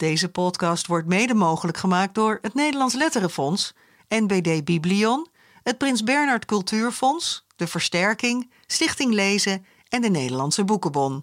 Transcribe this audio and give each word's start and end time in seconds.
Deze 0.00 0.28
podcast 0.28 0.86
wordt 0.86 1.06
mede 1.06 1.34
mogelijk 1.34 1.78
gemaakt 1.78 2.14
door 2.14 2.38
het 2.42 2.54
Nederlands 2.54 2.94
Letterenfonds, 2.94 3.74
NBD 4.08 4.64
Biblion, 4.64 5.26
het 5.62 5.78
Prins 5.78 6.02
Bernhard 6.02 6.44
Cultuurfonds, 6.44 7.46
de 7.56 7.66
Versterking, 7.66 8.50
Stichting 8.66 9.12
Lezen 9.12 9.64
en 9.88 10.00
de 10.00 10.08
Nederlandse 10.10 10.64
Boekenbon. 10.64 11.22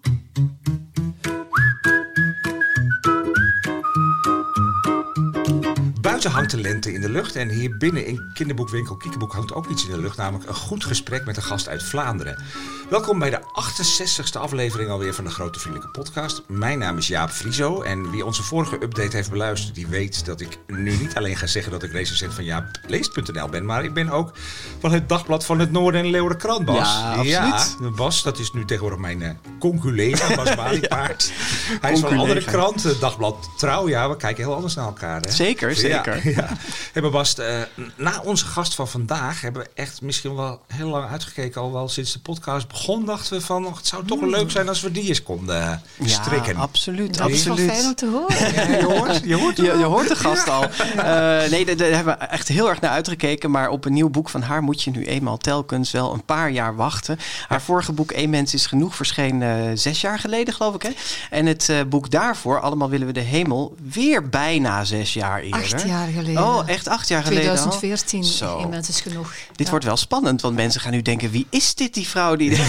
Buiten 6.18 6.38
hangt 6.38 6.54
de 6.54 6.60
lente 6.60 6.92
in 6.92 7.00
de 7.00 7.08
lucht 7.08 7.36
en 7.36 7.48
hier 7.48 7.76
binnen 7.76 8.06
in 8.06 8.30
kinderboekwinkel 8.34 8.96
Kiekeboek 8.96 9.32
hangt 9.32 9.54
ook 9.54 9.66
iets 9.66 9.84
in 9.84 9.90
de 9.90 10.00
lucht, 10.00 10.16
namelijk 10.16 10.48
een 10.48 10.54
goed 10.54 10.84
gesprek 10.84 11.24
met 11.24 11.36
een 11.36 11.42
gast 11.42 11.68
uit 11.68 11.82
Vlaanderen. 11.82 12.42
Welkom 12.90 13.18
bij 13.18 13.30
de 13.30 13.40
68ste 13.40 14.40
aflevering 14.40 14.90
alweer 14.90 15.14
van 15.14 15.24
de 15.24 15.30
Grote 15.30 15.58
Vriendelijke 15.58 15.98
Podcast. 15.98 16.42
Mijn 16.46 16.78
naam 16.78 16.96
is 16.98 17.06
Jaap 17.06 17.30
Frieso 17.30 17.82
en 17.82 18.10
wie 18.10 18.24
onze 18.24 18.42
vorige 18.42 18.74
update 18.82 19.16
heeft 19.16 19.30
beluisterd, 19.30 19.74
die 19.74 19.86
weet 19.86 20.24
dat 20.24 20.40
ik 20.40 20.58
nu 20.66 20.96
niet 20.96 21.14
alleen 21.14 21.36
ga 21.36 21.46
zeggen 21.46 21.72
dat 21.72 21.82
ik 21.82 21.92
recensent 21.92 22.34
van 22.34 22.44
jaapleest.nl 22.44 23.48
ben, 23.48 23.64
maar 23.64 23.84
ik 23.84 23.94
ben 23.94 24.10
ook 24.10 24.32
van 24.78 24.92
het 24.92 25.08
Dagblad 25.08 25.44
van 25.44 25.58
het 25.58 25.72
Noorden 25.72 26.00
en 26.00 26.10
Leeuwardenkrant, 26.10 26.64
Bas. 26.64 26.76
Ja, 26.78 27.10
absoluut. 27.10 27.76
Ja, 27.80 27.90
Bas, 27.96 28.22
dat 28.22 28.38
is 28.38 28.52
nu 28.52 28.64
tegenwoordig 28.64 29.00
mijn 29.00 29.20
uh, 29.20 29.30
conculega, 29.58 30.34
Bas 30.34 30.56
Maliepaard. 30.62 31.32
Hij 31.80 31.92
is 31.92 32.00
van 32.00 32.12
een 32.12 32.18
andere 32.18 32.44
krant, 32.44 32.82
het 32.82 33.00
Dagblad 33.00 33.50
Trouw. 33.56 33.88
Ja, 33.88 34.08
we 34.08 34.16
kijken 34.16 34.44
heel 34.44 34.54
anders 34.54 34.74
naar 34.74 34.86
elkaar. 34.86 35.20
Hè? 35.20 35.30
Zeker, 35.30 35.74
zeker. 35.74 36.07
Ja, 36.07 36.07
ja. 36.24 36.48
Hey, 36.92 37.02
eh, 37.02 37.62
na 37.96 38.20
onze 38.24 38.44
gast 38.46 38.74
van 38.74 38.88
vandaag 38.88 39.40
hebben 39.40 39.62
we 39.62 39.68
echt 39.74 40.02
misschien 40.02 40.34
wel 40.34 40.60
heel 40.66 40.88
lang 40.88 41.10
uitgekeken. 41.10 41.60
Al 41.60 41.72
wel 41.72 41.88
sinds 41.88 42.12
de 42.12 42.18
podcast 42.18 42.68
begon, 42.68 43.04
dachten 43.04 43.38
we 43.38 43.44
van... 43.44 43.64
Het 43.64 43.86
zou 43.86 44.04
toch 44.04 44.20
wel 44.20 44.28
leuk 44.28 44.50
zijn 44.50 44.68
als 44.68 44.80
we 44.80 44.92
die 44.92 45.08
eens 45.08 45.22
konden 45.22 45.62
eh, 45.62 46.08
strikken. 46.08 46.54
Ja, 46.54 46.60
absoluut, 46.60 47.18
Dat 47.18 47.30
is 47.30 47.44
wel 47.44 47.52
absoluut. 47.52 47.72
fijn 47.74 47.86
om 47.86 47.94
te 47.94 48.06
horen. 48.06 48.54
Ja, 48.54 48.76
je 48.76 48.84
hoort, 48.84 49.20
je 49.24 49.34
hoort 49.34 49.56
Je, 49.56 49.62
je 49.62 49.84
hoort 49.84 50.08
de 50.08 50.16
gast 50.16 50.48
al. 50.48 50.62
Eh, 50.62 51.50
nee, 51.50 51.64
daar 51.64 51.76
daar 51.76 51.90
hebben 51.90 52.18
we 52.18 52.24
echt 52.24 52.48
heel 52.48 52.68
erg 52.68 52.80
naar 52.80 52.90
uitgekeken. 52.90 53.50
Maar 53.50 53.68
op 53.68 53.84
een 53.84 53.92
nieuw 53.92 54.08
boek 54.10 54.28
van 54.28 54.42
haar 54.42 54.62
moet 54.62 54.82
je 54.82 54.90
nu 54.90 55.04
eenmaal 55.04 55.36
telkens 55.36 55.90
wel 55.90 56.12
een 56.12 56.24
paar 56.24 56.50
jaar 56.50 56.76
wachten. 56.76 57.18
Haar 57.48 57.62
vorige 57.62 57.92
boek 57.92 58.12
Eén 58.12 58.30
Mens 58.30 58.54
is 58.54 58.66
Genoeg 58.66 58.96
verscheen 58.96 59.42
eh, 59.42 59.56
zes 59.74 60.00
jaar 60.00 60.18
geleden, 60.18 60.54
geloof 60.54 60.74
ik. 60.74 60.82
Hè? 60.82 60.90
En 61.30 61.46
het 61.46 61.68
eh, 61.68 61.80
boek 61.88 62.10
daarvoor, 62.10 62.60
Allemaal 62.60 62.90
willen 62.90 63.06
we 63.06 63.12
de 63.12 63.20
hemel, 63.20 63.74
weer 63.92 64.28
bijna 64.28 64.84
zes 64.84 65.12
jaar 65.14 65.40
eerder. 65.40 65.60
Acht 65.60 65.82
jaar 65.82 65.97
geleden. 66.06 66.44
Oh, 66.44 66.68
echt 66.68 66.88
acht 66.88 67.08
jaar 67.08 67.22
geleden 67.22 67.50
al? 67.50 67.56
2014, 67.56 68.24
Zo. 68.24 68.70
is 68.88 69.00
genoeg. 69.00 69.34
Dit 69.52 69.66
Ja. 69.66 69.70
wordt 69.70 69.84
wel 69.84 69.96
spannend, 69.96 70.40
want 70.40 70.54
mensen 70.54 70.80
gaan 70.80 70.92
nu 70.92 71.02
denken... 71.02 71.30
wie 71.30 71.46
is 71.50 71.74
dit, 71.74 71.94
die 71.94 72.08
vrouw 72.08 72.36
die, 72.36 72.50
die 72.50 72.60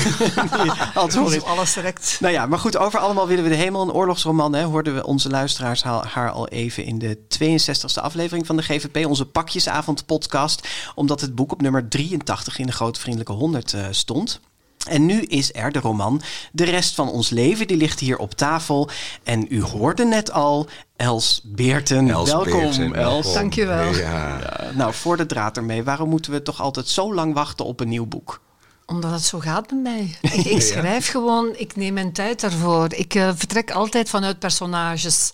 al 0.93 1.05
het 1.05 1.13
horen 1.13 1.13
Zo 1.13 1.29
heeft? 1.29 1.45
alles 1.45 1.73
direct. 1.73 2.17
Nou 2.19 2.33
ja, 2.33 2.45
maar 2.45 2.59
goed, 2.59 2.77
over 2.77 2.99
Allemaal 2.99 3.27
willen 3.27 3.43
we 3.43 3.49
de 3.49 3.55
hemel. 3.55 3.81
Een 3.81 3.91
oorlogsroman, 3.91 4.53
hè, 4.53 4.63
hoorden 4.63 4.95
we 4.95 5.05
onze 5.05 5.29
luisteraars 5.29 5.83
haar, 5.83 6.07
haar 6.07 6.31
al 6.31 6.47
even 6.47 6.85
in 6.85 6.99
de 6.99 7.17
62e 7.37 8.01
aflevering 8.01 8.45
van 8.45 8.55
de 8.55 8.63
GVP. 8.63 9.05
Onze 9.05 9.25
pakjesavond 9.25 10.05
podcast. 10.05 10.67
Omdat 10.95 11.21
het 11.21 11.35
boek 11.35 11.51
op 11.51 11.61
nummer 11.61 11.87
83 11.89 12.57
in 12.59 12.65
de 12.65 12.71
Grote 12.71 12.99
Vriendelijke 12.99 13.33
100 13.33 13.73
eh, 13.73 13.85
stond. 13.91 14.39
En 14.87 15.05
nu 15.05 15.21
is 15.21 15.53
er 15.53 15.71
de 15.71 15.79
roman 15.79 16.21
De 16.51 16.63
rest 16.63 16.95
van 16.95 17.09
ons 17.09 17.29
leven. 17.29 17.67
Die 17.67 17.77
ligt 17.77 17.99
hier 17.99 18.17
op 18.17 18.33
tafel. 18.33 18.89
En 19.23 19.45
u 19.49 19.61
hoorde 19.61 20.05
net 20.05 20.31
al 20.31 20.67
Els 20.95 21.41
Beerten. 21.43 22.09
Els 22.09 22.29
welkom, 22.31 22.51
Beerten, 22.51 22.93
Els. 22.93 22.93
welkom. 22.93 23.33
Dankjewel. 23.33 23.95
Ja. 23.95 24.39
Nou, 24.73 24.93
voor 24.93 25.17
de 25.17 25.25
draad 25.25 25.57
ermee. 25.57 25.83
Waarom 25.83 26.09
moeten 26.09 26.31
we 26.31 26.41
toch 26.41 26.61
altijd 26.61 26.87
zo 26.87 27.13
lang 27.13 27.33
wachten 27.33 27.65
op 27.65 27.79
een 27.79 27.89
nieuw 27.89 28.05
boek? 28.05 28.41
Omdat 28.85 29.11
het 29.11 29.23
zo 29.23 29.39
gaat 29.39 29.71
met 29.71 29.81
mij. 29.81 30.17
Ik, 30.31 30.45
ik 30.45 30.61
schrijf 30.61 31.09
gewoon, 31.09 31.55
ik 31.55 31.75
neem 31.75 31.93
mijn 31.93 32.11
tijd 32.11 32.39
daarvoor. 32.41 32.93
Ik 32.93 33.15
eh, 33.15 33.29
vertrek 33.35 33.71
altijd 33.71 34.09
vanuit 34.09 34.39
personages. 34.39 35.33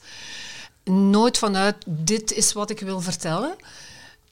Nooit 0.84 1.38
vanuit 1.38 1.76
dit 1.86 2.34
is 2.34 2.54
wat 2.54 2.70
ik 2.70 2.80
wil 2.80 3.02
vertellen. 3.02 3.56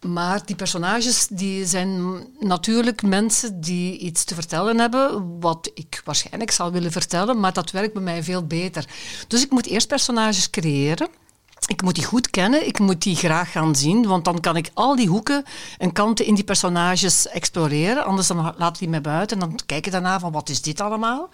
Maar 0.03 0.45
die 0.45 0.55
personages 0.55 1.27
die 1.27 1.65
zijn 1.65 2.23
natuurlijk 2.39 3.01
mensen 3.01 3.61
die 3.61 3.97
iets 3.97 4.23
te 4.23 4.35
vertellen 4.35 4.79
hebben, 4.79 5.39
wat 5.39 5.72
ik 5.73 6.01
waarschijnlijk 6.05 6.51
zal 6.51 6.72
willen 6.72 6.91
vertellen, 6.91 7.39
maar 7.39 7.53
dat 7.53 7.72
werkt 7.72 7.94
bij 7.94 8.01
mij 8.01 8.23
veel 8.23 8.47
beter. 8.47 8.85
Dus 9.28 9.44
ik 9.44 9.51
moet 9.51 9.66
eerst 9.66 9.88
personages 9.88 10.50
creëren. 10.50 11.07
Ik 11.67 11.81
moet 11.81 11.95
die 11.95 12.03
goed 12.03 12.29
kennen, 12.29 12.67
ik 12.67 12.79
moet 12.79 13.01
die 13.01 13.16
graag 13.16 13.51
gaan 13.51 13.75
zien, 13.75 14.05
want 14.07 14.25
dan 14.25 14.39
kan 14.39 14.55
ik 14.55 14.69
al 14.73 14.95
die 14.95 15.07
hoeken 15.07 15.44
en 15.78 15.91
kanten 15.91 16.25
in 16.25 16.35
die 16.35 16.44
personages 16.44 17.28
exploreren. 17.28 18.05
Anders 18.05 18.28
dan 18.28 18.53
laat 18.57 18.79
die 18.79 18.89
mij 18.89 19.01
buiten 19.01 19.41
en 19.41 19.49
dan 19.49 19.59
kijk 19.66 19.85
ik 19.85 19.91
daarna 19.91 20.19
van 20.19 20.31
wat 20.31 20.49
is 20.49 20.61
dit 20.61 20.81
allemaal. 20.81 21.29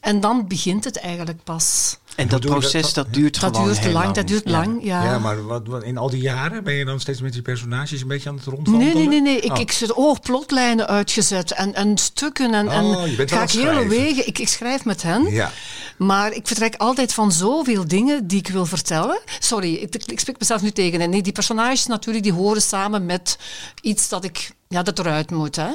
En 0.00 0.20
dan 0.20 0.46
begint 0.48 0.84
het 0.84 0.98
eigenlijk 0.98 1.42
pas. 1.44 1.96
En 2.16 2.28
dat 2.28 2.40
proces, 2.40 2.92
dat, 2.92 3.06
duurt 3.10 3.40
Dat 3.40 3.50
gewoon 3.56 3.66
duurt 3.68 3.78
heel 3.84 3.92
lang, 3.92 4.14
dat 4.14 4.26
duurt 4.26 4.44
Ja. 4.44 4.50
lang. 4.50 4.84
Ja. 4.84 5.04
Ja, 5.04 5.18
maar 5.18 5.46
wat, 5.46 5.66
wat- 5.66 5.82
in 5.82 5.98
al 5.98 6.10
die 6.10 6.20
jaren 6.20 6.64
ben 6.64 6.74
je 6.74 6.84
dan 6.84 7.00
steeds 7.00 7.20
met 7.20 7.32
die 7.32 7.42
personages 7.42 8.00
een 8.00 8.08
beetje 8.08 8.28
aan 8.28 8.34
het 8.36 8.44
rondwandelen? 8.44 8.94
Nee, 8.94 9.06
nee, 9.08 9.20
nee. 9.20 9.20
nee. 9.20 9.40
Ik, 9.40 9.52
Oh. 9.52 9.58
ik 9.60 9.72
zet 9.72 9.92
oh, 9.92 10.16
plotlijnen 10.22 10.86
uitgezet 10.86 11.50
en, 11.52 11.74
en 11.74 11.98
stukken 11.98 12.54
en, 12.54 12.66
Oh, 12.68 12.74
en 12.74 13.10
je 13.10 13.16
bent 13.16 13.30
wel 13.30 13.38
ga 13.38 13.44
ik 13.44 13.50
hele 13.50 13.88
wegen. 13.88 14.26
Ik, 14.26 14.38
ik 14.38 14.48
schrijf 14.48 14.84
met 14.84 15.02
hen. 15.02 15.30
Ja. 15.30 15.50
Maar 15.98 16.32
ik 16.32 16.46
vertrek 16.46 16.74
altijd 16.76 17.12
van 17.14 17.32
zoveel 17.32 17.88
dingen 17.88 18.26
die 18.26 18.38
ik 18.38 18.48
wil 18.48 18.66
vertellen. 18.66 19.20
Sorry, 19.38 19.74
ik, 19.74 19.94
ik 19.94 20.20
spreek 20.20 20.38
mezelf 20.38 20.62
nu 20.62 20.70
tegen. 20.70 21.00
En 21.00 21.10
nee, 21.10 21.22
die 21.22 21.32
personages 21.32 21.86
natuurlijk, 21.86 22.24
die 22.24 22.32
horen 22.34 22.62
samen 22.62 23.06
met 23.06 23.38
iets 23.80 24.08
dat 24.08 24.24
ik... 24.24 24.50
Ja, 24.68 24.82
dat 24.82 24.98
eruit 24.98 25.30
moet. 25.30 25.56
Hè. 25.56 25.68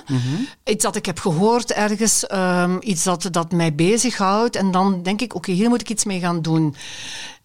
Iets 0.64 0.84
dat 0.84 0.96
ik 0.96 1.06
heb 1.06 1.20
gehoord 1.20 1.72
ergens. 1.72 2.28
ehm, 2.28 2.78
iets 2.80 3.04
dat, 3.04 3.28
dat 3.32 3.52
mij 3.52 3.76
bezighoudt. 3.76 4.56
En 4.56 4.72
dan 4.72 5.04
denk 5.04 5.22
ik, 5.22 5.36
oké, 5.36 5.52
hier 5.52 5.70
moet 5.70 5.82
ik 5.82 5.90
iets 5.90 6.04
mee 6.06 6.20
gaan 6.20 6.42
doen. 6.42 6.76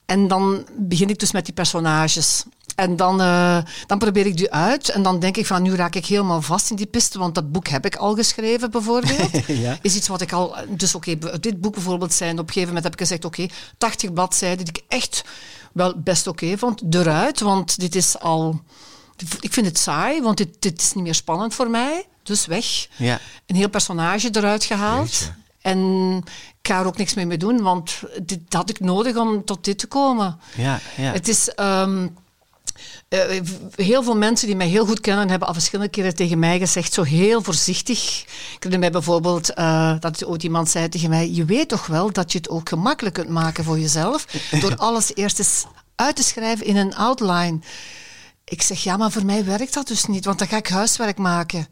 En 0.07 0.29
dan 0.29 0.67
begin 0.79 1.09
ik 1.09 1.19
dus 1.19 1.33
met 1.33 1.45
die 1.45 1.55
personages. 1.55 2.45
En 2.77 2.97
dan, 2.97 3.21
eh, 3.21 3.59
dan 3.87 3.99
probeer 3.99 4.27
ik 4.27 4.37
die 4.37 4.53
uit. 4.53 4.89
En 4.89 5.03
dan 5.03 5.19
denk 5.19 5.37
ik 5.37 5.47
van, 5.47 5.62
nu 5.62 5.75
raak 5.75 5.95
ik 5.95 6.07
helemaal 6.07 6.43
vast 6.43 6.71
in 6.71 6.77
die 6.77 6.87
piste. 6.87 7.19
Want 7.19 7.34
dat 7.34 7.53
boek 7.53 7.69
heb 7.69 7.84
ik 7.87 7.97
al 7.97 8.15
geschreven, 8.15 8.71
bijvoorbeeld. 8.71 9.31
Ja. 9.47 9.78
Is 9.83 9.97
iets 9.97 10.09
wat 10.09 10.21
ik 10.21 10.33
al... 10.33 10.57
Dus 10.69 10.95
oké, 10.95 11.19
dit 11.41 11.61
boek 11.61 11.75
bijvoorbeeld 11.75 12.13
zijn... 12.13 12.33
Op 12.33 12.39
een 12.39 12.47
gegeven 12.47 12.67
moment 12.67 12.84
heb 12.84 12.93
ik 12.93 12.99
gezegd, 12.99 13.25
oké, 13.25 13.47
80 13.78 14.13
bladzijden 14.13 14.65
die 14.65 14.75
ik 14.75 14.84
echt 14.89 15.25
wel 15.73 15.95
best 15.97 16.27
oké 16.27 16.59
vond. 16.59 16.83
Eruit, 16.91 17.41
want 17.41 17.81
dit 17.81 17.95
is 17.95 18.19
al... 18.19 18.61
Ik 19.41 19.53
vind 19.53 19.66
het 19.66 19.78
saai, 19.78 20.22
want 20.22 20.37
dit, 20.37 20.56
dit 20.59 20.81
is 20.81 20.93
niet 20.93 21.04
meer 21.04 21.15
spannend 21.15 21.54
voor 21.54 21.71
mij. 21.71 22.06
Dus 22.22 22.47
weg. 22.47 22.87
Ja. 22.97 23.21
Een 23.47 23.56
heel 23.56 23.69
personage 23.69 24.28
eruit 24.32 24.65
gehaald. 24.65 25.10
Jeetje. 25.10 25.34
En 25.60 26.16
ik 26.62 26.72
ga 26.72 26.81
er 26.81 26.87
ook 26.87 26.97
niks 26.97 27.15
mee 27.15 27.27
mee 27.27 27.38
doen, 27.38 27.62
want 27.62 28.00
dit 28.22 28.41
had 28.49 28.71
ik 28.71 28.81
nodig 28.81 29.16
om 29.16 29.44
tot 29.44 29.65
dit 29.65 29.78
te 29.78 29.87
komen. 29.87 30.41
Ja, 30.56 30.81
ja. 30.97 31.12
Het 31.12 31.28
is... 31.28 31.49
ehm, 31.49 32.06
eh, 33.09 33.41
heel 33.75 34.03
veel 34.03 34.16
mensen 34.16 34.47
die 34.47 34.56
mij 34.56 34.66
heel 34.66 34.87
goed 34.87 35.00
kennen 35.00 35.28
hebben 35.28 35.48
al 35.48 35.54
verschillende 35.54 35.91
keren 35.91 36.15
tegen 36.15 36.38
mij 36.38 36.59
gezegd, 36.59 36.93
zo 36.93 37.03
heel 37.03 37.43
voorzichtig. 37.43 38.21
Ik 38.21 38.56
herinner 38.62 38.78
mij 38.78 38.91
bijvoorbeeld 38.91 39.54
eh, 39.54 39.94
dat 40.00 40.25
ooit 40.25 40.43
iemand 40.43 40.69
zei 40.71 40.88
tegen 40.88 41.09
mij, 41.09 41.31
je 41.31 41.44
weet 41.44 41.69
toch 41.69 41.87
wel 41.87 42.12
dat 42.12 42.33
je 42.33 42.38
het 42.38 42.48
ook 42.48 42.69
gemakkelijk 42.69 43.15
kunt 43.15 43.28
maken 43.28 43.65
voor 43.65 43.78
jezelf 43.78 44.27
door 44.60 44.77
alles 44.87 45.15
eerst 45.15 45.38
eens 45.38 45.65
uit 45.94 46.16
te 46.16 46.22
schrijven 46.22 46.66
in 46.66 46.77
een 46.77 46.94
outline. 46.94 47.59
Ik 48.49 48.62
zeg, 48.62 48.83
ja, 48.83 48.97
maar 48.97 49.11
voor 49.12 49.25
mij 49.25 49.45
werkt 49.45 49.75
dat 49.75 49.87
dus 49.87 50.05
niet, 50.05 50.25
want 50.25 50.39
dan 50.39 50.49
ga 50.49 50.57
ik 50.57 50.69
huiswerk 50.69 51.19
maken. 51.19 51.67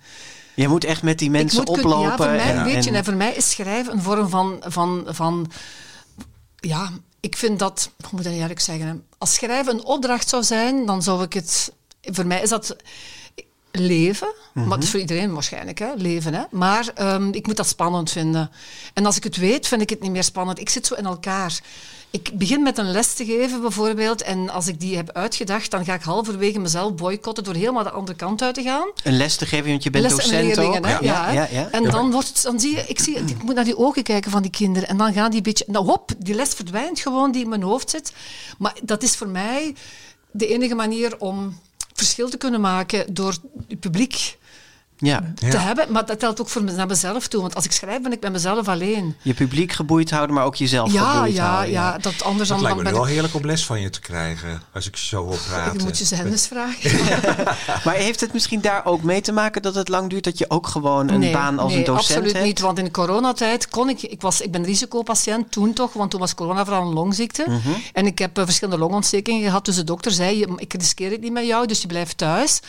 Je 0.54 0.68
moet 0.68 0.84
echt 0.84 1.02
met 1.02 1.18
die 1.18 1.30
mensen 1.30 1.60
ik 1.60 1.68
moet 1.68 1.78
oplopen. 1.78 2.08
Ja, 2.08 2.16
voor 2.16 2.26
mij, 2.26 2.54
en, 2.54 2.64
weet 2.64 2.84
je, 2.84 2.90
en- 2.90 3.04
voor 3.04 3.14
mij 3.14 3.32
is 3.34 3.50
schrijven 3.50 3.92
een 3.92 4.02
vorm 4.02 4.28
van, 4.28 4.62
van, 4.66 5.04
van 5.08 5.50
ja, 6.56 6.90
ik 7.20 7.36
vind 7.36 7.58
dat, 7.58 7.90
hoe 8.00 8.08
moet 8.10 8.20
ik 8.20 8.26
dat 8.26 8.40
eerlijk 8.40 8.60
zeggen, 8.60 9.04
als 9.18 9.34
schrijven 9.34 9.74
een 9.74 9.84
opdracht 9.84 10.28
zou 10.28 10.42
zijn, 10.42 10.86
dan 10.86 11.02
zou 11.02 11.22
ik 11.22 11.32
het, 11.32 11.72
voor 12.02 12.26
mij 12.26 12.42
is 12.42 12.48
dat 12.48 12.76
leven, 13.70 14.28
maar 14.52 14.70
het 14.70 14.82
is 14.82 14.90
voor 14.90 15.00
iedereen 15.00 15.32
waarschijnlijk, 15.32 15.78
hè? 15.78 15.94
leven. 15.96 16.34
Hè? 16.34 16.42
Maar 16.50 16.88
ehm, 16.94 17.28
ik 17.32 17.46
moet 17.46 17.56
dat 17.56 17.68
spannend 17.68 18.10
vinden. 18.10 18.50
En 18.94 19.06
als 19.06 19.16
ik 19.16 19.24
het 19.24 19.36
weet, 19.36 19.66
vind 19.66 19.82
ik 19.82 19.90
het 19.90 20.00
niet 20.00 20.10
meer 20.10 20.24
spannend. 20.24 20.58
Ik 20.58 20.68
zit 20.68 20.86
zo 20.86 20.94
in 20.94 21.06
elkaar. 21.06 21.60
Ik 22.14 22.38
begin 22.38 22.62
met 22.62 22.78
een 22.78 22.90
les 22.90 23.14
te 23.14 23.24
geven 23.24 23.60
bijvoorbeeld 23.60 24.22
en 24.22 24.50
als 24.50 24.66
ik 24.66 24.80
die 24.80 24.96
heb 24.96 25.10
uitgedacht, 25.12 25.70
dan 25.70 25.84
ga 25.84 25.94
ik 25.94 26.02
halverwege 26.02 26.58
mezelf 26.58 26.94
boycotten 26.94 27.44
door 27.44 27.54
helemaal 27.54 27.82
de 27.82 27.90
andere 27.90 28.16
kant 28.16 28.42
uit 28.42 28.54
te 28.54 28.62
gaan. 28.62 28.88
een 29.02 29.16
les 29.16 29.36
te 29.36 29.46
geven, 29.46 29.70
want 29.70 29.82
je 29.82 29.90
bent 29.90 30.10
docent 30.10 30.58
ook. 30.58 30.74
Ja, 30.74 30.98
Ja, 31.00 31.00
ja, 31.00 31.46
hè? 31.46 31.58
ja. 31.60 31.70
En 31.70 31.84
dan 31.84 32.10
wordt 32.10 32.28
het, 32.28 32.42
dan 32.42 32.60
zie 32.60 32.76
je, 32.76 32.84
ik, 32.86 33.00
zie, 33.00 33.14
ik 33.14 33.42
moet 33.42 33.54
naar 33.54 33.64
die 33.64 33.78
ogen 33.78 34.02
kijken 34.02 34.30
van 34.30 34.42
die 34.42 34.50
kinderen. 34.50 34.88
En 34.88 34.96
dan 34.96 35.12
gaan 35.12 35.28
die 35.28 35.36
een 35.36 35.42
beetje, 35.42 35.64
nou 35.68 35.84
hop, 35.86 36.10
die 36.18 36.34
les 36.34 36.48
verdwijnt 36.48 37.00
gewoon 37.00 37.32
die 37.32 37.42
in 37.42 37.48
mijn 37.48 37.62
hoofd 37.62 37.90
zit. 37.90 38.12
Maar 38.58 38.74
dat 38.82 39.02
is 39.02 39.16
voor 39.16 39.28
mij 39.28 39.74
de 40.30 40.46
enige 40.46 40.74
manier 40.74 41.18
om 41.18 41.58
verschil 41.92 42.28
te 42.28 42.36
kunnen 42.36 42.60
maken 42.60 43.14
door 43.14 43.34
het 43.68 43.80
publiek 43.80 44.38
Ja. 45.04 45.32
te 45.34 45.46
Ja. 45.46 45.58
hebben. 45.58 45.92
Maar 45.92 46.06
dat 46.06 46.18
telt 46.18 46.40
ook 46.40 46.48
voor 46.48 46.62
me- 46.64 46.72
naar 46.72 46.86
mezelf 46.86 47.28
toe. 47.28 47.40
Want 47.40 47.54
als 47.54 47.64
ik 47.64 47.72
schrijf, 47.72 48.02
ben 48.02 48.12
ik 48.12 48.20
met 48.20 48.32
mezelf 48.32 48.68
alleen. 48.68 49.16
Je 49.22 49.34
publiek 49.34 49.72
geboeid 49.72 50.10
houden, 50.10 50.34
maar 50.34 50.44
ook 50.44 50.54
jezelf 50.54 50.92
Ja, 50.92 51.10
geboeid 51.10 51.34
ja, 51.34 51.46
houden. 51.50 51.70
ja. 51.72 51.98
Dat 51.98 52.22
anders 52.22 52.48
Dat 52.48 52.58
dan, 52.58 52.66
lijkt 52.66 52.76
dan 52.76 52.76
me 52.76 52.82
ben 52.82 52.92
wel 52.92 53.02
ik... 53.02 53.08
heerlijk 53.12 53.34
om 53.34 53.44
les 53.44 53.66
van 53.66 53.80
je 53.80 53.90
te 53.90 54.00
krijgen. 54.00 54.62
Als 54.72 54.86
ik 54.86 54.96
zo 54.96 55.24
hoor 55.24 55.38
praten. 55.48 55.78
Je 55.78 55.84
moet 55.84 55.98
je 55.98 56.14
hen 56.14 56.30
eens 56.30 56.46
vragen. 56.46 56.90
Maar 57.84 57.94
heeft 57.94 58.20
het 58.20 58.32
misschien 58.32 58.60
daar 58.60 58.84
ook 58.84 59.02
mee 59.02 59.20
te 59.20 59.32
maken 59.32 59.62
dat 59.62 59.74
het 59.74 59.88
lang 59.88 60.10
duurt 60.10 60.24
dat 60.24 60.38
je 60.38 60.50
ook 60.50 60.66
gewoon 60.66 61.08
een 61.08 61.18
nee, 61.20 61.32
baan 61.32 61.58
als 61.58 61.70
nee, 61.70 61.78
een 61.78 61.84
docent 61.84 62.08
absoluut 62.10 62.32
hebt? 62.32 62.44
niet. 62.44 62.60
Want 62.60 62.78
in 62.78 62.84
de 62.84 62.90
coronatijd 62.90 63.68
kon 63.68 63.88
ik... 63.88 64.02
Ik, 64.02 64.20
was, 64.20 64.40
ik 64.40 64.50
ben 64.50 64.64
risicopatiënt 64.64 65.52
toen 65.52 65.72
toch, 65.72 65.92
want 65.92 66.10
toen 66.10 66.20
was 66.20 66.34
corona 66.34 66.64
vooral 66.64 66.82
een 66.86 66.92
longziekte. 66.94 67.44
Mhm. 67.48 67.58
En 67.92 68.06
ik 68.06 68.18
heb 68.18 68.38
eh, 68.38 68.44
verschillende 68.44 68.80
longontstekingen 68.80 69.42
gehad. 69.42 69.64
Dus 69.64 69.76
de 69.76 69.84
dokter 69.84 70.12
zei, 70.12 70.44
ik 70.56 70.72
riskeer 70.74 71.10
het 71.10 71.20
niet 71.20 71.32
met 71.32 71.46
jou, 71.46 71.66
dus 71.66 71.80
je 71.80 71.86
blijft 71.86 72.18
thuis. 72.18 72.60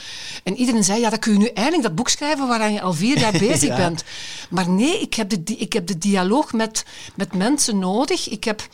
En 0.43 0.55
iedereen 0.57 0.83
zei, 0.83 0.99
ja, 0.99 1.09
dan 1.09 1.19
kun 1.19 1.31
je 1.33 1.37
nu 1.39 1.45
eindelijk 1.53 1.83
dat 1.83 1.95
boek 1.95 2.09
schrijven 2.09 2.23
waaraan 2.33 2.73
je 2.73 2.81
al 2.81 2.93
vier 2.93 3.19
jaar 3.19 3.31
bezig 3.47 3.69
Ja. 3.69 3.75
bent. 3.75 4.03
Maar 4.49 4.69
nee, 4.69 4.99
ik 4.99 5.13
heb 5.13 5.29
de, 5.29 5.55
ik 5.57 5.73
heb 5.73 5.87
de 5.87 5.97
dialoog 5.97 6.53
met, 6.53 6.85
met 7.15 7.33
mensen 7.35 7.79
nodig. 7.79 8.29
Ik 8.29 8.43
heb... 8.43 8.67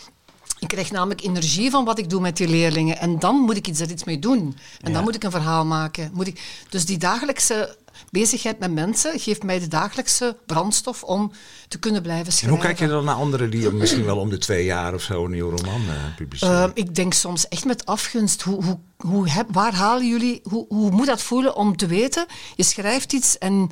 Ik 0.62 0.68
krijg 0.68 0.92
namelijk 0.92 1.22
energie 1.24 1.70
van 1.70 1.86
wat 1.86 2.00
ik 2.00 2.10
doe 2.10 2.22
met 2.22 2.38
die 2.38 2.48
leerlingen. 2.48 2.98
En 3.00 3.20
dan 3.20 3.36
moet 3.36 3.58
ik 3.58 3.68
iets 3.68 3.80
er 3.80 3.90
iets 3.92 4.04
mee 4.04 4.20
doen. 4.20 4.56
En 4.82 4.88
Ja. 4.90 4.94
dan 4.94 5.04
moet 5.04 5.16
ik 5.16 5.24
een 5.24 5.32
verhaal 5.32 5.66
maken. 5.66 6.12
Moet 6.14 6.28
ik, 6.28 6.42
dus 6.70 6.86
die 6.86 6.98
dagelijkse 6.98 7.78
bezigheid 8.10 8.60
met 8.60 8.72
mensen 8.74 9.20
geeft 9.20 9.44
mij 9.44 9.60
de 9.60 9.68
dagelijkse 9.68 10.38
brandstof 10.46 11.04
om 11.04 11.32
te 11.68 11.80
kunnen 11.80 12.02
blijven 12.02 12.26
En 12.26 12.32
schrijven. 12.32 12.58
hoe 12.58 12.68
kijk 12.68 12.80
je 12.80 12.88
dan 12.88 13.04
naar 13.06 13.16
anderen 13.16 13.50
die 13.50 13.72
misschien 13.72 14.06
wel 14.06 14.18
om 14.18 14.30
de 14.30 14.38
twee 14.38 14.66
jaar 14.66 14.94
of 14.94 15.02
zo 15.02 15.26
een 15.26 15.32
nieuwe 15.32 15.56
roman 15.58 15.82
eh, 15.90 16.16
publiceren? 16.16 16.56
Ehm, 16.62 16.72
ik 16.74 16.96
denk 16.96 17.14
soms 17.14 17.48
echt 17.48 17.66
met 17.66 17.86
afgunst. 17.86 18.42
Hoe, 18.42 18.64
hoe, 18.64 18.80
hoe, 18.98 19.30
heb- 19.30 19.48
waar 19.52 19.74
halen 19.74 20.08
jullie... 20.08 20.40
Hoe, 20.44 20.66
hoe 20.70 20.92
moet 20.92 21.06
dat 21.08 21.22
voelen 21.22 21.56
om 21.56 21.78
te 21.78 21.86
weten? 21.86 22.26
Je 22.56 22.64
schrijft 22.64 23.14
iets 23.14 23.38
en, 23.38 23.70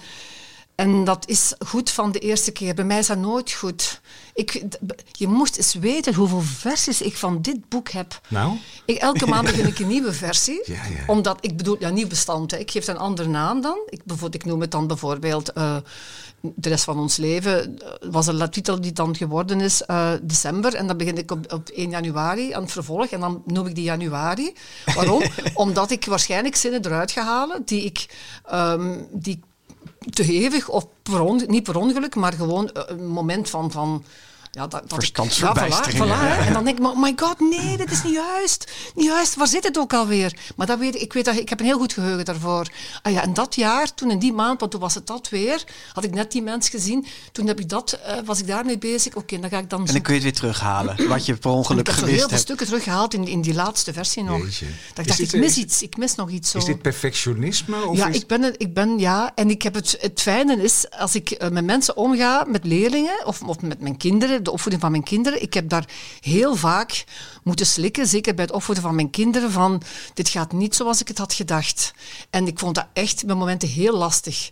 en 0.79 1.03
dat 1.03 1.27
is 1.27 1.53
goed 1.65 1.89
van 1.89 2.11
de 2.11 2.19
eerste 2.19 2.51
keer. 2.51 2.73
Bij 2.73 2.85
mij 2.85 2.99
is 2.99 3.07
dat 3.07 3.17
nooit 3.17 3.51
goed. 3.51 4.01
Ik, 4.33 4.63
je 5.11 5.27
moest 5.27 5.57
eens 5.57 5.73
weten 5.73 6.13
hoeveel 6.13 6.41
versies 6.41 7.01
ik 7.01 7.17
van 7.17 7.41
dit 7.41 7.69
boek 7.69 7.89
heb. 7.89 8.21
nou? 8.27 8.57
Ik, 8.85 8.97
elke 8.97 9.27
maand 9.27 9.45
begin 9.45 9.67
ik 9.67 9.79
een 9.79 9.87
nieuwe 9.87 10.13
versie. 10.13 10.61
Ja, 10.69 10.85
ja. 10.85 11.03
Omdat, 11.07 11.37
ik 11.41 11.57
bedoel, 11.57 11.75
ja, 11.79 11.89
nieuw 11.89 12.07
bestand. 12.07 12.51
Hè. 12.51 12.57
Ik 12.57 12.71
geef 12.71 12.85
het 12.85 12.95
een 12.95 13.01
andere 13.01 13.29
naam 13.29 13.61
dan. 13.61 13.77
Ik, 13.89 14.01
bijvoorbeeld, 14.03 14.43
ik 14.43 14.49
noem 14.49 14.61
het 14.61 14.71
dan 14.71 14.87
bijvoorbeeld 14.87 15.53
eh, 15.53 15.75
De 16.41 16.69
rest 16.69 16.83
van 16.83 16.99
ons 16.99 17.17
leven. 17.17 17.79
eh, 17.79 18.09
was 18.11 18.27
een 18.27 18.49
titel 18.49 18.81
die 18.81 18.93
dan 18.93 19.15
geworden 19.15 19.61
is 19.61 19.81
eh, 19.81 20.11
december. 20.21 20.75
En 20.75 20.87
dan 20.87 20.97
begin 20.97 21.17
ik 21.17 21.31
op, 21.31 21.53
op 21.53 21.69
1 21.69 21.89
januari 21.89 22.51
aan 22.51 22.61
het 22.61 22.71
vervolg. 22.71 23.05
En 23.05 23.19
dan 23.19 23.43
noem 23.45 23.67
ik 23.67 23.75
die 23.75 23.83
januari. 23.83 24.53
Waarom? 24.95 25.23
Omdat 25.53 25.91
ik 25.91 26.05
waarschijnlijk 26.05 26.55
zinnen 26.55 26.85
eruit 26.85 27.11
ga 27.11 27.23
halen 27.23 27.61
die 27.65 27.83
ik... 27.83 28.05
ehm, 28.45 28.97
die 29.11 29.33
ik 29.33 29.43
te 30.09 30.23
hevig 30.23 30.69
of 30.69 30.87
per 31.03 31.21
onge- 31.21 31.45
niet 31.45 31.63
per 31.63 31.77
ongeluk, 31.77 32.15
maar 32.15 32.33
gewoon 32.33 32.69
eh, 32.71 32.83
een 32.87 33.07
moment 33.07 33.49
van... 33.49 33.71
van 33.71 34.03
ja, 34.51 34.67
dat, 34.67 34.71
dat 34.71 34.93
Verstandsverbijstering, 34.93 35.97
Ja, 36.05 36.05
voilà, 36.05 36.39
voilà. 36.41 36.47
En 36.47 36.53
dan 36.53 36.63
denk 36.63 36.79
ik, 36.79 36.85
oh 36.85 37.01
my 37.01 37.13
god, 37.15 37.39
nee, 37.39 37.77
dit 37.77 37.91
is 37.91 38.03
niet 38.03 38.13
juist. 38.13 38.71
Niet 38.95 39.05
juist, 39.05 39.35
waar 39.35 39.47
zit 39.47 39.63
het 39.63 39.77
ook 39.77 39.93
alweer? 39.93 40.37
Maar 40.55 40.67
dat 40.67 40.79
weet 40.79 41.01
ik, 41.01 41.13
weet 41.13 41.25
dat, 41.25 41.35
ik 41.37 41.49
heb 41.49 41.59
een 41.59 41.65
heel 41.65 41.77
goed 41.77 41.93
geheugen 41.93 42.25
daarvoor. 42.25 42.67
Ah 43.01 43.13
ja, 43.13 43.21
en 43.21 43.33
dat 43.33 43.55
jaar, 43.55 43.93
toen 43.93 44.11
in 44.11 44.19
die 44.19 44.33
maand, 44.33 44.59
want 44.59 44.71
toen 44.71 44.79
was 44.81 44.95
het 44.95 45.07
dat 45.07 45.29
weer, 45.29 45.63
had 45.93 46.03
ik 46.03 46.13
net 46.13 46.31
die 46.31 46.41
mens 46.41 46.69
gezien, 46.69 47.05
toen 47.31 47.47
heb 47.47 47.59
ik 47.59 47.69
dat, 47.69 47.91
eh, 47.91 48.15
was 48.25 48.39
ik 48.39 48.47
daarmee 48.47 48.77
bezig. 48.77 49.15
Oké, 49.15 49.39
dan 49.39 49.49
ga 49.49 49.57
ik 49.57 49.69
dan 49.69 49.79
En 49.79 49.85
dan 49.85 49.93
zoeken. 49.93 50.01
kun 50.01 50.13
je 50.13 50.27
het 50.27 50.39
weer 50.39 50.51
terughalen, 50.51 51.07
wat 51.07 51.25
je 51.25 51.33
per 51.35 51.51
En 51.51 51.55
ongeluk 51.57 51.87
ik 51.87 51.95
heb 51.95 52.05
heel 52.05 52.17
veel 52.17 52.27
hebt. 52.29 52.41
stukken 52.41 52.65
teruggehaald 52.65 53.13
in, 53.13 53.27
in 53.27 53.41
die 53.41 53.53
laatste 53.53 53.93
versie 53.93 54.23
nog. 54.23 54.41
Jeetje. 54.41 54.65
Dat 54.93 55.05
ik 55.05 55.07
dacht, 55.07 55.19
ik 55.33 55.39
mis 55.39 55.57
iets, 55.57 55.81
ik 55.81 55.97
mis 55.97 56.15
nog 56.15 56.29
iets. 56.29 56.51
Zo. 56.51 56.57
Is 56.57 56.65
dit 56.65 56.81
perfectionisme? 56.81 57.85
Of 57.85 57.97
Ja, 57.97 58.07
is... 58.07 58.15
ik 58.15 58.27
ben, 58.27 58.41
het- 58.41 58.55
ik 58.57 58.73
ben, 58.73 58.99
ja, 58.99 59.31
en 59.35 59.49
ik 59.49 59.61
heb 59.61 59.73
het, 59.73 59.97
het 59.99 60.21
fijne 60.21 60.63
is, 60.63 60.85
als 60.89 61.15
ik 61.15 61.29
eh, 61.31 61.49
met 61.49 61.63
mensen 61.65 61.97
omga, 61.97 62.43
met 62.47 62.65
leerlingen 62.65 63.25
of, 63.25 63.41
of 63.41 63.61
met 63.61 63.79
mijn 63.81 63.97
kinderen, 63.97 64.38
de 64.45 64.51
opvoeding 64.51 64.81
van 64.81 64.91
mijn 64.91 65.03
kinderen, 65.03 65.41
ik 65.41 65.53
heb 65.53 65.69
daar 65.69 65.85
heel 66.19 66.55
vaak 66.55 67.03
moeten 67.43 67.65
slikken, 67.65 68.07
zeker 68.07 68.33
bij 68.33 68.45
het 68.45 68.53
opvoeden 68.53 68.83
van 68.83 68.95
mijn 68.95 69.09
kinderen, 69.09 69.51
van 69.51 69.81
dit 70.13 70.29
gaat 70.29 70.51
niet 70.51 70.75
zoals 70.75 71.01
ik 71.01 71.07
het 71.07 71.17
had 71.17 71.33
gedacht. 71.33 71.93
En 72.29 72.47
ik 72.47 72.59
vond 72.59 72.75
dat 72.75 72.87
echt 72.93 73.25
met 73.25 73.37
momenten 73.37 73.69
heel 73.69 73.97
lastig. 73.97 74.49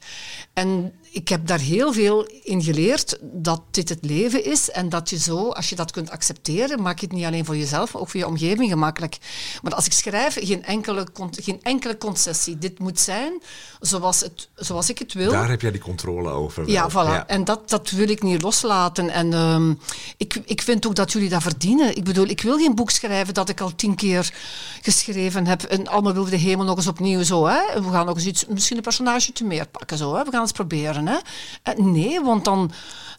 En 0.53 0.93
ik 1.17 1.27
heb 1.27 1.47
daar 1.47 1.59
heel 1.59 1.93
veel 1.93 2.27
in 2.43 2.63
geleerd 2.63 3.17
dat 3.21 3.61
dit 3.71 3.89
het 3.89 3.99
leven 4.01 4.45
is 4.45 4.71
en 4.71 4.89
dat 4.89 5.09
je 5.09 5.17
zo, 5.17 5.49
als 5.49 5.69
je 5.69 5.75
dat 5.75 5.91
kunt 5.91 6.09
accepteren, 6.09 6.81
maak 6.81 6.99
je 6.99 7.05
het 7.05 7.15
niet 7.15 7.25
alleen 7.25 7.45
voor 7.45 7.57
jezelf, 7.57 7.93
maar 7.93 8.01
ook 8.01 8.09
voor 8.09 8.19
je 8.19 8.27
omgeving 8.27 8.69
gemakkelijk. 8.69 9.17
Maar 9.61 9.75
als 9.75 9.85
ik 9.85 9.91
schrijf, 9.91 10.37
geen 10.39 10.63
enkele, 10.63 11.07
geen 11.31 11.59
enkele 11.61 11.97
concessie. 11.97 12.57
Dit 12.57 12.79
moet 12.79 12.99
zijn 12.99 13.41
zoals, 13.79 14.19
het, 14.19 14.49
zoals 14.55 14.89
ik 14.89 14.99
het 14.99 15.13
wil. 15.13 15.31
Daar 15.31 15.49
heb 15.49 15.61
jij 15.61 15.71
die 15.71 15.81
controle 15.81 16.29
over. 16.29 16.69
Ja, 16.69 16.87
wel. 16.89 17.05
voilà. 17.05 17.25
En 17.25 17.43
dat, 17.43 17.69
dat 17.69 17.89
wil 17.89 18.09
ik 18.09 18.23
niet 18.23 18.41
loslaten. 18.41 19.09
En 19.09 19.33
ehm, 19.33 19.73
ik, 20.17 20.41
ik 20.45 20.61
vind 20.61 20.87
ook 20.87 20.95
dat 20.95 21.11
jullie 21.11 21.29
dat 21.29 21.41
verdienen. 21.41 21.95
Ik 21.95 22.03
bedoel, 22.03 22.27
ik 22.27 22.41
wil 22.41 22.57
geen 22.57 22.75
boek 22.75 22.89
schrijven 22.89 23.33
dat 23.33 23.49
ik 23.49 23.61
al 23.61 23.75
tien 23.75 23.95
keer 23.95 24.33
geschreven 24.81 25.47
heb. 25.47 25.63
En 25.63 25.87
allemaal 25.87 26.13
wil 26.13 26.25
de 26.25 26.35
hemel 26.35 26.65
nog 26.65 26.77
eens 26.77 26.87
opnieuw 26.87 27.23
zo. 27.23 27.45
Hè? 27.45 27.81
We 27.81 27.91
gaan 27.91 28.05
nog 28.05 28.15
eens 28.15 28.25
iets, 28.25 28.45
misschien 28.45 28.77
een 28.77 28.83
personage 28.83 29.31
te 29.31 29.43
meer 29.43 29.67
pakken. 29.67 29.97
Zo, 29.97 30.15
hè? 30.15 30.23
We 30.23 30.31
gaan 30.31 30.41
eens 30.41 30.51
proberen. 30.51 31.06
Hè? 31.07 31.17
Eh, 31.63 31.77
nee, 31.77 32.21
want 32.21 32.45
dan 32.45 32.71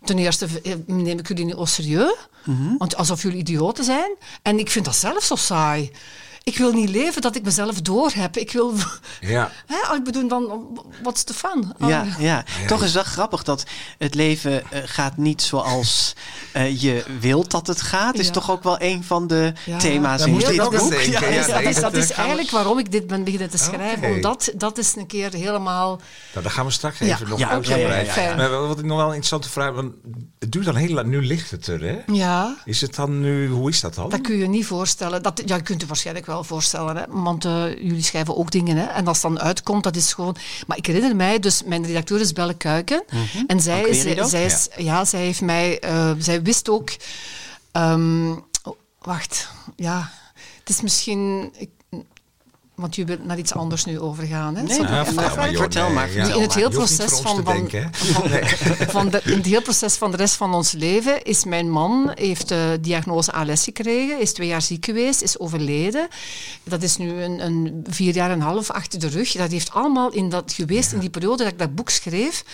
ten 0.05 0.19
eerste 0.19 0.47
eh, 0.63 0.75
neem 0.87 1.19
ik 1.19 1.29
jullie 1.29 1.45
niet 1.45 1.55
au 1.55 1.67
serieus. 1.67 2.17
Want 2.79 2.97
alsof 2.97 3.23
jullie 3.23 3.39
idioten 3.39 3.85
zijn. 3.85 4.17
En 4.43 4.59
ik 4.59 4.71
vind 4.71 4.85
dat 4.85 4.97
zelf 4.97 5.23
zo 5.23 5.37
saai. 5.37 5.91
Ik 6.49 6.59
wil 6.59 6.73
niet 6.73 6.89
leven 6.89 7.23
dat 7.23 7.37
ik 7.37 7.43
mezelf 7.45 7.81
door 7.81 8.11
heb. 8.15 8.37
Ik 8.37 8.53
wil... 8.53 8.75
Ja. 9.21 9.51
Hè? 9.73 9.97
Ik 9.97 10.05
bedoel, 10.05 10.29
dan, 10.29 10.69
wat 11.03 11.17
is 11.17 11.25
de 11.25 11.35
fun? 11.35 11.73
Oh, 11.81 11.89
Ja, 11.89 12.07
ja. 12.19 12.45
toch 12.67 12.79
is 12.79 12.85
het 12.85 12.95
wel 12.95 13.03
grappig 13.13 13.43
dat 13.43 13.65
het 13.99 14.15
leven 14.15 14.71
eh, 14.71 14.81
gaat 14.85 15.17
niet 15.17 15.43
zoals 15.43 16.15
eh, 16.53 16.81
je 16.83 17.05
wilt 17.21 17.51
dat 17.51 17.67
het 17.67 17.81
gaat. 17.83 18.15
Is 18.19 18.31
toch 18.31 18.51
ook 18.51 18.63
wel 18.63 18.77
een 18.81 19.05
van 19.05 19.27
de 19.27 19.53
Ja. 19.65 19.79
thema's 19.79 20.25
in 20.25 20.39
dit 20.39 20.57
boek. 20.57 20.75
aan 20.75 20.89
denken. 20.89 21.11
Ja, 21.11 21.21
Ja, 21.21 21.27
is 21.41 21.47
dat, 21.47 21.61
is, 21.63 21.75
dat, 21.75 21.83
dat 21.93 21.95
is 22.03 22.11
eigenlijk 22.11 22.51
waarom 22.51 22.79
ik 22.79 22.91
dit 22.93 23.07
ben 23.07 23.25
beginnen 23.25 23.51
te 23.51 23.59
schrijven. 23.59 23.99
Oké. 24.07 24.15
Omdat 24.15 24.53
dat 24.57 24.79
is 24.79 24.95
een 24.97 25.07
keer 25.07 25.33
helemaal... 25.33 25.89
Nou, 26.33 26.43
daar 26.45 26.51
gaan 26.53 26.65
we 26.67 26.73
straks 26.73 26.99
Ja. 26.99 27.07
even 27.15 27.29
nog 27.29 27.39
Ja, 27.39 27.49
uitgebreid. 27.49 28.07
ja, 28.15 28.23
ja, 28.23 28.29
ja. 28.29 28.37
Maar 28.37 28.51
wat 28.67 28.79
ik 28.79 28.85
nog 28.85 28.97
wel 28.97 29.07
een 29.07 29.15
interessante 29.15 29.49
vraag 29.51 29.73
want 29.75 29.93
Het 30.39 30.53
duurt 30.53 30.65
dan 30.65 30.77
heel 30.77 30.95
lang. 30.95 31.07
Nu 31.09 31.25
ligt 31.27 31.51
het 31.51 31.67
er, 31.67 31.81
hè? 31.83 31.99
Ja, 32.13 32.57
Is 32.65 32.81
het 32.81 32.95
dan 32.95 33.21
nu... 33.21 33.49
Hoe 33.49 33.69
is 33.71 33.81
dat 33.81 33.95
dan? 33.95 34.09
dat 34.11 34.21
kun 34.21 34.37
je 34.37 34.47
niet 34.49 34.67
voorstellen. 34.67 35.23
Dat, 35.23 35.43
ja, 35.45 35.57
je 35.57 35.63
kunt 35.63 35.79
het 35.81 35.89
waarschijnlijk 35.89 36.27
wel 36.27 36.38
voorstellen. 36.45 36.97
Hè? 36.97 37.03
Want 37.09 37.45
eh, 37.45 37.75
jullie 37.77 38.03
schrijven 38.03 38.37
ook 38.37 38.51
dingen. 38.51 38.77
Hè? 38.77 38.85
En 38.85 39.07
als 39.07 39.23
het 39.23 39.33
dan 39.33 39.41
uitkomt, 39.41 39.85
dat 39.85 39.97
is 39.97 40.13
gewoon... 40.13 40.37
Maar 40.67 40.77
ik 40.77 40.87
herinner 40.87 41.17
mij, 41.17 41.39
dus 41.39 41.63
mijn 41.65 41.87
redacteur 41.87 42.21
is 42.21 42.33
Belle 42.33 42.55
Kuiken. 42.55 43.05
En 43.47 43.61
zij, 43.61 43.83
is, 43.83 44.31
zij, 44.31 44.45
is, 44.45 44.69
ja. 44.77 45.05
zij 45.05 45.21
heeft 45.21 45.41
mij... 45.41 45.81
eh, 45.81 46.13
zij 46.19 46.43
wist 46.43 46.69
ook... 46.69 46.91
ehm, 47.73 48.31
oh, 48.63 48.79
wacht, 48.99 49.49
ja. 49.77 50.11
Het 50.59 50.69
is 50.69 50.81
misschien... 50.81 51.53
Ik, 51.57 51.71
want 52.79 52.97
je 52.97 53.05
wilt 53.05 53.25
naar 53.25 53.39
iets 53.39 53.53
anders 53.53 53.85
nu 53.85 54.01
overgaan. 54.01 54.57
Hè? 54.57 54.63
Nee, 54.63 54.77
vertel 54.77 55.15
maar, 55.15 55.31
Vertel 55.53 55.91
maar, 55.91 56.11
in 56.11 56.41
het 56.41 56.55
heel 56.55 56.71
proces 56.71 57.21
van, 57.21 57.35
van, 57.35 57.45
denken, 57.45 57.83
hè? 57.83 57.89
van, 58.77 58.91
van 58.91 59.09
de, 59.11 59.21
in 59.25 59.37
het 59.37 59.47
heel 59.47 59.63
proces 59.63 59.95
van 59.95 60.11
de 60.11 60.17
rest 60.17 60.35
van 60.35 60.55
ons 60.55 60.73
leven 60.73 61.23
is 61.23 61.45
mijn 61.45 61.71
man 61.71 62.13
heeft 62.15 62.49
de 62.49 62.79
diagnose 62.81 63.33
ALS 63.33 63.65
gekregen, 63.65 64.21
is 64.21 64.33
twee 64.33 64.49
jaar 64.49 64.63
ziek 64.63 64.85
geweest, 64.85 65.23
is 65.23 65.39
overleden. 65.39 66.09
Dat 66.65 66.83
is 66.83 66.97
nu 66.97 67.23
een, 67.23 67.45
een 67.45 67.85
vier 67.89 68.15
jaar 68.15 68.31
en 68.31 68.37
een 68.37 68.43
half 68.43 68.71
achter 68.71 69.01
de 69.01 69.09
rug. 69.09 69.33
Dat 69.33 69.51
heeft 69.51 69.73
allemaal 69.73 70.13
in 70.13 70.29
dat 70.29 70.53
geweest 70.53 70.93
in 70.93 70.99
die 70.99 71.11
periode 71.11 71.43
dat 71.43 71.53
ik 71.53 71.59
dat 71.59 71.75
boek 71.75 71.91
schreef. 71.91 72.45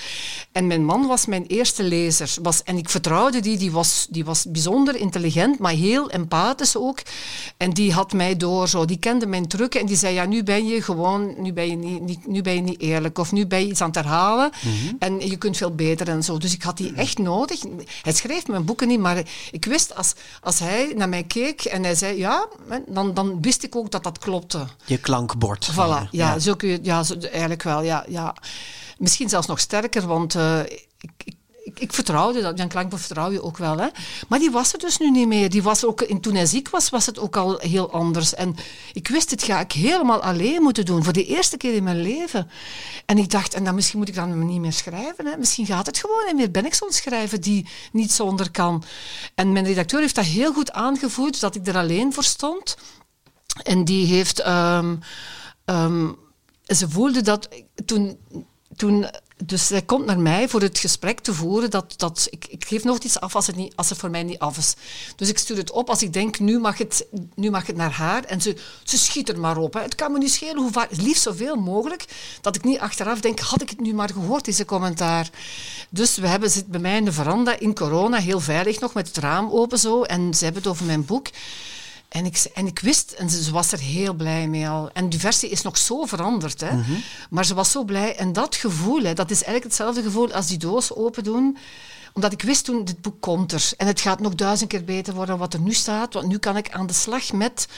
En 0.52 0.66
mijn 0.66 0.84
man 0.84 1.06
was 1.06 1.26
mijn 1.26 1.46
eerste 1.46 1.82
lezer. 1.82 2.34
Was, 2.42 2.62
en 2.62 2.76
ik 2.76 2.90
vertrouwde 2.90 3.40
die, 3.40 3.58
die 3.58 3.72
was, 3.72 4.06
die 4.10 4.24
was 4.24 4.46
bijzonder 4.48 4.96
intelligent, 4.96 5.58
maar 5.58 5.72
heel 5.72 6.10
empathisch 6.10 6.76
ook. 6.76 7.02
En 7.56 7.70
die 7.70 7.92
had 7.92 8.12
mij 8.12 8.36
door, 8.36 8.68
zo, 8.68 8.84
die 8.84 8.98
kende 8.98 9.26
mijn 9.26 9.48
trucken 9.48 9.80
en 9.80 9.86
die 9.86 9.96
zei, 9.96 10.13
ja, 10.14 10.24
nu 10.24 10.42
ben 10.42 10.66
je 10.66 10.82
gewoon, 10.82 11.34
nu 11.42 11.52
ben 11.52 11.68
je 11.68 11.76
niet, 11.76 12.00
niet, 12.00 12.26
nu 12.26 12.42
ben 12.42 12.54
je 12.54 12.60
niet 12.60 12.80
eerlijk 12.80 13.18
of 13.18 13.32
nu 13.32 13.46
ben 13.46 13.60
je 13.60 13.66
iets 13.66 13.80
aan 13.80 13.86
het 13.86 13.96
herhalen 13.96 14.50
en 14.98 15.20
je 15.20 15.36
kunt 15.36 15.56
veel 15.56 15.74
beter 15.74 16.08
en 16.08 16.22
zo. 16.22 16.38
Dus 16.38 16.54
ik 16.54 16.62
had 16.62 16.76
die 16.76 16.92
echt 16.94 17.18
nodig. 17.18 17.60
Hij 18.02 18.12
schreef 18.12 18.46
mijn 18.46 18.64
boeken 18.64 18.88
niet, 18.88 19.00
maar 19.00 19.22
ik 19.50 19.64
wist 19.64 19.94
als, 19.96 20.14
als 20.40 20.58
hij 20.58 20.92
naar 20.96 21.08
mij 21.08 21.22
keek 21.22 21.64
en 21.64 21.82
hij 21.82 21.94
zei 21.94 22.18
ja, 22.18 22.48
dan, 22.86 23.14
dan 23.14 23.42
wist 23.42 23.62
ik 23.62 23.76
ook 23.76 23.90
dat 23.90 24.02
dat 24.02 24.18
klopte. 24.18 24.66
Je 24.84 24.98
klankbord. 24.98 25.72
Voilà, 25.72 26.10
ja, 26.10 26.38
Zo 26.38 26.54
kun 26.54 26.68
je, 26.68 26.78
ja 26.82 27.02
zo, 27.02 27.14
eigenlijk 27.14 27.62
wel. 27.62 27.82
Ja, 27.82 28.04
ja. 28.08 28.34
Misschien 28.98 29.28
zelfs 29.28 29.46
nog 29.46 29.60
sterker, 29.60 30.06
want 30.06 30.34
eh, 30.34 30.60
ik, 31.00 31.10
ik, 31.24 31.34
ik, 31.78 31.92
vertrouwde 31.92 32.40
dat. 32.42 32.58
Jan 32.58 32.68
Klankbord 32.68 33.02
vertrouw 33.02 33.30
je 33.30 33.42
ook 33.42 33.58
wel. 33.58 33.78
Hè. 33.78 33.88
Maar 34.28 34.38
die 34.38 34.50
was 34.50 34.72
er 34.72 34.78
dus 34.78 34.98
nu 34.98 35.10
niet 35.10 35.26
meer. 35.26 35.50
Die 35.50 35.62
was 35.62 35.84
ook, 35.84 36.00
en 36.00 36.20
toen 36.20 36.34
hij 36.34 36.46
ziek 36.46 36.68
was, 36.68 36.90
was 36.90 37.06
het 37.06 37.18
ook 37.18 37.36
al 37.36 37.58
heel 37.58 37.92
anders. 37.92 38.34
En 38.34 38.56
ik 38.92 39.08
wist, 39.08 39.30
dit 39.30 39.42
ga 39.42 39.60
ik 39.60 39.72
helemaal 39.72 40.22
alleen 40.22 40.62
moeten 40.62 40.84
doen. 40.84 41.04
Voor 41.04 41.12
de 41.12 41.24
eerste 41.24 41.56
keer 41.56 41.74
in 41.74 41.82
mijn 41.82 42.00
leven. 42.00 42.50
En 43.06 43.18
ik 43.18 43.30
dacht, 43.30 43.54
en 43.54 43.64
dan 43.64 43.74
misschien 43.74 43.98
moet 43.98 44.08
ik 44.08 44.14
dan 44.14 44.46
niet 44.46 44.60
meer 44.60 44.72
schrijven. 44.72 45.26
Hè. 45.26 45.36
Misschien 45.36 45.66
gaat 45.66 45.86
het 45.86 45.98
gewoon 45.98 46.24
en 46.28 46.36
meer 46.36 46.50
ben 46.50 46.66
ik 46.66 46.74
zo'n 46.74 46.92
schrijver 46.92 47.40
die 47.40 47.68
niet 47.92 48.12
zonder 48.12 48.50
kan. 48.50 48.84
En 49.34 49.52
mijn 49.52 49.64
redacteur 49.64 50.00
heeft 50.00 50.14
dat 50.14 50.24
heel 50.24 50.52
goed 50.52 50.72
aangevoerd, 50.72 51.40
dat 51.40 51.54
ik 51.54 51.66
er 51.66 51.76
alleen 51.76 52.12
voor 52.12 52.24
stond. 52.24 52.76
En 53.62 53.84
die 53.84 54.06
heeft... 54.06 54.40
ehm, 54.40 54.96
ehm, 55.64 56.08
ze 56.66 56.90
voelde 56.90 57.22
dat 57.22 57.48
toen, 57.84 58.18
toen 58.76 59.06
dus 59.36 59.68
hij 59.68 59.82
komt 59.82 60.06
naar 60.06 60.18
mij 60.18 60.48
voor 60.48 60.60
het 60.60 60.78
gesprek 60.78 61.20
te 61.20 61.34
voeren. 61.34 61.70
Dat, 61.70 61.94
dat, 61.96 62.26
ik, 62.30 62.46
ik 62.48 62.64
geef 62.64 62.84
nooit 62.84 63.04
iets 63.04 63.20
af 63.20 63.34
als 63.34 63.46
het, 63.46 63.56
niet, 63.56 63.76
als 63.76 63.88
het 63.88 63.98
voor 63.98 64.10
mij 64.10 64.22
niet 64.22 64.38
af 64.38 64.58
is. 64.58 64.74
Dus 65.16 65.28
ik 65.28 65.38
stuur 65.38 65.56
het 65.56 65.70
op 65.70 65.88
als 65.88 66.02
ik 66.02 66.12
denk, 66.12 66.38
nu 66.38 66.58
mag 66.58 66.78
het, 66.78 67.06
nu 67.34 67.50
mag 67.50 67.66
het 67.66 67.76
naar 67.76 67.92
haar. 67.92 68.24
En 68.24 68.40
ze, 68.40 68.56
ze 68.82 68.98
schiet 68.98 69.28
er 69.28 69.40
maar 69.40 69.56
op. 69.56 69.74
Het 69.74 69.94
kan 69.94 70.12
me 70.12 70.18
niet 70.18 70.32
schelen 70.32 70.62
hoe 70.62 70.72
vaak, 70.72 70.96
liefst 70.96 71.22
zoveel 71.22 71.56
mogelijk. 71.56 72.04
Dat 72.40 72.56
ik 72.56 72.64
niet 72.64 72.78
achteraf 72.78 73.20
denk, 73.20 73.38
had 73.38 73.62
ik 73.62 73.70
het 73.70 73.80
nu 73.80 73.94
maar 73.94 74.10
gehoord, 74.10 74.44
deze 74.44 74.64
commentaar. 74.64 75.30
Dus 75.90 76.16
we 76.16 76.26
hebben 76.26 76.50
zit 76.50 76.66
bij 76.66 76.80
mij 76.80 76.96
in 76.96 77.04
de 77.04 77.12
veranda 77.12 77.58
in 77.58 77.74
corona, 77.74 78.18
heel 78.18 78.40
veilig 78.40 78.80
nog, 78.80 78.94
met 78.94 79.06
het 79.06 79.16
raam 79.16 79.50
open 79.50 79.78
zo. 79.78 80.02
En 80.02 80.34
ze 80.34 80.44
hebben 80.44 80.62
het 80.62 80.70
over 80.70 80.84
mijn 80.84 81.04
boek. 81.04 81.26
En 82.08 82.24
ik, 82.24 82.50
en 82.54 82.66
ik 82.66 82.78
wist, 82.78 83.12
en 83.12 83.30
ze, 83.30 83.52
was 83.52 83.72
er 83.72 83.78
heel 83.78 84.14
blij 84.14 84.48
mee 84.48 84.68
al. 84.68 84.90
En 84.92 85.08
die 85.08 85.20
versie 85.20 85.48
is 85.48 85.62
nog 85.62 85.78
zo 85.78 86.04
veranderd. 86.04 86.60
Hè. 86.60 86.72
Mhm. 86.72 86.92
Maar 87.30 87.44
ze 87.44 87.54
was 87.54 87.70
zo 87.70 87.84
blij. 87.84 88.16
En 88.16 88.32
dat 88.32 88.54
gevoel, 88.54 89.02
hè, 89.02 89.12
dat 89.12 89.30
is 89.30 89.36
eigenlijk 89.36 89.64
hetzelfde 89.64 90.02
gevoel 90.02 90.32
als 90.32 90.46
die 90.46 90.58
doos 90.58 90.94
open 90.94 91.24
doen. 91.24 91.56
Omdat 92.14 92.32
ik 92.32 92.42
wist 92.42 92.64
toen, 92.64 92.84
dit 92.84 93.00
boek 93.00 93.20
komt 93.20 93.52
er. 93.52 93.70
En 93.76 93.86
het 93.86 94.00
gaat 94.00 94.20
nog 94.20 94.34
duizend 94.34 94.68
keer 94.70 94.84
beter 94.84 95.14
worden 95.14 95.38
wat 95.38 95.54
er 95.54 95.60
nu 95.60 95.72
staat. 95.72 96.14
Want 96.14 96.26
nu 96.26 96.38
kan 96.38 96.56
ik 96.56 96.70
aan 96.70 96.86
de 96.86 96.92
slag 96.92 97.32
met, 97.32 97.68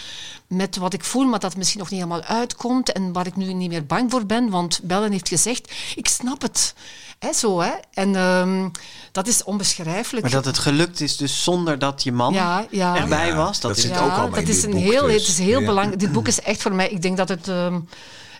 met 0.46 0.76
wat 0.76 0.92
ik 0.92 1.04
voel, 1.04 1.24
maar 1.24 1.38
dat 1.38 1.56
misschien 1.56 1.78
nog 1.78 1.90
niet 1.90 2.00
helemaal 2.02 2.22
uitkomt. 2.22 2.92
En 2.92 3.12
waar 3.12 3.26
ik 3.26 3.36
nu 3.36 3.52
niet 3.52 3.70
meer 3.70 3.86
bang 3.86 4.10
voor 4.10 4.26
ben. 4.26 4.50
Want 4.50 4.80
Bellen 4.82 5.12
heeft 5.12 5.28
gezegd, 5.28 5.72
ik 5.94 6.08
snap 6.08 6.42
het. 6.42 6.74
Hè, 7.18 7.32
zo, 7.32 7.60
hè. 7.60 7.70
En 7.92 8.16
ehm, 8.16 8.68
dat 9.12 9.26
is 9.26 9.44
onbeschrijfelijk. 9.44 10.22
Maar 10.24 10.34
dat 10.34 10.44
het 10.44 10.58
gelukt 10.58 11.00
is 11.00 11.16
dus 11.16 11.42
zonder 11.42 11.78
dat 11.78 12.02
je 12.02 12.12
man 12.12 12.32
Ja, 12.32 12.66
ja. 12.70 12.96
erbij 12.96 13.34
was. 13.34 13.60
Dat, 13.60 13.70
dat 13.70 13.76
is 13.76 13.82
zit 13.82 13.92
het 13.92 14.00
ook 14.00 14.06
ook 14.06 14.16
al 14.16 14.22
al. 14.22 14.28
bij 14.30 14.40
dat 14.40 14.48
is 14.48 14.60
dit 14.60 14.64
een 14.64 14.70
boek 14.70 14.92
heel, 14.92 15.06
dus. 15.06 15.12
het 15.20 15.28
is 15.28 15.38
heel 15.38 15.60
Ja. 15.60 15.66
belangrijk. 15.66 16.00
Dit 16.00 16.12
boek 16.12 16.26
is 16.26 16.40
echt 16.40 16.62
voor 16.62 16.74
mij, 16.74 16.88
ik 16.88 17.02
denk 17.02 17.16
dat 17.16 17.28
het 17.28 17.48
ehm, 17.48 17.80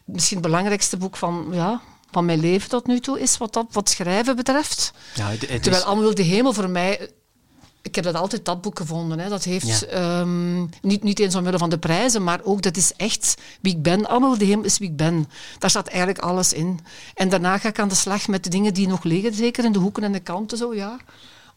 misschien 0.05 0.37
het 0.38 0.47
belangrijkste 0.47 0.97
boek 0.97 1.17
van, 1.17 1.47
ja, 1.53 1.81
van 2.11 2.25
mijn 2.25 2.41
leven 2.41 2.69
tot 2.69 2.87
nu 2.87 3.01
toe 3.01 3.21
is, 3.21 3.39
wat, 3.39 3.53
dat, 3.53 3.67
wat 3.71 3.89
schrijven 3.89 4.37
betreft. 4.37 4.93
Ja, 5.15 5.29
het, 5.29 5.41
het 5.41 5.63
Terwijl 5.63 5.83
is, 5.83 5.89
Allemaal 5.89 6.05
wil 6.05 6.15
de 6.15 6.23
hemel 6.23 6.53
voor 6.53 6.71
mij... 6.71 7.11
Ik 7.83 7.95
heb 7.95 8.05
dat 8.05 8.15
altijd 8.15 8.45
dat 8.45 8.61
boek 8.63 8.79
gevonden. 8.79 9.19
Hè. 9.19 9.29
Dat 9.29 9.45
heeft 9.45 9.67
Ja. 9.81 9.87
ehm, 9.87 10.61
niet, 10.83 11.03
niet 11.03 11.19
eens 11.19 11.35
omwille 11.35 11.59
van 11.59 11.71
de 11.71 11.79
prijzen, 11.79 12.25
maar 12.25 12.41
ook 12.45 12.63
dat 12.63 12.77
is 12.77 12.93
echt 12.97 13.35
wie 13.61 13.73
ik 13.77 13.83
ben. 13.83 14.07
Allemaal 14.09 14.29
wil 14.29 14.39
de 14.39 14.45
hemel 14.45 14.65
is 14.65 14.79
wie 14.79 14.89
ik 14.91 14.97
ben. 14.97 15.29
Daar 15.59 15.71
staat 15.71 15.87
eigenlijk 15.89 16.19
alles 16.19 16.53
in. 16.53 16.81
En 17.15 17.29
daarna 17.29 17.59
ga 17.59 17.69
ik 17.69 17.79
aan 17.79 17.89
de 17.89 17.95
slag 17.95 18.29
met 18.29 18.45
de 18.45 18.51
dingen 18.51 18.75
die 18.75 18.89
nog 18.89 19.03
liggen, 19.05 19.35
zeker 19.35 19.65
in 19.65 19.73
de 19.73 19.79
hoeken 19.79 20.03
en 20.05 20.13
de 20.13 20.21
kanten 20.21 20.59
zo, 20.59 20.75
ja. 20.75 20.97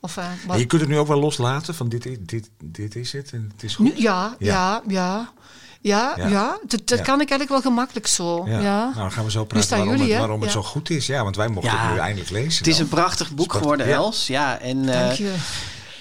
Of, 0.01 0.17
eh, 0.17 0.25
maar- 0.47 0.59
je 0.59 0.65
kunt 0.65 0.81
het 0.81 0.89
nu 0.89 0.97
ook 0.97 1.07
wel 1.07 1.19
loslaten 1.19 1.75
van 1.75 1.89
dit, 1.89 2.05
is- 2.05 2.17
dit, 2.19 2.49
dit 2.63 2.95
is 2.95 3.11
het 3.11 3.31
en 3.31 3.49
het 3.53 3.63
is 3.63 3.75
goed. 3.75 3.85
Nu, 3.85 4.01
ja, 4.01 4.35
ja, 4.39 4.47
ja. 4.47 4.81
Ja, 4.87 5.31
ja, 5.81 6.13
Ja. 6.17 6.57
dat, 6.67 6.81
dat 6.87 6.97
Ja. 6.97 7.03
kan 7.03 7.21
ik 7.21 7.29
eigenlijk 7.29 7.49
wel 7.49 7.61
gemakkelijk 7.61 8.07
zo. 8.07 8.43
Ja. 8.47 8.59
Nou, 8.61 8.93
dan 8.95 9.11
gaan 9.11 9.23
we 9.25 9.31
zo 9.31 9.45
praten 9.45 9.69
waarom, 9.69 9.89
jullie, 9.95 10.11
het, 10.11 10.19
waarom 10.19 10.41
het 10.41 10.51
zo 10.51 10.63
goed 10.63 10.89
is. 10.89 11.05
Ja, 11.05 11.23
want 11.23 11.35
wij 11.35 11.47
mochten 11.47 11.73
Ja. 11.73 11.81
het 11.81 11.91
nu 11.93 11.97
eindelijk 11.99 12.29
lezen. 12.29 12.57
het 12.57 12.67
is 12.67 12.73
dan. 12.73 12.83
een 12.83 12.89
prachtig 12.89 13.31
boek 13.31 13.45
Sport- 13.45 13.57
geworden, 13.61 13.87
ja. 13.87 13.95
Els. 13.95 14.27
Ja, 14.27 14.59
en 14.59 14.89
eh, 14.89 14.99
Dank 14.99 15.11
je. 15.11 15.33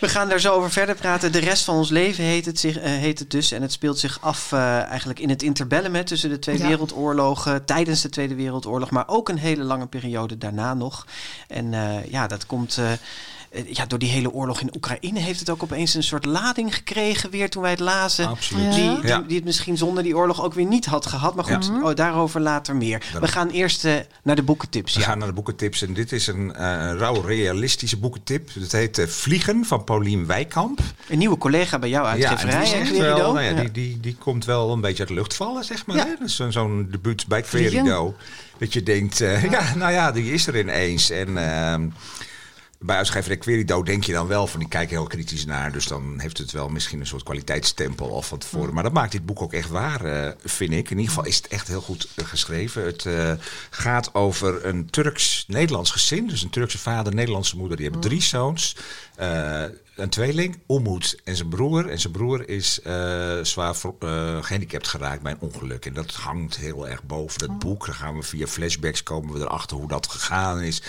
we 0.00 0.08
gaan 0.08 0.28
daar 0.28 0.40
zo 0.40 0.52
over 0.54 0.70
verder 0.70 0.94
praten. 0.94 1.32
De 1.32 1.38
rest 1.38 1.64
van 1.64 1.74
ons 1.76 1.90
leven 1.90 2.24
heet 2.24 2.44
het, 2.46 2.58
zich, 2.60 2.76
eh, 2.78 2.90
heet 2.90 3.18
het 3.18 3.30
dus. 3.30 3.52
En 3.52 3.62
het 3.62 3.72
speelt 3.72 3.98
zich 3.98 4.18
af 4.20 4.52
eh, 4.52 4.82
eigenlijk 4.82 5.18
in 5.18 5.28
het 5.28 5.42
interbellum 5.42 5.94
hè, 5.94 6.04
tussen 6.04 6.30
de 6.30 6.38
twee 6.38 6.58
Ja. 6.58 6.66
wereldoorlogen. 6.68 7.64
Tijdens 7.64 8.00
de 8.02 8.08
Tweede 8.08 8.34
Wereldoorlog, 8.34 8.90
maar 8.90 9.04
ook 9.08 9.28
een 9.28 9.38
hele 9.38 9.62
lange 9.62 9.86
periode 9.86 10.38
daarna 10.38 10.74
nog. 10.74 11.06
En 11.48 11.74
eh, 11.74 12.10
ja, 12.10 12.26
dat 12.26 12.46
komt... 12.46 12.78
eh, 13.50 13.62
ja, 13.72 13.86
door 13.86 13.98
die 13.98 14.08
hele 14.10 14.30
oorlog 14.32 14.60
in 14.60 14.70
Oekraïne 14.76 15.20
heeft 15.20 15.38
het 15.40 15.50
ook 15.50 15.62
opeens 15.62 15.94
een 15.94 16.02
soort 16.02 16.24
lading 16.24 16.74
gekregen 16.74 17.30
weer 17.30 17.50
toen 17.50 17.62
wij 17.62 17.70
het 17.70 17.80
lazen. 17.80 18.26
Absoluut. 18.28 18.64
Ja. 18.64 18.70
Die, 18.70 19.00
die, 19.00 19.06
Ja. 19.08 19.18
die 19.26 19.36
het 19.36 19.44
misschien 19.44 19.76
zonder 19.76 20.02
die 20.02 20.16
oorlog 20.16 20.42
ook 20.42 20.54
weer 20.54 20.66
niet 20.66 20.86
had 20.86 21.06
gehad. 21.06 21.34
Maar 21.34 21.44
goed, 21.44 21.70
oh, 21.82 21.94
daarover 21.94 22.40
later 22.40 22.76
meer. 22.76 23.02
We 23.20 23.28
gaan 23.28 23.48
eerst 23.48 23.84
eh, 23.84 23.94
naar 24.22 24.36
de 24.36 24.42
boekentips. 24.42 24.94
We 24.94 25.00
Ja. 25.00 25.06
gaan 25.06 25.18
naar 25.18 25.28
de 25.28 25.34
boekentips 25.34 25.82
en 25.82 25.92
dit 25.94 26.12
is 26.12 26.26
een 26.26 26.54
eh, 26.54 26.66
een 26.66 26.98
rauw 26.98 27.20
realistische 27.20 27.96
boekentip. 27.96 28.50
Het 28.54 28.72
heet 28.72 28.98
eh, 28.98 29.06
Vliegen 29.06 29.64
van 29.64 29.84
Paulien 29.84 30.26
Wijkamp. 30.26 30.80
Een 31.08 31.18
nieuwe 31.18 31.38
collega 31.38 31.78
bij 31.78 31.88
jou 31.88 32.06
uitgeverij, 32.06 32.64
die 32.64 32.74
echt 32.74 32.88
Querido? 32.90 33.16
wel, 33.16 33.32
nou 33.32 33.44
ja, 33.44 33.50
Ja. 33.50 33.60
Die, 33.60 33.70
die, 33.70 34.00
die 34.00 34.16
komt 34.16 34.44
wel 34.44 34.72
een 34.72 34.80
beetje 34.80 34.98
uit 34.98 35.08
de 35.08 35.14
lucht 35.14 35.34
vallen, 35.34 35.64
zeg 35.64 35.86
maar. 35.86 35.96
Ja. 35.96 36.04
Hè? 36.06 36.12
Dus 36.20 36.36
zo'n- 36.36 36.52
zo'n 36.52 36.88
debuut 36.90 37.26
bij. 37.26 37.42
Querido. 37.42 38.14
Dat 38.58 38.72
je 38.72 38.82
denkt, 38.82 39.20
eh, 39.20 39.42
ja. 39.50 39.74
nou 39.74 39.92
ja, 39.92 40.12
die 40.12 40.32
is 40.32 40.46
er 40.46 40.58
ineens. 40.58 41.10
En 41.10 41.38
ehm, 41.38 41.86
bij 42.78 42.96
uitgeverij 42.96 43.36
Querido 43.36 43.82
denk 43.82 44.04
je 44.04 44.12
dan 44.12 44.26
wel 44.26 44.46
van, 44.46 44.60
die 44.60 44.68
kijken 44.68 44.96
heel 44.96 45.06
kritisch 45.06 45.44
naar. 45.44 45.72
Dus 45.72 45.86
dan 45.86 46.20
heeft 46.20 46.38
het 46.38 46.52
wel 46.52 46.68
misschien 46.68 47.00
een 47.00 47.06
soort 47.06 47.22
kwaliteitsstempel 47.22 48.12
al 48.12 48.22
van 48.22 48.38
tevoren. 48.38 48.74
Maar 48.74 48.82
dat 48.82 48.92
maakt 48.92 49.12
dit 49.12 49.26
boek 49.26 49.42
ook 49.42 49.52
echt 49.52 49.68
waar, 49.68 50.04
eh, 50.04 50.32
vind 50.44 50.72
ik. 50.72 50.90
In 50.90 50.96
ieder 50.96 51.14
geval 51.14 51.24
is 51.24 51.36
het 51.36 51.48
echt 51.48 51.68
heel 51.68 51.80
goed 51.80 52.08
eh, 52.14 52.24
geschreven. 52.24 52.84
Het 52.84 53.06
eh, 53.06 53.32
gaat 53.70 54.14
over 54.14 54.66
een 54.66 54.90
Turks-Nederlands 54.90 55.90
gezin. 55.90 56.26
Dus 56.26 56.42
een 56.42 56.50
Turkse 56.50 56.78
vader, 56.78 57.14
Nederlandse 57.14 57.56
moeder. 57.56 57.76
Die 57.76 57.86
hebben 57.86 58.08
drie 58.08 58.22
zoons. 58.22 58.76
Eh, 59.18 59.64
een 59.98 60.08
tweeling, 60.08 60.58
Umut 60.68 61.20
en 61.24 61.36
zijn 61.36 61.48
broer. 61.48 61.88
En 61.88 62.00
zijn 62.00 62.12
broer 62.12 62.48
is 62.48 62.80
eh, 62.82 63.38
zwaar 63.42 63.74
eh, 63.98 64.42
gehandicapt 64.42 64.88
geraakt 64.88 65.22
bij 65.22 65.32
een 65.32 65.40
ongeluk. 65.40 65.86
En 65.86 65.92
dat 65.92 66.14
hangt 66.14 66.56
heel 66.56 66.88
erg 66.88 67.02
boven 67.02 67.38
dat 67.38 67.58
boek. 67.58 67.86
Dan 67.86 67.94
gaan 67.94 68.16
we 68.16 68.22
via 68.22 68.46
flashbacks 68.46 69.02
komen 69.02 69.34
we 69.34 69.40
erachter 69.40 69.76
hoe 69.76 69.88
dat 69.88 70.08
gegaan 70.08 70.60
is. 70.60 70.82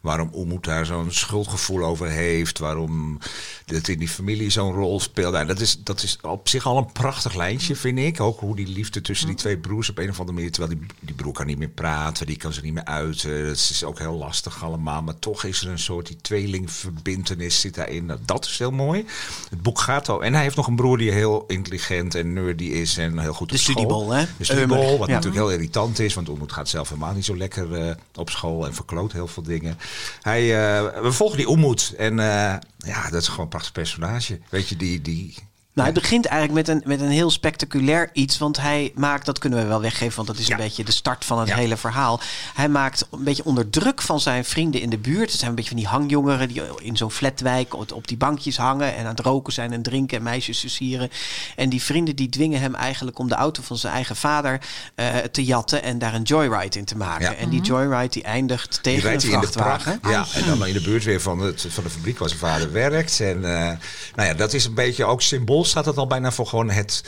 Waarom 0.00 0.30
Umut 0.34 0.64
daar 0.64 0.86
zo'n 0.86 1.10
schuldgevoel 1.10 1.84
over 1.84 2.08
heeft. 2.08 2.58
Waarom 2.58 3.18
dat 3.64 3.88
in 3.88 3.98
die 3.98 4.08
familie 4.08 4.50
zo'n 4.50 4.72
rol 4.72 5.00
speelt. 5.00 5.32
Nou, 5.32 5.46
dat, 5.46 5.60
is, 5.60 5.82
dat 5.82 6.02
is 6.02 6.18
op 6.22 6.48
zich 6.48 6.66
al 6.66 6.78
een 6.78 6.92
prachtig 6.92 7.34
lijntje, 7.34 7.76
vind 7.76 7.98
ik. 7.98 8.20
Ook 8.20 8.40
hoe 8.40 8.56
die 8.56 8.68
liefde 8.68 9.00
tussen 9.00 9.26
die 9.26 9.36
twee 9.36 9.58
broers 9.58 9.90
op 9.90 9.98
een 9.98 10.10
of 10.10 10.18
andere 10.18 10.36
manier... 10.36 10.52
terwijl 10.52 10.78
die, 10.78 10.86
die 11.00 11.14
broer 11.14 11.32
kan 11.32 11.46
niet 11.46 11.58
meer 11.58 11.68
praten, 11.68 12.26
die 12.26 12.36
kan 12.36 12.52
ze 12.52 12.60
niet 12.60 12.74
meer 12.74 12.84
uiten. 12.84 13.44
Dat 13.46 13.56
is 13.56 13.84
ook 13.84 13.98
heel 13.98 14.16
lastig 14.16 14.64
allemaal. 14.64 15.02
Maar 15.02 15.18
toch 15.18 15.44
is 15.44 15.62
er 15.62 15.70
een 15.70 15.78
soort 15.78 16.06
die 16.06 16.16
tweelingverbintenis 16.20 17.60
zit 17.60 17.73
daarin. 17.74 18.06
Nou, 18.06 18.18
dat 18.24 18.44
is 18.44 18.58
heel 18.58 18.70
mooi. 18.70 19.04
Het 19.50 19.62
boek 19.62 19.80
gaat 19.80 20.08
al... 20.08 20.24
En 20.24 20.34
hij 20.34 20.42
heeft 20.42 20.56
nog 20.56 20.66
een 20.66 20.76
broer 20.76 20.98
die 20.98 21.10
heel 21.10 21.44
intelligent 21.46 22.14
en 22.14 22.32
nerdy 22.32 22.64
is... 22.64 22.98
en 22.98 23.18
heel 23.18 23.32
goed 23.32 23.48
De 23.48 23.54
op 23.54 23.60
school. 23.60 23.74
studiebol, 23.74 24.10
hè? 24.10 24.24
De 24.36 24.44
studiebol, 24.44 24.98
wat 24.98 25.08
ja. 25.08 25.14
natuurlijk 25.14 25.42
heel 25.42 25.52
irritant 25.52 25.98
is. 25.98 26.14
Want 26.14 26.28
Oemoed 26.28 26.52
gaat 26.52 26.68
zelf 26.68 26.88
helemaal 26.88 27.14
niet 27.14 27.24
zo 27.24 27.36
lekker 27.36 27.74
eh, 27.74 27.94
op 28.14 28.30
school... 28.30 28.66
en 28.66 28.74
verkloot 28.74 29.12
heel 29.12 29.28
veel 29.28 29.42
dingen. 29.42 29.78
Hij, 30.20 30.42
eh, 30.42 31.02
we 31.02 31.12
volgen 31.12 31.36
die 31.36 31.48
Oemoed. 31.48 31.94
En 31.98 32.18
eh, 32.18 32.56
ja, 32.78 33.10
dat 33.10 33.22
is 33.22 33.28
gewoon 33.28 33.44
een 33.44 33.48
prachtig 33.48 33.72
personage. 33.72 34.40
Weet 34.48 34.68
je, 34.68 34.76
die... 34.76 35.00
die 35.00 35.34
Nou, 35.74 35.86
het 35.92 36.00
begint 36.00 36.26
eigenlijk 36.26 36.66
met 36.66 36.76
een, 36.76 36.88
met 36.88 37.00
een 37.00 37.08
heel 37.12 37.30
spectaculair 37.30 38.10
iets. 38.12 38.38
Want 38.38 38.60
hij 38.60 38.92
maakt, 38.94 39.26
dat 39.26 39.38
kunnen 39.38 39.58
we 39.58 39.64
wel 39.66 39.80
weggeven, 39.80 40.16
want 40.16 40.28
dat 40.28 40.38
is 40.38 40.46
Ja. 40.46 40.54
een 40.54 40.60
beetje 40.60 40.84
de 40.84 40.92
start 40.92 41.24
van 41.24 41.38
het 41.38 41.48
Ja. 41.48 41.54
hele 41.56 41.76
verhaal. 41.76 42.20
Hij 42.54 42.68
maakt 42.68 43.06
een 43.10 43.24
beetje 43.24 43.44
onder 43.44 43.70
druk 43.70 44.02
van 44.02 44.20
zijn 44.20 44.44
vrienden 44.44 44.80
in 44.80 44.90
de 44.90 44.98
buurt. 44.98 45.30
Het 45.30 45.38
zijn 45.38 45.50
een 45.50 45.56
beetje 45.56 45.70
van 45.70 45.78
die 45.78 45.88
hangjongeren 45.88 46.48
die 46.48 46.62
in 46.82 46.96
zo'n 46.96 47.10
flatwijk 47.10 47.74
op, 47.74 47.92
op 47.92 48.08
die 48.08 48.16
bankjes 48.16 48.56
hangen 48.56 48.94
en 48.94 49.00
aan 49.04 49.10
het 49.10 49.20
roken 49.20 49.52
zijn 49.52 49.72
en 49.72 49.82
drinken 49.82 50.16
en 50.16 50.22
meisjes 50.22 50.58
versieren. 50.60 51.10
En 51.56 51.68
die 51.68 51.82
vrienden 51.82 52.16
die 52.16 52.28
dwingen 52.28 52.60
hem 52.60 52.74
eigenlijk 52.74 53.18
om 53.18 53.28
de 53.28 53.34
auto 53.34 53.62
van 53.62 53.76
zijn 53.78 53.92
eigen 53.94 54.16
vader 54.16 54.60
eh, 54.94 55.16
te 55.16 55.44
jatten 55.44 55.82
en 55.82 55.98
daar 55.98 56.14
een 56.14 56.22
joyride 56.22 56.78
in 56.78 56.84
te 56.84 56.96
maken. 56.96 57.24
Ja. 57.30 57.34
En 57.34 57.48
die 57.48 57.60
joyride 57.60 58.08
die 58.08 58.22
eindigt 58.22 58.72
Die 58.72 58.80
tegen 58.82 59.08
een 59.08 59.12
in 59.32 59.40
de 59.40 59.46
vrachtwagen. 59.46 60.00
prak. 60.00 60.12
Ja, 60.12 60.26
en 60.34 60.46
dan 60.46 60.66
in 60.66 60.72
de 60.74 60.80
buurt 60.82 61.04
weer 61.04 61.20
van, 61.20 61.38
het, 61.40 61.66
van 61.68 61.84
de 61.84 61.90
fabriek 61.90 62.18
waar 62.18 62.28
zijn 62.28 62.40
vader 62.40 62.72
werkt. 62.72 63.20
En 63.20 63.36
eh, 63.44 63.70
nou 64.14 64.28
ja, 64.28 64.34
dat 64.34 64.52
is 64.52 64.64
een 64.64 64.74
beetje 64.74 65.04
ook 65.04 65.22
symbool, 65.22 65.63
staat 65.66 65.84
het 65.84 65.96
al 65.96 66.06
bijna 66.06 66.32
voor 66.32 66.46
gewoon 66.46 66.70
het 66.70 67.02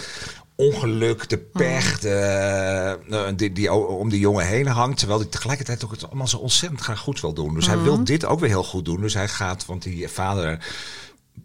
ongeluk, 0.55 1.29
de 1.29 1.39
pech, 1.39 1.99
de, 2.01 2.99
eh, 3.11 3.27
die, 3.37 3.53
die 3.53 3.73
om 3.73 4.09
die 4.09 4.21
jongen 4.21 4.47
heen 4.47 4.67
hangt. 4.67 4.99
Terwijl 4.99 5.21
hij 5.21 5.29
tegelijkertijd 5.29 5.85
ook 5.85 5.91
het 5.91 6.07
allemaal 6.07 6.29
zo 6.29 6.37
ontzettend 6.37 6.81
graag 6.81 6.99
goed 6.99 7.21
wil 7.21 7.33
doen. 7.33 7.55
Dus 7.55 7.67
hij 7.67 7.79
wil 7.79 8.05
dit 8.05 8.25
ook 8.25 8.41
weer 8.41 8.49
heel 8.49 8.65
goed 8.65 8.85
doen. 8.85 9.01
Dus 9.01 9.15
hij 9.15 9.29
gaat, 9.29 9.67
want 9.67 9.83
die 9.83 10.09
vader 10.09 10.67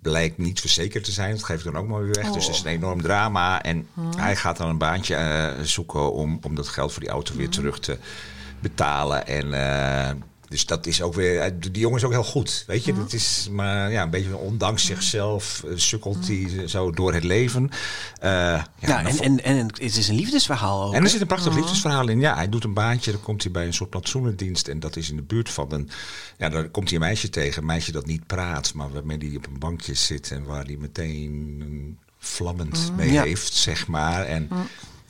blijkt 0.02 0.38
niet 0.38 0.60
verzekerd 0.60 1.04
te 1.04 1.12
zijn. 1.12 1.32
Dat 1.32 1.44
geeft 1.44 1.64
dan 1.64 1.78
ook 1.78 1.88
maar 1.88 2.04
weer 2.04 2.14
weg. 2.14 2.32
Dus 2.32 2.46
het 2.46 2.56
is 2.56 2.62
een 2.62 2.72
enorm 2.72 3.02
drama. 3.02 3.62
En 3.62 3.88
hij 4.16 4.36
gaat 4.36 4.58
dan 4.58 4.70
een 4.70 4.78
baantje 4.78 5.16
eh, 5.16 5.64
zoeken 5.64 6.14
om, 6.14 6.40
om 6.42 6.56
dat 6.56 6.68
geld 6.68 6.92
voor 6.92 7.02
die 7.02 7.12
auto 7.12 7.36
weer 7.36 7.50
terug 7.50 7.80
te 7.80 7.98
betalen. 8.60 9.28
En 9.28 9.54
eh, 9.54 10.16
dus 10.52 10.66
dat 10.66 10.86
is 10.86 11.02
ook 11.02 11.14
weer. 11.14 11.40
eh, 11.40 11.52
Die 11.60 11.82
jongen 11.82 11.98
is 11.98 12.04
ook 12.04 12.12
heel 12.12 12.24
goed. 12.24 12.64
Weet 12.68 12.84
je, 12.86 12.94
dat 12.94 13.14
is 13.14 13.48
maar 13.52 13.92
ja, 13.92 14.04
een 14.04 14.10
beetje 14.10 14.38
ondanks 14.38 14.86
zichzelf 14.86 15.64
eh, 15.64 15.72
sukkelt 15.76 16.28
hij 16.28 16.68
zo 16.68 16.92
door 16.92 17.14
het 17.14 17.24
leven. 17.24 17.70
Eh, 18.20 18.30
ja, 18.80 19.06
en, 19.06 19.20
en, 19.20 19.44
en 19.44 19.58
het 19.68 19.80
is 19.80 20.08
een 20.08 20.16
liefdesverhaal 20.16 20.84
ook. 20.88 20.94
en 20.94 21.04
er 21.04 21.10
zit 21.10 21.22
een 21.22 21.28
prachtig 21.28 21.56
liefdesverhaal 21.56 22.08
in. 22.08 22.20
Ja, 22.20 22.36
hij 22.36 22.50
doet 22.50 22.64
een 22.64 22.74
baantje, 22.74 23.12
dan 23.12 23.22
komt 23.22 23.44
hij 23.44 23.52
bij 23.52 23.66
een 23.66 23.74
soort 23.74 23.90
plantsoenendienst. 23.90 24.68
En 24.68 24.80
dat 24.80 24.96
is 24.96 25.10
in 25.10 25.16
de 25.16 25.22
buurt 25.22 25.50
van 25.50 25.72
een... 25.72 25.90
Ja, 26.38 26.50
daar 26.50 26.70
komt 26.70 26.90
hij 26.90 26.98
een 27.00 27.04
meisje 27.06 27.30
tegen. 27.30 27.62
Een 27.62 27.68
meisje 27.68 27.92
dat 27.92 28.06
niet 28.06 28.28
praat, 28.28 28.74
maar 28.74 28.92
waarmee 28.92 29.18
hij 29.18 29.36
op 29.36 29.48
een 29.48 29.60
bankje 29.60 29.94
zit. 29.94 30.32
En 30.32 30.44
waar 30.44 30.66
hij 30.66 30.78
meteen 30.80 31.98
vlammend 32.20 32.92
mee 32.96 33.12
Ja. 33.12 33.24
heeft, 33.24 33.54
zeg 33.54 33.88
maar. 33.88 34.26
En 34.26 34.50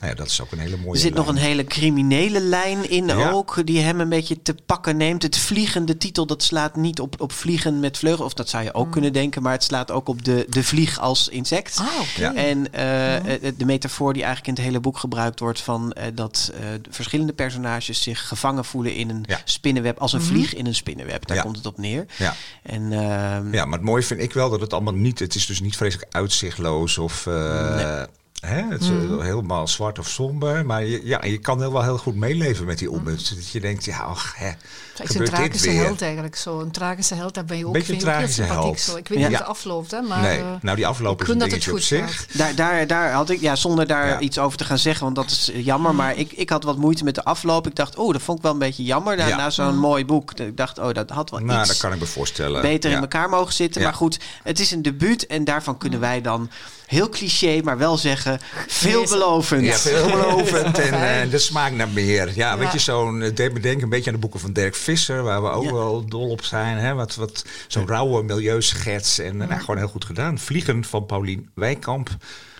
Nou 0.02 0.14
ja, 0.14 0.20
dat 0.20 0.30
is 0.30 0.40
ook 0.40 0.52
een 0.52 0.58
hele 0.58 0.76
mooie 0.76 0.92
Er 0.92 0.98
zit 0.98 1.14
nog 1.14 1.26
een 1.28 1.36
hele 1.36 1.64
criminele 1.64 2.40
lijn 2.40 2.90
in 2.90 3.06
Ja. 3.06 3.30
ook, 3.30 3.66
die 3.66 3.80
hem 3.80 4.00
een 4.00 4.08
beetje 4.08 4.42
te 4.42 4.54
pakken 4.66 4.96
neemt. 4.96 5.22
Het 5.22 5.38
vliegen, 5.38 5.86
de 5.86 5.96
titel, 5.96 6.26
dat 6.26 6.42
slaat 6.42 6.76
niet 6.76 7.00
op, 7.00 7.20
op 7.20 7.32
vliegen 7.32 7.80
met 7.80 7.98
vleugel, 7.98 8.24
of 8.24 8.34
dat 8.34 8.48
zou 8.48 8.64
je 8.64 8.74
ook 8.74 8.90
kunnen 8.92 9.12
denken, 9.12 9.42
maar 9.42 9.52
het 9.52 9.62
slaat 9.64 9.90
ook 9.90 10.08
op 10.08 10.24
de, 10.24 10.46
de 10.48 10.64
vlieg 10.64 10.98
als 10.98 11.28
insect. 11.28 11.76
Ah. 11.78 11.86
Ja. 12.16 12.34
En 12.34 12.72
eh, 12.72 13.16
eh, 13.46 13.52
de 13.56 13.64
metafoor 13.64 14.12
die 14.12 14.22
eigenlijk 14.22 14.50
in 14.52 14.62
het 14.64 14.72
hele 14.72 14.82
boek 14.82 14.98
gebruikt 14.98 15.38
wordt 15.40 15.60
van 15.60 15.92
eh, 15.92 16.04
dat 16.14 16.52
eh, 16.54 16.60
de 16.82 16.90
verschillende 16.92 17.32
personages 17.32 18.02
zich 18.02 18.28
gevangen 18.28 18.64
voelen 18.64 18.94
in 18.94 19.10
een 19.10 19.24
Ja. 19.28 19.40
spinnenweb, 19.44 19.98
als 19.98 20.12
een 20.12 20.22
vlieg 20.22 20.54
in 20.54 20.66
een 20.66 20.74
spinnenweb. 20.74 21.26
Daar 21.26 21.36
Ja. 21.36 21.42
komt 21.42 21.56
het 21.56 21.66
op 21.66 21.78
neer. 21.78 22.04
Ja. 22.18 22.34
En 22.62 22.92
ehm, 22.92 23.52
ja, 23.54 23.64
maar 23.64 23.78
het 23.78 23.86
mooie 23.86 24.02
vind 24.02 24.20
ik 24.20 24.32
wel 24.32 24.50
dat 24.50 24.60
het 24.60 24.72
allemaal 24.72 24.94
niet... 24.94 25.18
Het 25.18 25.34
is 25.34 25.46
dus 25.46 25.60
niet 25.60 25.76
vreselijk 25.76 26.14
uitzichtloos 26.14 26.98
of... 26.98 27.26
eh, 27.26 27.74
Nee. 27.74 28.06
Hè? 28.46 28.62
Het 28.68 28.80
is 28.80 28.88
Mhm. 28.90 29.18
eh, 29.18 29.24
helemaal 29.24 29.68
zwart 29.68 29.98
of 29.98 30.08
somber. 30.08 30.66
Maar 30.66 30.84
je, 30.84 31.00
ja, 31.04 31.24
je 31.24 31.38
kan 31.38 31.60
heel 31.60 31.72
wel 31.72 31.82
heel 31.82 31.98
goed 31.98 32.14
meeleven 32.16 32.64
met 32.66 32.78
die 32.78 32.90
opmuts. 32.90 33.28
Dat 33.34 33.48
je 33.48 33.60
denkt, 33.60 33.84
ja, 33.84 33.98
ach, 33.98 34.34
hè, 34.36 34.46
Echt 34.46 34.58
een 34.98 35.06
gebeurt 35.06 35.26
dit 35.30 35.34
tragische 35.38 35.70
held 35.70 36.02
eigenlijk. 36.02 36.36
Zo. 36.36 36.60
Een 36.60 36.70
tragische 36.70 37.14
held, 37.14 37.34
daar 37.34 37.44
ben 37.44 37.58
je 37.58 37.66
ook, 37.66 37.72
Beetje 37.72 37.92
een 37.92 37.98
tragische 37.98 38.32
sympathiek. 38.32 38.62
held. 38.64 38.80
Zo. 38.80 38.96
Ik 38.96 39.08
weet 39.08 39.18
Ja. 39.18 39.28
niet 39.28 39.36
hoe 39.36 39.46
het 39.46 39.56
afloopt, 39.56 39.90
hè, 39.90 40.00
maar 40.02 40.20
nee, 40.20 40.38
eh, 40.38 40.44
nou 40.62 40.76
die 40.76 40.86
afloop 40.86 41.22
is 41.22 41.28
een 41.28 41.38
dat 41.38 41.50
het 41.50 41.66
op 41.66 41.72
goed 41.72 41.82
zich. 41.82 42.26
Daar, 42.32 42.54
daar, 42.54 42.86
daar 42.86 43.12
had 43.12 43.30
ik, 43.30 43.40
ja, 43.40 43.56
zonder 43.56 43.86
daar 43.86 44.06
Ja. 44.08 44.18
iets 44.20 44.38
over 44.38 44.58
te 44.58 44.64
gaan 44.64 44.78
zeggen, 44.78 45.04
want 45.04 45.16
dat 45.16 45.30
is 45.30 45.50
eh, 45.50 45.64
jammer. 45.64 45.94
Maar 45.94 46.16
ik, 46.16 46.32
ik 46.32 46.50
had 46.50 46.64
wat 46.64 46.76
moeite 46.76 47.04
met 47.04 47.14
de 47.14 47.24
afloop. 47.24 47.66
Ik 47.66 47.74
dacht, 47.74 47.96
oh, 47.96 48.12
dat 48.12 48.22
vond 48.22 48.36
ik 48.38 48.44
wel 48.44 48.52
een 48.52 48.58
beetje 48.58 48.84
jammer. 48.84 49.16
Na, 49.16 49.26
Ja. 49.26 49.36
na 49.36 49.50
zo'n 49.50 49.78
mooi 49.78 50.04
boek. 50.04 50.32
Ik 50.32 50.56
dacht, 50.56 50.78
oh, 50.78 50.92
dat 50.92 51.10
had 51.10 51.30
wel 51.30 51.40
Nou, 51.40 51.58
iets 51.60 51.68
dat 51.68 51.78
kan 51.78 51.92
ik 51.92 51.98
me 52.00 52.06
voorstellen. 52.06 52.62
beter 52.62 52.90
Ja. 52.90 52.96
in 52.96 53.02
elkaar 53.02 53.28
mogen 53.28 53.52
zitten. 53.52 53.80
Ja. 53.80 53.86
Maar 53.86 53.96
goed, 53.96 54.18
het 54.42 54.60
is 54.60 54.70
een 54.70 54.82
debuut 54.82 55.26
en 55.26 55.44
daarvan 55.44 55.78
kunnen 55.78 56.00
wij 56.00 56.20
dan 56.20 56.50
heel 56.86 57.08
cliché, 57.08 57.60
maar 57.64 57.78
wel 57.78 57.96
zeggen, 57.98 58.31
veelbelovend. 58.66 59.64
Ja, 59.64 59.76
veelbelovend 59.76 60.78
en 60.78 60.92
eh, 61.22 61.30
de 61.30 61.38
smaak 61.38 61.72
naar 61.72 61.88
meer. 61.88 62.30
Ja, 62.34 62.58
weet 62.58 62.72
je, 62.72 62.78
zo'n 62.78 63.18
deed 63.34 63.52
me 63.52 63.60
denken 63.60 63.82
een 63.82 63.88
beetje 63.88 64.06
aan 64.10 64.16
de 64.16 64.20
boeken 64.22 64.40
van 64.40 64.52
Dirk 64.52 64.74
Visser, 64.74 65.22
waar 65.22 65.42
we 65.42 65.48
ook 65.50 65.64
Ja. 65.64 65.72
wel 65.72 66.04
dol 66.06 66.28
op 66.28 66.44
zijn. 66.44 66.76
Hè? 66.76 66.94
Wat, 66.94 67.14
wat, 67.14 67.44
zo'n 67.68 67.88
rauwe 67.88 68.22
milieuschets 68.22 69.18
en 69.18 69.36
nou, 69.36 69.60
gewoon 69.60 69.76
heel 69.76 69.88
goed 69.88 70.04
gedaan. 70.04 70.38
Vliegen 70.38 70.84
van 70.84 71.06
Paulien 71.06 71.50
Wijkamp. 71.54 72.08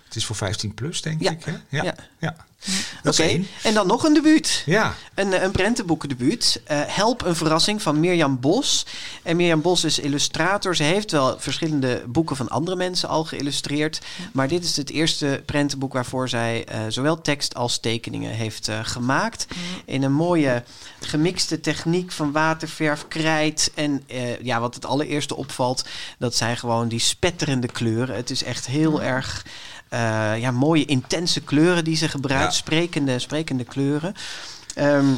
Het 0.04 0.16
is 0.16 0.26
voor 0.26 0.36
15 0.36 0.74
plus, 0.74 1.02
denk 1.02 1.22
Ja. 1.22 1.30
ik. 1.30 1.44
Hè? 1.44 1.52
Ja. 1.68 1.94
Ja. 2.18 2.36
Oké, 3.04 3.40
en 3.62 3.74
dan 3.74 3.86
nog 3.86 4.04
een 4.04 4.14
debuut. 4.14 4.62
Ja. 4.66 4.94
Een, 5.14 5.32
eh, 5.32 5.42
een 5.42 5.50
prentenboekendebuut. 5.50 6.60
Eh, 6.64 6.80
Help 6.86 7.24
een 7.24 7.36
verrassing 7.36 7.82
van 7.82 8.00
Mirjam 8.00 8.40
Bos. 8.40 8.86
En 9.22 9.36
Mirjam 9.36 9.62
Bos 9.62 9.84
is 9.84 9.98
illustrator. 9.98 10.76
Ze 10.76 10.82
heeft 10.82 11.10
wel 11.10 11.36
verschillende 11.38 12.02
boeken 12.06 12.36
van 12.36 12.48
andere 12.48 12.76
mensen 12.76 13.08
al 13.08 13.24
geïllustreerd. 13.24 14.00
Maar 14.32 14.48
dit 14.48 14.64
is 14.64 14.76
het 14.76 14.90
eerste 14.90 15.42
prentenboek 15.46 15.92
waarvoor 15.92 16.28
zij 16.28 16.64
eh, 16.64 16.80
zowel 16.88 17.20
tekst 17.20 17.54
als 17.54 17.78
tekeningen 17.78 18.30
heeft 18.30 18.68
eh, 18.68 18.78
gemaakt. 18.82 19.46
In 19.84 20.02
een 20.02 20.12
mooie 20.12 20.62
gemixte 21.00 21.60
techniek 21.60 22.12
van 22.12 22.32
waterverf, 22.32 23.08
krijt. 23.08 23.72
En 23.74 24.02
eh, 24.06 24.40
ja, 24.40 24.60
wat 24.60 24.74
het 24.74 24.86
allereerste 24.86 25.36
opvalt, 25.36 25.84
dat 26.18 26.34
zijn 26.34 26.56
gewoon 26.56 26.88
die 26.88 26.98
spetterende 27.00 27.66
kleuren. 27.66 28.16
Het 28.16 28.30
is 28.30 28.42
echt 28.42 28.66
heel 28.66 29.02
erg 29.02 29.44
eh, 29.46 29.52
ja, 30.40 30.50
mooie, 30.50 30.84
intense 30.84 31.40
kleuren 31.40 31.84
die 31.84 31.96
ze 31.96 32.08
gebruikt. 32.08 32.44
Ja. 32.44 32.50
Sprekende, 32.50 33.18
sprekende 33.18 33.64
kleuren. 33.64 34.14
Ehm, 34.74 35.14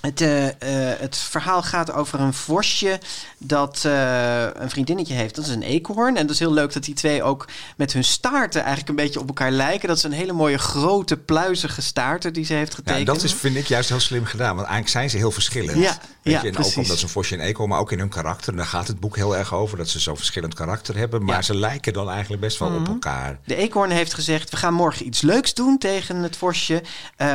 het, 0.00 0.20
eh, 0.20 0.46
eh, 0.46 0.98
het 1.00 1.16
verhaal 1.16 1.62
gaat 1.62 1.92
over 1.92 2.20
een 2.20 2.34
vosje 2.34 3.00
dat 3.38 3.82
eh, 3.84 4.42
een 4.54 4.70
vriendinnetje 4.70 5.14
heeft. 5.14 5.34
Dat 5.34 5.44
is 5.44 5.50
een 5.50 5.62
eekhoorn. 5.62 6.16
En 6.16 6.22
dat 6.22 6.30
is 6.34 6.38
heel 6.38 6.52
leuk 6.52 6.72
dat 6.72 6.84
die 6.84 6.94
twee 6.94 7.22
ook 7.22 7.48
met 7.76 7.92
hun 7.92 8.04
staarten 8.04 8.60
eigenlijk 8.60 8.88
een 8.88 9.04
beetje 9.04 9.20
op 9.20 9.26
elkaar 9.28 9.50
lijken. 9.50 9.88
Dat 9.88 9.96
is 9.96 10.02
een 10.02 10.12
hele 10.12 10.32
mooie 10.32 10.58
grote 10.58 11.16
pluizige 11.16 11.82
staarten 11.82 12.32
die 12.32 12.44
ze 12.44 12.52
heeft 12.54 12.70
Ja, 12.70 12.76
getekend. 12.76 13.06
dat 13.06 13.22
is, 13.22 13.34
vind 13.34 13.56
ik 13.56 13.66
juist 13.66 13.88
heel 13.88 14.00
slim 14.00 14.24
gedaan. 14.24 14.56
Want 14.56 14.68
eigenlijk 14.68 14.88
zijn 14.88 15.10
ze 15.10 15.16
heel 15.16 15.30
verschillend. 15.30 15.78
Ja, 15.78 15.98
Weet 16.22 16.34
ja, 16.34 16.40
je, 16.40 16.46
en 16.46 16.52
precies. 16.54 16.72
ook 16.76 16.82
omdat 16.82 16.98
ze 16.98 17.04
een 17.04 17.10
vosje 17.10 17.34
en 17.34 17.40
eco, 17.40 17.66
maar 17.66 17.78
ook 17.78 17.92
in 17.92 17.98
hun 17.98 18.08
karakter. 18.08 18.50
En 18.50 18.56
daar 18.56 18.66
gaat 18.66 18.86
het 18.88 19.00
boek 19.00 19.16
heel 19.16 19.36
erg 19.36 19.54
over. 19.54 19.76
Dat 19.76 19.88
ze 19.88 19.98
zo'n 19.98 20.16
verschillend 20.16 20.54
karakter 20.54 20.96
hebben. 20.96 21.24
Maar 21.24 21.34
Ja. 21.36 21.42
ze 21.42 21.54
lijken 21.54 21.92
dan 21.92 22.10
eigenlijk 22.10 22.40
best 22.40 22.58
wel 22.58 22.74
op 22.74 22.88
elkaar. 22.88 23.38
De 23.44 23.56
eekhoorn 23.56 23.90
heeft 23.90 24.14
gezegd: 24.14 24.50
we 24.50 24.56
gaan 24.56 24.74
morgen 24.74 25.06
iets 25.06 25.20
leuks 25.20 25.54
doen 25.54 25.78
tegen 25.78 26.16
het 26.16 26.36
vosje. 26.36 26.82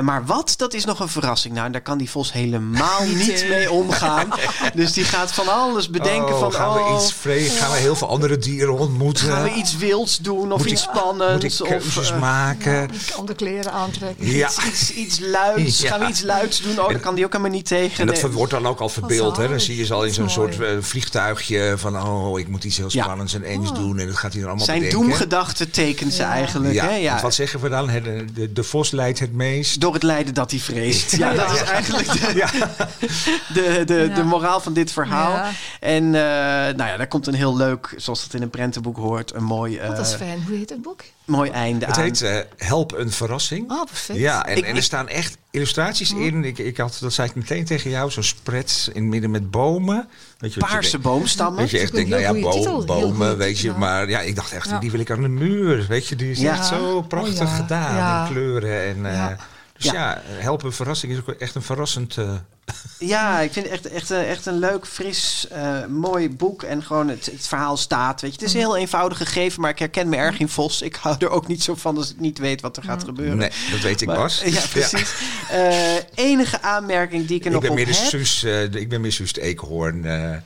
Maar 0.02 0.26
wat? 0.26 0.54
Dat 0.58 0.74
is 0.74 0.86
nog 0.86 1.00
een 1.00 1.10
verrassing. 1.10 1.54
Nou, 1.54 1.66
en 1.66 1.72
daar 1.72 1.82
kan 1.82 1.98
die 1.98 2.10
vos 2.10 2.32
helemaal 2.52 3.04
niet 3.04 3.46
mee 3.50 3.72
omgaan. 3.72 4.28
Dus 4.74 4.94
die 4.94 5.04
gaat 5.04 5.32
van 5.32 5.48
alles 5.48 5.90
bedenken 5.90 6.34
Oh, 6.34 6.40
van: 6.40 6.54
gaan 6.54 6.68
oh, 6.78 6.88
we 6.98 7.04
iets 7.04 7.14
gaan 7.60 7.72
we 7.72 7.78
heel 7.78 7.96
veel 7.96 8.08
andere 8.10 8.38
dieren 8.38 8.78
ontmoeten? 8.78 9.26
gaan 9.28 9.44
we 9.44 9.52
iets 9.54 9.78
wilds 9.78 10.18
doen 10.18 10.52
of 10.52 10.58
Moet 10.58 10.72
iets 10.72 10.84
ik- 10.84 10.90
spannends? 10.96 11.60
Moet 11.60 11.70
ik 11.70 11.78
of, 11.98 12.10
eh, 12.12 12.20
maken? 12.20 12.84
Ik 12.84 13.28
de 13.28 13.36
kleren 13.36 13.72
aantrekken. 13.72 14.28
Ja. 14.28 14.48
iets, 14.48 14.66
iets, 14.66 14.92
iets 14.94 15.20
luids. 15.20 15.82
Ja. 15.82 15.90
Gaan 15.90 16.00
we 16.00 16.06
iets 16.08 16.22
luids 16.22 16.62
doen? 16.62 16.80
Oh, 16.80 16.90
daar 16.90 17.00
kan 17.00 17.16
die 17.16 17.26
ook 17.26 17.32
helemaal 17.32 17.54
niet 17.54 17.68
tegen. 17.68 18.00
En 18.00 18.06
dat 18.14 18.22
Nee. 18.22 18.32
wordt 18.32 18.52
dan 18.52 18.68
ook 18.68 18.80
al 18.80 18.90
verbeeld. 18.90 19.38
Hè? 19.38 19.48
Dan 19.48 19.60
zie 19.60 19.78
je 19.78 19.86
ze 19.86 19.94
al 19.94 20.04
in 20.06 20.14
zo'n 20.14 20.30
soort 20.30 20.60
eh, 20.60 20.68
vliegtuigje 20.80 21.74
van... 21.78 22.02
oh, 22.04 22.40
ik 22.40 22.48
moet 22.48 22.64
iets 22.64 22.78
heel 22.78 22.90
Ja. 22.90 23.04
spannends 23.04 23.34
en 23.34 23.44
engs 23.44 23.74
doen. 23.74 24.00
En 24.00 24.08
dat 24.08 24.16
gaat 24.18 24.32
hij 24.32 24.40
dan 24.42 24.50
allemaal 24.50 24.66
Zijn 24.66 24.80
bedenken. 24.80 25.08
doemgedachten 25.08 25.72
tekent 25.72 26.14
ze 26.14 26.22
Ja. 26.22 26.32
eigenlijk. 26.32 26.74
Ja, 26.74 26.86
hè? 26.86 26.96
Ja. 26.96 27.22
wat 27.22 27.34
zeggen 27.34 27.60
we 27.60 27.70
dan? 27.70 27.88
De, 28.34 28.54
de 28.54 28.64
vos 28.64 28.92
leidt 28.92 29.20
het 29.20 29.34
meest. 29.34 29.82
Door 29.82 29.94
het 29.94 30.04
lijden 30.04 30.34
dat 30.34 30.52
hij 30.52 30.60
vreest. 30.60 31.16
Ja, 31.16 31.34
dat 31.34 31.52
is 31.54 31.62
eigenlijk 31.62 32.12
de, 32.12 32.34
Ja. 32.52 32.70
de, 33.54 33.84
de, 33.86 33.94
Ja. 34.10 34.16
de 34.16 34.24
moraal 34.24 34.60
van 34.60 34.74
dit 34.74 34.92
verhaal. 34.92 35.32
Ja. 35.34 35.50
En 35.80 36.04
eh, 36.06 36.12
nou 36.76 36.90
ja, 36.90 36.98
daar 36.98 37.08
komt 37.08 37.28
een 37.28 37.34
heel 37.34 37.56
leuk, 37.58 37.94
zoals 37.98 38.24
dat 38.24 38.34
in 38.34 38.42
een 38.42 38.50
prentenboek 38.50 38.98
hoort, 38.98 39.34
een 39.34 39.44
mooi, 39.44 39.78
eh, 39.78 39.90
Dat 39.96 40.00
is 40.08 40.14
fijn. 40.14 40.44
Hoe 40.48 40.58
heet 40.58 40.70
het 40.70 40.82
boek? 40.82 41.02
mooi 41.26 41.50
einde 41.50 41.86
Het 41.86 41.98
aan. 41.98 42.04
heet 42.04 42.22
eh, 42.22 42.38
Help 42.58 42.92
een 42.98 43.12
verrassing. 43.12 43.72
Oh, 43.72 43.84
perfect. 43.86 44.20
Ja, 44.20 44.46
en, 44.46 44.58
Ik- 44.58 44.66
en 44.66 44.76
er 44.76 44.84
staan 44.84 45.08
echt 45.08 45.38
illustraties 45.52 46.12
in. 46.14 46.44
Ik, 46.44 46.58
ik 46.58 46.78
had, 46.78 46.98
dat 47.02 47.14
zei 47.14 47.28
ik 47.30 47.36
meteen 47.36 47.66
tegen 47.66 47.90
jou, 47.90 48.12
zo'n 48.12 48.24
spread 48.24 48.90
in 48.94 49.02
het 49.02 49.12
midden 49.12 49.32
met 49.32 49.52
bomen. 49.52 50.08
Weet 50.38 50.54
je, 50.54 50.60
wat 50.60 50.70
je 50.70 50.76
Paarse 50.76 50.92
denkt- 50.92 51.06
boomstammen. 51.06 51.60
Weet 51.62 51.70
je, 51.70 51.80
echt 51.80 51.92
Dat 51.92 52.02
is 52.02 52.08
denk, 52.10 52.28
ook 52.28 52.34
nou 52.34 52.46
ja, 52.46 52.52
titel. 52.52 52.86
Bomen, 52.86 53.38
weet 53.38 53.60
je. 53.60 53.72
Maar 53.72 54.10
ja, 54.10 54.20
ik 54.20 54.36
dacht 54.36 54.52
echt, 54.52 54.70
Ja. 54.70 54.80
die 54.80 54.92
wil 54.92 55.00
ik 55.00 55.12
aan 55.12 55.22
de 55.22 55.28
muur. 55.28 55.86
Weet 55.88 56.08
je, 56.08 56.16
die 56.16 56.32
is 56.32 56.40
Ja. 56.40 56.54
echt 56.54 56.66
zo 56.66 57.02
prachtig 57.02 57.34
Oh 57.42 57.48
ja. 57.48 57.56
gedaan 57.56 57.96
Ja. 57.96 58.26
in 58.26 58.32
kleuren. 58.32 58.84
En, 58.84 59.06
eh, 59.06 59.14
Ja. 59.14 59.36
Dus 59.82 59.92
Ja. 59.92 60.00
ja, 60.00 60.22
Help 60.42 60.64
een 60.64 60.72
verrassing 60.72 61.12
is 61.12 61.20
ook 61.20 61.30
echt 61.30 61.56
een 61.56 61.62
verrassend... 61.62 62.18
eh, 62.66 62.74
Ja, 63.08 63.40
ik 63.40 63.52
vind 63.54 63.66
het 63.70 63.74
echt, 63.74 63.94
echt, 63.94 64.10
een- 64.10 64.26
echt 64.26 64.46
een 64.46 64.60
leuk, 64.60 64.88
fris, 64.88 65.46
eh, 65.52 65.86
mooi 65.86 66.30
boek. 66.30 66.64
En 66.64 66.84
gewoon 66.84 67.08
het, 67.08 67.26
het 67.26 67.48
verhaal 67.48 67.78
staat. 67.78 68.22
Weet 68.22 68.34
je. 68.34 68.40
Het 68.40 68.48
is 68.48 68.54
een 68.54 68.60
heel 68.60 68.78
eenvoudig 68.78 69.18
gegeven, 69.18 69.62
maar 69.62 69.70
ik 69.72 69.80
herken 69.80 70.10
me 70.10 70.16
erg 70.16 70.40
in 70.40 70.50
Vos. 70.50 70.82
Ik 70.82 70.96
hou 70.96 71.16
er 71.20 71.30
ook 71.30 71.48
niet 71.48 71.64
zo 71.64 71.76
van 71.76 71.98
als 71.98 72.10
ik 72.12 72.20
niet 72.20 72.38
weet 72.38 72.62
wat 72.62 72.78
er 72.78 72.84
gaat 72.84 73.04
gebeuren. 73.04 73.38
nee, 73.38 73.52
dat 73.72 73.80
weet 73.80 74.02
ik 74.02 74.08
Maar- 74.08 74.16
pas. 74.18 74.42
Ja, 74.46 74.62
precies. 74.72 75.14
Eh, 75.50 75.96
enige 76.16 76.62
aanmerking 76.62 77.28
die 77.28 77.36
ik 77.36 77.42
er 77.42 77.48
Ik 77.48 77.52
nog 77.54 77.62
ben, 77.62 77.70
op 77.72 77.76
meer 77.78 77.86
heb... 77.86 77.96
Suus, 77.96 78.44
eh, 78.44 78.52
de- 78.72 78.80
ik 78.80 78.90
ben 78.90 79.02
meer 79.02 79.12
Suus 79.12 79.34
de 79.34 79.42
Eekhoorn. 79.42 80.06
eh, 80.06 80.38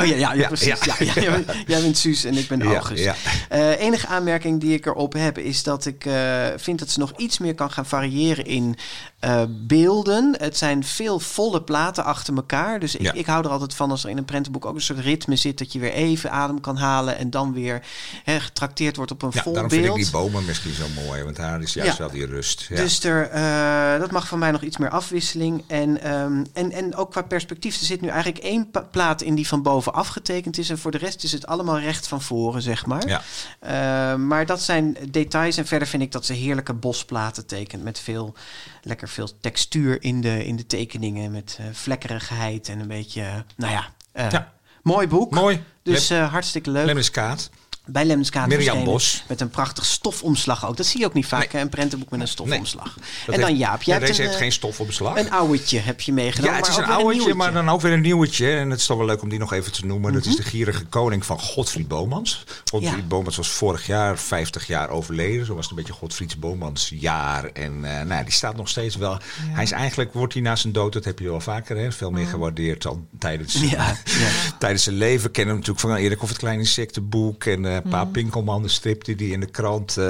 Oh 0.00 0.06
ja, 0.06 0.14
ja, 0.14 0.14
ja, 0.14 0.32
Ja, 0.32 0.46
precies. 0.46 0.66
ja. 0.84 0.94
Ja. 0.98 1.12
Ja, 1.14 1.22
jij, 1.66 1.80
bent- 1.82 1.98
Suus 1.98 2.24
en 2.24 2.36
ik 2.36 2.48
ben 2.48 2.58
Ja, 2.58 2.64
August. 2.64 3.04
ja. 3.04 3.14
Eh, 3.48 3.80
enige 3.80 4.06
aanmerking 4.06 4.60
die 4.60 4.74
ik 4.74 4.86
erop 4.86 5.12
heb 5.12 5.38
is 5.38 5.62
dat 5.62 5.86
ik 5.86 6.04
eh, 6.06 6.46
vind 6.56 6.78
dat 6.78 6.90
ze 6.90 6.98
nog 6.98 7.12
iets 7.16 7.38
meer 7.38 7.54
kan 7.54 7.70
gaan 7.70 7.86
variëren 7.86 8.44
in 8.44 8.76
eh, 9.18 9.42
beelden. 9.48 10.34
Het 10.38 10.58
zijn 10.58 10.84
veel 10.84 11.18
volle 11.20 11.61
platen 11.64 12.04
achter 12.04 12.34
elkaar. 12.34 12.80
Dus 12.80 12.94
ik, 12.94 13.00
Ja. 13.02 13.12
ik 13.12 13.26
hou 13.26 13.44
er 13.44 13.50
altijd 13.50 13.74
van 13.74 13.90
als 13.90 14.04
er 14.04 14.10
in 14.10 14.16
een 14.18 14.24
prentenboek 14.24 14.66
ook 14.66 14.74
een 14.74 14.80
soort 14.80 14.98
ritme 14.98 15.36
zit. 15.36 15.58
Dat 15.58 15.72
je 15.72 15.78
weer 15.78 15.92
even 15.92 16.30
adem 16.30 16.60
kan 16.60 16.76
halen 16.76 17.18
en 17.18 17.30
dan 17.30 17.52
weer 17.52 17.82
hè, 18.24 18.40
getrakteerd 18.40 18.96
wordt 18.96 19.10
op 19.10 19.22
een 19.22 19.30
Ja, 19.32 19.42
vol 19.42 19.52
daarom 19.52 19.70
beeld. 19.70 19.84
vind 19.84 19.96
ik 19.96 20.02
die 20.02 20.12
bomen 20.12 20.44
misschien 20.44 20.72
zo 20.74 20.84
mooi. 21.06 21.22
Want 21.22 21.36
daar 21.36 21.62
is 21.62 21.72
juist 21.74 21.92
Ja. 21.92 21.98
wel 21.98 22.10
die 22.10 22.26
rust. 22.26 22.66
Ja. 22.68 22.76
Dus 22.76 23.04
er, 23.04 23.28
eh, 23.30 24.00
dat 24.00 24.10
mag 24.10 24.28
van 24.28 24.38
mij 24.38 24.50
nog 24.50 24.62
iets 24.62 24.76
meer 24.76 24.90
afwisseling. 24.90 25.64
En, 25.66 26.02
ehm, 26.02 26.44
en, 26.52 26.72
en 26.72 26.96
ook 26.96 27.10
qua 27.10 27.22
perspectief. 27.22 27.80
Er 27.80 27.86
zit 27.86 28.00
nu 28.00 28.08
eigenlijk 28.08 28.44
één 28.44 28.70
plaat 28.90 29.22
in 29.22 29.34
die 29.34 29.48
van 29.48 29.62
boven 29.62 29.92
afgetekend 29.94 30.58
is. 30.58 30.70
En 30.70 30.78
voor 30.78 30.90
de 30.90 30.98
rest 30.98 31.24
is 31.24 31.32
het 31.32 31.46
allemaal 31.46 31.78
recht 31.78 32.08
van 32.08 32.22
voren, 32.22 32.62
zeg 32.62 32.86
maar. 32.86 33.08
Ja. 33.08 33.22
Eh, 33.60 34.16
maar 34.18 34.46
dat 34.46 34.60
zijn 34.60 34.96
details. 35.10 35.56
En 35.56 35.66
verder 35.66 35.88
vind 35.88 36.02
ik 36.02 36.12
dat 36.12 36.26
ze 36.26 36.32
heerlijke 36.32 36.72
bosplaten 36.72 37.46
tekent. 37.46 37.82
Met 37.82 37.98
veel, 37.98 38.34
lekker 38.82 39.08
veel 39.08 39.28
textuur 39.40 40.02
in 40.02 40.20
de, 40.20 40.44
in 40.46 40.56
de 40.56 40.66
tekeningen. 40.66 41.30
Met 41.30 41.41
eh, 41.60 41.66
vlekkerigheid 41.72 42.68
en 42.68 42.80
een 42.80 42.88
beetje, 42.88 43.22
eh, 43.22 43.34
nou 43.56 43.72
ja, 43.72 43.86
eh, 44.12 44.30
Ja. 44.30 44.52
mooi 44.82 45.06
boek. 45.08 45.30
Mooi. 45.30 45.62
Dus 45.82 46.10
hartstikke 46.10 46.70
leuk. 46.70 46.86
Lemniskaat. 46.86 47.50
Bij 47.86 48.04
Lemniskaat. 48.04 48.84
Bos. 48.84 49.24
Met 49.28 49.40
een 49.40 49.50
prachtig 49.50 49.84
stofomslag 49.84 50.66
ook. 50.66 50.76
Dat 50.76 50.86
zie 50.86 51.00
je 51.00 51.06
ook 51.06 51.12
niet 51.14 51.26
vaak, 51.26 51.52
Nee. 51.52 51.62
een 51.62 51.68
prentenboek 51.68 52.10
met 52.10 52.20
een 52.20 52.28
stofomslag. 52.28 52.96
En 53.26 53.40
dan 53.40 53.48
heeft- 53.48 53.58
Jaap, 53.58 53.82
jij 53.82 53.94
hebt 53.94 54.06
deze 54.06 54.20
een, 54.22 54.26
heeft 54.28 54.40
geen 54.40 54.52
stof 54.52 54.80
op 54.80 54.86
beslag. 54.86 55.16
een 55.18 55.30
ouwtje 55.30 55.78
heb 55.78 56.00
je 56.00 56.12
meegenomen. 56.12 56.50
Ja, 56.54 56.58
het 56.60 56.68
is 56.68 56.76
maar 56.76 56.88
een 56.88 56.94
ouwtje, 56.94 57.34
maar 57.34 57.52
dan 57.52 57.68
ook 57.68 57.80
weer 57.80 57.92
een 57.92 58.00
nieuwtje. 58.00 58.50
En 58.56 58.70
het 58.70 58.80
is 58.80 58.86
toch 58.86 58.96
wel 58.96 59.06
leuk 59.06 59.22
om 59.22 59.28
die 59.28 59.38
nog 59.38 59.52
even 59.52 59.72
te 59.72 59.86
noemen. 59.86 60.12
Dat 60.12 60.24
is 60.24 60.32
Mhm. 60.32 60.42
de 60.42 60.48
gierige 60.48 60.84
koning 60.84 61.26
van 61.26 61.38
Godfried 61.40 61.88
Bomans. 61.88 62.44
Godfried 62.70 63.00
Ja. 63.00 63.06
Bomans 63.06 63.36
was 63.36 63.48
vorig 63.48 63.86
jaar 63.86 64.18
50 64.18 64.66
jaar 64.66 64.88
overleden. 64.88 65.46
Zo 65.46 65.54
was 65.54 65.62
het 65.68 65.70
een 65.70 65.76
beetje 65.84 65.92
Godfried 65.98 66.40
Bomans 66.40 66.92
jaar. 66.94 67.44
En 67.44 67.84
eh, 67.98 68.04
nou, 68.06 68.24
die 68.24 68.32
staat 68.32 68.56
nog 68.56 68.68
steeds 68.68 68.96
wel. 68.96 69.18
Hij 69.40 69.62
is 69.62 69.70
eigenlijk, 69.72 70.12
wordt 70.12 70.32
hij 70.32 70.42
na 70.42 70.56
zijn 70.56 70.72
dood, 70.72 70.92
dat 70.92 71.04
heb 71.04 71.18
je 71.18 71.28
wel 71.28 71.40
vaker, 71.40 71.76
hè, 71.76 71.92
veel 71.92 72.10
meer 72.10 72.26
gewaardeerd 72.26 72.86
al 72.86 73.06
tijdens, 73.18 73.54
Ja, 73.60 73.68
ja. 73.70 73.96
tijdens 74.58 74.82
zijn 74.82 74.96
leven. 74.96 75.30
Kennen 75.30 75.54
hem 75.54 75.64
natuurlijk 75.64 75.94
van 75.94 76.04
Erik 76.04 76.22
of 76.22 76.28
het 76.28 76.38
Kleine 76.38 76.60
Insectenboek. 76.62 77.44
En 77.44 77.64
eh 77.76 77.90
Pa 77.90 78.04
Pinkelman, 78.04 78.62
de 78.62 78.68
strip 78.68 79.04
die 79.04 79.14
hij 79.16 79.26
in 79.26 79.40
de 79.40 79.46
krant... 79.46 79.96
eh, 79.96 80.08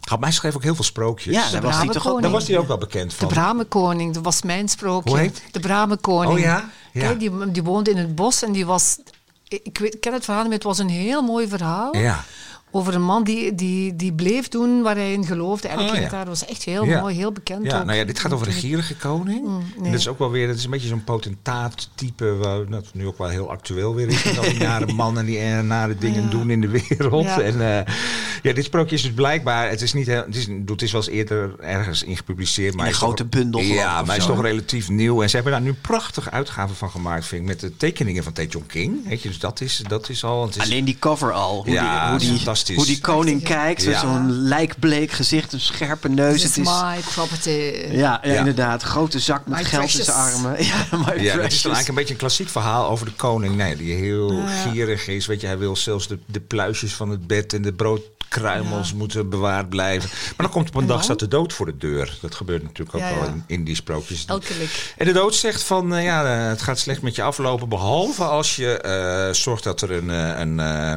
Had 0.00 0.20
mij 0.20 0.30
schreef 0.32 0.54
ook 0.54 0.62
heel 0.62 0.74
veel 0.74 0.84
sprookjes. 0.84 1.34
Ja, 1.34 1.50
daar 1.50 1.62
was 1.62 1.76
hij 1.76 1.88
toch. 1.88 2.20
Daar 2.20 2.30
was 2.30 2.48
hij 2.48 2.58
ook 2.58 2.66
wel 2.66 2.78
bekend 2.78 3.10
De 3.10 3.16
van. 3.16 3.28
Bramenkoning, 3.28 4.14
dat 4.14 4.24
was 4.24 4.42
mijn 4.42 4.68
sprookje. 4.68 5.10
Hoe 5.10 5.18
heet? 5.18 5.42
De 5.50 5.60
Bramenkoning. 5.60 6.32
Oh 6.32 6.38
ja? 6.38 6.70
Ja. 6.92 7.00
Kijk, 7.00 7.18
die, 7.18 7.50
die 7.50 7.62
woonde 7.62 7.90
in 7.90 7.96
het 7.96 8.14
bos 8.14 8.42
en 8.42 8.52
die 8.52 8.66
was... 8.66 8.98
Ik, 9.48 9.78
weet, 9.78 9.94
ik 9.94 10.00
ken 10.00 10.12
het 10.12 10.24
verhaal 10.24 10.40
niet, 10.42 10.50
maar 10.50 10.58
het 10.58 10.68
was 10.68 10.78
een 10.78 10.88
heel 10.88 11.22
mooi 11.22 11.48
verhaal. 11.48 11.96
Ja. 11.96 12.24
Over 12.72 12.94
een 12.94 13.02
man 13.02 13.24
die, 13.24 13.54
die, 13.54 13.96
die 13.96 14.12
bleef 14.12 14.48
doen 14.48 14.82
waar 14.82 14.94
hij 14.96 15.12
in 15.12 15.26
geloofde. 15.26 15.68
Elk 15.68 15.90
Oh, 15.90 15.96
ja. 15.96 16.08
daar 16.08 16.26
was 16.26 16.44
echt 16.44 16.62
heel 16.64 16.84
Ja. 16.84 17.00
mooi, 17.00 17.14
heel 17.16 17.32
bekend 17.32 17.64
Ja, 17.64 17.78
ook. 17.78 17.84
nou 17.84 17.98
ja, 17.98 18.04
dit 18.04 18.18
gaat 18.18 18.32
over 18.32 18.46
de 18.46 18.52
gierige 18.52 18.94
koning. 18.96 19.46
Mm, 19.46 19.64
En 19.84 19.90
dat 19.90 20.00
is 20.00 20.08
ook 20.08 20.18
wel 20.18 20.30
weer, 20.30 20.46
dat 20.46 20.56
is 20.56 20.64
een 20.64 20.70
beetje 20.70 20.88
zo'n 20.88 21.04
potentaat-type, 21.04 22.36
waar- 22.36 22.66
dat 22.68 22.86
nu 22.92 23.06
ook 23.06 23.18
wel 23.18 23.28
heel 23.28 23.50
actueel 23.50 23.94
weer 23.94 24.08
is. 24.08 24.24
Met 24.24 24.38
al 24.38 24.44
die 24.44 24.58
nare 24.68 24.92
mannen 24.92 25.26
die 25.26 25.38
eh, 25.38 25.60
nare 25.60 25.96
dingen 25.96 26.22
Ja. 26.22 26.28
doen 26.30 26.50
in 26.50 26.60
de 26.60 26.68
wereld. 26.68 27.24
Ja. 27.24 27.40
En 27.40 27.60
eh, 27.86 27.94
ja, 28.42 28.52
dit 28.52 28.64
sprookje 28.64 28.94
is 28.94 29.02
dus 29.02 29.12
blijkbaar, 29.12 29.68
het 29.70 29.82
is 29.82 29.92
niet 29.92 30.06
heel, 30.06 30.22
het 30.26 30.36
is, 30.36 30.46
het 30.66 30.82
is 30.82 30.92
wel 30.92 31.00
eens 31.00 31.10
eerder 31.10 31.54
ergens 31.60 32.02
in 32.02 32.16
gepubliceerd. 32.16 32.74
Maar 32.74 32.84
een 32.86 32.90
is 32.90 32.96
grote 32.96 33.28
toch- 33.28 33.40
bundel 33.40 33.60
Ja, 33.60 34.00
of 34.00 34.06
maar 34.06 34.16
is 34.16 34.24
zo, 34.24 34.34
toch 34.34 34.42
relatief 34.42 34.88
nieuw. 34.88 35.22
En 35.22 35.28
ze 35.28 35.34
hebben 35.34 35.52
daar 35.52 35.62
nu 35.62 35.68
een 35.68 35.80
prachtige 35.80 36.30
uitgave 36.30 36.74
van 36.74 36.90
gemaakt, 36.90 37.26
vind 37.26 37.42
ik, 37.42 37.48
met 37.48 37.60
de 37.60 37.76
tekeningen 37.76 38.22
van 38.24 38.32
Tae 38.32 38.48
King. 38.66 39.08
Weet 39.08 39.22
je, 39.22 39.28
dus 39.28 39.38
dat 39.38 39.60
is, 39.60 39.82
dat 39.88 40.08
is 40.08 40.24
al... 40.24 40.46
Het 40.46 40.56
is, 40.56 40.62
Alleen 40.62 40.84
die 40.84 40.96
cover 40.98 41.32
al. 41.32 41.62
Hoe, 41.64 41.72
Ja, 41.72 42.00
die, 42.02 42.10
hoe, 42.28 42.36
die, 42.36 42.44
fantastisch. 42.66 42.76
hoe 42.76 42.86
die 42.86 43.00
koning 43.00 43.42
kijkt. 43.42 43.82
Ja. 43.82 44.00
Zo'n 44.00 44.30
lijkbleek 44.32 45.10
gezicht, 45.12 45.52
een 45.52 45.60
scherpe 45.60 46.08
neus. 46.08 46.32
This 46.32 46.42
Het 46.42 46.56
is 46.66 46.72
my 46.82 46.98
property. 47.14 47.50
ja, 47.50 47.88
ja, 47.92 48.20
Ja. 48.22 48.38
inderdaad. 48.38 48.82
Grote 48.82 49.18
zak 49.18 49.46
met 49.46 49.58
My 49.58 49.64
geld 49.64 49.82
in 49.82 50.04
zijn 50.04 50.16
armen. 50.16 50.56
Ja, 50.64 50.86
my 50.90 51.22
Ja, 51.22 51.36
dat 51.36 51.52
is 51.52 51.62
dan 51.62 51.72
eigenlijk 51.72 51.88
een 51.88 51.94
beetje 51.94 52.12
een 52.12 52.18
klassiek 52.20 52.48
verhaal 52.48 52.88
over 52.90 53.06
de 53.06 53.12
koning. 53.12 53.56
Nee, 53.56 53.76
die 53.76 53.94
heel 53.94 54.42
gierig 54.70 55.08
is. 55.08 55.26
Weet 55.26 55.40
je, 55.40 55.46
hij 55.46 55.58
wil 55.58 55.76
zelfs 55.76 56.08
de, 56.08 56.18
de 56.26 56.40
pluisjes 56.40 56.94
van 56.94 57.08
het 57.10 57.26
bed 57.26 57.52
en 57.52 57.62
de 57.62 57.72
broodkruimels 57.72 58.92
moeten 58.94 59.28
bewaard 59.28 59.68
blijven. 59.68 60.10
Maar 60.12 60.34
dan 60.46 60.50
komt 60.50 60.68
op 60.68 60.74
een 60.74 60.80
En 60.80 60.86
dag 60.86 61.02
staat 61.02 61.18
de 61.18 61.28
dood 61.28 61.52
voor 61.52 61.66
de 61.66 61.76
deur. 61.76 62.18
Dat 62.20 62.34
gebeurt 62.34 62.62
natuurlijk 62.62 62.94
ook 62.96 63.02
Ja, 63.02 63.14
wel 63.14 63.24
ja. 63.24 63.28
in, 63.30 63.44
in 63.46 63.64
die 63.64 63.74
sprookjes. 63.74 64.24
Elke 64.26 64.54
lik. 64.58 64.94
En 64.96 65.06
de 65.06 65.12
dood 65.12 65.34
zegt 65.34 65.62
van, 65.62 65.94
eh, 65.94 66.04
ja, 66.04 66.24
eh, 66.42 66.48
het 66.48 66.62
gaat 66.62 66.78
slecht 66.78 67.02
met 67.02 67.14
je 67.14 67.22
aflopen. 67.22 67.68
Behalve 67.68 68.24
als 68.24 68.56
je 68.56 68.78
eh, 68.80 69.32
zorgt 69.34 69.64
dat 69.64 69.80
er 69.82 69.90
een, 69.92 70.08
een, 70.40 70.60
eh, 70.60 70.94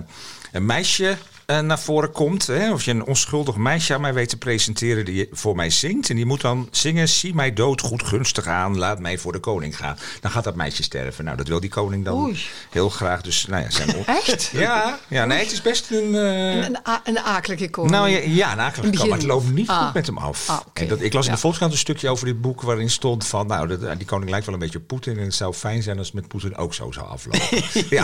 een 0.51 0.65
meisje 0.65 1.17
eh, 1.45 1.59
naar 1.59 1.79
voren 1.79 2.11
komt. 2.11 2.47
Hè? 2.47 2.71
Of 2.71 2.83
je 2.83 2.91
een 2.91 3.05
onschuldig 3.05 3.55
meisje 3.55 3.93
aan 3.93 4.01
mij 4.01 4.13
weet 4.13 4.29
te 4.29 4.37
presenteren 4.37 5.05
die 5.05 5.27
voor 5.31 5.55
mij 5.55 5.69
zingt. 5.69 6.09
En 6.09 6.15
die 6.15 6.25
moet 6.25 6.41
dan 6.41 6.67
zingen, 6.71 7.09
zie 7.09 7.33
mij 7.35 7.53
dood 7.53 7.81
goed 7.81 8.03
gunstig 8.03 8.47
aan. 8.47 8.77
Laat 8.77 8.99
mij 8.99 9.17
voor 9.17 9.31
de 9.31 9.39
koning 9.39 9.77
gaan. 9.77 9.97
Dan 10.21 10.31
gaat 10.31 10.43
dat 10.43 10.55
meisje 10.55 10.83
sterven. 10.83 11.23
Nou, 11.25 11.37
dat 11.37 11.47
wil 11.47 11.59
die 11.59 11.69
koning 11.69 12.05
dan 12.05 12.23
Oei. 12.23 12.39
heel 12.69 12.89
graag. 12.89 13.21
Dus, 13.21 13.45
nou 13.45 13.63
ja, 13.63 13.69
zijn 13.69 13.95
on- 13.97 14.05
Echt? 14.05 14.49
Ja, 14.53 14.99
ja, 15.07 15.25
nee, 15.25 15.39
het 15.39 15.51
is 15.51 15.61
best 15.61 15.91
een... 15.91 16.15
eh, 16.15 16.55
Een, 16.55 16.77
een, 17.03 17.19
akelige 17.19 17.69
koning. 17.69 17.93
nou 17.95 18.09
ja, 18.09 18.19
ja 18.25 18.51
een 18.51 18.59
akelige 18.59 18.95
kant, 18.97 19.09
maar 19.09 19.17
het 19.17 19.27
loopt 19.27 19.51
niet 19.51 19.69
Ah. 19.69 19.85
goed 19.85 19.93
met 19.93 20.05
hem 20.05 20.17
af. 20.17 20.49
Ah, 20.49 20.59
en 20.73 20.87
dat, 20.87 21.01
ik 21.01 21.13
las 21.13 21.25
in 21.25 21.31
de 21.31 21.37
Volkskrant 21.37 21.71
een 21.71 21.77
stukje 21.77 22.09
over 22.09 22.25
dit 22.25 22.41
boek 22.41 22.61
waarin 22.61 22.89
stond 22.89 23.25
van, 23.25 23.47
nou, 23.47 23.67
dat, 23.67 23.97
die 23.97 24.05
koning 24.07 24.29
lijkt 24.29 24.45
wel 24.45 24.55
een 24.55 24.61
beetje 24.61 24.77
op 24.79 24.87
Poetin 24.87 25.17
en 25.17 25.23
het 25.23 25.33
zou 25.33 25.53
fijn 25.53 25.83
zijn 25.83 25.97
als 25.97 26.05
het 26.07 26.15
met 26.15 26.27
Poetin 26.27 26.55
ook 26.57 26.73
zo 26.73 26.91
zou 26.91 27.07
aflopen. 27.07 27.63
ja. 27.97 28.03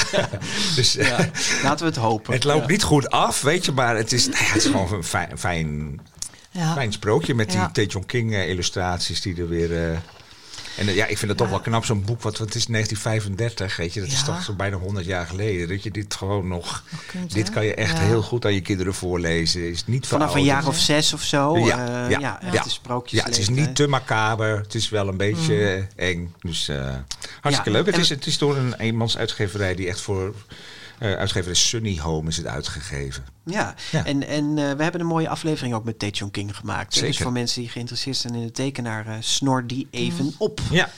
Dus 0.76 0.94
Ja, 0.94 1.30
laten 1.64 1.80
we 1.86 1.92
het 1.92 1.96
hopen. 1.96 2.34
het 2.34 2.44
loopt 2.44 2.62
Ja. 2.66 2.68
niet 2.72 2.84
goed 2.84 3.10
af, 3.10 3.29
weet 3.42 3.66
je, 3.66 3.72
maar 3.72 3.96
het 3.96 4.12
is, 4.12 4.28
nou 4.28 4.44
ja, 4.44 4.50
het 4.50 4.56
is 4.64 4.66
gewoon 4.72 4.94
een 4.94 5.04
fijn, 5.04 5.38
fijn, 5.38 6.00
Ja. 6.52 6.74
fijn 6.74 6.92
sprookje 6.94 7.36
met 7.36 7.50
die 7.50 7.58
Ja. 7.58 7.70
Tae 7.72 8.06
King 8.06 8.34
eh, 8.34 8.50
illustraties 8.50 9.22
die 9.22 9.36
er 9.42 9.50
weer... 9.50 9.92
eh, 9.92 9.98
en 10.80 10.88
eh, 10.88 10.96
ja, 10.96 11.06
ik 11.06 11.18
vind 11.18 11.30
het 11.30 11.38
toch 11.38 11.50
wel 11.50 11.60
knap, 11.60 11.86
zo'n 11.86 12.04
boek, 12.04 12.22
wat, 12.22 12.38
wat 12.38 12.56
is 12.56 12.66
1935, 12.66 13.76
weet 13.78 13.94
je, 13.94 14.00
dat 14.00 14.10
is 14.10 14.24
toch 14.24 14.44
zo 14.44 14.54
bijna 14.54 14.78
100 14.78 15.06
jaar 15.06 15.26
geleden. 15.26 15.68
Dat 15.68 15.84
je 15.84 15.92
dit 15.92 16.16
gewoon 16.16 16.48
nog, 16.48 16.84
kunt, 17.08 17.34
dit 17.34 17.48
hè? 17.48 17.54
kan 17.54 17.66
je 17.66 17.74
echt 17.74 17.98
Ja. 17.98 18.04
heel 18.04 18.22
goed 18.22 18.46
aan 18.46 18.54
je 18.54 18.62
kinderen 18.62 18.94
voorlezen. 18.94 19.70
Is 19.70 19.86
niet 19.86 20.08
Vanaf 20.08 20.36
een 20.36 20.44
jaar 20.44 20.68
of 20.68 20.78
zes 20.80 21.14
of 21.14 21.22
zo. 21.24 21.58
Ja, 21.58 21.66
eh, 21.88 22.10
ja, 22.10 22.20
ja, 22.20 22.40
ja. 22.42 22.50
het 22.58 22.66
is 22.66 22.74
sprookjes. 22.74 23.20
Ja, 23.20 23.26
het 23.26 23.38
is 23.38 23.50
niet 23.50 23.76
te 23.76 23.88
macaber. 23.88 24.58
Het 24.58 24.76
is 24.76 24.90
wel 24.90 25.08
een 25.08 25.18
beetje 25.18 25.88
eh, 25.96 26.10
eng. 26.10 26.34
Dus 26.42 26.68
eh, 26.68 26.96
hartstikke 27.42 27.70
Ja, 27.72 27.76
leuk. 27.78 27.86
Het 27.86 27.98
is, 27.98 28.10
het 28.10 28.26
is 28.26 28.38
door 28.38 28.58
een 28.58 28.74
eenmans 28.74 29.18
uitgeverij 29.18 29.76
die 29.76 29.88
echt 29.88 30.02
voor... 30.02 30.34
eh 31.00 31.14
uitgeverij 31.14 31.56
Sunny 31.56 32.00
Home 32.00 32.30
is 32.30 32.38
het 32.38 32.46
uitgegeven. 32.48 33.24
Ja, 33.46 33.76
Ja. 33.92 34.06
en, 34.06 34.28
en 34.28 34.58
eh, 34.58 34.72
we 34.72 34.84
hebben 34.84 35.02
een 35.02 35.08
mooie 35.08 35.30
aflevering 35.30 35.74
ook 35.74 35.84
met 35.84 36.00
Tae 36.00 36.30
King 36.32 36.58
gemaakt. 36.58 37.00
Dus 37.00 37.18
voor 37.18 37.32
mensen 37.32 37.62
die 37.62 37.70
geïnteresseerd 37.70 38.18
zijn 38.18 38.36
in 38.36 38.46
de 38.46 38.52
tekenaar, 38.52 39.08
eh, 39.08 39.14
snor 39.20 39.68
die 39.68 39.88
even 39.92 40.34
op. 40.38 40.60
Ja, 40.72 40.90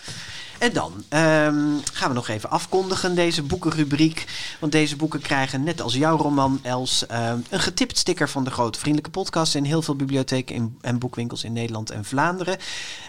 En 0.60 0.74
dan 0.74 1.04
ehm, 1.10 1.56
gaan 1.94 2.08
we 2.10 2.14
nog 2.14 2.28
even 2.28 2.50
afkondigen 2.50 3.16
deze 3.16 3.42
boekenrubriek. 3.44 4.26
Want 4.60 4.72
deze 4.72 4.96
boeken 4.96 5.22
krijgen, 5.22 5.64
net 5.64 5.82
als 5.82 5.94
jouw 5.94 6.18
roman 6.18 6.60
Els, 6.62 7.06
ehm, 7.08 7.40
een 7.50 7.60
getipt 7.60 7.98
sticker 7.98 8.30
van 8.30 8.44
de 8.44 8.52
Grote 8.52 8.80
Vriendelijke 8.80 9.20
Podcast 9.20 9.56
in 9.56 9.64
heel 9.64 9.82
veel 9.82 9.96
bibliotheken 9.96 10.56
in- 10.56 10.78
en 10.82 11.00
boekwinkels 11.00 11.44
in 11.44 11.54
Nederland 11.54 11.90
en 11.90 12.06
Vlaanderen. 12.06 12.58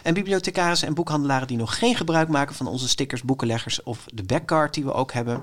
En 0.03 0.15
bibliothecarissen 0.15 0.89
en 0.89 0.95
boekhandelaren 0.95 1.47
die 1.47 1.57
nog 1.57 1.79
geen 1.79 1.97
gebruik 1.97 2.29
maken 2.29 2.55
van 2.55 2.67
onze 2.67 2.89
stickers, 2.89 3.23
boekenleggers 3.23 3.83
of 3.83 4.05
de 4.15 4.23
backcard 4.23 4.75
die 4.75 4.85
we 4.85 4.93
ook 4.93 5.13
hebben. 5.13 5.43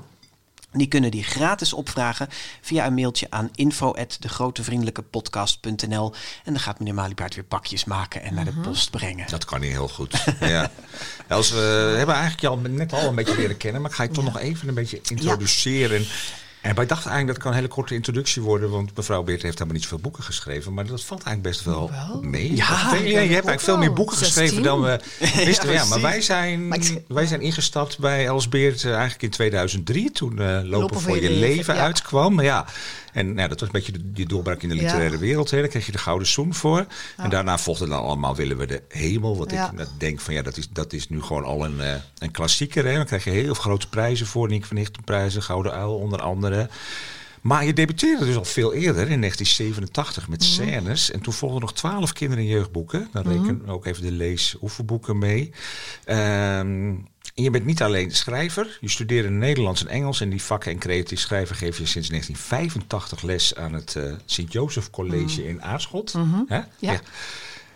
Die 0.71 0.87
kunnen 0.87 1.11
die 1.11 1.23
gratis 1.23 1.73
opvragen 1.73 2.27
via 2.61 2.85
een 2.85 2.93
mailtje 2.93 3.27
aan 3.29 3.49
info@degrotevriendelijkepodcast.nl 3.55 6.13
en 6.43 6.53
dan 6.53 6.59
gaat 6.59 6.79
meneer 6.79 6.93
Maliepaard 6.93 7.35
weer 7.35 7.43
pakjes 7.43 7.85
maken 7.85 8.21
en 8.21 8.33
naar 8.33 8.45
de 8.45 8.53
post 8.53 8.91
brengen. 8.91 9.29
dat 9.29 9.45
kan 9.45 9.59
niet 9.59 9.71
heel 9.71 9.87
goed. 9.87 10.23
ja. 10.39 10.71
Els, 11.27 11.51
we 11.51 11.93
hebben 11.97 12.15
eigenlijk 12.15 12.41
je 12.41 12.47
al 12.47 12.57
net 12.57 12.93
al 12.93 13.07
een 13.07 13.15
beetje 13.15 13.35
leren 13.35 13.57
kennen. 13.57 13.81
Maar 13.81 13.89
ik 13.89 13.95
ga 13.95 14.03
je 14.03 14.09
toch 14.09 14.23
nog 14.23 14.39
even 14.39 14.67
een 14.67 14.73
beetje 14.73 15.01
introduceren. 15.03 16.05
En 16.61 16.75
wij 16.75 16.85
dachten 16.85 17.11
eigenlijk 17.11 17.25
dat 17.27 17.35
het 17.35 17.43
kan 17.43 17.51
een 17.51 17.57
hele 17.57 17.67
korte 17.73 17.93
introductie 17.93 18.41
worden. 18.41 18.69
Want 18.69 18.95
mevrouw 18.97 19.23
Beert 19.23 19.41
heeft 19.41 19.53
helemaal 19.53 19.73
niet 19.73 19.83
zoveel 19.83 19.99
boeken 19.99 20.23
geschreven. 20.23 20.73
Maar 20.73 20.85
dat 20.85 21.03
valt 21.03 21.23
eigenlijk 21.23 21.55
best 21.55 21.65
wel 21.65 21.91
Wel. 21.91 22.21
mee. 22.21 22.55
Ja, 22.55 22.65
Ja, 22.93 22.95
je 22.95 23.13
hebt 23.15 23.29
eigenlijk 23.29 23.59
veel 23.61 23.77
meer 23.77 23.93
boeken 23.93 24.17
16. 24.17 24.41
geschreven 24.41 24.63
dan 24.63 24.81
we 24.81 24.99
wisten. 25.45 25.71
Ja, 25.71 25.85
maar 25.85 26.01
wij 26.01 26.21
zijn, 26.21 26.67
Maar 26.67 26.77
ik- 26.77 27.01
wij 27.07 27.25
zijn 27.25 27.41
ingestapt 27.41 27.99
bij 27.99 28.25
Els 28.25 28.49
Beert 28.49 28.83
eh, 28.83 28.91
eigenlijk 28.91 29.21
in 29.23 29.29
2003. 29.29 30.11
Toen 30.11 30.39
eh, 30.39 30.59
Lopen, 30.63 30.99
voor 30.99 31.21
je 31.21 31.29
leven, 31.29 31.75
ja. 31.75 31.81
uitkwam. 31.81 32.35
Maar 32.35 32.45
ja, 32.45 32.65
en 33.13 33.33
nou, 33.33 33.47
dat 33.49 33.59
was 33.59 33.69
een 33.69 33.75
beetje 33.75 33.91
de, 33.91 34.11
die 34.11 34.25
doorbraak 34.27 34.61
in 34.63 34.69
de 34.69 34.75
Ja. 34.75 34.81
literaire 34.81 35.17
wereld. 35.17 35.51
Hè. 35.51 35.59
Daar 35.59 35.67
kreeg 35.67 35.85
je 35.85 35.91
de 35.91 35.97
Gouden 35.97 36.27
Zoen 36.27 36.53
voor. 36.53 36.85
En 37.17 37.29
daarna 37.29 37.57
volgden 37.57 37.89
dan 37.89 38.01
allemaal 38.01 38.35
Willen 38.35 38.57
we 38.57 38.65
de 38.65 38.81
Hemel. 38.89 39.37
Wat 39.37 39.51
Ja. 39.51 39.71
ik 39.71 39.77
dat 39.77 39.91
denk 39.97 40.19
van 40.19 40.33
ja, 40.33 40.41
dat 40.41 40.57
is, 40.57 40.69
dat 40.69 40.93
is 40.93 41.09
nu 41.09 41.21
gewoon 41.21 41.43
al 41.43 41.65
een, 41.65 41.81
eh, 41.81 41.93
een 42.17 42.31
klassieker. 42.31 42.85
Hè. 42.85 42.93
Dan 42.95 43.05
krijg 43.05 43.23
je 43.23 43.29
heel 43.29 43.43
veel 43.43 43.53
grote 43.63 43.89
prijzen 43.89 44.25
voor. 44.27 44.47
Nick 44.47 44.65
van 44.65 44.77
Hichten 44.77 45.03
prijzen, 45.03 45.43
Gouden 45.43 45.71
Uil 45.73 45.95
onder 45.97 46.21
andere. 46.21 46.69
Maar 47.41 47.65
je 47.65 47.73
debuteerde 47.73 48.25
dus 48.25 48.35
al 48.35 48.45
veel 48.45 48.73
eerder, 48.73 49.09
in 49.09 49.19
1987, 49.19 50.27
met 50.27 50.43
scènes. 50.43 51.11
En 51.11 51.19
toen 51.21 51.33
volgden 51.33 51.61
nog 51.61 51.73
twaalf 51.73 52.13
kinder- 52.13 52.37
en 52.37 52.45
jeugdboeken. 52.45 53.07
Dan 53.11 53.23
reken 53.23 53.67
ook 53.67 53.85
even 53.85 54.03
de 54.03 54.11
lees-oefenboeken 54.11 55.17
mee. 55.17 55.51
Ehm, 56.05 56.95
en 57.39 57.45
je 57.45 57.51
bent 57.51 57.65
niet 57.65 57.81
alleen 57.81 58.11
schrijver. 58.11 58.77
Je 58.81 58.89
studeerde 58.89 59.29
Nederlands 59.29 59.81
en 59.81 59.87
Engels. 59.87 60.21
En 60.21 60.29
die 60.29 60.41
vakken 60.41 60.71
en 60.71 60.77
creatief 60.77 61.19
schrijven 61.19 61.55
geef 61.55 61.77
je 61.77 61.85
sinds 61.85 62.09
1985 62.09 63.21
les 63.21 63.55
aan 63.55 63.73
het 63.73 63.95
eh 63.95 64.13
Sint-Jozef 64.25 64.89
College 64.89 65.47
in 65.47 65.63
Aarschot. 65.63 66.13
Hè? 66.47 66.59
Ja. 66.79 67.01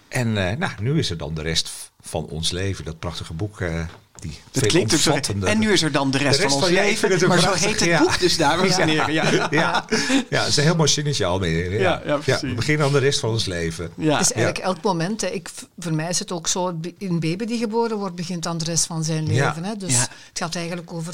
En 0.07 0.49
eh, 0.49 0.57
nou, 0.57 0.71
nu 0.79 0.97
is 0.97 1.09
er 1.09 1.17
dan 1.17 1.33
de 1.33 1.41
rest 1.41 1.71
van 2.01 2.25
ons 2.25 2.51
leven. 2.51 2.85
Dat 2.85 2.99
prachtige 2.99 3.33
boek. 3.33 3.61
eh 3.61 3.85
die 4.23 4.39
Dat 4.51 4.65
klinkt 4.65 4.93
ook 4.93 4.99
zo. 4.99 5.17
En 5.45 5.59
nu 5.59 5.71
is 5.71 5.81
er 5.81 5.91
dan 5.91 6.11
de 6.11 6.17
rest, 6.17 6.35
De 6.37 6.41
rest 6.41 6.53
van 6.53 6.63
ons 6.63 6.73
van- 6.73 6.83
leven. 6.85 7.27
maar 7.27 7.39
zo 7.39 7.53
heet 7.53 7.79
het 7.79 7.83
ja. 7.83 7.99
boek 7.99 8.19
dus, 8.19 8.37
dames 8.37 8.77
en 8.77 8.87
heren. 8.87 9.13
Ja. 9.13 9.31
Ja. 9.31 9.47
ja, 9.51 9.85
ja, 10.29 10.39
het 10.39 10.47
is 10.47 10.57
een 10.57 10.63
heel 10.63 10.75
mooi 10.75 10.89
zinnetje 10.89 11.25
al 11.25 11.39
mee. 11.39 11.69
Ja, 11.69 11.79
Ja, 11.79 12.01
ja, 12.05 12.17
precies. 12.17 12.41
we 12.41 12.53
beginnen 12.53 12.85
aan 12.85 12.91
de 12.91 12.99
rest 12.99 13.19
van 13.19 13.29
ons 13.29 13.45
leven. 13.45 13.91
Ja. 13.97 14.11
Het 14.17 14.21
is 14.21 14.31
eigenlijk 14.31 14.65
elk 14.65 14.81
moment. 14.81 15.21
Hè. 15.21 15.27
Ik, 15.27 15.49
voor 15.79 15.93
mij 15.93 16.09
is 16.09 16.19
het 16.19 16.31
ook 16.31 16.47
zo, 16.47 16.67
een 16.99 17.19
baby 17.19 17.45
die 17.45 17.57
geboren 17.57 17.97
wordt, 17.97 18.15
begint 18.15 18.45
aan 18.47 18.57
de 18.57 18.65
rest 18.65 18.85
van 18.85 19.03
zijn 19.03 19.25
Ja. 19.33 19.45
leven. 19.47 19.63
Hè. 19.63 19.75
Dus 19.75 19.91
Ja. 19.93 19.99
het 19.99 20.09
gaat 20.33 20.55
eigenlijk 20.55 20.93
over 20.93 21.13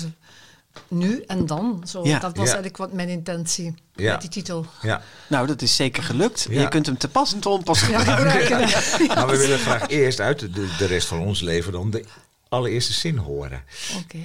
nu 0.87 1.23
en 1.27 1.45
dan. 1.45 1.83
Zo, 1.87 2.03
Ja. 2.03 2.19
Dat 2.19 2.29
was 2.29 2.35
Ja. 2.35 2.43
eigenlijk 2.43 2.77
wat 2.77 2.93
mijn 2.93 3.09
intentie 3.09 3.73
Ja. 3.95 4.11
met 4.11 4.21
die 4.21 4.29
titel. 4.29 4.65
Ja. 4.81 5.01
Nou, 5.27 5.47
dat 5.47 5.61
is 5.61 5.75
zeker 5.75 6.03
gelukt. 6.03 6.47
Ja. 6.49 6.61
Je 6.61 6.67
kunt 6.67 6.85
hem 6.85 6.97
te 6.97 7.07
pas 7.07 7.33
en 7.33 7.39
te 7.39 7.49
onpas 7.49 7.79
Ja, 7.79 7.85
gebruiken. 7.99 8.41
gebruiken. 8.41 9.07
Maar 9.07 9.27
we 9.33 9.37
willen 9.37 9.59
graag 9.59 9.87
eerst 9.87 10.19
uit 10.19 10.39
de, 10.39 10.67
de 10.77 10.85
rest 10.85 11.07
van 11.07 11.19
ons 11.19 11.41
leven 11.41 11.71
dan 11.71 11.89
de 11.91 12.03
allereerste 12.49 12.93
zin 12.93 13.17
horen. 13.17 13.63
Oké. 14.03 14.17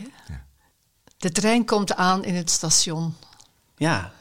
De 1.16 1.32
trein 1.32 1.64
komt 1.64 1.94
aan 1.96 2.24
in 2.24 2.34
het 2.34 2.50
station. 2.50 3.14
Ja. 3.76 3.92
Daar 4.00 4.12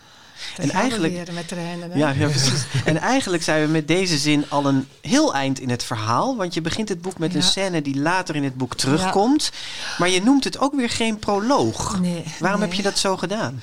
En 0.56 0.56
gaan 0.56 0.68
we 0.68 0.74
eigenlijk- 0.82 1.14
weer 1.14 1.34
met 1.34 1.48
treinen. 1.48 1.92
Hè? 1.92 1.98
Ja, 1.98 2.10
ja, 2.10 2.28
precies. 2.28 2.66
En 2.86 2.98
eigenlijk 2.98 3.44
zijn 3.44 3.66
we 3.66 3.72
met 3.72 3.88
deze 3.88 4.18
zin 4.18 4.50
al 4.50 4.66
een 4.66 4.88
heel 5.02 5.34
eind 5.34 5.60
in 5.60 5.70
het 5.70 5.84
verhaal. 5.84 6.36
Want 6.38 6.54
je 6.54 6.62
begint 6.62 6.90
het 6.90 7.02
boek 7.02 7.18
met 7.18 7.34
een 7.36 7.42
Ja. 7.42 7.46
scène 7.48 7.82
die 7.82 7.96
later 8.00 8.36
in 8.36 8.44
het 8.44 8.56
boek 8.58 8.76
terugkomt. 8.76 9.52
Maar 9.98 10.10
je 10.10 10.24
noemt 10.24 10.44
het 10.44 10.60
ook 10.60 10.76
weer 10.76 10.90
geen 10.90 11.20
proloog. 11.20 12.00
Nee, 12.00 12.24
Waarom 12.40 12.60
nee. 12.60 12.68
heb 12.70 12.78
je 12.78 12.84
dat 12.84 12.98
zo 12.98 13.18
gedaan? 13.18 13.62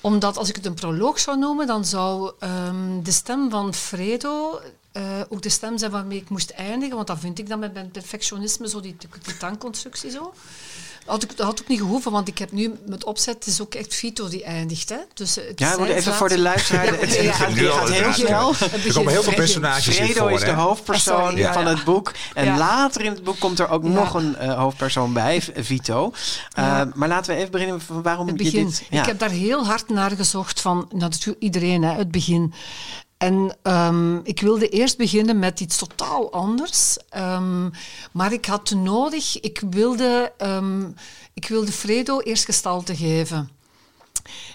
Omdat 0.00 0.36
als 0.36 0.48
ik 0.48 0.56
het 0.56 0.66
een 0.66 0.74
proloog 0.74 1.18
zou 1.20 1.38
noemen, 1.38 1.66
dan 1.66 1.84
zou 1.84 2.32
ehm, 2.38 3.02
de 3.02 3.12
stem 3.12 3.50
van 3.50 3.74
Fredo 3.74 4.60
eh, 4.92 5.02
ook 5.28 5.42
de 5.42 5.48
stem 5.48 5.78
zijn 5.78 5.90
waarmee 5.90 6.18
ik 6.18 6.28
moest 6.28 6.50
eindigen, 6.50 6.94
want 6.94 7.06
dat 7.06 7.18
vind 7.20 7.38
ik 7.38 7.48
dan 7.48 7.58
met 7.58 7.72
mijn 7.74 7.90
perfectionisme, 7.90 8.68
zo 8.68 8.80
die, 8.80 8.96
die 9.24 9.36
tankconstructie 9.36 10.10
zo. 10.10 10.32
Had 11.06 11.22
ik, 11.22 11.36
dat 11.36 11.46
had 11.46 11.60
ook 11.60 11.68
niet 11.68 11.78
gehoeven, 11.78 12.12
want 12.12 12.28
ik 12.28 12.38
heb 12.38 12.52
nu 12.52 12.74
met 12.86 13.04
opzet, 13.04 13.34
het 13.34 13.46
is 13.46 13.60
ook 13.60 13.74
echt 13.74 13.94
Vito 13.94 14.28
die 14.28 14.44
eindigt. 14.44 14.88
Hè? 14.88 14.96
Dus 15.14 15.34
het 15.34 15.58
ja, 15.58 15.76
we 15.80 15.94
even 15.94 16.12
voor 16.14 16.28
de 16.28 16.38
luisteraar. 16.38 16.84
Ja, 16.92 16.92
het, 16.94 17.14
ja, 17.14 17.32
gaat, 17.32 17.52
heel 17.52 18.06
het 18.06 18.14
snel. 18.14 18.54
Er 18.86 18.92
komen 18.92 19.12
heel 19.12 19.22
veel 19.22 19.34
personages 19.34 19.86
in 19.98 20.04
Fredo 20.04 20.20
voor, 20.20 20.30
is 20.32 20.40
de 20.40 20.46
hè? 20.46 20.52
hoofdpersoon 20.52 21.16
Oh, 21.20 21.28
sorry, 21.28 21.52
van 21.52 21.62
ja. 21.64 21.68
het 21.74 21.84
boek. 21.84 22.12
En 22.34 22.44
Ja. 22.44 22.56
later 22.58 23.00
in 23.04 23.12
het 23.12 23.24
boek 23.24 23.38
komt 23.38 23.58
er 23.58 23.68
ook 23.68 23.82
Ja. 23.82 23.88
nog 23.88 24.14
een 24.14 24.36
eh, 24.36 24.58
hoofdpersoon 24.58 25.12
bij, 25.12 25.42
Vito. 25.56 26.12
Eh, 26.52 26.64
Ja. 26.64 26.88
Maar 26.94 27.08
laten 27.08 27.32
we 27.34 27.38
even 27.38 27.50
beginnen 27.52 27.80
van 27.80 28.02
waarom 28.02 28.26
Het 28.26 28.38
je 28.38 28.44
begin. 28.44 28.66
dit... 28.66 28.86
Ja. 28.90 29.00
Ik 29.00 29.06
heb 29.06 29.18
daar 29.18 29.30
heel 29.30 29.66
hard 29.66 29.88
naar 29.88 30.10
gezocht 30.10 30.60
van 30.60 30.88
natuurlijk 30.94 31.42
iedereen, 31.42 31.82
hè, 31.82 31.92
het 31.92 32.10
begin. 32.10 32.52
En 33.22 33.56
ehm, 33.62 34.16
ik 34.16 34.40
wilde 34.40 34.68
eerst 34.68 34.96
beginnen 34.96 35.38
met 35.38 35.60
iets 35.60 35.76
totaal 35.76 36.32
anders. 36.32 36.96
Ehm, 37.08 37.68
maar 38.12 38.32
ik 38.32 38.44
had 38.44 38.70
nodig, 38.70 39.40
ik 39.40 39.62
wilde, 39.70 40.32
ehm, 40.36 40.90
ik 41.34 41.48
wilde 41.48 41.72
Fredo 41.72 42.20
eerst 42.20 42.44
gestalte 42.44 42.96
geven. 42.96 43.50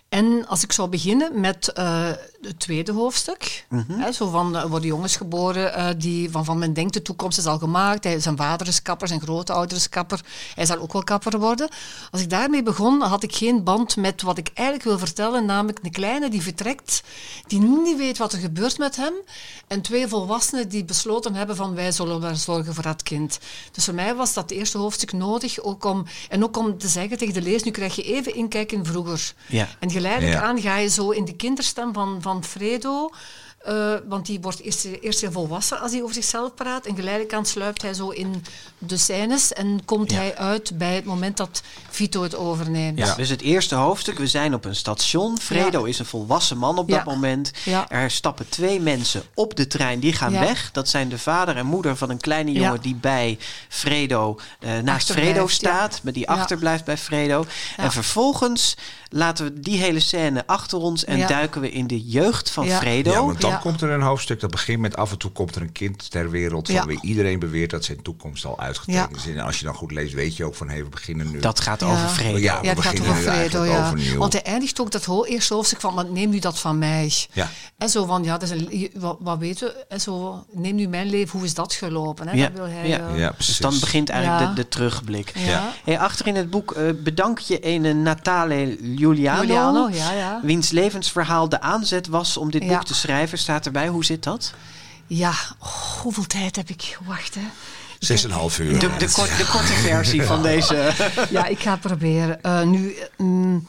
En 0.09 0.47
als 0.47 0.63
ik 0.63 0.71
zou 0.71 0.89
beginnen 0.89 1.39
met 1.39 1.73
eh, 1.73 2.09
het 2.41 2.59
tweede 2.59 2.91
hoofdstuk, 2.91 3.65
hè, 3.87 4.11
zo 4.11 4.29
van 4.29 4.55
er 4.55 4.69
worden 4.69 4.87
jongens 4.87 5.15
geboren 5.15 5.73
eh, 5.73 5.87
die 5.97 6.31
van, 6.31 6.45
van 6.45 6.57
men 6.57 6.73
denkt 6.73 6.93
de 6.93 7.01
toekomst 7.01 7.37
is 7.37 7.45
al 7.45 7.57
gemaakt. 7.57 8.03
Hij, 8.03 8.19
zijn 8.19 8.37
vader 8.37 8.67
is 8.67 8.81
kapper, 8.81 9.07
zijn 9.07 9.21
grootouder 9.21 9.77
is 9.77 9.89
kapper. 9.89 10.21
Hij 10.55 10.65
zal 10.65 10.77
ook 10.77 10.93
wel 10.93 11.03
kapper 11.03 11.39
worden. 11.39 11.69
Als 12.11 12.21
ik 12.21 12.29
daarmee 12.29 12.63
begon, 12.63 13.01
had 13.01 13.23
ik 13.23 13.35
geen 13.35 13.63
band 13.63 13.95
met 13.95 14.21
wat 14.21 14.37
ik 14.37 14.49
eigenlijk 14.53 14.87
wil 14.87 14.99
vertellen, 14.99 15.45
namelijk 15.45 15.79
een 15.81 15.91
kleine 15.91 16.29
die 16.29 16.41
vertrekt, 16.41 17.03
die 17.47 17.59
niet 17.59 17.97
weet 17.97 18.17
wat 18.17 18.33
er 18.33 18.39
gebeurt 18.39 18.77
met 18.77 18.95
hem, 18.95 19.13
en 19.67 19.81
twee 19.81 20.07
volwassenen 20.07 20.69
die 20.69 20.85
besloten 20.85 21.35
hebben 21.35 21.55
van 21.55 21.75
wij 21.75 21.91
zullen 21.91 22.21
wel 22.21 22.35
zorgen 22.35 22.73
voor 22.73 22.83
dat 22.83 23.03
kind. 23.03 23.39
Dus 23.71 23.85
voor 23.85 23.93
mij 23.93 24.15
was 24.15 24.33
dat 24.33 24.51
eerste 24.51 24.77
hoofdstuk 24.77 25.11
nodig, 25.13 25.59
ook 25.59 25.83
om, 25.85 26.05
en 26.29 26.43
ook 26.43 26.57
om 26.57 26.77
te 26.77 26.87
zeggen 26.87 27.17
tegen 27.17 27.33
de 27.33 27.41
lezer, 27.41 27.65
nu 27.65 27.71
krijg 27.71 27.95
je 27.95 28.03
even 28.03 28.35
inkijk 28.35 28.71
in 28.71 28.85
vroeger. 28.85 29.33
Ja. 29.47 29.67
En 29.79 29.91
geleidelijk 29.91 30.33
Ja. 30.33 30.41
aan 30.41 30.61
ga 30.61 30.77
je 30.77 30.89
zo 30.89 31.09
in 31.09 31.25
de 31.25 31.35
kinderstem 31.35 31.93
van, 31.93 32.21
van 32.27 32.43
Fredo, 32.43 33.09
eh, 33.67 33.93
want 34.07 34.25
die 34.25 34.39
wordt 34.41 34.61
eerst, 34.61 34.83
eerst 35.01 35.21
heel 35.21 35.31
volwassen 35.31 35.79
als 35.79 35.91
hij 35.91 36.01
over 36.01 36.13
zichzelf 36.15 36.53
praat. 36.53 36.85
En 36.85 36.95
geleidelijk 36.95 37.33
aan 37.33 37.45
sluipt 37.45 37.81
hij 37.81 37.93
zo 37.93 38.09
in 38.09 38.43
de 38.77 38.97
scènes 38.97 39.53
en 39.53 39.81
komt 39.85 40.11
Ja. 40.11 40.17
hij 40.17 40.35
uit 40.37 40.77
bij 40.77 40.95
het 40.95 41.05
moment 41.05 41.37
dat 41.37 41.61
Vito 41.89 42.23
het 42.23 42.35
overneemt. 42.35 42.97
Ja, 42.99 43.15
dus 43.15 43.29
het 43.29 43.41
eerste 43.41 43.75
hoofdstuk, 43.75 44.17
we 44.17 44.27
zijn 44.27 44.53
op 44.53 44.65
een 44.65 44.75
station. 44.75 45.39
Fredo 45.39 45.83
is 45.83 45.99
een 45.99 46.05
volwassen 46.05 46.57
man 46.57 46.77
op 46.77 46.89
Ja. 46.89 46.95
dat 46.95 47.05
moment. 47.05 47.51
Ja. 47.65 47.89
Er 47.89 48.11
stappen 48.11 48.49
twee 48.49 48.79
mensen 48.79 49.23
op 49.33 49.55
de 49.55 49.67
trein, 49.67 49.99
die 49.99 50.13
gaan 50.13 50.31
Ja. 50.33 50.39
weg. 50.39 50.69
Dat 50.71 50.89
zijn 50.89 51.09
de 51.09 51.17
vader 51.19 51.55
en 51.57 51.65
moeder 51.65 51.95
van 51.97 52.09
een 52.09 52.19
kleine 52.19 52.51
jongen 52.51 52.73
Ja. 52.73 52.77
die 52.81 52.95
bij 52.95 53.37
Fredo, 53.69 54.39
eh, 54.59 54.77
naast 54.77 55.11
Fredo 55.11 55.41
ja. 55.41 55.47
staat. 55.47 55.99
Maar 56.03 56.13
die 56.13 56.25
Ja. 56.27 56.33
achterblijft 56.33 56.85
bij 56.85 56.97
Fredo. 56.97 57.45
En 57.77 57.91
vervolgens 57.91 58.75
laten 59.09 59.45
we 59.45 59.59
die 59.59 59.77
hele 59.77 59.99
scène 59.99 60.43
achter 60.47 60.77
ons 60.77 61.05
en 61.05 61.17
Ja. 61.17 61.27
duiken 61.27 61.61
we 61.61 61.71
in 61.71 61.87
de 61.87 62.01
jeugd 62.05 62.49
van 62.49 62.65
Ja. 62.65 62.77
Fredo. 62.77 63.35
Ja, 63.57 63.63
komt 63.63 63.81
er 63.81 63.89
een 63.89 64.01
hoofdstuk 64.01 64.39
dat 64.39 64.51
begint 64.51 64.79
met 64.79 64.95
af 64.95 65.11
en 65.11 65.17
toe 65.17 65.31
komt 65.31 65.55
er 65.55 65.61
een 65.61 65.71
kind 65.71 66.11
ter 66.11 66.29
wereld 66.29 66.65
van 66.67 66.75
Ja. 66.75 66.85
wie 66.85 66.99
iedereen 67.01 67.39
beweert 67.39 67.69
dat 67.69 67.85
zijn 67.85 68.01
toekomst 68.01 68.45
al 68.45 68.59
uitgetekend 68.59 69.09
Ja. 69.23 69.31
is. 69.31 69.35
En 69.37 69.39
als 69.39 69.59
je 69.59 69.65
dan 69.65 69.73
goed 69.73 69.91
leest, 69.91 70.13
weet 70.13 70.35
je 70.37 70.45
ook 70.45 70.55
van 70.55 70.69
hé, 70.69 70.83
we 70.83 70.89
beginnen 70.89 71.31
nu. 71.31 71.39
Dat 71.39 71.59
gaat 71.59 71.79
Ja. 71.79 71.85
over 71.87 72.07
Fredo. 72.09 72.37
Ja. 72.37 72.59
Ja, 72.61 72.69
het 72.69 72.81
gaat 72.81 72.99
over 72.99 73.27
eigenlijk 73.27 73.71
ja. 73.71 73.85
overnieuw. 73.85 74.17
Want 74.17 74.33
hij 74.33 74.43
eindigt 74.43 74.81
ook 74.81 74.91
dat 74.91 75.05
ho- 75.05 75.23
eerste 75.23 75.53
hoofdstuk 75.53 75.81
van, 75.81 75.93
maar 75.93 76.05
neem 76.05 76.29
nu 76.29 76.39
dat 76.39 76.59
van 76.59 76.77
mij. 76.77 77.13
Ja. 77.33 77.49
En 77.77 77.89
zo 77.89 78.05
van, 78.05 78.23
ja, 78.23 78.37
dat 78.37 78.49
is 78.51 78.61
een, 78.61 78.89
wat, 78.95 79.17
wat 79.19 79.37
weten 79.39 79.67
we? 79.67 79.85
En 79.89 80.01
zo, 80.01 80.45
neem 80.51 80.75
nu 80.75 80.87
mijn 80.87 81.09
leven, 81.09 81.37
hoe 81.37 81.47
is 81.47 81.53
dat 81.53 81.73
gelopen? 81.73 82.27
Hè? 82.27 82.35
Ja. 82.35 82.43
Dat 82.47 82.53
wil 82.57 82.67
hij, 82.67 82.87
Ja. 82.87 82.99
eh, 83.07 83.17
Ja, 83.17 83.33
Dus 83.37 83.57
dan 83.57 83.79
begint 83.79 84.09
eigenlijk 84.09 84.41
Ja. 84.43 84.49
de, 84.49 84.55
de 84.55 84.67
terugblik. 84.67 85.31
Ja. 85.35 85.71
Hey, 85.83 85.99
achter 85.99 86.27
in 86.27 86.35
het 86.35 86.49
boek 86.49 86.71
eh, 86.71 86.83
bedank 87.03 87.39
je 87.39 87.65
een 87.67 88.01
Natale 88.01 88.77
Giuliano, 88.95 89.39
Giuliano, 89.39 89.89
ja, 89.91 90.11
ja. 90.11 90.39
wiens 90.43 90.69
levensverhaal 90.69 91.49
de 91.49 91.61
aanzet 91.61 92.07
was 92.07 92.37
om 92.37 92.51
dit 92.51 92.63
Ja. 92.63 92.69
boek 92.69 92.83
te 92.85 92.93
schrijven. 92.95 93.37
Staat 93.47 93.65
erbij, 93.65 93.87
hoe 93.87 94.05
zit 94.05 94.23
dat? 94.23 94.53
Ja, 95.05 95.33
oh, 95.59 96.01
hoeveel 96.01 96.25
tijd 96.25 96.55
heb 96.55 96.69
ik? 96.69 96.97
Wacht, 97.05 97.35
hè. 97.35 97.41
Zes 97.99 98.23
en 98.23 98.29
een 98.29 98.35
half 98.35 98.59
uur. 98.59 98.79
De, 98.79 98.95
de, 98.97 99.11
kort- 99.11 99.37
de 99.37 99.47
korte 99.51 99.73
versie 99.73 100.21
van 100.23 100.41
deze. 100.41 100.93
Ja, 101.29 101.45
ik 101.45 101.59
ga 101.59 101.71
het 101.71 101.79
proberen. 101.79 102.41
Eh, 102.43 102.61
nu, 102.63 102.95
mm, 103.17 103.67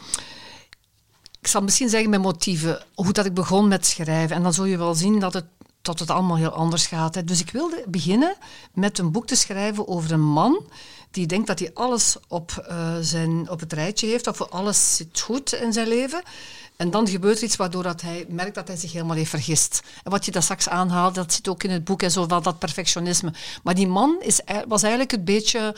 ik 1.41 1.47
zal 1.47 1.63
misschien 1.63 1.89
zeggen 1.89 2.11
mijn 2.11 2.23
motieven, 2.23 2.85
hoe 2.95 3.13
dat 3.13 3.27
ik 3.27 3.35
begon 3.35 3.69
met 3.69 3.87
schrijven. 3.87 4.37
En 4.37 4.43
dan 4.43 4.55
zul 4.55 4.65
je 4.65 4.79
wel 4.79 4.95
zien 4.95 5.19
dat 5.21 5.33
het, 5.35 5.45
dat 5.83 5.99
het 5.99 6.11
allemaal 6.11 6.37
heel 6.37 6.53
anders 6.53 6.87
gaat. 6.87 7.15
Hè. 7.15 7.25
Dus 7.25 7.41
ik 7.41 7.51
wilde 7.51 7.85
beginnen 7.89 8.37
met 8.73 8.99
een 8.99 9.13
boek 9.13 9.27
te 9.27 9.37
schrijven 9.37 9.89
over 9.89 10.13
een 10.13 10.29
man 10.29 10.63
die 11.11 11.27
denkt 11.27 11.47
dat 11.47 11.59
hij 11.59 11.71
alles 11.75 12.17
op, 12.29 12.65
eh, 12.69 12.97
zijn, 13.01 13.51
op 13.51 13.61
het 13.61 13.73
rijtje 13.73 14.07
heeft, 14.07 14.27
of 14.27 14.43
alles 14.43 14.97
zit 14.97 15.21
goed 15.21 15.53
in 15.55 15.73
zijn 15.73 15.89
leven. 15.89 16.23
En 16.79 16.91
dan 16.91 17.09
gebeurt 17.09 17.39
er 17.39 17.45
iets 17.45 17.57
waardoor 17.57 17.83
dat 17.83 18.01
hij 18.01 18.27
merkt 18.29 18.55
dat 18.55 18.69
hij 18.69 18.77
zich 18.77 18.93
helemaal 18.93 19.17
heeft 19.17 19.31
vergist. 19.31 19.83
En 20.03 20.11
wat 20.11 20.25
je 20.25 20.31
daar 20.31 20.43
straks 20.43 20.69
aanhaalt, 20.69 21.15
dat 21.15 21.33
zit 21.33 21.49
ook 21.49 21.63
in 21.63 21.71
het 21.71 21.85
boek, 21.85 22.03
en 22.03 22.11
zo 22.11 22.27
van 22.29 22.43
dat 22.43 22.59
perfectionisme. 22.59 23.33
Maar 23.63 23.75
die 23.75 23.87
man 23.87 24.17
is, 24.21 24.41
ei- 24.45 24.65
was 24.69 24.83
eigenlijk 24.83 25.13
een 25.13 25.25
beetje... 25.25 25.75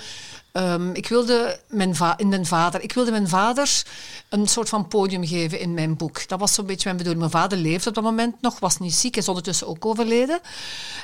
ehm, 0.52 0.90
ik 0.92 1.08
wilde 1.08 1.60
mijn 1.68 1.96
in 2.16 2.28
mijn 2.28 2.46
vader... 2.46 2.82
Ik 2.82 2.92
wilde 2.92 3.10
mijn 3.10 3.28
vader 3.28 3.82
een 4.28 4.48
soort 4.48 4.68
van 4.68 4.88
podium 4.88 5.26
geven 5.26 5.60
in 5.60 5.74
mijn 5.74 5.96
boek. 5.96 6.28
Dat 6.28 6.38
was 6.38 6.54
zo'n 6.54 6.66
beetje 6.66 6.84
mijn 6.84 6.96
bedoeling. 6.96 7.20
Mijn 7.20 7.42
vader 7.42 7.58
leefde 7.58 7.88
op 7.88 7.94
dat 7.94 8.04
moment 8.04 8.40
nog, 8.40 8.58
was 8.58 8.78
niet 8.78 8.94
ziek, 8.94 9.16
is 9.16 9.28
ondertussen 9.28 9.66
ook 9.66 9.86
overleden. 9.86 10.40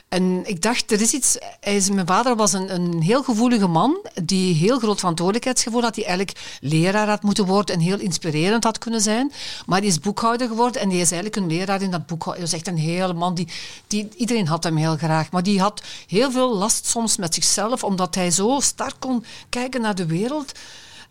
En 0.08 0.42
ik 0.44 0.62
dacht, 0.62 0.92
er 0.92 1.00
is 1.00 1.12
iets... 1.12 1.38
Hij 1.60 1.76
is, 1.76 1.90
mijn 1.90 2.06
vader 2.06 2.36
was 2.36 2.52
een, 2.52 2.74
een 2.74 3.02
heel 3.02 3.22
gevoelige 3.22 3.66
man, 3.66 3.98
die 4.22 4.54
heel 4.54 4.78
groot 4.78 4.98
verantwoordelijkheidsgevoel 4.98 5.82
had, 5.82 5.94
die 5.94 6.04
eigenlijk 6.04 6.58
leraar 6.60 7.08
had 7.08 7.22
moeten 7.22 7.46
worden 7.46 7.74
en 7.74 7.80
heel 7.80 7.98
inspirerend 7.98 8.64
had 8.64 8.78
kunnen 8.78 9.00
zijn. 9.00 9.32
Maar 9.66 9.80
die 9.80 9.90
is 9.90 10.00
boekhouder 10.00 10.48
geworden 10.48 10.80
en 10.80 10.88
die 10.88 11.00
is 11.00 11.10
eigenlijk 11.10 11.42
een 11.42 11.56
leraar 11.56 11.82
in 11.82 11.90
dat 11.90 12.06
boekhouden. 12.06 12.44
Dat 12.44 12.52
is 12.52 12.58
echt 12.58 12.68
een 12.68 12.78
hele 12.82 13.12
man, 13.12 13.34
die, 13.34 13.48
die, 13.86 14.08
iedereen 14.16 14.46
had 14.46 14.64
hem 14.64 14.76
heel 14.76 14.96
graag. 14.96 15.30
Maar 15.30 15.42
die 15.42 15.60
had 15.60 15.82
heel 16.06 16.30
veel 16.30 16.56
last 16.56 16.86
soms 16.86 17.16
met 17.16 17.34
zichzelf, 17.34 17.84
omdat 17.84 18.14
hij 18.14 18.30
zo 18.30 18.60
sterk 18.60 18.94
kon 18.98 19.24
kijken 19.48 19.80
naar 19.80 19.94
de 19.94 20.06
wereld. 20.06 20.52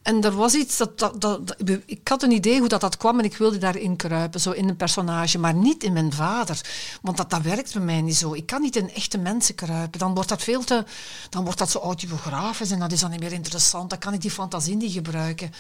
En 0.02 0.24
er 0.24 0.36
was 0.36 0.54
iets, 0.54 0.78
dat, 0.78 1.22
dat, 1.22 1.56
ik 1.86 2.08
had 2.08 2.24
een 2.24 2.32
idee 2.32 2.60
hoe 2.60 2.68
dat, 2.68 2.82
dat 2.82 2.98
kwam 2.98 3.20
en 3.20 3.26
ik 3.26 3.38
wilde 3.38 3.58
daarin 3.58 3.96
kruipen, 3.96 4.42
zo 4.42 4.52
in 4.52 4.70
een 4.70 4.76
personage, 4.76 5.40
maar 5.40 5.54
niet 5.54 5.84
in 5.84 5.94
mijn 5.94 6.14
vader. 6.14 6.62
Want 7.02 7.18
dat, 7.18 7.30
dat 7.30 7.42
werkt 7.42 7.74
bij 7.74 7.82
mij 7.82 8.02
niet 8.02 8.16
zo. 8.16 8.34
Ik 8.34 8.46
kan 8.46 8.62
niet 8.62 8.76
in 8.76 8.94
echte 8.94 9.18
mensen 9.18 9.56
kruipen. 9.56 10.00
Dan 10.00 10.14
wordt 10.14 10.30
dat 10.30 10.44
veel 10.44 10.64
te, 10.64 10.84
dan 11.30 11.44
wordt 11.44 11.60
dat 11.60 11.72
zo 11.72 11.80
autobiografisch 11.80 12.72
en 12.72 12.80
dat 12.80 12.92
is 12.92 13.00
dan 13.00 13.10
niet 13.10 13.20
meer 13.20 13.32
interessant. 13.32 13.90
Dan 13.90 14.00
kan 14.00 14.14
ik 14.14 14.22
die 14.22 14.32
fantasie 14.32 14.76
niet 14.76 14.92
gebruiken. 14.94 15.52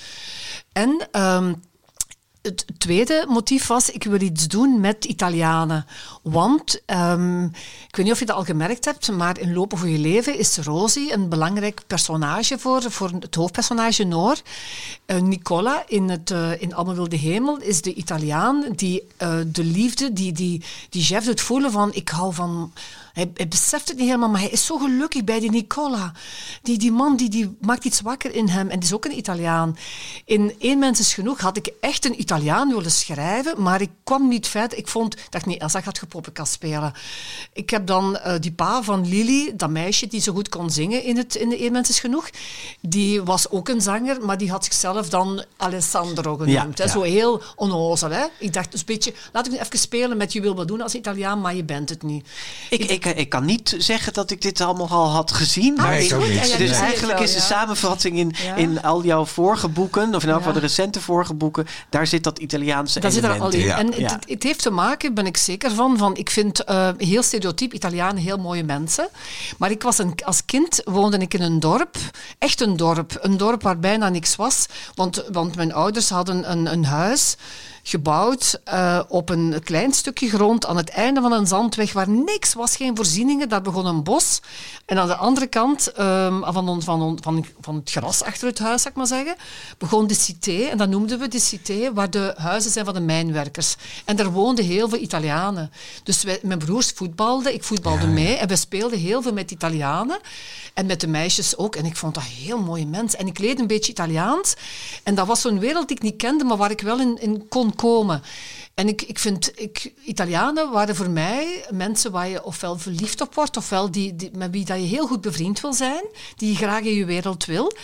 En... 0.71 1.07
ehm, 1.11 1.53
het 2.45 2.65
tweede 2.77 3.25
motief 3.27 3.67
was, 3.67 3.89
ik 3.89 4.03
wil 4.03 4.21
iets 4.21 4.47
doen 4.47 4.79
met 4.79 5.05
Italianen. 5.05 5.85
Want, 6.21 6.81
ehm, 6.85 7.43
ik 7.87 7.95
weet 7.95 8.05
niet 8.05 8.13
of 8.13 8.19
je 8.19 8.25
dat 8.25 8.35
al 8.35 8.43
gemerkt 8.43 8.85
hebt, 8.85 9.11
maar 9.11 9.39
in 9.39 9.53
Lopen 9.53 9.77
voor 9.77 9.89
je 9.89 9.97
leven 9.97 10.37
is 10.37 10.57
Rosie 10.57 11.13
een 11.13 11.29
belangrijk 11.29 11.81
personage 11.87 12.59
voor, 12.59 12.91
voor 12.91 13.11
het 13.19 13.35
hoofdpersonage 13.35 14.03
Noor. 14.03 14.37
Eh, 15.05 15.21
Nicola 15.21 15.83
in, 15.87 16.09
het, 16.09 16.31
eh, 16.31 16.61
in 16.61 16.75
Allemaal 16.75 16.95
Wilde 16.95 17.15
Hemel 17.15 17.57
is 17.57 17.81
de 17.81 17.93
Italiaan 17.93 18.65
die 18.75 19.03
eh, 19.17 19.37
de 19.47 19.63
liefde, 19.63 20.13
die, 20.13 20.31
die, 20.31 20.63
die 20.89 21.03
chef 21.03 21.25
doet 21.25 21.41
voelen 21.41 21.71
van, 21.71 21.93
ik 21.93 22.09
hou 22.09 22.33
van... 22.33 22.71
Hij, 23.15 23.31
hij 23.33 23.47
beseft 23.47 23.87
het 23.87 23.97
niet 23.97 24.05
helemaal, 24.05 24.29
maar 24.29 24.41
hij 24.41 24.49
is 24.49 24.65
zo 24.65 24.77
gelukkig 24.77 25.23
bij 25.23 25.39
die 25.39 25.51
Nicola. 25.51 26.11
Die, 26.61 26.77
die 26.77 26.91
man 26.91 27.15
die, 27.15 27.29
die 27.29 27.57
maakt 27.61 27.85
iets 27.85 28.01
wakker 28.01 28.33
in 28.33 28.47
hem. 28.47 28.69
En 28.69 28.79
die 28.79 28.89
is 28.89 28.95
ook 28.95 29.05
een 29.05 29.17
Italiaan. 29.17 29.77
In 30.25 30.55
Eén 30.59 30.79
Mens 30.79 30.99
is 30.99 31.13
Genoeg 31.13 31.39
had 31.39 31.57
ik 31.57 31.73
echt 31.79 32.05
een 32.05 32.19
Italiaan 32.19 32.73
willen 32.73 32.91
schrijven, 32.91 33.61
maar 33.61 33.81
ik 33.81 33.89
kwam 34.03 34.27
niet 34.27 34.47
verder. 34.47 34.77
Ik 34.77 34.87
vond, 34.87 35.15
dacht, 35.29 35.45
nee, 35.45 35.59
Elsa 35.59 35.81
gaat 35.81 35.99
gepoppenkast 35.99 36.53
spelen. 36.53 36.93
Ik 37.53 37.69
heb 37.69 37.87
dan 37.87 38.17
eh, 38.17 38.39
die 38.39 38.51
pa 38.51 38.83
van 38.83 39.07
Lily, 39.07 39.53
dat 39.55 39.69
meisje 39.69 40.07
die 40.07 40.21
zo 40.21 40.33
goed 40.33 40.49
kon 40.49 40.69
zingen 40.69 41.03
in, 41.03 41.17
het, 41.17 41.35
in 41.35 41.49
de 41.49 41.65
Eén 41.65 41.71
Mens 41.71 41.89
is 41.89 41.99
Genoeg, 41.99 42.29
die 42.81 43.21
was 43.21 43.49
ook 43.49 43.69
een 43.69 43.81
zanger, 43.81 44.25
maar 44.25 44.37
die 44.37 44.51
had 44.51 44.63
zichzelf 44.63 45.09
dan 45.09 45.43
Alessandro 45.57 46.35
genoemd. 46.35 46.77
Ja, 46.77 46.83
hè. 46.83 46.83
ja. 46.83 46.89
Zo 46.89 47.01
heel 47.01 47.41
onnozel. 47.55 48.09
Hè? 48.09 48.25
Ik 48.39 48.53
dacht 48.53 48.71
dus 48.71 48.79
een 48.79 48.85
beetje, 48.85 49.13
laat 49.31 49.45
ik 49.45 49.51
nu 49.51 49.57
even 49.57 49.79
spelen 49.79 50.17
met 50.17 50.33
je 50.33 50.41
wil 50.41 50.55
wat 50.55 50.67
doen 50.67 50.81
als 50.81 50.95
Italiaan, 50.95 51.41
maar 51.41 51.55
je 51.55 51.63
bent 51.63 51.89
het 51.89 52.03
niet. 52.03 52.27
Ik, 52.69 52.79
ik, 52.79 52.89
ik 52.89 53.03
kan 53.29 53.45
niet 53.45 53.75
zeggen 53.77 54.13
dat 54.13 54.31
ik 54.31 54.41
dit 54.41 54.61
allemaal 54.61 54.87
al 54.89 55.07
had 55.09 55.31
gezien. 55.31 55.73
maar 55.75 55.89
Nee, 55.89 56.03
ik 56.03 56.09
in- 56.09 56.15
ook 56.17 56.27
niet. 56.27 56.57
Dus 56.57 56.71
eigenlijk 56.71 57.19
is 57.19 57.33
de 57.33 57.39
samenvatting 57.39 58.17
in, 58.17 58.33
Ja. 58.43 58.55
in 58.55 58.81
al 58.81 59.03
jouw 59.03 59.25
vorige 59.25 59.67
boeken, 59.67 60.15
of 60.15 60.23
in 60.23 60.29
elk 60.29 60.37
geval 60.37 60.53
Ja. 60.53 60.59
de 60.59 60.65
recente 60.65 61.01
vorige 61.01 61.33
boeken, 61.33 61.67
daar 61.89 62.07
zit 62.07 62.23
dat 62.23 62.39
Italiaanse 62.39 62.99
Dat 62.99 63.13
zit 63.13 63.23
er 63.23 63.29
element 63.29 63.53
al 63.53 63.59
in. 63.59 63.65
Ja. 63.65 63.77
En 63.77 63.91
Ja. 63.97 64.11
het, 64.13 64.29
het 64.29 64.43
heeft 64.43 64.61
te 64.61 64.69
maken, 64.69 65.13
ben 65.13 65.25
ik 65.25 65.37
zeker 65.37 65.71
van, 65.71 65.97
van 65.97 66.15
ik 66.15 66.29
vind 66.29 66.63
eh, 66.63 66.89
heel 66.97 67.23
stereotyp 67.23 67.73
Italianen 67.73 68.17
heel 68.23 68.37
mooie 68.37 68.63
mensen. 68.63 69.07
Maar 69.57 69.71
ik 69.71 69.81
was 69.81 69.97
een, 69.97 70.13
als 70.25 70.45
kind 70.45 70.81
woonde 70.85 71.17
ik 71.17 71.33
in 71.33 71.41
een 71.41 71.59
dorp, 71.59 71.95
echt 72.39 72.61
een 72.61 72.77
dorp. 72.77 73.17
Een 73.21 73.37
dorp 73.37 73.61
waar 73.63 73.79
bijna 73.79 74.09
niks 74.09 74.35
was, 74.35 74.65
want, 74.95 75.23
want 75.31 75.55
mijn 75.55 75.73
ouders 75.73 76.09
hadden 76.09 76.51
een, 76.51 76.71
een 76.71 76.85
huis 76.85 77.35
gebouwd 77.87 78.59
uh, 78.73 78.99
op 79.07 79.29
een 79.29 79.61
klein 79.63 79.93
stukje 79.93 80.29
grond 80.29 80.65
aan 80.65 80.77
het 80.77 80.89
einde 80.89 81.21
van 81.21 81.31
een 81.31 81.47
zandweg 81.47 81.93
waar 81.93 82.09
niks 82.09 82.53
was, 82.53 82.75
geen 82.75 82.95
voorzieningen. 82.95 83.49
Daar 83.49 83.61
begon 83.61 83.85
een 83.85 84.03
bos. 84.03 84.39
En 84.85 84.97
aan 84.97 85.07
de 85.07 85.15
andere 85.15 85.47
kant 85.47 85.99
um, 85.99 86.43
van, 86.43 86.81
van, 86.81 87.17
van, 87.21 87.45
van 87.61 87.75
het 87.75 87.91
gras 87.91 88.23
achter 88.23 88.47
het 88.47 88.59
huis, 88.59 88.81
zou 88.81 88.93
ik 88.93 88.97
maar 88.99 89.07
zeggen, 89.07 89.35
begon 89.77 90.07
de 90.07 90.13
cité. 90.13 90.63
En 90.63 90.77
dat 90.77 90.89
noemden 90.89 91.19
we 91.19 91.27
de 91.27 91.39
cité, 91.39 91.93
waar 91.93 92.09
de 92.09 92.33
huizen 92.37 92.71
zijn 92.71 92.85
van 92.85 92.93
de 92.93 92.99
mijnwerkers. 92.99 93.75
En 94.05 94.15
daar 94.15 94.31
woonden 94.31 94.65
heel 94.65 94.89
veel 94.89 94.99
Italianen. 94.99 95.71
Dus 96.03 96.23
wij, 96.23 96.39
mijn 96.41 96.59
broers 96.59 96.91
voetbalden, 96.91 97.53
ik 97.53 97.63
voetbalde 97.63 98.07
mee. 98.07 98.35
En 98.35 98.47
we 98.47 98.55
speelden 98.55 98.99
heel 98.99 99.21
veel 99.21 99.33
met 99.33 99.51
Italianen. 99.51 100.19
En 100.73 100.85
met 100.85 101.01
de 101.01 101.07
meisjes 101.07 101.57
ook. 101.57 101.75
En 101.75 101.85
ik 101.85 101.95
vond 101.95 102.13
dat 102.13 102.23
heel 102.23 102.59
mooie 102.59 102.87
mensen. 102.87 103.19
En 103.19 103.27
ik 103.27 103.39
leerde 103.39 103.61
een 103.61 103.67
beetje 103.67 103.91
Italiaans. 103.91 104.53
En 105.03 105.15
dat 105.15 105.27
was 105.27 105.41
zo'n 105.41 105.59
wereld 105.59 105.87
die 105.87 105.97
ik 105.97 106.03
niet 106.03 106.17
kende, 106.17 106.43
maar 106.43 106.57
waar 106.57 106.71
ik 106.71 106.81
wel 106.81 106.99
in, 106.99 107.17
in 107.21 107.47
kon 107.47 107.74
komen. 107.75 108.21
En 108.73 108.87
ik, 108.87 109.01
ik 109.01 109.19
vind, 109.19 109.51
ik, 109.55 109.93
Italianen 110.05 110.71
waren 110.71 110.95
voor 110.95 111.09
mij 111.09 111.65
mensen 111.69 112.11
waar 112.11 112.27
je 112.27 112.43
ofwel 112.43 112.77
verliefd 112.77 113.21
op 113.21 113.35
wordt, 113.35 113.57
ofwel 113.57 113.91
die, 113.91 114.15
die, 114.15 114.29
met 114.33 114.51
wie 114.51 114.65
dat 114.65 114.77
je 114.77 114.83
heel 114.83 115.07
goed 115.07 115.21
bevriend 115.21 115.61
wil 115.61 115.73
zijn, 115.73 116.05
die 116.35 116.49
je 116.49 116.55
graag 116.55 116.81
in 116.81 116.93
je 116.93 117.05
wereld 117.05 117.45
wil. 117.45 117.75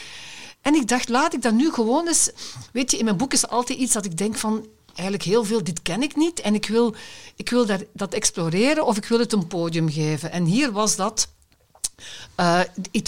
En 0.62 0.76
ik 0.76 0.88
dacht, 0.88 1.10
laat 1.10 1.34
ik 1.34 1.42
dat 1.42 1.54
nu 1.54 1.72
gewoon 1.72 2.08
eens... 2.08 2.32
Weet 2.74 2.92
je, 2.92 2.98
in 2.98 3.06
mijn 3.06 3.18
boek 3.18 3.34
is 3.34 3.48
altijd 3.48 3.80
iets 3.80 3.94
dat 3.94 4.06
ik 4.06 4.18
denk 4.18 4.36
van... 4.38 4.68
Eigenlijk 4.96 5.24
heel 5.24 5.44
veel, 5.44 5.64
dit 5.64 5.82
ken 5.82 6.02
ik 6.02 6.16
niet. 6.16 6.40
En 6.40 6.54
ik 6.54 6.68
wil, 6.68 6.96
ik 7.36 7.50
wil 7.50 7.66
dat, 7.66 7.84
dat 7.94 8.14
exploreren 8.14 8.86
of 8.86 8.98
ik 8.98 9.06
wil 9.06 9.20
het 9.20 9.34
een 9.34 9.48
podium 9.48 9.90
geven. 9.90 10.32
En 10.32 10.46
hier 10.46 10.72
was 10.72 10.96
dat 10.96 11.28
uh, 12.38 12.60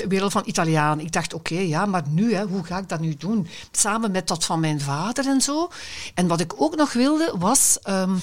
wereld 0.08 0.32
van 0.32 0.44
Italiaan. 0.46 1.00
Ik 1.00 1.12
dacht, 1.12 1.34
oké, 1.34 1.60
ja, 1.60 1.86
maar 1.86 2.04
nu, 2.10 2.34
hè, 2.34 2.46
hoe 2.46 2.64
ga 2.64 2.78
ik 2.78 2.90
dat 2.90 3.00
nu 3.00 3.16
doen? 3.16 3.48
Samen 3.72 4.12
met 4.12 4.28
dat 4.28 4.46
van 4.46 4.60
mijn 4.60 4.82
vader 4.82 5.28
en 5.28 5.42
zo. 5.42 5.70
En 6.14 6.28
wat 6.28 6.40
ik 6.40 6.62
ook 6.62 6.76
nog 6.76 6.94
wilde, 6.94 7.34
was... 7.38 7.78
Um, 7.90 8.22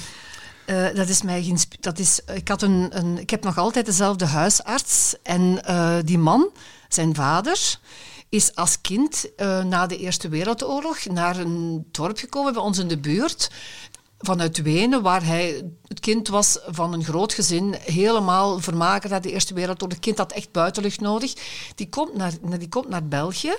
uh, 0.67 0.95
dat 0.95 1.09
is 1.09 1.23
mij 1.23 1.57
dat 1.81 1.99
is, 1.99 2.21
ik, 2.35 2.49
had 2.49 2.63
een, 2.63 2.89
een, 2.91 3.19
ik 3.19 3.31
heb 3.31 3.45
nog 3.45 3.59
altijd 3.59 3.87
dezelfde 3.87 4.27
huisarts. 4.27 5.15
En 5.23 5.63
uh, 5.69 5.97
die 6.05 6.19
man, 6.19 6.49
zijn 6.89 7.15
vader, 7.15 7.79
is 8.29 8.55
als 8.55 8.81
kind 8.81 9.27
na 9.65 9.87
de 9.87 9.99
Eerste 9.99 10.29
Wereldoorlog 10.29 11.05
naar 11.05 11.37
een 11.37 11.87
dorp 11.91 12.19
gekomen 12.19 12.53
bij 12.53 12.63
ons 12.63 12.79
in 12.79 12.89
de 12.89 12.99
buurt 12.99 13.51
vanuit 14.21 14.63
Wenen, 14.63 15.03
waar 15.03 15.25
hij 15.25 15.63
het 15.87 16.01
kind 16.01 16.29
was 16.29 16.59
van 16.67 16.93
een 16.93 17.05
groot 17.05 17.33
gezin, 17.33 17.75
helemaal 17.81 18.61
vermaken 18.61 19.11
naar 19.11 19.21
de 19.21 19.33
Eerste 19.33 19.55
Wereldoorlog. 19.55 19.97
Het 19.97 20.05
kind 20.05 20.19
had 20.19 20.33
echt 20.33 20.53
buitenlucht 20.53 21.01
nodig. 21.01 21.35
Die 21.75 21.89
komt 21.89 22.15
naar, 22.15 22.33
die 22.59 22.69
komt 22.69 22.89
naar 22.89 23.05
België. 23.05 23.53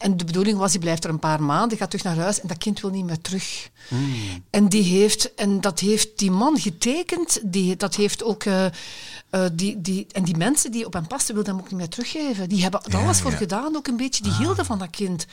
En 0.00 0.16
de 0.16 0.24
bedoeling 0.24 0.58
was, 0.58 0.70
die 0.70 0.80
blijft 0.80 1.04
er 1.04 1.10
een 1.10 1.18
paar 1.18 1.42
maanden, 1.42 1.78
gaat 1.78 1.90
terug 1.90 2.04
naar 2.04 2.16
huis 2.16 2.40
en 2.40 2.48
dat 2.48 2.58
kind 2.58 2.80
wil 2.80 2.90
niet 2.90 3.04
meer 3.04 3.20
terug. 3.20 3.70
Hmm. 3.88 4.44
En, 4.50 4.68
die 4.68 4.82
heeft, 4.82 5.34
en 5.34 5.60
dat 5.60 5.80
heeft 5.80 6.18
die 6.18 6.30
man 6.30 6.58
getekend, 6.58 7.40
die, 7.44 7.76
dat 7.76 7.94
heeft 7.94 8.22
ook... 8.22 8.44
Uh, 8.44 8.64
uh, 9.30 9.44
die, 9.52 9.80
die, 9.80 10.06
en 10.12 10.24
die 10.24 10.36
mensen 10.36 10.72
die 10.72 10.86
op 10.86 10.92
hem 10.92 11.06
pasten, 11.06 11.34
wilden 11.34 11.54
hem 11.54 11.62
ook 11.62 11.70
niet 11.70 11.78
meer 11.78 11.88
teruggeven. 11.88 12.48
Die 12.48 12.62
hebben 12.62 12.82
er 12.84 12.96
alles 12.96 13.20
voor 13.20 13.32
gedaan, 13.32 13.76
ook 13.76 13.86
een 13.86 13.96
beetje. 13.96 14.22
Die 14.22 14.32
ah. 14.32 14.38
hielden 14.38 14.64
van 14.64 14.78
dat 14.78 14.90
kind. 14.90 15.26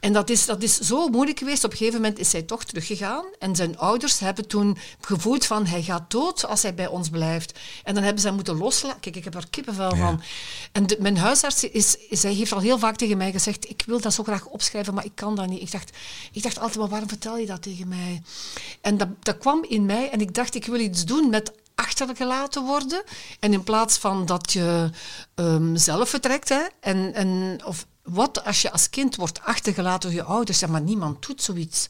En 0.00 0.12
dat 0.12 0.30
is, 0.30 0.46
dat 0.46 0.62
is 0.62 0.78
zo 0.78 1.08
moeilijk 1.08 1.38
geweest. 1.38 1.64
Op 1.64 1.70
een 1.70 1.76
gegeven 1.76 2.00
moment 2.00 2.18
is 2.18 2.32
hij 2.32 2.42
toch 2.42 2.64
teruggegaan. 2.64 3.24
En 3.38 3.56
zijn 3.56 3.78
ouders 3.78 4.18
hebben 4.18 4.48
toen 4.48 4.76
gevoeld 5.00 5.46
van 5.46 5.66
hij 5.66 5.82
gaat 5.82 6.10
dood 6.10 6.46
als 6.46 6.62
hij 6.62 6.74
bij 6.74 6.86
ons 6.86 7.08
blijft. 7.08 7.58
En 7.84 7.94
dan 7.94 8.02
hebben 8.02 8.20
ze 8.20 8.26
hem 8.26 8.36
moeten 8.36 8.56
loslaten. 8.56 9.00
Kijk, 9.00 9.16
ik 9.16 9.24
heb 9.24 9.34
er 9.34 9.46
kippenvel 9.50 9.96
van. 9.96 10.22
En 10.72 10.86
mijn 10.98 11.16
huisarts 11.16 11.64
is, 11.64 11.96
zij 12.10 12.32
heeft 12.32 12.52
al 12.52 12.60
heel 12.60 12.78
vaak 12.78 12.96
tegen 12.96 13.16
mij 13.16 13.32
gezegd, 13.32 13.68
ik 13.68 13.82
wil 13.86 13.95
dat 14.02 14.14
zo 14.14 14.22
graag 14.22 14.46
opschrijven, 14.46 14.94
maar 14.94 15.04
ik 15.04 15.14
kan 15.14 15.36
dat 15.36 15.46
niet. 15.46 15.62
Ik 15.62 15.72
dacht, 15.72 15.96
ik 16.32 16.42
dacht 16.42 16.58
altijd, 16.58 16.78
maar 16.78 16.88
waarom 16.88 17.08
vertel 17.08 17.38
je 17.38 17.46
dat 17.46 17.62
tegen 17.62 17.88
mij? 17.88 18.22
En 18.80 18.96
dat, 18.96 19.08
dat 19.20 19.38
kwam 19.38 19.64
in 19.68 19.86
mij 19.86 20.10
en 20.10 20.20
ik 20.20 20.34
dacht, 20.34 20.54
ik 20.54 20.66
wil 20.66 20.80
iets 20.80 21.04
doen 21.04 21.30
met 21.30 21.52
achtergelaten 21.74 22.64
worden. 22.64 23.02
En 23.40 23.52
in 23.52 23.62
plaats 23.62 23.98
van 23.98 24.26
dat 24.26 24.52
je 24.52 24.90
um, 25.34 25.76
zelf 25.76 26.08
vertrekt, 26.08 26.48
hè, 26.48 26.62
en, 26.80 27.14
en, 27.14 27.60
of 27.64 27.86
wat 28.02 28.44
als 28.44 28.62
je 28.62 28.72
als 28.72 28.90
kind 28.90 29.16
wordt 29.16 29.40
achtergelaten 29.42 30.10
door 30.10 30.18
je 30.18 30.26
ouders, 30.26 30.58
zeg 30.58 30.68
maar 30.68 30.80
niemand 30.80 31.26
doet 31.26 31.42
zoiets. 31.42 31.86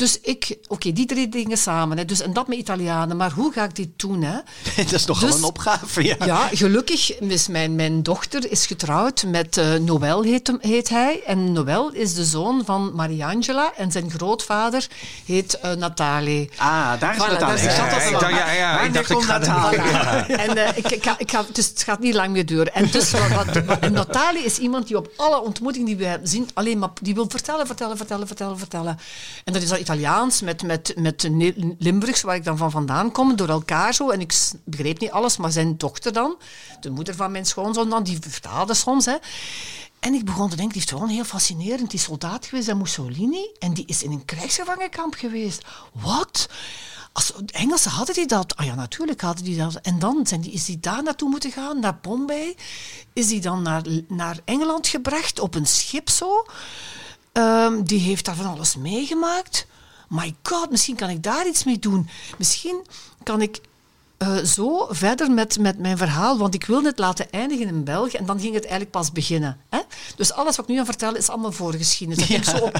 Dus 0.00 0.20
ik, 0.20 0.58
oké, 0.68 0.92
die 0.92 1.06
drie 1.06 1.28
dingen 1.28 1.58
samen. 1.58 1.98
Hè. 1.98 2.04
Dus, 2.04 2.20
en 2.20 2.32
dat 2.32 2.48
met 2.48 2.58
Italianen. 2.58 3.16
Maar 3.16 3.32
hoe 3.32 3.52
ga 3.52 3.64
ik 3.64 3.74
dit 3.76 3.88
doen? 3.96 4.22
Hè? 4.22 4.36
dat 4.84 4.92
is 4.92 5.04
nogal 5.04 5.28
dus, 5.28 5.36
een 5.36 5.44
opgave, 5.44 6.04
ja. 6.04 6.16
Ja, 6.24 6.48
gelukkig 6.52 7.18
is 7.18 7.48
mijn, 7.48 7.74
mijn 7.74 8.02
dochter 8.02 8.50
is 8.50 8.66
getrouwd 8.66 9.24
met 9.26 9.56
uh, 9.56 9.74
Noël, 9.74 10.22
heet, 10.22 10.52
heet, 10.60 10.88
hij. 10.88 11.22
En 11.26 11.52
Noël 11.52 11.92
is 11.92 12.14
de 12.14 12.24
zoon 12.24 12.62
van 12.64 12.92
Mariangela. 12.94 13.72
En 13.76 13.92
zijn 13.92 14.10
grootvader 14.10 14.86
heet 15.26 15.58
uh. 15.64 15.70
Ah, 15.70 17.00
daar 17.00 17.14
is 17.14 17.22
voilà, 17.22 17.30
Natali. 17.30 17.62
Daar 18.18 18.30
ja, 18.30 18.36
ja, 18.36 18.52
ja, 18.52 18.52
ja, 18.52 18.80
ik 18.80 18.94
dacht, 18.94 19.10
ik 19.10 19.20
ga. 19.20 20.26
En 20.44 20.56
uh, 20.56 20.68
ik, 20.76 20.90
ik, 20.90 21.14
ik 21.18 21.30
ga, 21.30 21.44
dus 21.52 21.68
het 21.68 21.82
gaat 21.82 22.00
niet 22.00 22.14
lang 22.14 22.30
meer 22.30 22.46
duren. 22.46 22.74
En, 22.74 22.90
dus, 22.90 23.10
wat, 23.10 24.18
is 24.44 24.58
iemand 24.58 24.86
die 24.86 24.96
op 24.96 25.10
alle 25.16 25.40
ontmoetingen 25.40 25.86
die 25.86 25.96
we 25.96 26.20
zien, 26.22 26.48
alleen 26.54 26.78
maar 26.78 26.90
die 27.02 27.14
wil 27.14 27.26
vertellen, 27.28 27.66
vertellen, 27.66 27.96
vertellen, 27.96 28.26
vertellen, 28.26 28.58
vertellen. 28.58 28.98
En 29.44 29.52
dat 29.52 29.62
is 29.62 29.70
al 29.70 29.78
Italiaans 29.90 30.40
met, 30.40 30.62
met, 30.62 30.94
met 30.96 31.22
Limburgs, 31.78 32.22
waar 32.22 32.34
ik 32.34 32.44
dan 32.44 32.56
van 32.56 32.70
vandaan 32.70 33.12
kom, 33.12 33.36
door 33.36 33.48
elkaar 33.48 33.94
zo. 33.94 34.10
En 34.10 34.20
ik 34.20 34.34
begreep 34.64 35.00
niet 35.00 35.10
alles, 35.10 35.36
maar 35.36 35.50
zijn 35.50 35.76
dochter 35.76 36.12
dan, 36.12 36.36
de 36.80 36.90
moeder 36.90 37.14
van 37.14 37.30
mijn 37.30 37.46
schoonzoon 37.46 37.90
dan, 37.90 38.02
die 38.02 38.18
vertaalde 38.20 38.74
soms. 38.74 39.04
Hè. 39.04 39.16
En 40.00 40.14
ik 40.14 40.24
begon 40.24 40.48
te 40.48 40.56
denken, 40.56 40.74
die 40.74 40.86
is 40.86 40.92
wel 40.92 41.08
heel 41.08 41.24
fascinerend. 41.24 41.90
Die 41.90 42.00
soldaat 42.00 42.46
geweest 42.46 42.74
Mussolini 42.74 43.50
en 43.58 43.74
die 43.74 43.86
is 43.86 44.02
in 44.02 44.12
een 44.12 44.24
krijgsgevangenkamp 44.24 45.14
geweest. 45.14 45.64
Wat? 45.92 46.48
Als 47.12 47.32
Engelsen 47.46 47.90
hadden 47.90 48.14
die 48.14 48.26
dat. 48.26 48.56
Ah 48.56 48.66
ja, 48.66 48.74
natuurlijk 48.74 49.20
hadden 49.20 49.44
die 49.44 49.56
dat. 49.58 49.74
En 49.74 49.98
dan 49.98 50.26
zijn 50.26 50.40
die, 50.40 50.52
is 50.52 50.66
hij 50.66 50.78
daar 50.80 51.02
naartoe 51.02 51.28
moeten 51.28 51.52
gaan, 51.52 51.80
naar 51.80 51.98
Bombay. 52.02 52.56
Is 53.12 53.30
hij 53.30 53.40
dan 53.40 53.62
naar, 53.62 53.82
naar 54.08 54.38
Engeland 54.44 54.86
gebracht 54.86 55.40
op 55.40 55.54
een 55.54 55.66
schip 55.66 56.08
zo. 56.08 56.46
Um, 57.32 57.84
die 57.84 58.00
heeft 58.00 58.24
daar 58.24 58.34
van 58.34 58.46
alles 58.46 58.76
meegemaakt 58.76 59.66
my 60.10 60.34
god, 60.42 60.70
misschien 60.70 60.96
kan 60.96 61.10
ik 61.10 61.22
daar 61.22 61.46
iets 61.46 61.64
mee 61.64 61.78
doen. 61.78 62.08
Misschien 62.38 62.86
kan 63.22 63.42
ik 63.42 63.60
uh, 64.18 64.36
zo 64.36 64.86
verder 64.90 65.30
met, 65.30 65.58
met 65.58 65.78
mijn 65.78 65.96
verhaal, 65.96 66.38
want 66.38 66.54
ik 66.54 66.64
wil 66.64 66.82
het 66.82 66.98
laten 66.98 67.30
eindigen 67.30 67.66
in 67.66 67.84
België 67.84 68.16
en 68.16 68.26
dan 68.26 68.40
ging 68.40 68.54
het 68.54 68.62
eigenlijk 68.62 68.92
pas 68.92 69.12
beginnen. 69.12 69.60
Hè? 69.68 69.80
Dus 70.16 70.32
alles 70.32 70.56
wat 70.56 70.68
ik 70.68 70.74
nu 70.74 70.78
aan 70.78 70.84
vertel 70.84 71.16
is 71.16 71.28
allemaal 71.28 71.52
voorgeschiedenis. 71.52 72.26
Ja. 72.26 72.36
Ik 72.36 72.44
zo 72.44 72.70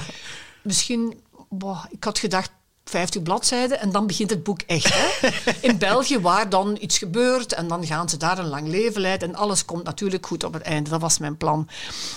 misschien, 0.61 1.19
boah, 1.49 1.85
ik 1.89 2.03
had 2.03 2.19
gedacht 2.19 2.51
50 2.85 3.21
bladzijden 3.21 3.79
en 3.79 3.91
dan 3.91 4.07
begint 4.07 4.29
het 4.29 4.43
boek 4.43 4.61
echt. 4.61 4.93
Hè? 4.93 5.29
In 5.69 5.77
België, 5.77 6.19
waar 6.19 6.49
dan 6.49 6.77
iets 6.79 6.97
gebeurt 6.97 7.53
en 7.53 7.67
dan 7.67 7.85
gaan 7.85 8.09
ze 8.09 8.17
daar 8.17 8.37
een 8.37 8.47
lang 8.47 8.67
leven 8.67 9.01
leiden 9.01 9.29
en 9.29 9.35
alles 9.35 9.65
komt 9.65 9.83
natuurlijk 9.83 10.25
goed 10.25 10.43
op 10.43 10.53
het 10.53 10.61
einde. 10.61 10.89
Dat 10.89 11.01
was 11.01 11.17
mijn 11.17 11.37
plan. 11.37 11.67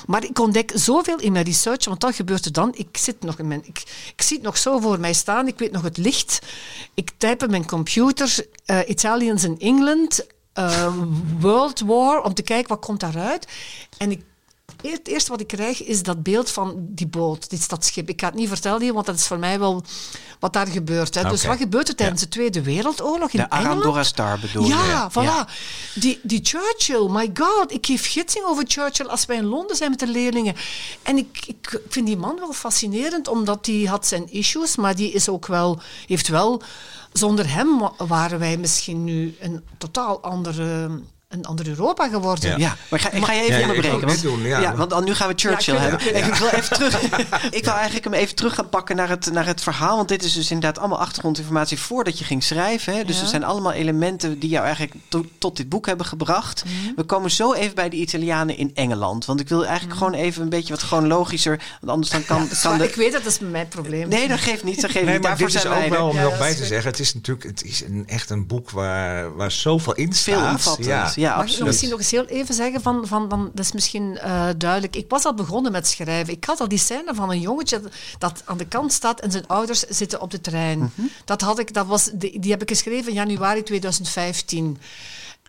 Maar 0.07 0.25
ik 0.25 0.39
ontdek 0.39 0.73
zoveel 0.75 1.19
in 1.19 1.33
mijn 1.33 1.45
research, 1.45 1.85
want 1.85 2.03
wat 2.03 2.15
gebeurt 2.15 2.45
er 2.45 2.53
dan? 2.53 2.73
Ik, 2.77 2.97
zit 2.97 3.21
nog 3.21 3.39
in 3.39 3.49
mijn, 3.49 3.63
ik, 3.65 3.83
ik 4.17 4.23
zie 4.23 4.37
het 4.37 4.47
nog 4.47 4.59
zo 4.59 4.79
voor 4.79 5.01
mij 5.01 5.13
staan, 5.13 5.47
ik 5.47 5.59
weet 5.59 5.73
nog 5.73 5.83
het 5.83 5.97
licht. 5.97 6.39
Ik 6.95 7.11
typ 7.17 7.43
op 7.43 7.51
mijn 7.51 7.67
computer 7.67 8.47
uh, 8.67 8.79
Italians 8.87 9.45
in 9.45 9.59
England, 9.59 10.27
uh, 10.59 10.95
World 11.41 11.81
War, 11.81 12.23
om 12.23 12.35
te 12.35 12.43
kijken 12.43 12.69
wat 12.69 12.85
komt 12.85 13.01
daaruit. 13.01 13.47
En 13.99 14.11
ik 14.11 14.25
het 14.93 15.09
eerste 15.09 15.31
wat 15.31 15.41
ik 15.41 15.47
krijg 15.47 15.85
is 15.85 16.03
dat 16.03 16.23
beeld 16.23 16.51
van 16.51 16.75
die 16.79 17.07
boot, 17.07 17.51
dit 17.51 17.63
stadschip. 17.63 18.09
Ik 18.09 18.21
ga 18.21 18.27
het 18.27 18.35
niet 18.35 18.49
vertellen 18.49 18.83
hier, 18.83 18.93
want 18.93 19.07
dat 19.07 19.15
is 19.15 19.27
voor 19.27 19.39
mij 19.39 19.59
wel 19.59 19.85
wat 20.39 20.53
daar 20.53 20.67
gebeurt. 20.67 21.15
Hè. 21.15 21.29
Dus 21.29 21.45
wat 21.45 21.57
gebeurt 21.57 21.89
er 21.89 21.95
tijdens 21.95 22.21
de 22.21 22.29
Tweede 22.29 22.63
Wereldoorlog 22.63 23.31
in 23.31 23.41
de 23.41 23.47
Engeland? 23.49 23.65
De 23.65 23.71
Arandora 23.71 24.03
Star 24.03 24.39
bedoel 24.39 24.63
je? 24.63 24.69
Ja, 24.69 25.11
voilà. 25.11 25.51
Die, 25.95 26.21
die 26.23 26.41
Churchill, 26.43 27.09
my 27.11 27.31
god. 27.35 27.73
Ik 27.73 27.87
geef 27.87 28.11
gidsing 28.11 28.45
over 28.45 28.65
Churchill 28.67 29.07
als 29.07 29.27
wij 29.27 29.37
in 29.37 29.45
Londen 29.45 29.77
zijn 29.77 29.91
met 29.91 29.99
de 29.99 30.07
leerlingen. 30.07 30.55
En 31.03 31.17
ik, 31.17 31.45
ik 31.47 31.81
vind 31.89 32.07
die 32.07 32.17
man 32.17 32.37
wel 32.39 32.53
fascinerend, 32.53 33.29
omdat 33.29 33.65
die 33.65 33.89
had 33.89 34.07
zijn 34.07 34.33
issues, 34.33 34.77
maar 34.77 34.97
die 34.97 35.13
is 35.13 35.29
ook 35.29 35.47
wel, 35.47 35.81
heeft 36.07 36.29
wel... 36.29 36.63
Zonder 37.13 37.53
hem 37.53 37.91
waren 37.97 38.39
wij 38.39 38.57
misschien 38.57 39.05
nu 39.05 39.37
een 39.41 39.65
totaal 39.79 40.21
andere 40.21 40.91
een 41.39 41.47
ander 41.47 41.69
Europa 41.69 42.09
geworden. 42.09 42.59
Ja, 42.59 42.77
maar 42.89 43.01
ga, 43.01 43.11
ga 43.13 43.33
je 43.33 43.43
even 43.43 43.59
ja, 43.59 43.61
onderbreken? 43.61 44.07
Want, 44.07 44.23
doen, 44.23 44.43
ja. 44.43 44.61
ja. 44.61 44.75
want 44.75 45.05
nu 45.05 45.15
gaan 45.15 45.29
we 45.29 45.35
Churchill 45.37 45.77
hebben. 45.77 46.17
Ik 46.17 46.35
wil 46.35 46.49
even 46.49 46.77
terug. 46.77 47.03
ik 47.59 47.65
wil 47.65 47.75
eigenlijk 47.75 48.05
hem 48.05 48.15
even 48.15 48.35
terug 48.35 48.55
gaan 48.55 48.69
pakken 48.69 48.97
naar 48.97 49.09
het, 49.09 49.33
naar 49.33 49.47
het 49.47 49.61
verhaal. 49.61 49.97
Want 49.97 50.09
dit 50.09 50.23
is 50.25 50.33
dus 50.33 50.51
inderdaad 50.51 50.79
allemaal 50.79 51.01
achtergrondinformatie 51.01 51.79
voordat 51.79 52.19
je 52.19 52.25
ging 52.25 52.43
schrijven. 52.43 52.95
Hè? 52.95 53.05
Dus 53.05 53.21
er 53.21 53.27
zijn 53.27 53.45
allemaal 53.45 53.73
elementen 53.73 54.39
die 54.39 54.51
jou 54.51 54.65
eigenlijk 54.65 54.95
tot 55.39 55.57
dit 55.57 55.69
boek 55.69 55.87
hebben 55.87 56.07
gebracht. 56.07 56.65
Mhm. 56.65 56.95
We 56.97 57.03
komen 57.03 57.31
zo 57.31 57.53
even 57.53 57.75
bij 57.75 57.89
de 57.89 57.97
Italianen 57.97 58.57
in 58.57 58.71
Engeland. 58.75 59.25
Want 59.25 59.41
ik 59.41 59.49
wil 59.49 59.67
eigenlijk 59.67 59.99
mhm. 59.99 60.05
gewoon 60.05 60.25
even 60.25 60.43
een 60.43 60.49
beetje 60.49 60.73
wat 60.73 60.83
chronologischer. 60.83 61.63
Want 61.81 61.93
anders 61.93 62.11
dan 62.11 62.25
kan, 62.25 62.49
kan 62.63 62.79
de... 62.79 62.85
Ik 62.85 62.95
weet 62.95 63.13
dat 63.13 63.25
dat 63.25 63.33
is 63.33 63.39
mijn 63.39 63.69
probleem. 63.69 64.09
Nee, 64.09 64.29
dat 64.29 64.39
geeft 64.39 64.65
niet. 64.65 64.81
Dat 64.81 64.91
geeft 64.91 65.05
nee, 65.05 65.15
niet. 65.15 65.23
Maar 65.23 65.37
dit 65.37 65.55
is 65.55 65.67
ook 65.67 65.89
wel 65.89 66.09
om 66.09 66.17
nog 66.17 66.39
bij 66.39 66.55
te 66.55 66.65
zeggen. 66.65 66.91
Het 66.91 67.01
is 67.01 67.15
natuurlijk 67.15 67.47
het 67.47 67.65
is 67.65 67.83
een, 67.85 68.05
echt 68.07 68.31
een 68.31 68.47
boek 68.47 68.71
waar, 68.71 69.37
waar 69.37 69.51
zoveel 69.51 69.95
in 69.95 70.13
staat. 70.13 70.35
Veel 70.35 70.49
omvattend. 70.49 71.15
Ja. 71.25 71.37
Mag 71.37 71.53
ik 71.53 71.59
nog 71.59 71.67
misschien 71.67 71.91
nog 71.91 71.99
eens 71.99 72.11
heel 72.11 72.25
even 72.25 72.55
zeggen 72.55 72.81
van, 72.81 73.07
van, 73.07 73.29
van 73.29 73.51
dat 73.55 73.65
is 73.65 73.73
misschien 73.73 74.19
eh, 74.19 74.49
duidelijk. 74.57 74.97
Ik 74.97 75.11
was 75.11 75.25
al 75.25 75.35
begonnen 75.35 75.73
met 75.73 75.87
schrijven. 75.87 76.33
Ik 76.33 76.45
had 76.45 76.61
al 76.61 76.69
die 76.69 76.79
scène 76.79 77.15
van 77.15 77.31
een 77.31 77.41
jongetje 77.41 77.81
dat 78.19 78.43
aan 78.45 78.57
de 78.57 78.67
kant 78.67 78.93
staat 78.93 79.21
en 79.21 79.31
zijn 79.31 79.47
ouders 79.47 79.81
zitten 79.81 80.21
op 80.21 80.31
de 80.31 80.41
trein. 80.41 80.79
Mhm. 80.79 81.07
Dat 81.25 81.41
had 81.41 81.59
ik, 81.59 81.75
dat 81.75 81.87
was, 81.87 82.11
die, 82.15 82.39
die 82.39 82.51
heb 82.51 82.63
ik 82.63 82.69
geschreven 82.69 83.09
in 83.09 83.15
januari 83.15 83.63
2015. 83.63 84.79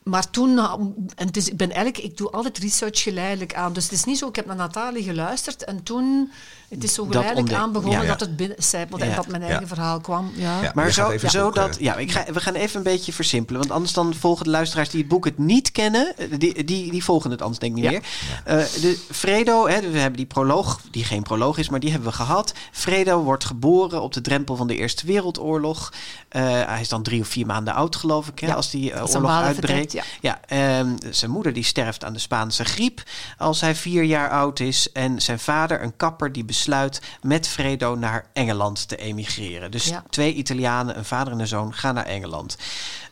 Maar 0.03 0.29
toen, 0.29 0.57
eh, 0.57 0.73
en 1.15 1.27
het 1.27 1.37
is, 1.37 1.49
ik 1.49 1.57
ben 1.57 1.71
eigenlijk, 1.71 2.03
ik 2.03 2.17
doe 2.17 2.29
altijd 2.29 2.57
research 2.57 3.01
geleidelijk 3.01 3.53
aan. 3.53 3.73
Dus 3.73 3.83
het 3.83 3.93
is 3.93 4.03
niet 4.03 4.17
zo, 4.17 4.27
ik 4.27 4.35
heb 4.35 4.45
naar 4.45 4.55
Nathalie 4.55 5.03
geluisterd 5.03 5.63
en 5.63 5.83
toen, 5.83 6.31
het 6.69 6.83
is 6.83 6.93
zo 6.93 7.05
geleidelijk 7.05 7.53
aan 7.53 7.71
begonnen 7.71 8.01
ja. 8.01 8.07
dat 8.07 8.19
het 8.19 8.35
binnencijpelde 8.37 9.03
Ja. 9.03 9.09
en 9.09 9.15
dat 9.15 9.27
mijn 9.27 9.41
eigen 9.41 9.61
Ja. 9.61 9.67
verhaal 9.67 9.99
kwam. 9.99 10.31
Ja. 10.35 10.61
Ja. 10.61 10.71
Maar 10.75 10.91
zo, 10.91 11.17
zo 11.17 11.51
dat, 11.51 11.69
eh, 11.77 11.83
ja, 11.83 11.95
ik 11.95 12.11
ga, 12.11 12.23
we 12.33 12.39
gaan 12.39 12.53
even 12.53 12.77
een 12.77 12.83
beetje 12.83 13.13
versimpelen. 13.13 13.59
Want 13.61 13.71
anders 13.73 13.93
dan 13.93 14.13
volgen 14.13 14.43
de 14.45 14.49
luisteraars 14.51 14.89
die 14.89 14.99
het 14.99 15.09
boek 15.09 15.25
het 15.25 15.37
niet 15.37 15.71
kennen, 15.71 16.13
eh, 16.17 16.27
die, 16.37 16.63
die, 16.63 16.91
die 16.91 17.03
volgen 17.03 17.31
het 17.31 17.41
anders 17.41 17.59
denk 17.59 17.77
ik 17.77 17.83
niet 17.83 17.91
Ja. 17.91 17.99
meer. 17.99 18.65
Eh, 18.65 18.81
de 18.81 18.99
Fredo, 19.11 19.67
hè, 19.67 19.91
we 19.91 19.97
hebben 19.99 20.17
die 20.17 20.25
proloog, 20.25 20.79
die 20.91 21.03
geen 21.03 21.23
proloog 21.23 21.57
is, 21.57 21.69
maar 21.69 21.79
die 21.79 21.91
hebben 21.91 22.09
we 22.09 22.15
gehad. 22.15 22.53
Fredo 22.71 23.23
wordt 23.23 23.45
geboren 23.45 24.01
op 24.01 24.13
de 24.13 24.21
drempel 24.21 24.55
van 24.55 24.67
de 24.67 24.75
Eerste 24.75 25.05
Wereldoorlog. 25.05 25.93
Eh, 26.29 26.41
hij 26.65 26.81
is 26.81 26.89
dan 26.89 27.03
drie 27.03 27.21
of 27.21 27.27
vier 27.27 27.45
maanden 27.45 27.73
oud, 27.73 27.95
geloof 27.95 28.27
ik, 28.27 28.39
hè, 28.39 28.47
Ja, 28.47 28.53
als 28.53 28.69
die 28.69 28.93
oorlog 28.93 29.31
uitbreekt. 29.31 29.91
vertrekt, 29.91 30.07
Ja, 30.21 30.39
ehm, 30.45 30.89
zijn 31.11 31.31
moeder 31.31 31.53
die 31.53 31.63
sterft 31.63 32.03
aan 32.03 32.13
de 32.13 32.19
Spaanse 32.19 32.65
griep 32.65 33.03
als 33.37 33.61
hij 33.61 33.75
vier 33.75 34.03
jaar 34.03 34.29
oud 34.29 34.59
is. 34.59 34.91
En 34.91 35.21
zijn 35.21 35.39
vader, 35.39 35.83
een 35.83 35.95
kapper, 35.97 36.31
die 36.31 36.45
besluit 36.55 37.01
met 37.21 37.47
Fredo 37.47 37.95
naar 37.95 38.25
Engeland 38.33 38.87
te 38.87 38.95
emigreren. 38.95 39.71
Dus 39.71 39.85
Ja. 39.85 40.03
twee 40.09 40.33
Italianen, 40.33 40.97
een 40.97 41.05
vader 41.05 41.33
en 41.33 41.39
een 41.39 41.47
zoon, 41.47 41.73
gaan 41.73 41.95
naar 41.95 42.05
Engeland. 42.05 42.57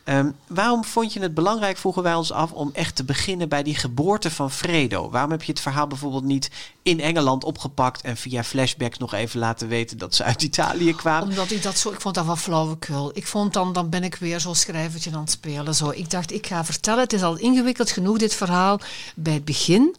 Ehm, 0.04 0.30
waarom 0.46 0.84
vond 0.84 1.12
je 1.12 1.20
het 1.20 1.34
belangrijk, 1.34 1.76
vroegen 1.78 2.02
wij 2.02 2.14
ons 2.14 2.32
af, 2.32 2.52
om 2.52 2.70
echt 2.72 2.96
te 2.96 3.04
beginnen 3.04 3.48
bij 3.48 3.62
die 3.62 3.74
geboorte 3.74 4.30
van 4.30 4.50
Fredo? 4.50 5.10
Waarom 5.10 5.30
heb 5.30 5.42
je 5.42 5.52
het 5.52 5.60
verhaal 5.60 5.86
bijvoorbeeld 5.86 6.24
niet 6.24 6.50
in 6.82 7.00
Engeland 7.00 7.44
opgepakt 7.44 8.00
en 8.00 8.16
via 8.16 8.44
flashbacks 8.44 8.98
nog 8.98 9.12
even 9.14 9.38
laten 9.40 9.68
weten 9.68 9.98
dat 9.98 10.14
ze 10.14 10.24
uit 10.24 10.42
Italië 10.42 10.94
kwamen? 10.94 11.28
Omdat 11.28 11.50
ik 11.50 11.62
dat 11.62 11.78
zo, 11.78 11.90
ik 11.90 12.00
vond 12.00 12.14
dat 12.14 12.26
wel 12.26 12.36
flauwekul. 12.36 13.10
Ik 13.14 13.26
vond 13.26 13.52
dan, 13.52 13.72
dan 13.72 13.88
ben 13.88 14.04
ik 14.04 14.14
weer 14.14 14.40
zo'n 14.40 14.54
schrijvertje 14.54 15.10
aan 15.14 15.20
het 15.20 15.30
spelen. 15.30 15.74
Zo. 15.74 15.90
Ik 15.90 16.10
dacht, 16.10 16.32
ik 16.32 16.46
ga 16.46 16.64
vertellen, 16.64 17.00
het 17.02 17.12
is 17.12 17.22
al 17.22 17.36
ingewikkeld 17.36 17.90
genoeg 17.90 18.18
dit 18.18 18.34
verhaal 18.34 18.80
bij 19.14 19.34
het 19.34 19.44
begin. 19.44 19.96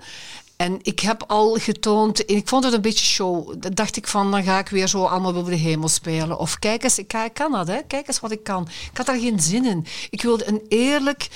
En 0.57 0.79
ik 0.81 0.99
heb 0.99 1.23
al 1.27 1.53
getoond, 1.53 2.25
en 2.25 2.35
ik 2.35 2.47
vond 2.47 2.63
het 2.63 2.73
een 2.73 2.81
beetje 2.81 3.05
show. 3.05 3.53
Dan 3.59 3.73
dacht 3.73 3.97
ik 3.97 4.07
van, 4.07 4.31
dan 4.31 4.43
ga 4.43 4.59
ik 4.59 4.67
weer 4.69 4.87
zo 4.87 5.03
allemaal 5.03 5.33
boven 5.33 5.51
de 5.51 5.57
hemel 5.57 5.87
spelen. 5.87 6.39
Of 6.39 6.59
kijk 6.59 6.83
eens, 6.83 6.99
ik, 6.99 7.13
ik 7.13 7.33
kan 7.33 7.51
dat, 7.51 7.67
hè. 7.67 7.79
kijk 7.87 8.07
eens 8.07 8.19
wat 8.19 8.31
ik 8.31 8.43
kan. 8.43 8.67
Ik 8.91 8.97
had 8.97 9.05
daar 9.05 9.19
geen 9.19 9.39
zin 9.39 9.65
in. 9.65 9.85
Ik 10.09 10.21
wilde 10.21 10.47
een 10.47 10.61
eerlijk, 10.69 11.27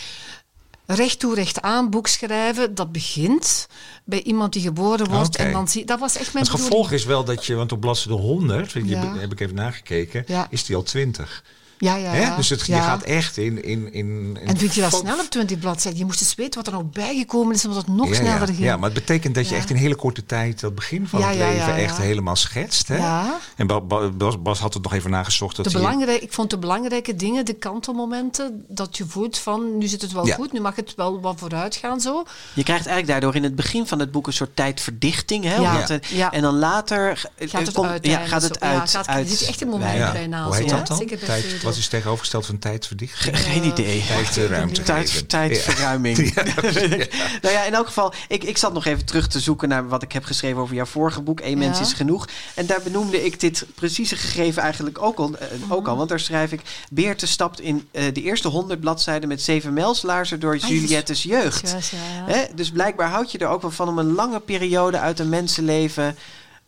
recht 0.86 1.20
toe 1.20 1.36
recht 1.36 1.62
aan 1.62 1.90
boek 1.90 2.08
schrijven. 2.08 2.76
Dat 2.76 2.92
begint 2.92 3.68
bij 4.04 4.22
iemand 4.24 4.54
die 4.54 4.62
geboren 4.62 5.10
wordt. 5.10 5.36
En 5.36 5.52
dan 5.52 5.68
zie, 5.68 5.86
dat 5.86 6.00
was 6.00 6.18
echt 6.18 6.34
mijn 6.34 6.46
Het 6.46 6.54
gevolg 6.62 6.92
is 6.92 7.06
wel 7.06 7.24
dat 7.24 7.46
je, 7.46 7.56
want 7.56 7.72
op 7.72 7.80
bladzijde 7.80 8.22
100, 8.22 8.74
weet 8.74 8.84
je, 8.90 8.96
Ja. 8.96 9.18
heb 9.18 9.32
ik 9.32 9.40
even 9.40 9.56
nagekeken, 9.56 10.24
Ja. 10.28 10.48
is 10.50 10.66
die 10.66 10.76
al 10.76 10.84
20. 10.84 11.44
Ja, 11.82 11.96
ja, 11.96 12.10
Hè? 12.12 12.36
Dus 12.36 12.50
het, 12.50 12.66
je 12.66 12.74
gaat 12.74 13.04
echt 13.04 13.38
in... 13.38 13.64
in, 13.64 13.94
in, 13.94 14.38
in 14.42 14.48
En 14.48 14.58
vind 14.58 14.76
je 14.76 14.82
dat 14.82 14.94
snel 14.96 15.20
op 15.20 15.30
20 15.30 15.60
bladzijden? 15.60 16.00
Je 16.00 16.06
moest 16.06 16.22
eens 16.22 16.36
weten 16.36 16.56
wat 16.56 16.68
er 16.68 16.74
nou 16.74 16.86
bijgekomen 16.94 17.56
is, 17.56 17.66
omdat 17.66 17.86
het 17.86 17.96
nog 17.96 18.08
ja, 18.08 18.14
sneller 18.14 18.40
ja. 18.40 18.46
ging. 18.46 18.58
ja, 18.58 18.76
maar 18.76 18.90
het 18.90 18.94
betekent 19.00 19.36
dat 19.36 19.50
je 19.50 19.56
echt 19.56 19.70
in 19.70 19.76
hele 19.76 19.96
korte 19.96 20.26
tijd 20.26 20.60
dat 20.60 20.76
begin 20.76 21.08
van 21.08 21.20
Ja, 21.20 21.28
het 21.28 21.38
ja, 21.38 21.46
leven 21.50 21.68
ja, 21.68 21.78
echt 21.78 21.98
helemaal 21.98 22.36
schetst. 22.36 22.88
Hè? 22.88 22.98
Ja. 22.98 23.38
En 23.56 23.68
Ba- 23.68 23.82
Ba- 23.82 24.10
Bas, 24.10 24.42
Bas 24.42 24.60
had 24.60 24.74
het 24.74 24.84
nog 24.84 24.94
even 24.94 25.10
nagezocht. 25.12 25.56
Dat 25.56 25.66
De 25.66 25.72
belangrijk, 25.72 26.22
ik 26.22 26.34
vond 26.34 26.50
de 26.50 26.58
belangrijke 26.58 27.16
dingen, 27.16 27.46
de 27.46 27.54
kantelmomenten, 27.54 28.66
dat 28.68 28.98
je 28.98 29.06
voelt 29.06 29.38
van, 29.38 29.78
nu 29.78 29.88
zit 29.88 30.02
het 30.02 30.12
wel 30.12 30.26
Ja. 30.28 30.36
goed, 30.36 30.52
nu 30.54 30.60
mag 30.60 30.76
het 30.76 30.94
wel 30.96 31.20
wat 31.22 31.40
vooruit 31.40 31.76
gaan 31.76 32.02
zo. 32.02 32.24
Je 32.54 32.64
krijgt 32.64 32.86
eigenlijk 32.86 33.08
daardoor 33.08 33.36
in 33.36 33.44
het 33.44 33.56
begin 33.56 33.88
van 33.88 34.00
het 34.00 34.12
boek 34.12 34.28
een 34.28 34.34
soort 34.34 34.56
tijdverdichting. 34.56 35.44
Hè? 35.44 35.56
Ja. 35.56 35.76
Het-. 35.80 36.08
En 36.32 36.42
dan 36.42 36.56
later 36.58 37.30
eh, 37.36 37.50
Gaat 37.50 37.66
het 37.66 37.76
komt- 37.76 37.88
uit? 37.90 38.06
ja, 38.06 38.26
gaat 38.26 38.42
het 38.42 38.60
uit. 38.60 38.92
Ja, 38.92 38.98
gaat, 39.00 39.08
uit 39.08 39.30
er 39.30 39.36
zit 39.38 39.48
echt 39.48 39.62
een 39.62 39.68
moment 39.68 40.12
bijna 40.14 40.44
Hoe 40.46 40.56
heet 40.56 40.70
zo, 40.70 40.76
dat 40.76 40.88
dan? 40.88 40.98
Zeker 40.98 41.18
bij 41.18 41.28
Tijd. 41.28 41.62
Wat 41.70 41.78
is 41.78 41.88
tegenovergesteld 41.88 42.46
van 42.46 42.60
tijdverdichting? 42.60 43.38
Ge- 43.38 43.44
Geen 43.44 43.64
idee. 43.64 44.04
Tijd, 44.08 44.50
ruimte 44.50 44.82
Tijd, 44.84 45.10
geven. 45.10 45.28
tijdverruiming. 45.28 46.34
Ja. 46.36 46.44
nou 47.42 47.54
ja, 47.54 47.64
in 47.66 47.74
elk 47.74 47.88
geval, 47.88 48.14
ik, 48.28 48.44
ik 48.44 48.58
zat 48.58 48.74
nog 48.74 48.86
even 48.86 49.06
terug 49.06 49.28
te 49.28 49.40
zoeken 49.40 49.70
naar 49.70 49.88
wat 49.88 50.04
ik 50.04 50.12
heb 50.12 50.24
geschreven 50.24 50.62
over 50.62 50.76
jouw 50.76 50.86
vorige 50.86 51.22
boek, 51.22 51.40
Eén 51.42 51.58
mens 51.58 51.80
is 51.80 51.94
genoeg. 51.94 52.28
En 52.56 52.66
daar 52.66 52.82
benoemde 52.82 53.26
ik 53.26 53.40
dit 53.40 53.66
precieze 53.76 54.16
gegeven 54.16 54.62
eigenlijk 54.62 55.02
ook 55.02 55.18
al, 55.18 55.38
eh, 55.38 55.48
ook 55.70 55.80
Mhm. 55.82 55.90
al 55.90 55.98
want 55.98 56.10
daar 56.10 56.20
schrijf 56.20 56.52
ik, 56.52 56.62
Beerte 56.92 57.28
stapt 57.28 57.60
in 57.60 57.88
eh, 57.92 58.04
de 58.14 58.22
eerste 58.22 58.48
honderd 58.48 58.80
bladzijden 58.80 59.30
met 59.30 59.42
zeven 59.42 59.74
mijlslaarzen 59.74 60.40
door 60.40 60.58
Ah, 60.62 60.70
Juliettes 60.70 61.24
jeugd. 61.24 61.70
Juist, 61.70 61.92
ja, 61.92 61.98
ja. 62.28 62.34
Hè? 62.34 62.46
Dus 62.56 62.72
blijkbaar 62.72 63.10
houd 63.10 63.32
je 63.32 63.38
er 63.38 63.48
ook 63.48 63.62
wel 63.62 63.72
van 63.72 63.88
om 63.88 63.98
een 63.98 64.14
lange 64.14 64.40
periode 64.40 65.00
uit 65.00 65.20
een 65.20 65.30
mensenleven 65.30 66.18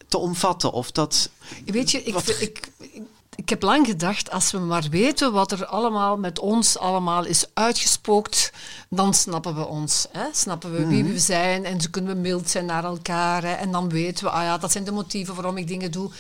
te 0.08 0.18
omvatten. 0.18 0.72
Of 0.72 0.92
dat. 0.92 1.30
Weet 1.66 1.92
je, 1.92 2.04
ik, 2.04 2.14
Wat- 2.14 2.36
ik, 2.40 2.60
ik, 3.42 3.50
heb 3.50 3.62
lang 3.62 3.86
gedacht, 3.86 4.32
als 4.32 4.52
we 4.52 4.58
maar 4.58 4.88
weten 4.90 5.34
wat 5.34 5.52
er 5.52 5.66
allemaal 5.66 6.18
met 6.18 6.40
ons 6.40 6.78
allemaal 6.78 7.26
is 7.26 7.46
uitgespookt, 7.54 8.52
dan 8.90 9.14
snappen 9.14 9.56
we 9.56 9.68
ons. 9.68 10.08
Hè? 10.12 10.26
Snappen 10.32 10.72
we 10.72 10.88
wie 10.88 11.04
we 11.04 11.20
zijn 11.20 11.66
en 11.66 11.82
zo 11.82 11.88
kunnen 11.92 12.16
we 12.16 12.22
mild 12.22 12.50
zijn 12.50 12.66
naar 12.66 12.84
elkaar. 12.84 13.44
Hè? 13.44 13.54
En 13.54 13.72
dan 13.72 13.90
weten 13.90 14.24
we, 14.24 14.30
ah 14.30 14.44
ja, 14.44 14.58
dat 14.58 14.72
zijn 14.72 14.84
de 14.84 14.92
motieven 14.92 15.36
waarom 15.36 15.58
ik 15.58 15.68
dingen 15.68 15.92
doe. 15.92 16.12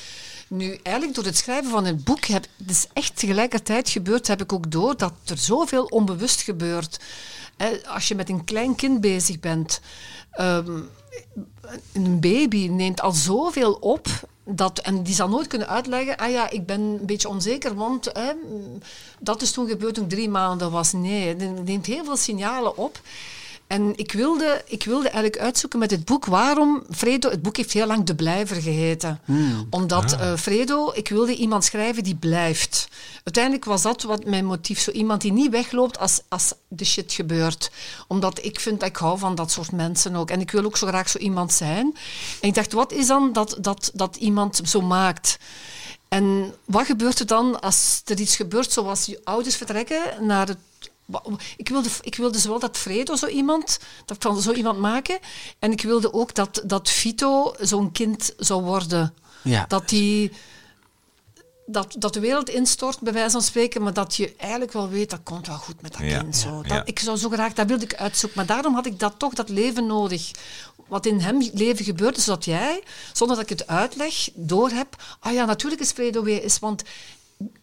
Nu, 0.47 0.79
eigenlijk 0.83 1.15
door 1.15 1.25
het 1.25 1.37
schrijven 1.37 1.71
van 1.71 1.85
een 1.85 2.03
boek, 2.03 2.25
heb, 2.25 2.45
het 2.57 2.69
is 2.69 2.87
echt 2.93 3.19
tegelijkertijd 3.19 3.89
gebeurd, 3.89 4.27
heb 4.27 4.41
ik 4.41 4.53
ook 4.53 4.71
door 4.71 4.97
dat 4.97 5.13
er 5.25 5.37
zoveel 5.37 5.83
onbewust 5.83 6.41
gebeurt. 6.41 6.99
Hè, 7.57 7.87
als 7.87 8.07
je 8.07 8.15
met 8.15 8.29
een 8.29 8.43
klein 8.43 8.75
kind 8.75 9.01
bezig 9.01 9.39
bent, 9.39 9.81
ehm, 10.31 10.79
een 11.93 12.19
baby 12.19 12.67
neemt 12.67 13.01
al 13.01 13.11
zoveel 13.11 13.73
op. 13.73 14.07
Dat, 14.55 14.79
en 14.79 15.03
die 15.03 15.15
zal 15.15 15.29
nooit 15.29 15.47
kunnen 15.47 15.67
uitleggen, 15.67 16.17
ah 16.17 16.31
ja, 16.31 16.49
ik 16.49 16.65
ben 16.65 16.81
een 16.81 17.05
beetje 17.05 17.29
onzeker, 17.29 17.75
want 17.75 18.11
dat 19.19 19.41
is 19.41 19.51
toen 19.51 19.67
gebeurd 19.67 19.93
toen 19.93 20.03
ik 20.03 20.09
drie 20.09 20.29
maanden 20.29 20.71
was. 20.71 20.91
Nee, 20.91 21.35
die 21.35 21.47
neemt 21.47 21.85
heel 21.85 22.03
veel 22.03 22.17
signalen 22.17 22.77
op. 22.77 23.01
En 23.71 23.93
ik 23.95 24.11
wilde, 24.11 24.63
ik 24.67 24.83
wilde 24.83 25.09
eigenlijk 25.09 25.43
uitzoeken 25.43 25.79
met 25.79 25.91
het 25.91 26.05
boek 26.05 26.25
waarom 26.25 26.83
Fredo... 26.89 27.29
Het 27.29 27.41
boek 27.41 27.57
heeft 27.57 27.71
heel 27.71 27.87
lang 27.87 28.03
De 28.03 28.15
Blijver 28.15 28.61
geheten. 28.61 29.19
Omdat 29.69 30.13
eh, 30.13 30.35
Fredo, 30.35 30.91
ik 30.93 31.09
wilde 31.09 31.35
iemand 31.35 31.63
schrijven 31.63 32.03
die 32.03 32.15
blijft. 32.15 32.87
Uiteindelijk 33.23 33.65
was 33.65 33.81
dat 33.81 34.01
wat 34.01 34.25
mijn 34.25 34.45
motief. 34.45 34.79
Zo 34.79 34.91
iemand 34.91 35.21
die 35.21 35.31
niet 35.31 35.51
wegloopt 35.51 35.99
als, 35.99 36.21
als 36.27 36.53
de 36.67 36.85
shit 36.85 37.11
gebeurt. 37.11 37.71
Omdat 38.07 38.43
ik 38.43 38.59
vind, 38.59 38.83
ik 38.83 38.95
hou 38.95 39.19
van 39.19 39.35
dat 39.35 39.51
soort 39.51 39.71
mensen 39.71 40.15
ook. 40.15 40.31
En 40.31 40.41
ik 40.41 40.51
wil 40.51 40.65
ook 40.65 40.77
zo 40.77 40.87
graag 40.87 41.09
zo 41.09 41.17
iemand 41.17 41.53
zijn. 41.53 41.95
En 42.41 42.47
ik 42.47 42.53
dacht, 42.53 42.73
wat 42.73 42.91
is 42.91 43.07
dan 43.07 43.33
dat, 43.33 43.57
dat, 43.61 43.91
dat 43.93 44.15
iemand 44.15 44.61
zo 44.63 44.81
maakt? 44.81 45.37
En 46.07 46.53
wat 46.65 46.85
gebeurt 46.85 47.19
er 47.19 47.27
dan 47.27 47.61
als 47.61 48.01
er 48.05 48.19
iets 48.19 48.35
gebeurt 48.35 48.71
zoals 48.71 49.05
je 49.05 49.21
ouders 49.23 49.55
vertrekken 49.55 50.01
naar 50.19 50.47
het 50.47 50.57
Ik 51.57 51.69
wilde, 51.69 51.89
ik 52.01 52.15
wilde 52.15 52.39
zowel 52.39 52.59
dat 52.59 52.77
Fredo 52.77 53.15
zo 53.15 53.27
iemand, 53.27 53.79
dat 54.05 54.15
ik 54.15 54.21
van 54.21 54.41
zo 54.41 54.51
iemand 54.51 54.79
maken, 54.79 55.19
en 55.59 55.71
ik 55.71 55.81
wilde 55.81 56.13
ook 56.13 56.35
dat, 56.35 56.61
dat 56.65 56.89
Vito 56.89 57.53
zo'n 57.59 57.91
kind 57.91 58.33
zou 58.37 58.63
worden. 58.63 59.13
Ja. 59.43 59.65
Dat, 59.67 59.89
die, 59.89 60.31
dat, 61.65 61.95
dat 61.97 62.13
de 62.13 62.19
wereld 62.19 62.49
instort, 62.49 62.99
bij 62.99 63.13
wijze 63.13 63.31
van 63.31 63.41
spreken, 63.41 63.83
maar 63.83 63.93
dat 63.93 64.15
je 64.15 64.35
eigenlijk 64.37 64.71
wel 64.71 64.89
weet, 64.89 65.09
dat 65.09 65.19
komt 65.23 65.47
wel 65.47 65.57
goed 65.57 65.81
met 65.81 65.91
dat 65.91 66.01
Ja, 66.01 66.19
kind. 66.19 66.37
Zo. 66.37 66.61
Dat, 66.61 66.71
ja. 66.71 66.85
Ik 66.85 66.99
zou 66.99 67.17
zo 67.17 67.29
graag, 67.29 67.53
dat 67.53 67.67
wilde 67.67 67.83
ik 67.83 67.95
uitzoeken, 67.95 68.37
maar 68.37 68.55
daarom 68.55 68.73
had 68.73 68.85
ik 68.85 68.99
dat 68.99 69.13
toch, 69.17 69.33
dat 69.33 69.49
leven 69.49 69.85
nodig. 69.85 70.31
Wat 70.87 71.05
in 71.05 71.19
hem 71.19 71.49
leven 71.53 71.85
gebeurde, 71.85 72.21
zodat 72.21 72.45
jij, 72.45 72.83
zonder 73.13 73.35
dat 73.35 73.49
ik 73.49 73.57
het 73.57 73.67
uitleg, 73.67 74.29
doorheb, 74.33 74.95
ah 75.19 75.33
ja, 75.33 75.45
natuurlijk 75.45 75.81
is 75.81 75.91
Fredo 75.91 76.23
weer 76.23 76.43
is, 76.43 76.59
want 76.59 76.83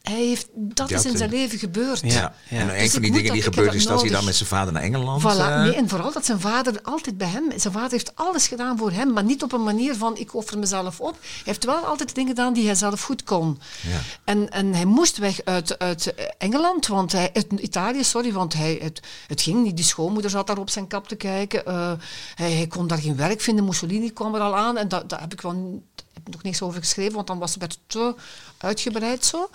hij 0.03 0.25
heeft, 0.27 0.49
dat 0.55 0.91
is 0.91 1.05
in 1.05 1.17
zijn 1.17 1.31
leven 1.31 1.59
gebeurd. 1.59 2.01
Ja, 2.01 2.33
ja. 2.49 2.59
En 2.59 2.67
Dus 2.69 2.83
een 2.83 2.91
van 2.91 3.03
die 3.03 3.11
dingen 3.13 3.33
die 3.33 3.43
dat- 3.43 3.55
gebeurd 3.55 3.67
dat 3.73 3.81
is 3.81 3.87
dat 3.87 4.01
hij 4.01 4.11
dan 4.11 4.25
met 4.25 4.35
zijn 4.37 4.49
vader 4.49 4.73
naar 4.73 4.83
Engeland... 4.83 5.23
Voilà, 5.23 5.25
eh, 5.27 5.61
nee, 5.63 5.75
en 5.75 5.89
vooral 5.89 6.13
dat 6.13 6.25
zijn 6.25 6.41
vader 6.41 6.83
altijd 6.83 7.19
bij 7.19 7.29
hem... 7.29 7.45
Zijn 7.57 7.73
vader 7.73 7.91
heeft 7.91 8.13
alles 8.15 8.47
gedaan 8.49 8.79
voor 8.79 8.91
hem, 8.93 9.13
maar 9.13 9.25
niet 9.25 9.43
op 9.43 9.53
een 9.53 9.63
manier 9.63 9.95
van 9.97 10.17
ik 10.17 10.35
offer 10.35 10.59
mezelf 10.59 11.01
op. 11.01 11.17
Hij 11.21 11.43
heeft 11.45 11.65
wel 11.65 11.77
altijd 11.85 12.15
dingen 12.15 12.29
gedaan 12.29 12.53
die 12.53 12.67
hij 12.67 12.75
zelf 12.75 13.03
goed 13.03 13.25
kon. 13.25 13.59
Ja. 13.83 13.99
En, 14.25 14.51
en 14.51 14.75
hij 14.75 14.85
moest 14.85 15.17
weg 15.19 15.41
uit, 15.45 15.79
uit 15.79 16.15
Engeland, 16.39 16.87
want 16.87 17.13
hij, 17.13 17.31
uit 17.33 17.47
Italië, 17.61 18.05
sorry, 18.05 18.33
want 18.33 18.53
hij, 18.55 18.79
het, 18.83 19.01
het 19.27 19.41
ging 19.43 19.63
niet. 19.65 19.77
Die 19.77 19.85
schoonmoeder 19.85 20.31
zat 20.31 20.47
daar 20.47 20.59
op 20.59 20.71
zijn 20.71 20.87
kap 20.87 21.09
te 21.09 21.17
kijken. 21.17 21.67
Eh, 21.67 21.93
hij, 22.35 22.53
hij 22.53 22.67
kon 22.67 22.87
daar 22.87 22.99
geen 22.99 23.17
werk 23.17 23.41
vinden. 23.41 23.65
Mussolini 23.65 24.13
kwam 24.13 24.35
er 24.35 24.41
al 24.41 24.57
aan 24.57 24.77
en 24.77 24.89
daar 24.89 25.07
daar 25.07 25.21
heb 25.21 25.33
ik 25.33 25.41
wel 25.41 25.83
nog 26.31 26.43
niks 26.43 26.63
over 26.63 26.81
geschreven, 26.81 27.15
want 27.15 27.27
dan 27.27 27.39
was 27.39 27.57
het 27.59 27.79
te 27.87 28.15
uitgebreid 28.59 29.25
zo. 29.25 29.49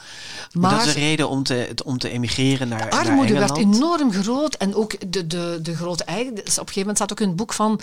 Maar 0.51 0.61
Maar 0.61 0.71
dat 0.71 0.87
is 0.87 0.93
de 0.93 0.99
reden 0.99 1.29
om 1.29 1.43
te, 1.43 1.69
om 1.85 1.97
te 1.97 2.09
emigreren 2.09 2.67
naar, 2.67 2.89
de 2.89 2.95
naar 2.95 3.05
armoede 3.05 3.33
werd 3.33 3.57
enorm 3.57 4.11
groot. 4.11 4.55
En 4.55 4.75
ook 4.75 5.11
de, 5.11 5.27
de, 5.27 5.59
de 5.61 5.75
grote 5.75 6.03
eigen... 6.03 6.35
dus 6.35 6.43
op 6.43 6.47
een 6.47 6.53
gegeven 6.55 6.79
moment 6.79 6.97
staat 6.97 7.11
ook 7.11 7.19
in 7.19 7.27
het 7.27 7.35
boek 7.35 7.53
van... 7.53 7.79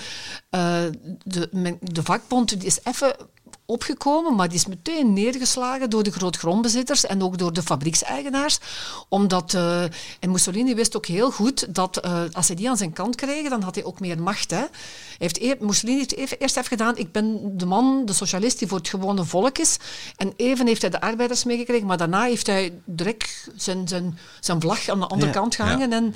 eh, 0.50 0.82
de, 1.22 1.78
de 1.80 2.02
vakbond 2.02 2.48
die 2.48 2.66
is 2.66 2.78
even 2.84 3.16
opgekomen, 3.70 4.34
maar 4.34 4.48
die 4.48 4.58
is 4.58 4.66
meteen 4.66 5.12
neergeslagen 5.12 5.90
door 5.90 6.02
de 6.02 6.10
grootgrondbezitters 6.10 7.06
en 7.06 7.22
ook 7.22 7.38
door 7.38 7.52
de 7.52 7.62
fabriekseigenaars. 7.62 8.58
Omdat, 9.08 9.52
uh, 9.52 9.82
en 10.20 10.30
Mussolini 10.30 10.74
wist 10.74 10.96
ook 10.96 11.06
heel 11.06 11.30
goed 11.30 11.74
dat 11.74 12.04
uh, 12.04 12.22
als 12.32 12.46
hij 12.46 12.56
die 12.56 12.68
aan 12.68 12.76
zijn 12.76 12.92
kant 12.92 13.16
kreeg, 13.16 13.48
dan 13.48 13.62
had 13.62 13.74
hij 13.74 13.84
ook 13.84 14.00
meer 14.00 14.22
macht. 14.22 14.50
Hè. 14.50 14.64
Heeft 15.18 15.38
e 15.38 15.56
Mussolini 15.60 15.98
heeft 15.98 16.16
even, 16.16 16.38
eerst 16.38 16.56
even 16.56 16.68
gedaan, 16.68 16.96
ik 16.96 17.12
ben 17.12 17.56
de 17.58 17.66
man, 17.66 18.02
de 18.04 18.12
socialist 18.12 18.58
die 18.58 18.68
voor 18.68 18.78
het 18.78 18.88
gewone 18.88 19.24
volk 19.24 19.58
is. 19.58 19.76
En 20.16 20.32
even 20.36 20.66
heeft 20.66 20.80
hij 20.80 20.90
de 20.90 21.00
arbeiders 21.00 21.44
meegekregen, 21.44 21.86
maar 21.86 21.96
daarna 21.96 22.22
heeft 22.22 22.46
hij 22.46 22.72
direct 22.84 23.48
zijn, 23.56 23.88
zijn, 23.88 24.18
zijn 24.40 24.60
vlag 24.60 24.88
aan 24.88 25.00
de 25.00 25.06
andere 25.06 25.30
kant 25.30 25.54
gehangen. 25.54 25.90
Ja. 25.90 25.96
En, 25.96 26.14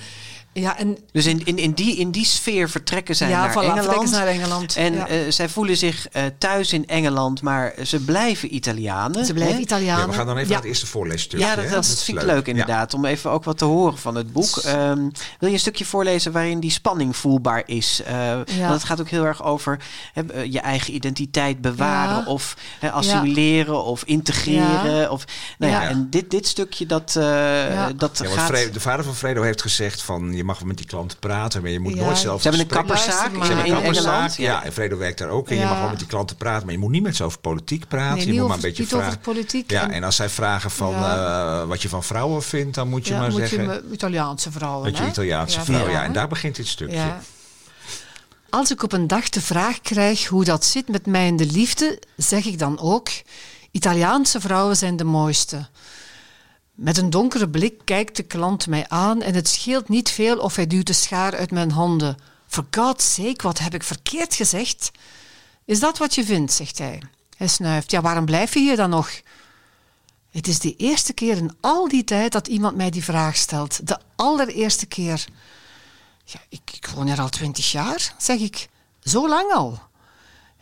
ja, 0.55 0.79
en 0.79 0.99
dus 1.13 1.27
in, 1.27 1.45
in, 1.45 1.59
in, 1.59 1.73
die, 1.73 1.97
in 1.97 2.11
die 2.11 2.25
sfeer 2.25 2.71
vertrekken 2.71 3.17
zij 3.17 3.29
ja, 3.29 3.41
naar, 3.41 3.51
voilà, 3.51 3.55
Engeland. 3.55 3.79
vertrekken 3.79 4.09
ze 4.09 4.15
naar 4.15 4.27
Engeland. 4.27 4.77
En 4.77 4.95
ja. 4.95 5.11
uh, 5.11 5.17
zij 5.29 5.49
voelen 5.49 5.77
zich 5.77 6.07
uh, 6.13 6.23
thuis 6.39 6.73
in 6.73 6.87
Engeland, 6.87 7.43
maar 7.43 7.75
ze 7.85 8.01
blijven 8.01 8.55
Italianen. 8.55 9.27
Ze 9.27 9.33
blijven 9.33 9.57
hè? 9.57 9.63
Italianen. 9.63 10.05
Ja, 10.05 10.11
we 10.11 10.17
gaan 10.17 10.27
dan 10.27 10.37
even 10.37 10.49
Ja. 10.49 10.53
naar 10.55 10.63
het 10.63 10.69
eerste 10.69 10.87
voorleesstukje. 10.87 11.47
Ja, 11.47 11.57
dat, 11.57 11.87
vind 11.87 12.19
ik 12.19 12.25
leuk 12.25 12.47
inderdaad. 12.47 12.95
Om 12.95 13.05
even 13.05 13.31
ook 13.31 13.45
wat 13.45 13.59
te 13.59 13.65
horen 13.65 13.99
van 13.99 14.15
het 14.15 14.33
boek. 14.33 14.63
Um, 14.67 15.11
wil 15.39 15.49
je 15.49 15.55
een 15.55 15.61
stukje 15.61 15.85
voorlezen 15.85 16.33
waarin 16.33 16.61
die 16.61 16.71
spanning 16.71 17.17
voelbaar 17.17 17.63
is? 17.67 18.01
Uh, 18.01 18.13
Ja. 18.15 18.43
Want 18.59 18.73
het 18.73 18.85
gaat 18.85 19.01
ook 19.01 19.09
heel 19.09 19.25
erg 19.25 19.43
over 19.45 19.79
hè, 20.13 20.43
je 20.43 20.61
eigen 20.61 20.95
identiteit 20.95 21.61
bewaren 21.61 22.17
Ja. 22.25 22.25
of 22.27 22.57
hè, 22.79 22.91
assimileren 22.91 23.85
of 23.85 24.05
integreren. 24.05 25.11
Of, 25.11 25.25
nou 25.59 25.73
ja, 25.73 25.83
Ja. 25.83 25.89
En 25.89 26.07
dit, 26.11 26.31
dit 26.31 26.47
stukje 26.47 26.87
dat, 26.87 27.15
uh, 27.19 27.87
dat 27.97 28.21
gaat... 28.25 28.73
De 28.73 28.81
vader 28.81 29.05
van 29.05 29.15
Fredo 29.15 29.43
heeft 29.43 29.63
gezegd 29.63 30.03
van 30.03 30.33
je 30.33 30.44
mag 30.45 30.65
met 30.65 30.77
die 30.77 30.87
klant 30.87 31.17
praten, 31.21 31.63
maar 31.63 31.71
je 31.71 31.81
moet 31.81 31.95
Ja. 31.95 32.05
nooit 32.05 32.19
zelf 32.19 32.43
Ze 32.43 32.49
hebben 32.49 32.67
een 32.67 32.73
kapperszaak. 32.77 33.15
Ze 33.15 33.39
hebben 33.53 33.65
een 33.67 33.73
kapperszaak. 33.73 34.31
Ja, 34.31 34.65
en 34.65 34.73
Fredo 34.73 34.97
werkt 34.97 35.19
daar 35.19 35.29
ook. 35.29 35.49
En 35.49 35.57
je 35.57 35.65
mag 35.65 35.79
wel 35.81 35.89
met 35.89 35.99
die 35.99 36.07
klanten 36.07 36.37
praten, 36.37 36.65
maar 36.65 36.75
je 36.75 36.81
moet 36.81 36.91
niet 36.91 37.03
met 37.03 37.17
ze 37.17 37.25
over 37.25 37.39
politiek 37.39 37.89
praten. 37.89 38.17
Nee, 38.17 38.27
je 38.27 38.31
niet 38.33 38.41
moet 38.41 38.45
over, 38.45 38.49
maar 38.57 38.57
een 38.65 38.75
beetje 38.77 38.97
niet 38.97 39.05
over 39.07 39.19
politiek. 39.19 39.71
Ja, 39.71 39.83
En- 39.83 39.91
en 39.91 40.05
als 40.05 40.17
zij 40.17 40.29
vragen 40.29 40.71
van 40.71 40.91
Ja. 40.91 41.61
eh, 41.63 41.69
wat 41.69 41.83
je 41.83 41.89
van 41.89 42.03
vrouwen 42.05 42.43
vindt, 42.43 42.75
dan 42.75 42.89
moet 42.89 43.07
je 43.07 43.13
ja, 43.15 43.21
maar 43.21 43.31
moet 43.31 43.39
zeggen 43.39 43.61
je 43.61 43.67
me- 43.67 43.83
Italiaanse 43.93 44.51
vrouwen. 44.53 44.93
dat 44.93 44.99
je? 45.03 45.07
Italiaanse 45.09 45.59
Ja, 45.59 45.65
vrouw. 45.65 45.87
voilà, 45.87 45.91
Ja, 45.91 46.03
en 46.05 46.13
daar 46.13 46.29
begint 46.29 46.57
dit 46.57 46.67
stukje. 46.67 46.97
Ja. 46.97 47.21
Als 48.51 48.71
ik 48.71 48.83
op 48.83 48.93
een 48.93 49.07
dag 49.07 49.29
de 49.29 49.41
vraag 49.41 49.81
krijg 49.81 50.27
hoe 50.27 50.45
dat 50.45 50.65
zit 50.65 50.89
met 50.89 51.07
mij 51.07 51.27
in 51.27 51.37
de 51.37 51.47
liefde, 51.47 51.99
zeg 52.17 52.45
ik 52.45 52.59
dan 52.59 52.81
ook: 52.81 53.09
Italiaanse 53.71 54.41
vrouwen 54.41 54.77
zijn 54.77 54.97
de 54.97 55.05
mooiste. 55.05 55.67
Met 56.75 56.97
een 56.97 57.11
donkere 57.11 57.49
blik 57.49 57.81
kijkt 57.85 58.17
de 58.17 58.23
klant 58.23 58.67
mij 58.67 58.89
aan 58.89 59.23
en 59.23 59.35
het 59.35 59.49
scheelt 59.49 59.89
niet 59.89 60.11
veel 60.11 60.39
of 60.39 60.57
hij 60.57 60.67
duwt 60.67 60.87
de 60.87 60.93
schaar 60.93 61.37
uit 61.37 61.51
mijn 61.51 61.71
handen. 61.71 62.17
For 62.47 62.67
God's 62.71 63.15
sake, 63.15 63.43
wat 63.43 63.59
heb 63.59 63.75
ik 63.75 63.83
verkeerd 63.83 64.35
gezegd? 64.35 64.91
Is 65.65 65.81
dat 65.81 65.99
wat 65.99 66.15
je 66.15 66.25
vindt? 66.25 66.53
zegt 66.53 66.79
hij. 66.79 67.03
Hij 67.37 67.49
snuift. 67.49 67.91
Ja, 67.91 68.01
waarom 68.01 68.25
blijf 68.25 68.55
je 68.55 68.61
hier 68.61 68.77
dan 68.77 68.91
nog? 68.91 69.11
Het 70.31 70.47
is 70.49 70.59
de 70.59 70.77
eerste 70.77 71.13
keer 71.13 71.37
in 71.37 71.57
al 71.61 71.89
die 71.89 72.05
tijd 72.05 72.33
dat 72.33 72.49
iemand 72.49 72.77
mij 72.77 72.91
die 72.91 73.05
vraag 73.05 73.37
stelt. 73.37 73.87
De 73.87 73.99
allereerste 74.17 74.87
keer. 74.87 75.25
Ja, 76.25 76.41
ik, 76.49 76.61
ik 76.73 76.87
woon 76.87 77.07
hier 77.07 77.21
al 77.21 77.29
twintig 77.29 77.73
jaar, 77.73 78.15
zeg 78.19 78.41
ik. 78.41 78.69
Zo 79.03 79.29
lang 79.29 79.53
al. 79.53 79.79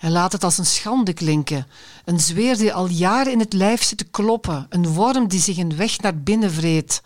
Hij 0.02 0.10
laat 0.10 0.32
het 0.32 0.44
als 0.44 0.58
een 0.58 0.66
schande 0.66 1.12
klinken. 1.12 1.66
Een 2.04 2.20
zweer 2.20 2.56
die 2.56 2.72
al 2.72 2.86
jaren 2.86 3.32
in 3.32 3.38
het 3.38 3.52
lijf 3.52 3.82
zit 3.82 3.98
te 3.98 4.04
kloppen. 4.04 4.66
Een 4.68 4.86
worm 4.86 5.28
die 5.28 5.40
zich 5.40 5.56
een 5.56 5.76
weg 5.76 6.00
naar 6.00 6.22
binnen 6.22 6.52
vreet. 6.52 7.02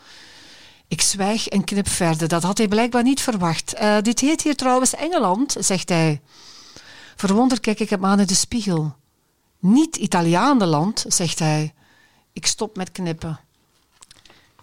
Ik 0.89 1.01
zwijg 1.01 1.49
en 1.49 1.65
knip 1.65 1.89
verder. 1.89 2.29
Dat 2.29 2.43
had 2.43 2.59
hij 2.59 2.69
blijkbaar 2.69 3.03
niet 3.03 3.21
verwacht. 3.21 3.75
Eh, 3.75 3.97
dit 4.01 4.21
heet 4.21 4.43
hier 4.43 4.57
trouwens 4.57 4.95
Engeland, 4.95 5.57
zegt 5.59 5.89
hij. 5.89 6.21
Verwonderd 7.17 7.61
kijk 7.61 7.81
ik 7.81 7.91
hem 7.91 8.05
aan 8.05 8.21
in 8.21 8.27
de 8.27 8.35
spiegel. 8.35 8.95
Niet 9.59 9.97
Italiaanland, 9.97 11.05
zegt 11.09 11.39
hij. 11.39 11.75
Ik 12.33 12.47
stop 12.47 12.77
met 12.77 12.93
knippen. 12.93 13.41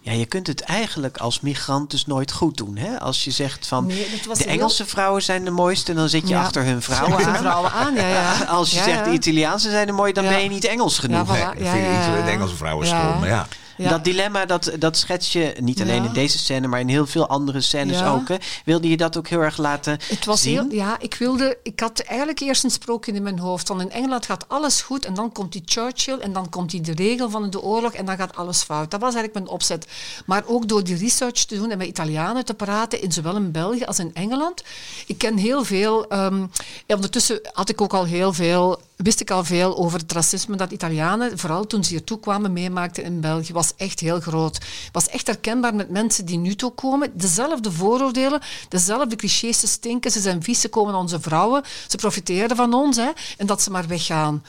Ja, 0.05 0.11
je 0.11 0.25
kunt 0.25 0.47
het 0.47 0.61
eigenlijk 0.61 1.17
als 1.17 1.39
migrant 1.39 1.91
dus 1.91 2.05
nooit 2.05 2.31
goed 2.31 2.57
doen. 2.57 2.77
Hè? 2.77 2.99
Als 2.99 3.23
je 3.23 3.31
zegt 3.31 3.67
van 3.67 3.85
Nee, 3.85 3.97
de 3.97 4.33
heel- 4.37 4.45
Engelse 4.47 4.85
vrouwen 4.85 5.21
zijn 5.23 5.43
de 5.45 5.51
mooiste, 5.51 5.93
dan 5.93 6.09
zit 6.09 6.27
je 6.27 6.33
Ja. 6.33 6.41
achter 6.41 6.63
hun 6.63 6.81
vrouwen 6.81 7.25
aan. 7.25 7.35
vrouwen 7.37 7.71
aan, 7.71 7.93
ja, 7.95 8.07
ja. 8.07 8.43
Als 8.43 8.69
je 8.71 8.77
Ja, 8.77 8.83
zegt 8.83 8.97
ja. 8.97 9.03
de 9.03 9.11
Italiaanse 9.11 9.69
zijn 9.69 9.87
de 9.87 9.93
mooie, 9.93 10.13
dan 10.13 10.23
Ja. 10.23 10.29
ben 10.29 10.43
je 10.43 10.49
niet 10.49 10.65
Engels 10.65 10.99
genoeg. 10.99 11.37
Ja, 11.37 11.47
voilà. 11.53 11.57
vind 11.57 11.67
ja. 11.67 12.21
de 12.25 12.31
Engelse 12.31 12.55
vrouwen 12.55 12.87
Ja. 12.87 12.99
stom. 13.09 13.19
Maar 13.19 13.29
ja. 13.29 13.47
Ja. 13.77 13.89
Dat 13.89 14.03
dilemma, 14.03 14.45
dat, 14.45 14.71
dat 14.79 14.97
schets 14.97 15.31
je 15.31 15.55
niet 15.59 15.81
alleen 15.81 16.03
in 16.03 16.13
deze 16.13 16.37
scène, 16.37 16.67
maar 16.67 16.79
in 16.79 16.87
heel 16.87 17.05
veel 17.05 17.27
andere 17.27 17.61
scènes 17.61 18.03
ook. 18.03 18.27
Hè. 18.27 18.35
Wilde 18.65 18.89
je 18.89 18.97
dat 18.97 19.17
ook 19.17 19.27
heel 19.27 19.41
erg 19.41 19.57
laten 19.57 19.99
Het 20.07 20.25
was 20.25 20.41
zien? 20.41 20.53
heel, 20.53 20.71
ja, 20.71 20.99
ik 20.99 21.15
wilde, 21.15 21.57
ik 21.63 21.79
had 21.79 21.99
eigenlijk 21.99 22.39
eerst 22.39 22.63
een 22.63 22.71
sprookje 22.71 23.11
in 23.11 23.23
mijn 23.23 23.39
hoofd. 23.39 23.67
Van 23.67 23.81
in 23.81 23.91
Engeland 23.91 24.25
gaat 24.25 24.45
alles 24.47 24.81
goed 24.81 25.05
en 25.05 25.13
dan 25.13 25.31
komt 25.31 25.51
die 25.51 25.61
Churchill 25.65 26.17
en 26.19 26.33
dan 26.33 26.49
komt 26.49 26.71
die 26.71 26.81
de 26.81 26.93
regel 26.93 27.29
van 27.29 27.49
de 27.49 27.61
oorlog 27.61 27.93
en 27.93 28.05
dan 28.05 28.17
gaat 28.17 28.35
alles 28.35 28.61
fout. 28.61 28.91
Dat 28.91 28.99
was 28.99 29.13
eigenlijk 29.13 29.45
mijn 29.45 29.55
opzet. 29.55 29.87
Maar 30.25 30.43
ook 30.45 30.67
door 30.67 30.83
die 30.83 30.97
research 30.97 31.45
te 31.45 31.55
doen 31.55 31.71
en 31.71 31.77
met 31.77 31.87
Italianen 31.87 32.45
te 32.45 32.53
praten, 32.53 33.01
in 33.01 33.11
zowel 33.11 33.35
in 33.35 33.51
België 33.51 33.83
als 33.83 33.99
in 33.99 34.11
Engeland. 34.13 34.63
Ik 35.07 35.17
ken 35.17 35.37
heel 35.37 35.63
veel, 35.63 36.07
ehm, 36.07 36.45
en 36.85 36.95
ondertussen 36.95 37.39
had 37.53 37.69
ik 37.69 37.81
ook 37.81 37.93
al 37.93 38.05
heel 38.05 38.33
veel, 38.33 38.81
wist 39.03 39.19
ik 39.19 39.31
al 39.31 39.43
veel 39.43 39.77
over 39.77 39.99
het 39.99 40.11
racisme 40.11 40.55
dat 40.55 40.71
Italianen, 40.71 41.39
vooral 41.39 41.67
toen 41.67 41.83
ze 41.83 41.89
hier 41.89 42.19
kwamen, 42.19 42.53
meemaakten 42.53 43.03
in 43.03 43.21
België, 43.21 43.53
was 43.53 43.73
echt 43.77 43.99
heel 43.99 44.19
groot. 44.19 44.57
Was 44.91 45.07
echt 45.09 45.27
herkenbaar 45.27 45.75
met 45.75 45.89
mensen 45.89 46.25
die 46.25 46.37
nu 46.37 46.55
toe 46.55 46.71
komen. 46.71 47.11
Dezelfde 47.13 47.71
vooroordelen, 47.71 48.41
dezelfde 48.69 49.15
clichés, 49.15 49.59
ze 49.59 49.67
stinken, 49.67 50.11
ze 50.11 50.19
zijn 50.19 50.43
vies, 50.43 50.61
ze 50.61 50.69
komen 50.69 50.95
onze 50.95 51.19
vrouwen, 51.19 51.63
ze 51.87 51.97
profiteren 51.97 52.55
van 52.55 52.73
ons 52.73 52.97
hè, 52.97 53.09
en 53.37 53.45
dat 53.45 53.61
ze 53.61 53.71
maar 53.71 53.87
weggaan. 53.87 54.43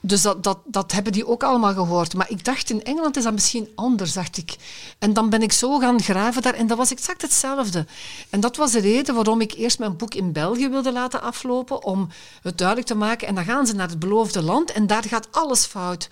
Dus 0.00 0.22
dat, 0.22 0.44
dat, 0.44 0.58
dat 0.64 0.92
hebben 0.92 1.12
die 1.12 1.26
ook 1.26 1.42
allemaal 1.42 1.72
gehoord. 1.72 2.14
Maar 2.14 2.30
ik 2.30 2.44
dacht, 2.44 2.70
in 2.70 2.84
Engeland 2.84 3.16
is 3.16 3.22
dat 3.22 3.32
misschien 3.32 3.68
anders, 3.74 4.12
dacht 4.12 4.36
ik. 4.36 4.56
En 4.98 5.12
dan 5.12 5.30
ben 5.30 5.42
ik 5.42 5.52
zo 5.52 5.78
gaan 5.78 6.02
graven 6.02 6.42
daar 6.42 6.54
en 6.54 6.66
dat 6.66 6.76
was 6.76 6.90
exact 6.90 7.22
hetzelfde. 7.22 7.86
En 8.30 8.40
dat 8.40 8.56
was 8.56 8.72
de 8.72 8.80
reden 8.80 9.14
waarom 9.14 9.40
ik 9.40 9.52
eerst 9.52 9.78
mijn 9.78 9.96
boek 9.96 10.14
in 10.14 10.32
België 10.32 10.68
wilde 10.68 10.92
laten 10.92 11.22
aflopen, 11.22 11.84
om 11.84 12.08
het 12.42 12.58
duidelijk 12.58 12.88
te 12.88 12.94
maken. 12.94 13.28
En 13.28 13.34
dan 13.34 13.44
gaan 13.44 13.66
ze 13.66 13.74
naar 13.74 13.88
het 13.88 13.98
beloofde 13.98 14.42
land 14.42 14.72
en 14.72 14.86
daar 14.86 15.04
gaat 15.04 15.28
alles 15.30 15.64
fout. 15.64 16.08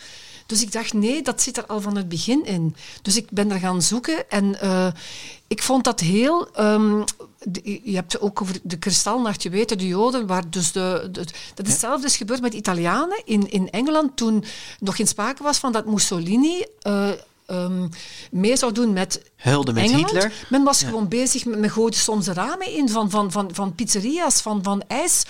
Dus 0.46 0.62
ik 0.62 0.72
dacht, 0.72 0.92
nee, 0.92 1.22
dat 1.22 1.42
zit 1.42 1.56
er 1.56 1.66
al 1.66 1.80
van 1.80 1.96
het 1.96 2.08
begin 2.08 2.44
in. 2.44 2.76
Dus 3.02 3.16
ik 3.16 3.30
ben 3.30 3.50
er 3.50 3.58
gaan 3.58 3.82
zoeken 3.82 4.30
en 4.30 4.56
uh, 4.62 4.86
ik 5.46 5.62
vond 5.62 5.84
dat 5.84 6.00
heel... 6.00 6.48
Um, 6.60 7.04
de, 7.42 7.80
je 7.84 7.94
hebt 7.94 8.20
ook 8.20 8.42
over 8.42 8.58
de 8.62 8.78
kristalnacht, 8.78 9.42
je 9.42 9.50
weet, 9.50 9.78
de 9.78 9.86
Joden, 9.86 10.26
waar 10.26 10.50
dus 10.50 10.72
de, 10.72 11.08
de, 11.12 11.24
dat 11.54 11.66
hetzelfde 11.66 12.06
is 12.06 12.16
gebeurd 12.16 12.40
met 12.40 12.54
Italianen 12.54 13.22
in, 13.24 13.50
in 13.50 13.70
Engeland 13.70 14.16
toen 14.16 14.44
nog 14.80 14.96
geen 14.96 15.06
sprake 15.06 15.42
was 15.42 15.58
van 15.58 15.72
dat 15.72 15.86
Mussolini... 15.86 16.64
Uh, 16.86 17.08
Um, 17.50 17.88
mee 18.30 18.56
zou 18.56 18.72
doen 18.72 18.92
met 18.92 19.30
Hulde 19.36 19.72
met 19.72 19.82
Engeland. 19.82 20.10
Hitler. 20.10 20.32
Men 20.48 20.64
was 20.64 20.80
ja. 20.80 20.88
gewoon 20.88 21.08
bezig 21.08 21.44
met, 21.44 21.58
met 21.58 21.70
gooide 21.70 21.96
soms 21.96 22.24
de 22.24 22.32
ramen 22.32 22.72
in 22.72 22.88
van, 22.88 23.10
van, 23.10 23.32
van, 23.32 23.48
van 23.52 23.74
pizzeria's, 23.74 24.40
van, 24.40 24.62
van 24.62 24.82
ijs, 24.86 25.22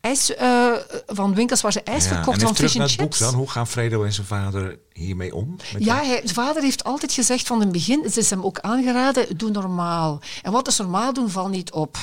ijs 0.00 0.30
uh, 0.30 0.72
van 1.06 1.34
winkels 1.34 1.60
waar 1.60 1.72
ze 1.72 1.82
ijs 1.82 2.04
ja, 2.04 2.10
verkocht, 2.14 2.40
en 2.40 2.46
van 2.46 2.54
terug 2.54 2.70
fish 2.70 2.78
naar 2.78 2.88
and 2.88 2.98
het 2.98 3.08
boek 3.08 3.14
chips. 3.14 3.30
dan. 3.30 3.38
Hoe 3.38 3.50
gaan 3.50 3.66
Fredo 3.66 4.04
en 4.04 4.12
zijn 4.12 4.26
vader 4.26 4.78
hiermee 4.92 5.34
om? 5.34 5.56
Ja, 5.78 5.96
hij, 5.96 6.20
zijn 6.24 6.34
vader 6.34 6.62
heeft 6.62 6.84
altijd 6.84 7.12
gezegd 7.12 7.46
van 7.46 7.60
het 7.60 7.72
begin, 7.72 8.02
het 8.02 8.16
is 8.16 8.30
hem 8.30 8.44
ook 8.44 8.60
aangeraden, 8.60 9.36
doe 9.36 9.50
normaal. 9.50 10.20
En 10.42 10.52
wat 10.52 10.68
is 10.68 10.76
normaal 10.76 11.12
doen, 11.12 11.30
val 11.30 11.48
niet 11.48 11.72
op. 11.72 11.96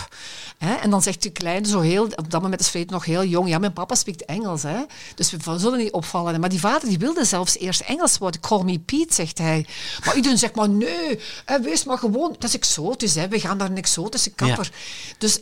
Hè? 0.58 0.74
En 0.74 0.90
dan 0.90 1.02
zegt 1.02 1.24
de 1.24 1.30
kleine 1.30 1.68
zo 1.68 1.80
heel, 1.80 2.04
op 2.04 2.32
dat 2.32 2.42
moment 2.42 2.62
is 2.62 2.68
Fredo 2.68 2.94
nog 2.94 3.06
heel 3.06 3.24
jong, 3.24 3.50
ja, 3.50 3.58
mijn 3.58 3.74
papa 3.74 3.96
spreekt 3.96 4.26
Engels, 4.26 4.64
hè? 4.64 4.80
dus 5.16 5.32
we 5.32 5.60
zullen 5.60 5.78
niet 5.78 5.92
opvallen. 5.92 6.40
Maar 6.40 6.50
die 6.50 6.60
vader 6.60 6.90
die 6.90 6.98
wilde 6.98 7.26
zelfs 7.26 7.58
eerst 7.58 7.82
Engels 7.82 8.18
worden, 8.18 8.42
call 8.42 8.64
me 8.64 8.80
Pete, 8.80 9.14
zegt 9.14 9.38
hij. 9.38 9.66
Maar 10.06 10.16
iedereen 10.16 10.38
zegt 10.38 10.56
maar 10.56 10.70
nee, 10.70 11.20
hè, 11.48 11.62
wees 11.62 11.84
maar 11.84 11.98
gewoon, 11.98 12.36
dat 12.40 12.44
is 12.44 12.56
exotisch, 12.56 13.16
hè. 13.16 13.28
we 13.28 13.40
gaan 13.40 13.58
naar 13.58 13.70
een 13.70 13.78
exotische 13.78 14.30
kapper. 14.30 14.70
Ja. 14.72 15.16
Dus, 15.18 15.40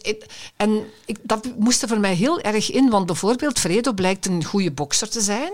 en 0.56 0.86
ik, 1.06 1.18
dat 1.22 1.48
moest 1.58 1.82
er 1.82 1.88
voor 1.88 2.00
mij 2.00 2.14
heel 2.14 2.42
erg 2.42 2.72
in, 2.72 2.90
want 2.90 3.06
bijvoorbeeld 3.06 3.60
Fredo 3.60 3.94
blijkt 3.94 4.26
een 4.26 4.44
goede 4.44 4.72
bokser 4.72 5.10
te 5.10 5.22
zijn. 5.22 5.54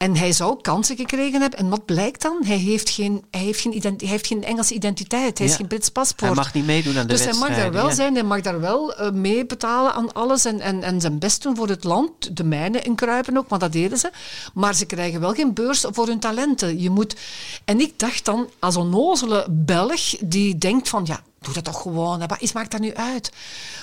En 0.00 0.16
hij 0.16 0.32
zou 0.32 0.60
kansen 0.60 0.96
gekregen 0.96 1.40
hebben. 1.40 1.58
En 1.58 1.68
wat 1.68 1.84
blijkt 1.84 2.22
dan? 2.22 2.38
Hij 2.44 2.56
heeft 2.56 2.90
geen, 2.90 3.24
hij 3.30 3.40
heeft 3.40 3.60
geen, 3.60 3.76
ident, 3.76 4.00
hij 4.00 4.10
heeft 4.10 4.26
geen 4.26 4.44
Engelse 4.44 4.74
identiteit. 4.74 5.38
Hij 5.38 5.46
heeft 5.46 5.58
geen 5.58 5.66
Brits 5.66 5.88
paspoort. 5.88 6.30
Hij 6.32 6.34
mag 6.34 6.54
niet 6.54 6.66
meedoen 6.66 6.98
aan 6.98 7.06
de 7.06 7.12
Dus 7.12 7.24
hij 7.24 7.32
mag 7.32 7.48
daar 7.48 7.72
wel 7.72 7.88
ja. 7.88 7.94
zijn. 7.94 8.14
Hij 8.14 8.22
mag 8.22 8.40
daar 8.40 8.60
wel 8.60 9.00
uh, 9.00 9.10
mee 9.10 9.46
betalen 9.46 9.92
aan 9.94 10.12
alles. 10.12 10.44
En, 10.44 10.60
en, 10.60 10.82
en 10.82 11.00
zijn 11.00 11.18
best 11.18 11.42
doen 11.42 11.56
voor 11.56 11.68
het 11.68 11.84
land. 11.84 12.36
De 12.36 12.44
mijnen 12.44 12.84
inkruipen 12.84 13.36
ook, 13.36 13.48
maar 13.48 13.58
dat 13.58 13.72
deden 13.72 13.98
ze. 13.98 14.10
Maar 14.54 14.74
ze 14.74 14.86
krijgen 14.86 15.20
wel 15.20 15.32
geen 15.32 15.54
beurs 15.54 15.84
voor 15.90 16.06
hun 16.06 16.20
talenten. 16.20 16.80
Je 16.80 16.90
moet... 16.90 17.16
En 17.64 17.80
ik 17.80 17.98
dacht 17.98 18.24
dan, 18.24 18.48
als 18.58 18.76
onnozele 18.76 19.46
Belg 19.50 20.16
die 20.20 20.58
denkt 20.58 20.88
van... 20.88 21.04
ja 21.06 21.22
doe 21.40 21.54
dat 21.54 21.64
toch 21.64 21.82
gewoon. 21.82 22.18
Wat 22.18 22.40
is, 22.40 22.52
maakt 22.52 22.70
dat 22.70 22.80
nu 22.80 22.94
uit? 22.94 23.32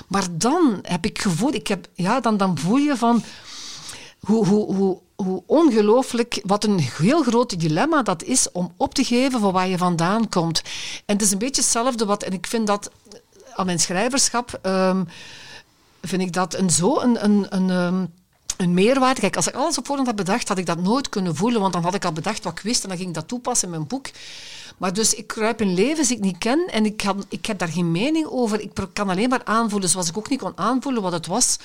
Maar 0.07 0.27
dan 0.31 0.79
heb 0.81 1.05
ik 1.05 1.19
gevoeld... 1.19 1.55
Ik 1.55 1.67
heb, 1.67 1.87
ja, 1.93 2.19
dan, 2.19 2.37
dan 2.37 2.57
voel 2.57 2.77
je 2.77 2.97
van... 2.97 3.23
Hoe, 4.27 4.45
hoe, 4.45 4.75
hoe, 4.75 4.99
hoe 5.15 5.43
ongelooflijk, 5.45 6.41
wat 6.45 6.63
een 6.63 6.79
heel 6.79 7.23
groot 7.23 7.59
dilemma 7.59 8.01
dat 8.01 8.23
is 8.23 8.51
om 8.51 8.73
op 8.77 8.93
te 8.93 9.03
geven 9.03 9.39
van 9.39 9.51
waar 9.51 9.67
je 9.67 9.77
vandaan 9.77 10.29
komt. 10.29 10.61
En 11.05 11.13
het 11.13 11.21
is 11.21 11.31
een 11.31 11.37
beetje 11.37 11.61
hetzelfde 11.61 12.05
wat, 12.05 12.23
en 12.23 12.33
ik 12.33 12.47
vind 12.47 12.67
dat 12.67 12.91
aan 13.55 13.65
mijn 13.65 13.79
schrijverschap, 13.79 14.59
um, 14.63 15.07
vind 16.01 16.21
ik 16.21 16.33
dat 16.33 16.53
een, 16.53 16.69
zo 16.69 16.99
een, 16.99 17.23
een, 17.23 17.45
een 17.49 17.69
um, 17.69 18.13
een 18.57 18.73
meerwaarde. 18.73 19.19
Kijk, 19.19 19.35
als 19.35 19.47
ik 19.47 19.55
alles 19.55 19.77
op 19.77 19.85
voorhand 19.85 20.07
had 20.07 20.17
bedacht, 20.17 20.47
had 20.47 20.57
ik 20.57 20.65
dat 20.65 20.81
nooit 20.81 21.09
kunnen 21.09 21.35
voelen, 21.35 21.61
want 21.61 21.73
dan 21.73 21.83
had 21.83 21.93
ik 21.93 22.05
al 22.05 22.11
bedacht 22.11 22.43
wat 22.43 22.57
ik 22.57 22.63
wist 22.63 22.83
en 22.83 22.89
dan 22.89 22.97
ging 22.97 23.09
ik 23.09 23.15
dat 23.15 23.27
toepassen 23.27 23.67
in 23.67 23.73
mijn 23.73 23.87
boek. 23.87 24.07
Maar 24.77 24.93
dus 24.93 25.13
ik 25.13 25.27
kruip 25.27 25.61
in 25.61 25.73
levens 25.73 26.07
die 26.07 26.17
ik 26.17 26.23
niet 26.23 26.37
ken 26.37 26.67
en 26.71 26.85
ik, 26.85 26.97
kan, 26.97 27.25
ik 27.29 27.45
heb 27.45 27.59
daar 27.59 27.67
geen 27.67 27.91
mening 27.91 28.25
over. 28.25 28.61
Ik 28.61 28.71
kan 28.93 29.09
alleen 29.09 29.29
maar 29.29 29.43
aanvoelen 29.43 29.89
zoals 29.89 30.09
ik 30.09 30.17
ook 30.17 30.29
niet 30.29 30.39
kon 30.39 30.57
aanvoelen 30.57 31.01
wat 31.01 31.11
het 31.11 31.27
was. 31.27 31.57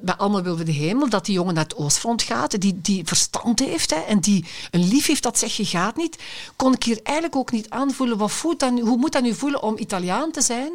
Bij 0.00 0.14
Allemaal 0.14 0.42
wilden 0.42 0.66
de 0.66 0.72
hemel, 0.72 1.08
dat 1.08 1.24
die 1.24 1.34
jongen 1.34 1.54
naar 1.54 1.64
het 1.64 1.76
Oostfront 1.76 2.22
gaat, 2.22 2.60
die, 2.60 2.80
die 2.80 3.04
verstand 3.04 3.58
heeft 3.58 3.90
hè, 3.90 4.00
en 4.00 4.20
die 4.20 4.44
een 4.70 4.88
lief 4.88 5.06
heeft 5.06 5.22
dat 5.22 5.38
zegt 5.38 5.54
je 5.54 5.64
gaat 5.64 5.96
niet. 5.96 6.18
Kon 6.56 6.72
ik 6.74 6.82
hier 6.82 7.00
eigenlijk 7.02 7.36
ook 7.36 7.52
niet 7.52 7.70
aanvoelen. 7.70 8.18
Wat 8.18 8.30
voelt 8.32 8.60
dat 8.60 8.80
hoe 8.80 8.96
moet 8.96 9.12
dat 9.12 9.22
nu 9.22 9.34
voelen 9.34 9.62
om 9.62 9.78
Italiaan 9.78 10.30
te 10.30 10.40
zijn? 10.40 10.72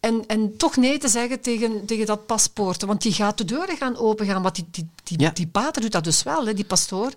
En, 0.00 0.24
en 0.26 0.56
toch 0.56 0.76
nee 0.76 0.98
te 0.98 1.08
zeggen 1.08 1.40
tegen, 1.40 1.86
tegen 1.86 2.06
dat 2.06 2.26
paspoort. 2.26 2.82
Want 2.82 3.02
die 3.02 3.12
gaat 3.12 3.38
de 3.38 3.44
deuren 3.44 3.76
gaan 3.76 3.96
opengaan. 3.96 4.42
Want 4.42 4.54
die, 4.54 4.66
die, 4.70 4.88
die, 5.04 5.20
Ja. 5.20 5.30
die 5.30 5.46
pater 5.46 5.82
doet 5.82 5.92
dat 5.92 6.04
dus 6.04 6.22
wel, 6.22 6.46
hè, 6.46 6.54
die 6.54 6.64
pastoor. 6.64 7.12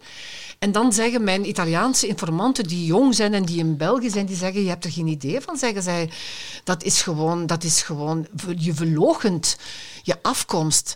En 0.64 0.72
dan 0.72 0.94
zeggen 0.94 1.24
mijn 1.24 1.48
Italiaanse 1.48 2.08
informanten, 2.08 2.64
die 2.64 2.86
jong 2.86 3.16
zijn 3.16 3.34
en 3.34 3.46
die 3.46 3.58
in 3.58 3.78
België 3.78 4.10
zijn, 4.10 4.26
die 4.26 4.36
zeggen, 4.36 4.62
je 4.64 4.70
hebt 4.70 4.86
er 4.86 4.92
geen 4.92 5.08
idee 5.08 5.42
van, 5.42 5.58
zeggen 5.58 5.84
zij. 5.84 6.10
Dat 6.64 6.84
is 6.84 7.02
gewoon, 7.02 7.46
dat 7.46 7.64
is 7.64 7.82
gewoon 7.82 8.28
je 8.58 8.74
verlogent, 8.74 9.58
je 10.02 10.16
afkomst. 10.22 10.96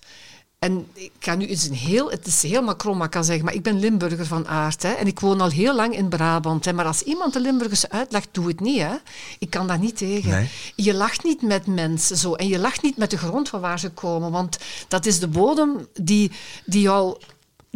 En 0.59 0.88
ik 0.93 1.11
kan 1.20 1.38
nu 1.38 1.45
eens 1.45 1.68
een 1.68 1.74
heel, 1.74 2.09
het 2.11 2.28
is 2.28 2.41
heel 2.41 2.61
macron, 2.61 2.97
maar 2.97 3.05
ik 3.05 3.11
kan 3.11 3.24
zeggen, 3.24 3.45
maar 3.45 3.53
ik 3.53 3.63
ben 3.63 3.80
Limburger 3.80 4.26
van 4.26 4.47
aard. 4.47 4.84
Hè, 4.84 4.91
en 4.91 5.07
ik 5.07 5.20
woon 5.20 5.41
al 5.41 5.49
heel 5.49 5.76
lang 5.76 5.95
in 5.95 6.09
Brabant. 6.09 6.65
Hè, 6.65 6.74
maar 6.74 6.86
als 6.86 7.01
iemand 7.01 7.34
de 7.34 7.39
Limburgers 7.39 7.89
uitlegt, 7.89 8.30
doe 8.32 8.47
het 8.47 8.59
niet. 8.59 8.80
Hè. 8.80 8.95
Ik 9.39 9.49
kan 9.49 9.68
daar 9.68 9.80
niet 9.80 9.97
tegen. 9.97 10.30
Nee. 10.30 10.49
Je 10.76 10.93
lacht 10.93 11.24
niet 11.24 11.41
met 11.41 11.68
mensen 11.68 12.18
zo. 12.18 12.34
En 12.34 12.47
je 12.47 12.59
lacht 12.59 12.82
niet 12.82 12.97
met 12.97 13.09
de 13.09 13.18
grond 13.18 13.49
van 13.49 13.61
waar 13.61 13.80
ze 13.80 13.89
komen. 13.89 14.32
Want 14.32 14.57
dat 14.88 15.05
is 15.05 15.20
de 15.20 15.28
bodem 15.28 15.88
die, 15.93 16.32
die, 16.65 16.82
jou, 16.82 17.18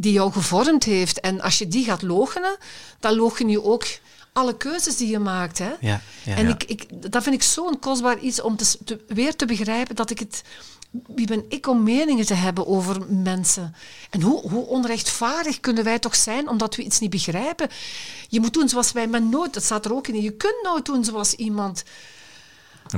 die 0.02 0.14
jou 0.14 0.32
gevormd 0.32 0.84
heeft. 0.84 1.20
En 1.20 1.42
als 1.42 1.58
je 1.58 1.68
die 1.68 1.86
gaat 1.86 2.02
logenen, 2.02 2.58
dan 3.00 3.16
logen 3.16 3.50
je 3.50 3.64
ook 3.64 3.86
alle 4.34 4.58
keuzes 4.58 4.98
die 4.98 5.10
je 5.10 5.20
maakt. 5.20 5.58
Hè. 5.58 5.72
Ja, 5.80 6.02
ja. 6.24 6.36
en. 6.36 6.48
Ik, 6.48 6.64
ik, 6.64 7.12
dat 7.12 7.24
vind 7.24 7.36
ik 7.36 7.44
zo'n 7.44 7.80
kostbaar 7.80 8.20
iets 8.20 8.42
om 8.42 8.56
te, 8.58 8.78
te- 8.86 9.04
weer 9.08 9.36
te 9.36 9.46
begrijpen 9.46 9.96
dat 9.96 10.10
ik 10.10 10.20
het... 10.20 10.42
Wie 11.16 11.28
ben 11.28 11.46
ik 11.50 11.68
om 11.68 11.84
meningen 11.84 12.26
te 12.26 12.34
hebben 12.34 12.68
over 12.68 13.06
mensen? 13.10 13.76
En 14.10 14.22
hoe, 14.22 14.50
hoe 14.50 14.66
onrechtvaardig 14.66 15.60
kunnen 15.60 15.84
wij 15.84 16.00
toch 16.00 16.16
zijn 16.16 16.50
omdat 16.50 16.76
we 16.76 16.84
iets 16.84 17.00
niet 17.00 17.10
begrijpen? 17.10 17.70
Je 18.30 18.40
moet 18.40 18.54
doen 18.54 18.70
zoals 18.70 18.92
wij, 18.92 19.08
maar 19.08 19.22
nooit, 19.22 19.54
dat 19.54 19.64
staat 19.64 19.86
er 19.86 19.94
ook 19.94 20.08
in. 20.08 20.22
Je 20.22 20.32
kunt 20.32 20.64
nooit 20.64 20.86
doen 20.86 21.04
zoals 21.06 21.34
iemand. 21.34 21.84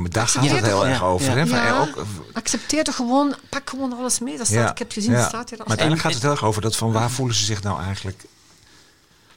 Maar 0.02 0.10
daar 0.10 0.28
gaat 0.28 0.50
het 0.50 0.66
heel 0.66 0.88
erg 0.88 1.04
over. 1.04 1.30
Ja. 1.32 1.38
Hè? 1.38 1.48
Van, 1.48 1.58
Ja, 1.58 1.68
eh, 1.68 1.82
ook, 1.82 2.06
accepteer 2.34 2.84
toch 2.84 2.96
gewoon, 2.96 3.36
pak 3.50 3.70
gewoon 3.70 3.94
alles 3.98 4.20
mee. 4.20 4.38
Dat 4.38 4.48
staat, 4.48 4.72
Ik 4.72 4.78
heb 4.78 4.91
gezien, 4.91 5.14
het 5.14 5.28
staat 5.28 5.50
hier 5.50 5.58
Maar 5.58 5.68
al. 5.68 5.68
uiteindelijk 5.68 6.02
gaat 6.02 6.14
het 6.14 6.22
heel 6.22 6.32
erg 6.32 6.44
over 6.44 6.62
dat 6.62 6.76
van 6.76 6.91
waar 6.91 7.10
voelen 7.12 7.36
ze 7.36 7.46
zich 7.46 7.64
nou 7.64 7.82
eigenlijk... 7.82 8.26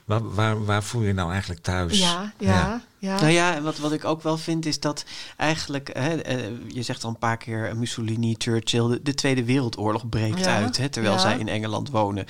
Waar, 0.05 0.33
waar, 0.33 0.65
waar 0.65 0.83
voel 0.83 1.01
je 1.01 1.07
je 1.07 1.13
nou 1.13 1.31
eigenlijk 1.31 1.61
thuis? 1.63 1.99
Ja, 1.99 2.33
ja, 2.37 2.81
ja. 2.99 3.15
Nou 3.19 3.31
ja, 3.31 3.55
en 3.55 3.63
wat, 3.63 3.77
wat 3.77 3.91
ik 3.91 4.05
ook 4.05 4.21
wel 4.23 4.37
vind 4.37 4.65
is 4.65 4.79
dat 4.79 5.05
eigenlijk, 5.37 5.89
hè, 5.93 6.15
eh, 6.15 6.37
je 6.67 6.81
zegt 6.81 7.03
al 7.03 7.09
een 7.09 7.17
paar 7.17 7.37
keer 7.37 7.69
eh, 7.69 7.73
Mussolini, 7.75 8.35
Churchill, 8.37 8.87
de, 8.87 8.99
de 9.03 9.13
Tweede 9.13 9.43
Wereldoorlog 9.43 10.09
breekt 10.09 10.39
Ja, 10.39 10.55
uit, 10.55 10.77
hè, 10.77 10.89
terwijl 10.89 11.13
ja. 11.13 11.19
zij 11.19 11.37
in 11.37 11.47
Engeland 11.47 11.89
wonen. 11.89 12.25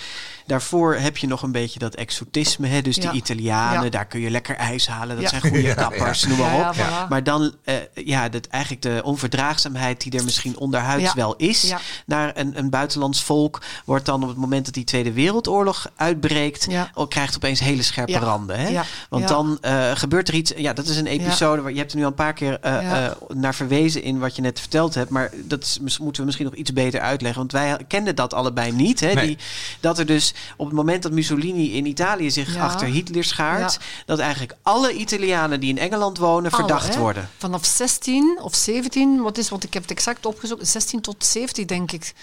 Daarvoor 0.46 0.96
heb 0.96 1.18
je 1.18 1.28
nog 1.28 1.42
een 1.42 1.52
beetje 1.52 1.80
dat 1.80 1.96
exotisme, 1.96 2.68
hè, 2.68 2.82
dus 2.82 2.96
Ja. 2.96 3.12
de 3.12 3.18
Italianen, 3.18 3.84
Ja. 3.84 3.90
daar 3.90 4.06
kun 4.08 4.20
je 4.20 4.30
lekker 4.30 4.56
ijs 4.56 4.88
halen, 4.88 5.16
dat 5.16 5.24
Ja. 5.24 5.30
zijn 5.30 5.42
goede 5.42 5.62
Ja, 5.68 5.74
kappers, 5.74 6.22
ja. 6.22 6.28
noem 6.28 6.38
maar 6.38 6.70
op. 6.70 6.74
ja, 6.76 7.06
voilà. 7.06 7.10
Maar 7.10 7.24
dan, 7.24 7.56
eh, 7.64 7.76
ja, 7.94 8.30
dat, 8.30 8.48
eigenlijk 8.48 8.82
de 8.84 9.02
onverdraagzaamheid 9.04 10.02
die 10.02 10.12
er 10.18 10.24
misschien 10.24 10.58
onderhuids 10.58 11.04
Ja. 11.04 11.14
wel 11.16 11.36
is, 11.36 11.62
Ja. 11.62 11.80
naar 12.06 12.32
een, 12.38 12.58
een 12.58 12.70
buitenlands 12.70 13.24
volk, 13.24 13.62
wordt 13.86 14.06
dan 14.06 14.24
op 14.24 14.30
het 14.30 14.38
moment 14.38 14.66
dat 14.66 14.74
die 14.74 14.84
Tweede 14.84 15.12
Wereldoorlog 15.14 15.88
uitbreekt, 15.96 16.66
Ja. 16.70 16.92
al 16.94 17.08
krijgt 17.08 17.36
opeens 17.36 17.60
hele 17.60 17.84
scherpe 17.84 18.12
Ja. 18.12 18.20
randen. 18.20 18.60
Hè? 18.60 18.68
Ja. 18.68 18.84
Want 19.10 19.22
Ja. 19.24 19.28
dan 19.30 19.58
eh, 19.62 19.92
gebeurt 19.96 20.28
er 20.28 20.34
iets. 20.34 20.52
Ja, 20.58 20.74
dat 20.74 20.88
is 20.88 20.98
een 20.98 21.08
episode 21.08 21.62
waar 21.62 21.72
je 21.72 21.78
hebt 21.78 21.92
er 21.92 21.98
nu 21.98 22.04
al 22.04 22.10
een 22.10 22.16
paar 22.16 22.34
keer 22.34 22.60
eh, 22.62 22.72
Ja. 22.82 23.06
eh, 23.10 23.16
naar 23.36 23.56
verwezen 23.56 24.04
in 24.04 24.20
wat 24.20 24.36
je 24.36 24.42
net 24.42 24.60
verteld 24.60 24.94
hebt. 24.94 25.10
Maar 25.10 25.32
dat 25.36 25.64
is, 25.64 25.80
moeten 26.00 26.20
we 26.20 26.26
misschien 26.26 26.46
nog 26.46 26.56
iets 26.56 26.74
beter 26.74 27.00
uitleggen. 27.02 27.40
Want 27.40 27.52
wij 27.52 27.78
kenden 27.88 28.16
dat 28.16 28.34
allebei 28.34 28.72
niet. 28.72 29.00
Hè? 29.00 29.14
Nee. 29.14 29.26
Die, 29.28 29.38
dat 29.80 30.00
er 30.00 30.06
dus 30.06 30.34
op 30.58 30.66
het 30.66 30.76
moment 30.76 31.04
dat 31.04 31.12
Mussolini 31.12 31.72
in 31.74 31.86
Italië 31.86 32.32
zich 32.32 32.54
Ja. 32.56 32.64
achter 32.64 32.88
Hitler 32.88 33.24
schaart, 33.24 33.74
Ja. 33.74 33.80
dat 34.06 34.20
eigenlijk 34.20 34.56
alle 34.62 34.94
Italianen 34.94 35.60
die 35.60 35.70
in 35.70 35.78
Engeland 35.78 36.18
wonen 36.18 36.52
Alle, 36.52 36.64
verdacht 36.64 36.94
hè. 36.94 37.00
worden. 37.00 37.30
Vanaf 37.38 37.66
16 37.66 38.40
of 38.42 38.56
17, 38.56 39.22
wat 39.22 39.38
is, 39.38 39.50
want 39.50 39.64
ik 39.64 39.74
heb 39.74 39.82
het 39.82 39.92
exact 39.92 40.26
opgezocht, 40.26 40.68
16 40.68 41.02
tot 41.02 41.26
17 41.26 41.68
denk 41.68 41.92
ik. 41.92 42.14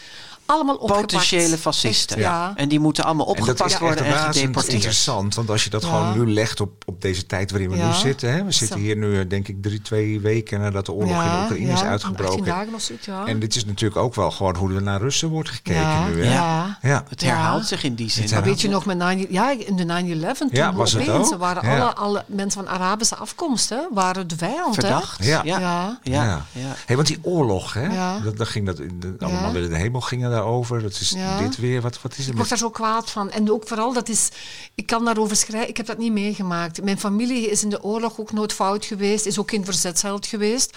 Allemaal 0.46 0.74
opgepakt. 0.74 1.00
Potentiële 1.00 1.58
fascisten. 1.58 2.18
Ja. 2.18 2.52
En 2.56 2.68
die 2.68 2.80
moeten 2.80 3.04
allemaal 3.04 3.26
En 3.26 3.32
dat 3.32 3.40
opgepakt 3.40 3.66
is 3.70 3.72
echt 3.76 3.82
worden 3.84 4.04
en 4.04 4.12
razend 4.12 4.36
gedeporteerd. 4.36 4.74
interessant. 4.74 5.34
Want 5.34 5.50
als 5.50 5.64
je 5.64 5.70
dat 5.70 5.82
Ja. 5.82 5.88
gewoon 5.88 6.18
nu 6.18 6.32
legt 6.32 6.60
op, 6.60 6.70
op 6.86 7.00
deze 7.02 7.26
tijd 7.26 7.50
waarin 7.50 7.70
we 7.70 7.76
Ja. 7.76 7.86
nu 7.88 7.94
zitten. 7.94 8.32
Hè? 8.32 8.44
We 8.44 8.52
zitten 8.52 8.80
hier 8.80 8.96
nu 8.96 9.20
eh, 9.20 9.28
denk 9.28 9.48
ik 9.48 9.62
drie, 9.62 9.82
twee 9.82 10.20
weken 10.20 10.60
nadat 10.60 10.86
de 10.86 10.92
oorlog 10.92 11.22
in 11.22 11.30
de 11.30 11.36
Oekraïne 11.42 11.66
is 11.66 11.72
18 11.72 11.88
uitgebroken. 11.90 12.44
dagen 12.44 12.80
zoiets. 12.80 13.08
En 13.26 13.38
dit 13.38 13.56
is 13.56 13.64
natuurlijk 13.64 14.00
ook 14.00 14.14
wel 14.14 14.30
gewoon 14.30 14.56
hoe 14.56 14.74
er 14.74 14.82
naar 14.82 15.00
Russen 15.00 15.28
wordt 15.28 15.48
gekeken 15.50 15.80
ja, 15.82 16.06
nu. 16.06 16.24
Hè? 16.24 16.34
ja. 16.34 16.78
Ja. 16.82 17.04
Het 17.08 17.20
herhaalt 17.22 17.60
Ja. 17.60 17.66
zich 17.66 17.82
in 17.84 17.94
die 17.94 18.10
zin. 18.10 18.28
Maar 18.32 18.42
weet 18.42 18.60
je 18.60 18.68
nog, 18.68 18.84
met 18.84 18.96
9, 18.98 19.26
ja, 19.32 19.50
in 19.50 19.76
de 19.76 19.84
9-11, 19.84 20.38
toen 20.38 20.48
Ja, 20.52 20.72
was 20.72 20.92
het 20.92 21.08
ook? 21.08 21.34
waren 21.36 21.68
Ja. 21.70 21.78
alle, 21.80 21.94
alle 21.94 22.24
mensen 22.26 22.64
van 22.64 22.72
Arabische 22.72 23.16
afkomst, 23.16 23.68
hè, 23.68 23.78
waren 23.92 24.28
de 24.28 24.36
vijand. 24.36 24.74
Verdacht. 24.74 25.24
Ja. 25.24 25.40
Ja. 25.44 25.58
Ja. 25.58 25.98
Ja. 26.02 26.24
Ja. 26.24 26.44
Ja. 26.52 26.74
Hey, 26.86 26.96
want 26.96 27.08
die 27.08 27.18
oorlog, 27.22 27.72
hè? 27.74 27.86
Ja. 27.86 28.18
Dat, 28.18 28.36
dat 28.36 28.48
ging 28.48 28.66
dat, 28.66 28.76
de, 28.76 29.14
Ja. 29.18 29.26
allemaal 29.26 29.52
willen 29.52 29.70
de 29.70 29.76
hemel 29.76 30.00
gingen 30.00 30.30
daarover. 30.34 30.82
Dat 30.82 30.90
is 31.00 31.10
Ja. 31.10 31.38
dit 31.38 31.56
weer. 31.56 31.80
Wat, 31.80 32.02
wat 32.02 32.12
is 32.18 32.24
Ik 32.24 32.30
er 32.30 32.36
word 32.36 32.48
daar 32.48 32.58
zo 32.58 32.70
kwaad 32.70 33.10
van. 33.10 33.30
En 33.30 33.50
ook 33.52 33.68
vooral, 33.68 33.92
dat 33.92 34.08
is, 34.08 34.28
ik 34.74 34.86
kan 34.86 35.04
daarover 35.04 35.36
schrijven, 35.36 35.68
ik 35.68 35.76
heb 35.76 35.86
dat 35.86 35.98
niet 35.98 36.12
meegemaakt. 36.12 36.82
Mijn 36.82 36.98
familie 37.00 37.50
is 37.50 37.62
in 37.62 37.68
de 37.70 37.82
oorlog 37.82 38.18
ook 38.20 38.32
nooit 38.32 38.52
fout 38.52 38.84
geweest, 38.84 39.26
is 39.26 39.38
ook 39.38 39.50
geen 39.50 39.64
verzetsheld 39.64 40.26
geweest. 40.26 40.76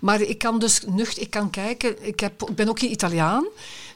Maar 0.00 0.20
ik 0.20 0.38
kan 0.38 0.58
dus 0.58 0.80
nucht, 0.86 1.20
ik 1.20 1.30
kan 1.30 1.50
kijken, 1.50 2.06
ik, 2.06 2.20
heb, 2.20 2.42
ik 2.48 2.54
ben 2.54 2.68
ook 2.68 2.78
geen 2.78 2.90
Italiaan. 2.90 3.46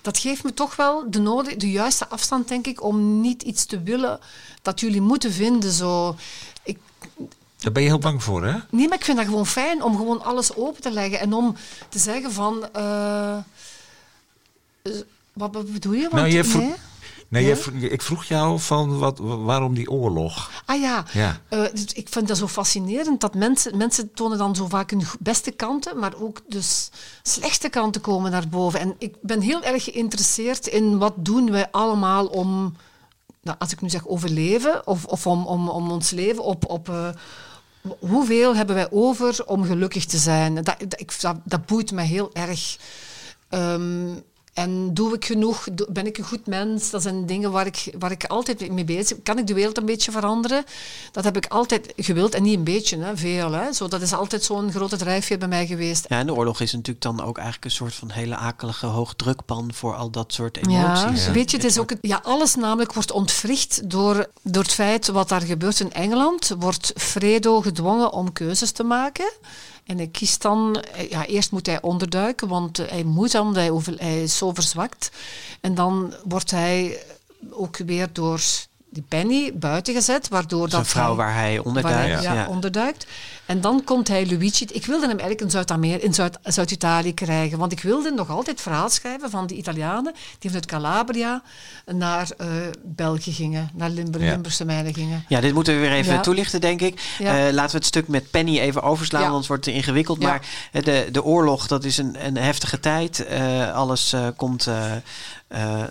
Dat 0.02 0.18
geeft 0.18 0.44
me 0.44 0.54
toch 0.54 0.76
wel 0.76 1.11
de, 1.11 1.18
nodige, 1.18 1.56
de 1.56 1.70
juiste 1.70 2.08
afstand, 2.08 2.48
denk 2.48 2.66
ik, 2.66 2.82
om 2.82 3.20
niet 3.20 3.42
iets 3.42 3.64
te 3.64 3.82
willen 3.82 4.18
dat 4.62 4.80
jullie 4.80 5.00
moeten 5.00 5.32
vinden. 5.32 5.72
Zo. 5.72 6.16
Ik, 6.62 6.78
Daar 7.58 7.72
ben 7.72 7.82
je 7.82 7.88
heel 7.88 7.98
bang 7.98 8.22
voor, 8.22 8.44
hè? 8.44 8.56
Nee, 8.70 8.88
maar 8.88 8.98
ik 8.98 9.04
vind 9.04 9.16
dat 9.16 9.26
gewoon 9.26 9.46
fijn 9.46 9.82
om 9.82 9.96
gewoon 9.96 10.22
alles 10.24 10.54
open 10.56 10.82
te 10.82 10.90
leggen 10.90 11.20
en 11.20 11.32
om 11.32 11.56
te 11.88 11.98
zeggen 11.98 12.32
van. 12.32 12.68
eh, 12.72 13.36
wat 15.33 15.55
wat 15.55 15.72
bedoel 15.72 15.93
je? 15.93 16.01
Want, 16.03 16.12
Nou, 16.12 16.28
je 16.28 16.45
vroeg- 16.45 16.62
nee? 16.62 16.74
Nee, 17.28 17.43
Ja? 17.43 17.49
jij 17.49 17.57
vro- 17.57 17.72
ik 17.81 18.03
vroeg 18.03 18.24
jou 18.24 18.59
van 18.61 18.99
wat, 18.99 19.18
waarom 19.18 19.74
die 19.74 19.91
oorlog? 19.91 20.51
Ah 20.64 20.81
ja, 20.81 21.05
Ja. 21.12 21.41
Eh, 21.49 21.62
dus 21.72 21.85
ik 21.93 22.09
vind 22.09 22.28
dat 22.28 22.37
zo 22.37 22.47
fascinerend 22.49 23.20
dat 23.20 23.35
mensen, 23.35 23.76
mensen 23.76 24.12
tonen 24.14 24.39
dan 24.39 24.55
zo 24.57 24.66
vaak 24.68 24.91
hun 24.91 25.03
beste 25.20 25.51
kanten, 25.51 25.99
maar 25.99 26.12
ook 26.20 26.41
dus 26.49 26.91
slechte 27.22 27.68
kanten 27.68 28.01
komen 28.01 28.31
naar 28.31 28.49
boven. 28.49 28.81
En 28.81 28.95
ik 28.99 29.14
ben 29.20 29.41
heel 29.41 29.62
erg 29.62 29.85
geïnteresseerd 29.85 30.66
in 30.66 30.99
wat 30.99 31.12
doen 31.16 31.51
wij 31.51 31.68
allemaal 31.70 32.26
om, 32.26 32.76
nou, 33.43 33.57
als 33.59 33.72
ik 33.72 33.81
nu 33.81 33.89
zeg 33.91 34.07
overleven, 34.07 34.87
of, 34.87 35.05
of 35.05 35.26
om, 35.26 35.47
om, 35.47 35.68
om 35.68 35.91
ons 35.91 36.11
leven 36.11 36.45
op... 36.45 36.68
op 36.70 36.89
eh, 36.89 37.09
Hoeveel 37.99 38.57
hebben 38.57 38.74
wij 38.74 38.91
over 38.91 39.47
om 39.47 39.64
gelukkig 39.64 40.05
te 40.05 40.18
zijn? 40.18 40.55
Dat, 40.55 40.64
dat, 40.64 41.01
ik, 41.01 41.20
dat, 41.20 41.37
dat 41.45 41.66
boeit 41.66 41.93
me 41.93 42.03
heel 42.03 42.31
erg. 42.33 42.76
Ehm, 43.49 44.09
en 44.53 44.94
doe 44.94 45.14
ik 45.14 45.24
genoeg? 45.24 45.66
Ben 45.88 46.07
ik 46.07 46.18
een 46.18 46.24
goed 46.24 46.46
mens? 46.46 46.90
Dat 46.90 47.03
zijn 47.03 47.26
dingen 47.26 47.51
waar 47.51 47.66
ik, 47.66 47.94
waar 47.98 48.11
ik 48.11 48.24
altijd 48.24 48.70
mee 48.70 48.84
bezig 48.84 49.09
ben. 49.09 49.22
Kan 49.22 49.38
ik 49.38 49.46
de 49.46 49.55
wereld 49.55 49.78
een 49.78 49.84
beetje 49.84 50.11
veranderen? 50.11 50.64
Dat 51.12 51.24
heb 51.24 51.36
ik 51.36 51.46
altijd 51.46 51.92
gewild. 51.96 52.34
En 52.34 52.42
niet 52.42 52.57
een 52.57 52.64
beetje, 52.64 52.98
hè, 52.98 53.16
veel. 53.16 53.53
Hè. 53.53 53.72
Zo, 53.72 53.88
dat 53.88 54.03
is 54.03 54.12
altijd 54.12 54.44
zo'n 54.44 54.70
grote 54.72 54.96
drijfveer 54.96 55.38
bij 55.38 55.48
mij 55.48 55.66
geweest. 55.66 56.07
Ja, 56.09 56.18
en 56.18 56.26
de 56.26 56.34
oorlog 56.34 56.61
is 56.61 56.72
natuurlijk 56.72 57.03
dan 57.05 57.20
ook 57.22 57.36
eigenlijk 57.36 57.64
een 57.64 57.70
soort 57.70 57.94
van 57.94 58.11
hele 58.11 58.36
akelige 58.36 58.86
hoogdrukpan 58.86 59.70
voor 59.74 59.94
al 59.94 60.11
dat 60.11 60.32
soort 60.32 60.59
Ja, 60.62 61.03
emoties. 61.03 61.28
weet 61.28 61.51
je, 61.51 61.57
het 61.57 61.66
is 61.66 61.78
ook 61.78 61.90
het, 61.90 61.98
ja, 62.01 62.20
alles 62.24 62.55
namelijk 62.55 62.92
wordt 62.92 63.12
ontwricht 63.12 63.90
door, 63.90 64.26
door 64.42 64.62
het 64.62 64.72
feit 64.72 65.07
wat 65.07 65.28
daar 65.28 65.40
gebeurt 65.42 65.80
in 65.80 65.92
Engeland. 65.92 66.55
Wordt 66.59 66.92
Fredo 66.96 67.61
gedwongen 67.61 68.12
om 68.12 68.32
keuzes 68.32 68.70
te 68.70 68.82
maken. 68.84 69.32
En 69.85 69.97
hij 69.97 70.07
kiest 70.07 70.43
dan, 70.43 70.81
eh, 70.95 71.11
ja, 71.11 71.26
eerst 71.26 71.51
moet 71.53 71.66
hij 71.66 71.83
onderduiken, 71.83 72.49
want 72.49 72.76
hij 72.76 73.03
moet 73.05 73.33
dan, 73.33 73.55
hij, 73.55 73.70
over- 73.70 73.95
hij 73.99 74.22
is 74.22 74.37
zo 74.39 74.53
verzwakt. 74.55 75.11
En 75.61 75.74
dan 75.74 76.14
wordt 76.24 76.51
hij 76.51 77.03
ook 77.51 77.76
weer 77.76 78.09
door 78.12 78.41
die 78.91 79.03
Penny 79.09 79.53
buiten 79.55 79.95
gezet, 79.95 80.28
waardoor 80.28 80.68
Dat 80.68 80.81
een 80.81 80.87
vrouw 80.87 81.07
hij- 81.07 81.14
waar 81.16 81.35
hij 81.35 81.57
waar 81.57 81.64
onderduikt. 81.64 82.12
hij, 82.14 82.22
ja, 82.22 82.35
ja. 82.35 82.49
onderduikt. 82.49 83.07
En 83.51 83.61
dan 83.61 83.84
komt 83.84 84.09
hij 84.09 84.26
Luigi. 84.26 84.66
Ik 84.72 84.86
wilde 84.86 85.01
hem 85.01 85.11
eigenlijk 85.11 85.40
in 85.40 85.51
Zuid-Amerika, 85.51 86.05
in 86.05 86.14
Zuid- 86.14 86.38
Zuid-Italië 86.42 87.14
krijgen. 87.14 87.59
Want 87.59 87.72
ik 87.72 87.80
wilde 87.80 88.11
nog 88.11 88.28
altijd 88.30 88.46
het 88.48 88.61
verhaal 88.61 88.88
schrijven 88.88 89.30
van 89.30 89.46
die 89.46 89.57
Italianen 89.57 90.12
die 90.38 90.51
vanuit 90.51 90.66
Calabria 90.66 91.42
naar 91.86 92.30
eh, 92.38 92.46
België 92.84 93.32
gingen, 93.32 93.70
naar 93.74 93.90
Limburg, 93.90 94.24
Ja. 94.24 94.30
Limburgse 94.30 94.64
mijnen 94.64 94.94
gingen. 94.94 95.24
Ja, 95.28 95.40
dit 95.40 95.55
moeten 95.55 95.74
we 95.74 95.80
weer 95.80 95.92
even 95.92 96.12
Ja. 96.14 96.20
toelichten, 96.20 96.61
denk 96.61 96.80
ik. 96.80 97.14
Ja. 97.18 97.46
Eh, 97.46 97.53
laten 97.53 97.70
we 97.72 97.76
het 97.76 97.86
stuk 97.86 98.09
met 98.09 98.30
Penny 98.30 98.59
even 98.59 98.82
overslaan, 98.82 99.20
Ja. 99.22 99.28
anders 99.28 99.46
wordt 99.46 99.64
het 99.64 99.74
te 99.74 99.80
ingewikkeld. 99.80 100.20
Ja. 100.20 100.28
Maar 100.28 100.46
eh, 100.72 100.84
de, 100.84 101.09
de 101.12 101.24
oorlog, 101.24 101.66
dat 101.66 101.84
is 101.84 101.96
een, 101.98 102.26
een 102.26 102.36
heftige 102.36 102.80
tijd. 102.80 103.24
Eh, 103.26 103.74
alles 103.74 104.12
eh, 104.12 104.26
komt 104.36 104.68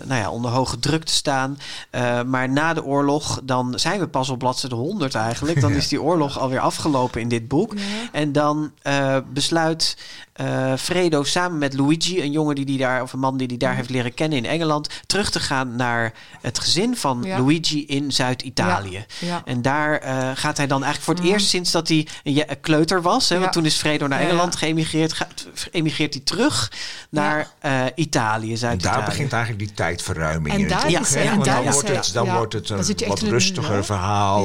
nou 0.04 0.20
ja, 0.20 0.30
onder 0.30 0.50
hoge 0.50 0.78
druk 0.78 1.04
te 1.04 1.12
staan. 1.12 1.58
Eh, 1.90 2.22
maar 2.22 2.48
na 2.48 2.74
de 2.74 2.84
oorlog, 2.84 3.40
dan 3.42 3.72
zijn 3.78 4.00
we 4.00 4.06
pas 4.08 4.28
op 4.28 4.38
bladzijde 4.38 4.74
100 4.76 5.14
eigenlijk. 5.14 5.60
Dan 5.60 5.72
is 5.80 5.88
die 5.88 6.02
oorlog 6.02 6.38
alweer 6.38 6.60
afgelopen 6.60 7.20
in 7.20 7.28
dit 7.28 7.48
boek. 7.50 7.74
En 8.12 8.32
dan 8.32 8.72
eh, 8.82 9.16
besluit 9.32 9.96
eh, 10.32 10.72
Fredo 10.78 11.22
samen 11.24 11.58
met 11.58 11.74
Luigi, 11.78 12.22
een 12.22 12.30
jongen 12.32 12.54
die 12.54 12.64
die 12.64 12.78
daar, 12.78 13.02
of 13.02 13.12
een 13.12 13.18
man 13.18 13.36
die 13.36 13.48
die 13.48 13.58
daar 13.58 13.74
heeft 13.74 13.90
leren 13.90 14.14
kennen 14.14 14.38
in 14.38 14.44
Engeland, 14.46 14.88
terug 15.06 15.30
te 15.30 15.40
gaan 15.40 15.76
naar 15.76 16.12
het 16.40 16.58
gezin 16.58 16.96
van 16.96 17.22
Ja. 17.22 17.38
Luigi 17.40 17.86
in 17.86 18.12
Zuid-Italië. 18.12 19.04
Ja, 19.18 19.26
ja. 19.26 19.42
En 19.44 19.62
daar 19.62 19.98
eh, 19.98 20.30
gaat 20.34 20.56
hij 20.56 20.66
dan 20.66 20.82
eigenlijk 20.84 21.04
voor 21.04 21.14
het 21.24 21.32
eerst 21.34 21.48
sinds 21.48 21.70
dat 21.70 21.88
hij 21.88 22.06
een, 22.24 22.32
ja- 22.34 22.44
een 22.48 22.60
kleuter 22.60 23.02
was. 23.02 23.28
Hè, 23.28 23.34
Ja. 23.34 23.40
Want 23.40 23.52
toen 23.52 23.64
is 23.64 23.74
Fredo 23.76 24.06
naar 24.06 24.20
Ja, 24.20 24.26
Engeland 24.28 24.52
ja. 24.52 24.58
geëmigreerd. 24.58 25.12
Gaat, 25.12 25.46
emigreert 25.70 26.14
hij 26.14 26.22
terug 26.22 26.72
naar 27.10 27.48
eh, 27.58 27.80
Italië, 27.94 28.50
En 28.52 28.58
Zuid-Italië. 28.58 28.96
daar 28.96 29.04
begint 29.08 29.32
eigenlijk 29.32 29.64
die 29.66 29.72
tijdverruiming 29.76 30.54
En 30.54 30.60
in. 30.60 30.68
daar 30.68 30.90
Ja, 30.90 31.00
is 31.00 31.14
want 31.14 31.44
dan 31.44 31.62
wordt 31.72 31.88
het, 31.88 32.10
dan 32.12 32.24
ja. 32.24 32.36
wordt 32.36 32.52
het 32.52 32.70
een 32.70 33.08
wat 33.08 33.20
rustiger 33.20 33.84
verhaal. 33.84 34.44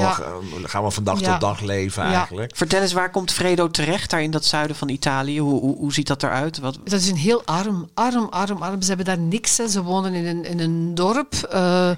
Gaan 0.64 0.84
we 0.84 0.92
van 0.92 1.04
dag 1.04 1.20
Ja. 1.20 1.32
tot 1.32 1.42
dag 1.42 1.60
leven 1.62 2.04
Ja. 2.10 2.14
eigenlijk. 2.14 2.52
Vertel 2.56 2.82
eens, 2.82 2.94
waar 2.96 3.12
komt 3.12 3.32
Fredo 3.32 3.70
terecht 3.72 4.10
daar 4.10 4.22
in 4.24 4.32
dat 4.32 4.46
zuiden 4.46 4.76
van 4.76 4.90
Italië? 4.90 5.40
Hoe, 5.40 5.60
hoe, 5.60 5.78
hoe 5.78 5.94
ziet 5.94 6.08
dat 6.08 6.24
eruit? 6.24 6.60
Wat, 6.60 6.78
Dat 6.84 7.00
is 7.02 7.10
een 7.10 7.16
heel 7.18 7.42
arm, 7.46 7.90
arm, 7.94 8.28
arm, 8.30 8.62
arm. 8.62 8.82
Ze 8.82 8.88
hebben 8.88 9.06
daar 9.06 9.18
niks. 9.20 9.58
Hè. 9.58 9.68
Ze 9.68 9.84
wonen 9.84 10.14
in 10.14 10.26
een, 10.26 10.46
in 10.46 10.60
een 10.60 10.96
dorp. 10.96 11.34
eh, 11.34 11.90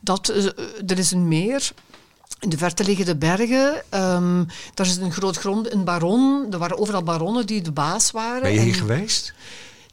dat, 0.00 0.28
eh, 0.28 0.44
er 0.86 0.98
is 0.98 1.10
een 1.10 1.28
meer. 1.28 1.70
In 2.40 2.48
de 2.48 2.58
verte 2.58 2.84
liggen 2.84 3.06
de 3.06 3.16
bergen. 3.16 3.82
Ehm, 3.88 4.44
daar 4.74 4.86
is 4.86 4.96
een 4.96 5.12
groot 5.12 5.36
grond, 5.36 5.72
een 5.72 5.84
baron. 5.84 6.46
Er 6.50 6.58
waren 6.58 6.78
overal 6.78 7.02
baronnen 7.02 7.46
die 7.46 7.62
de 7.62 7.72
baas 7.72 8.10
waren. 8.10 8.42
Ben 8.42 8.52
je 8.52 8.60
hier 8.60 8.72
En- 8.72 8.78
geweest? 8.78 9.34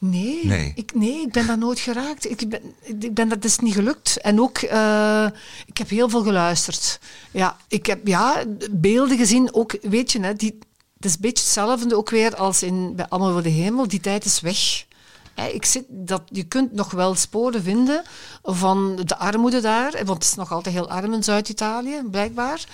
Nee, 0.06 0.46
Nee. 0.46 0.72
Ik, 0.76 0.94
nee, 0.94 1.22
ik 1.22 1.32
ben 1.32 1.48
daar 1.48 1.58
nooit 1.58 1.80
geraakt. 1.80 2.30
Ik 2.30 2.50
ben, 2.50 2.62
ik 3.00 3.14
ben, 3.14 3.30
dat 3.30 3.44
is 3.44 3.60
niet 3.60 3.74
gelukt. 3.74 4.18
En 4.18 4.42
ook, 4.42 4.58
eh, 4.58 5.28
ik 5.66 5.78
heb 5.78 5.90
heel 5.90 6.10
veel 6.10 6.24
geluisterd. 6.24 7.00
Ja, 7.32 7.58
ik 7.68 7.86
heb 7.86 8.08
ja, 8.08 8.44
beelden 8.72 9.18
gezien. 9.18 9.54
Ook, 9.54 9.78
weet 9.82 10.12
je, 10.12 10.20
hè, 10.20 10.34
die, 10.34 10.58
het 10.96 11.06
is 11.06 11.14
een 11.14 11.22
beetje 11.22 11.44
hetzelfde 11.44 11.96
ook 11.96 12.10
weer 12.10 12.36
als 12.36 12.64
in, 12.64 12.96
bij 12.96 13.06
Allemaal 13.10 13.32
voor 13.32 13.44
de 13.44 13.50
Hemel. 13.50 13.88
Die 13.88 14.00
tijd 14.00 14.26
is 14.26 14.40
weg. 14.40 14.86
Hè, 15.34 15.48
ik 15.48 15.66
zit, 15.66 15.84
dat, 15.90 16.22
je 16.26 16.44
kunt 16.44 16.74
nog 16.74 16.92
wel 16.92 17.16
sporen 17.16 17.64
vinden 17.64 18.04
van 18.44 19.00
de 19.06 19.18
armoede 19.18 19.62
daar. 19.62 19.92
Want 19.92 20.10
het 20.10 20.24
is 20.24 20.36
nog 20.36 20.52
altijd 20.52 20.76
heel 20.76 20.90
arm 20.90 21.14
in 21.14 21.24
Zuid-Italië, 21.24 22.02
blijkbaar. 22.12 22.66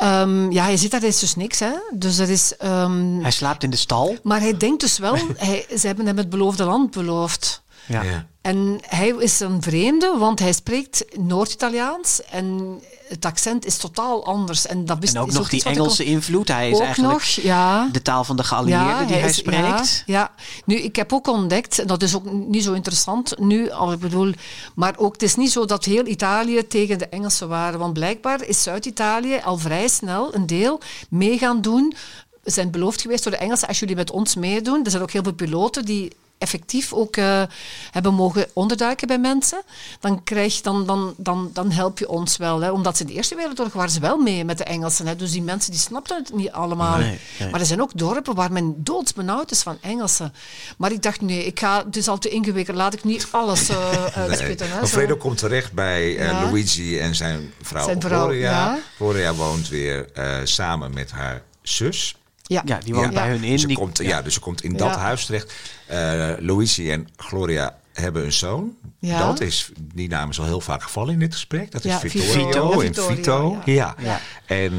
Ehm, 0.00 0.50
ja, 0.50 0.66
je 0.66 0.76
ziet 0.76 0.90
daar 0.90 1.02
is 1.02 1.18
dus 1.18 1.36
niks. 1.36 1.58
Hè. 1.58 1.72
Dus 1.94 2.18
er 2.18 2.30
is... 2.30 2.56
ehm, 2.56 3.20
hij 3.20 3.30
slaapt 3.30 3.62
in 3.62 3.70
de 3.70 3.76
stal. 3.76 4.16
maar 4.22 4.40
hij 4.40 4.56
denkt 4.56 4.80
dus 4.80 4.98
wel, 4.98 5.16
hij, 5.36 5.66
ze 5.78 5.86
hebben 5.86 6.06
hem 6.06 6.16
het 6.16 6.30
beloofde 6.30 6.64
land 6.64 6.90
beloofd. 6.90 7.62
Ja. 7.86 8.02
Ja. 8.02 8.26
En 8.40 8.78
hij 8.86 9.08
is 9.08 9.40
een 9.40 9.62
vreemde, 9.62 10.14
want 10.18 10.38
hij 10.38 10.52
spreekt 10.52 11.04
Noord-Italiaans 11.18 12.22
en 12.30 12.78
het 13.08 13.24
accent 13.24 13.66
is 13.66 13.76
totaal 13.76 14.24
anders. 14.24 14.66
En, 14.66 14.84
dat 14.84 15.04
En 15.04 15.18
ook 15.18 15.32
nog 15.32 15.48
die 15.48 15.64
Engelse 15.64 16.04
invloed. 16.04 16.48
Hij 16.48 16.70
is 16.70 16.76
ook 16.76 16.82
eigenlijk 16.82 17.12
nog, 17.12 17.24
ja. 17.24 17.88
de 17.92 18.02
taal 18.02 18.24
van 18.24 18.36
de 18.36 18.44
geallieerden 18.44 19.06
die 19.06 19.16
hij, 19.16 19.28
is- 19.28 19.36
spreekt. 19.36 20.02
Ja, 20.06 20.14
ja. 20.14 20.30
nu 20.64 20.76
ik 20.76 20.96
heb 20.96 21.12
ook 21.12 21.26
ontdekt, 21.28 21.78
en 21.78 21.86
dat 21.86 22.02
is 22.02 22.14
ook 22.14 22.32
niet 22.32 22.64
zo 22.64 22.72
interessant 22.72 23.38
nu, 23.38 23.70
al 23.70 23.92
ik 23.92 23.98
bedoel, 23.98 24.32
maar 24.74 24.94
ook 24.98 25.12
het 25.12 25.22
is 25.22 25.36
niet 25.36 25.50
zo 25.50 25.64
dat 25.64 25.84
heel 25.84 26.06
Italië 26.06 26.66
tegen 26.66 26.98
de 26.98 27.08
Engelsen 27.08 27.48
waren, 27.48 27.78
want 27.78 27.92
blijkbaar 27.92 28.44
is 28.44 28.62
Zuid-Italië 28.62 29.40
al 29.44 29.58
vrij 29.58 29.88
snel 29.88 30.34
een 30.34 30.46
deel 30.46 30.80
mee 31.10 31.38
gaan 31.38 31.60
doen. 31.60 31.94
We 32.42 32.50
zijn 32.50 32.70
beloofd 32.70 33.00
geweest 33.00 33.22
door 33.22 33.32
de 33.32 33.38
Engelsen, 33.38 33.68
als 33.68 33.78
jullie 33.78 33.96
met 33.96 34.10
ons 34.10 34.34
meedoen. 34.34 34.84
Er 34.84 34.90
zijn 34.90 35.02
ook 35.02 35.10
heel 35.10 35.22
veel 35.22 35.32
piloten 35.32 35.84
die 35.84 36.12
effectief 36.40 36.92
ook 36.92 37.16
eh, 37.16 37.42
hebben 37.90 38.14
mogen 38.14 38.46
onderduiken 38.52 39.06
bij 39.06 39.18
mensen, 39.18 39.62
dan, 40.00 40.24
krijg, 40.24 40.56
je- 40.56 40.62
dan, 40.62 40.86
dan, 40.86 41.14
dan, 41.16 41.50
dan 41.52 41.70
help 41.70 41.98
je 41.98 42.08
ons 42.08 42.36
wel. 42.36 42.60
Hè. 42.60 42.70
Omdat 42.70 42.96
ze 42.96 43.02
in 43.02 43.08
de 43.08 43.14
Eerste 43.14 43.34
Wereldoorlog 43.34 43.74
waren 43.74 43.90
ze 43.90 44.00
wel 44.00 44.18
mee 44.18 44.44
met 44.44 44.58
de 44.58 44.64
Engelsen. 44.64 45.06
Hè. 45.06 45.16
Dus 45.16 45.30
die 45.32 45.42
mensen 45.42 45.70
die 45.70 45.80
snapten 45.80 46.16
het 46.16 46.34
niet 46.34 46.50
allemaal. 46.50 46.98
Nee, 46.98 47.18
nee. 47.38 47.50
Maar 47.50 47.60
er 47.60 47.66
zijn 47.66 47.82
ook 47.82 47.90
dorpen 47.98 48.34
waar 48.34 48.52
men 48.52 48.74
doodsbenauwd 48.84 49.50
is 49.50 49.62
van 49.62 49.78
Engelsen. 49.80 50.32
Maar 50.78 50.92
ik 50.92 51.02
dacht, 51.02 51.20
nee, 51.20 51.44
ik 51.46 51.58
ga, 51.60 51.84
het 51.84 51.96
is 51.96 52.08
al 52.08 52.18
te 52.18 52.28
ingewikkeld. 52.28 52.76
Laat 52.76 52.94
ik 52.94 53.04
niet 53.04 53.26
alles 53.30 53.68
eh 53.68 54.04
uitspitten. 54.28 54.66
hè, 54.68 54.74
zo. 54.74 54.80
Alfredo 54.80 55.16
komt 55.16 55.38
terecht 55.38 55.72
bij 55.72 56.16
eh, 56.16 56.26
Ja. 56.26 56.42
Luigi 56.42 56.98
en 56.98 57.14
zijn 57.14 57.52
vrouw, 57.62 57.84
Zijn 57.84 58.00
vrouw, 58.00 58.18
Gloria. 58.24 58.50
ja. 58.50 58.78
Gloria 58.96 59.34
woont 59.34 59.68
weer 59.68 60.12
eh, 60.12 60.36
samen 60.44 60.92
met 60.94 61.10
haar 61.10 61.42
zus. 61.62 62.14
Ja. 62.50 62.62
Ja, 62.64 62.78
die 62.84 62.94
woont 62.94 63.12
Ja. 63.12 63.20
bij 63.20 63.28
hun 63.30 63.42
in. 63.44 63.58
Ze 63.58 63.66
Die- 63.66 63.76
komt, 63.76 63.98
ja. 63.98 64.22
dus 64.22 64.34
ze 64.34 64.40
komt 64.40 64.62
in 64.62 64.76
dat 64.76 64.94
Ja. 64.94 64.98
huis 64.98 65.26
terecht. 65.26 65.52
Eh, 65.86 65.98
Luigi 66.38 66.90
en 66.90 67.08
Gloria 67.16 67.74
hebben 67.92 68.24
een 68.24 68.32
zoon. 68.32 68.76
Ja. 68.98 69.18
Dat 69.26 69.40
is, 69.40 69.70
die 69.94 70.08
naam 70.08 70.30
is 70.30 70.38
al 70.38 70.44
heel 70.44 70.60
vaak 70.60 70.82
gevallen 70.82 71.12
in 71.12 71.18
dit 71.18 71.32
gesprek. 71.32 71.70
Dat 71.72 71.84
is 71.84 71.90
Ja, 71.90 71.98
Vittorio, 71.98 72.30
Vito. 72.48 72.72
en 72.72 72.80
Vittorio, 72.80 73.14
Vito. 73.16 73.58
ja. 73.64 73.72
Ja. 73.74 73.94
Ja. 73.98 74.20
En 74.46 74.78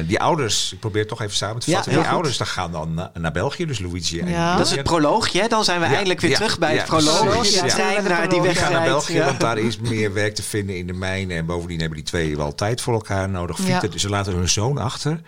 eh, 0.00 0.08
die 0.08 0.20
ouders, 0.20 0.72
ik 0.72 0.80
probeer 0.80 1.00
het 1.00 1.08
toch 1.08 1.20
even 1.22 1.36
samen 1.36 1.60
te 1.60 1.70
vatten. 1.70 1.92
die 1.92 2.00
goed. 2.00 2.10
ouders 2.10 2.36
dan 2.36 2.46
gaan 2.46 2.72
dan 2.72 2.94
na- 2.94 3.10
naar 3.14 3.32
België, 3.32 3.66
dus 3.66 3.78
Luigi 3.78 4.20
en 4.20 4.28
Ja. 4.28 4.56
Dat 4.56 4.66
is 4.66 4.72
het 4.72 4.82
proloogje, 4.82 5.40
hè? 5.40 5.48
dan 5.48 5.64
zijn 5.64 5.80
we 5.80 5.86
Ja, 5.86 5.92
eindelijk 5.92 6.20
weer 6.20 6.30
ja, 6.30 6.36
terug 6.36 6.58
bij 6.58 6.72
ja, 6.72 6.78
het 6.78 6.86
proloog. 6.86 7.28
precies, 7.28 7.60
De 7.60 7.66
ja. 7.66 7.72
trein 8.02 8.28
die 8.28 8.40
We 8.40 8.46
We 8.46 8.52
weg 8.52 8.58
gaan 8.58 8.72
naar 8.72 8.84
België, 8.84 9.14
ja. 9.14 9.24
want 9.24 9.40
daar 9.40 9.58
is 9.58 9.78
meer 9.78 10.12
werk 10.12 10.34
te 10.34 10.42
vinden 10.42 10.76
in 10.76 10.86
de 10.86 10.92
mijnen. 10.92 11.36
En 11.36 11.46
bovendien 11.46 11.78
hebben 11.80 11.98
die 11.98 12.06
twee 12.06 12.36
wel 12.36 12.54
tijd 12.54 12.80
voor 12.80 12.92
elkaar 12.94 13.28
nodig. 13.28 13.58
Ja. 13.58 13.64
Fieten, 13.64 13.90
dus 13.90 14.00
ze 14.00 14.08
laten 14.08 14.32
hun 14.34 14.48
zoon 14.48 14.78
achter. 14.78 15.20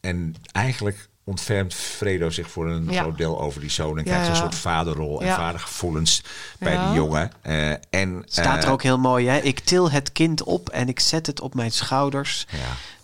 En 0.00 0.34
eigenlijk 0.52 1.08
ontfermt 1.24 1.74
Fredo 1.74 2.30
zich 2.30 2.50
voor 2.50 2.70
een 2.70 2.90
Ja. 2.90 3.02
groot 3.02 3.16
deel 3.18 3.40
over 3.40 3.60
die 3.60 3.70
zoon. 3.70 3.98
En 3.98 4.04
Ja, 4.04 4.10
krijgt 4.10 4.28
een 4.28 4.36
soort 4.36 4.54
vaderrol 4.54 5.20
en 5.20 5.26
Ja. 5.26 5.36
vadergevoelens 5.36 6.22
bij 6.58 6.72
Ja. 6.72 6.86
die 6.86 6.94
jongen. 6.94 7.32
Eh, 7.42 7.70
en, 7.90 8.22
Staat 8.26 8.58
er 8.58 8.64
eh, 8.66 8.72
ook 8.72 8.82
heel 8.82 8.98
mooi, 8.98 9.26
hè? 9.28 9.38
Ik 9.38 9.58
til 9.60 9.90
het 9.90 10.12
kind 10.12 10.42
op 10.42 10.68
en 10.68 10.88
ik 10.88 11.00
zet 11.00 11.26
het 11.26 11.40
op 11.40 11.54
mijn 11.54 11.70
schouders. 11.72 12.46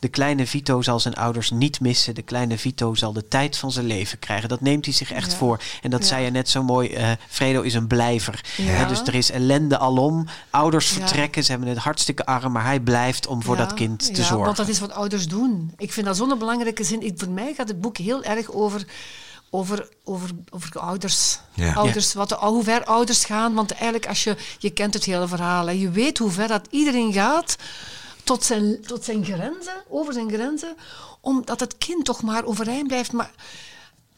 De 0.02 0.08
kleine 0.08 0.46
Vito 0.46 0.82
zal 0.82 1.00
zijn 1.00 1.14
ouders 1.14 1.50
niet 1.50 1.80
missen. 1.80 2.14
De 2.14 2.22
kleine 2.22 2.58
Vito 2.58 2.94
zal 2.94 3.12
de 3.12 3.28
tijd 3.28 3.56
van 3.56 3.72
zijn 3.72 3.86
leven 3.86 4.18
krijgen. 4.18 4.48
Dat 4.48 4.60
neemt 4.60 4.84
hij 4.84 4.94
zich 4.94 5.12
echt 5.12 5.30
Ja. 5.30 5.36
voor. 5.36 5.60
En 5.82 5.90
dat 5.90 6.00
Ja. 6.00 6.06
zei 6.06 6.24
je 6.24 6.30
net 6.30 6.48
zo 6.48 6.62
mooi. 6.62 6.88
eh, 6.92 7.10
Fredo 7.28 7.60
is 7.60 7.74
een 7.74 7.86
blijver. 7.86 8.44
Dus 8.88 9.00
er 9.02 9.14
is 9.14 9.30
ellende 9.30 9.78
alom. 9.78 10.26
Ouders 10.50 10.88
Ja. 10.90 10.94
vertrekken. 10.94 11.44
Ze 11.44 11.50
hebben 11.50 11.68
het 11.68 11.78
hartstikke 11.78 12.26
arm. 12.26 12.52
Maar 12.52 12.64
hij 12.64 12.80
blijft 12.80 13.26
om 13.26 13.42
voor 13.42 13.56
Ja, 13.56 13.64
dat 13.64 13.74
kind 13.74 13.98
te 14.14 14.20
ja, 14.20 14.26
zorgen. 14.26 14.44
Want 14.44 14.56
dat 14.56 14.68
is 14.68 14.78
wat 14.80 14.92
ouders 14.92 15.26
doen. 15.28 15.72
Ik 15.76 15.92
vind 15.92 16.06
dat 16.06 16.16
zo'n 16.16 16.38
belangrijke 16.38 16.84
zin. 16.84 17.02
Ik, 17.02 17.12
voor 17.16 17.30
mij 17.30 17.54
gaat 17.56 17.68
het 17.68 17.80
boek 17.80 17.96
heel 17.96 18.22
erg 18.24 18.52
over, 18.52 18.86
over, 19.50 19.88
over, 20.04 20.30
over 20.50 20.78
ouders. 20.80 21.38
Ouders 21.74 22.12
wat, 22.14 22.30
hoe 22.30 22.64
ver 22.64 22.84
ouders 22.84 23.24
gaan. 23.24 23.54
Want 23.54 23.70
eigenlijk, 23.70 24.06
als 24.06 24.24
je, 24.24 24.36
je 24.58 24.70
kent 24.70 24.94
het 24.94 25.04
hele 25.04 25.28
verhaal. 25.28 25.66
Hè. 25.66 25.72
Je 25.72 25.90
weet 25.90 26.18
hoe 26.18 26.30
ver 26.30 26.48
dat 26.48 26.66
iedereen 26.70 27.12
gaat 27.12 27.56
tot 28.24 28.44
zijn, 28.44 28.80
tot 28.86 29.04
zijn 29.04 29.24
grenzen, 29.24 29.74
over 29.88 30.12
zijn 30.12 30.30
grenzen. 30.32 30.76
Omdat 31.20 31.60
het 31.60 31.78
kind 31.78 32.04
toch 32.04 32.22
maar 32.22 32.44
overeind 32.44 32.86
blijft. 32.86 33.12
Maar, 33.12 33.30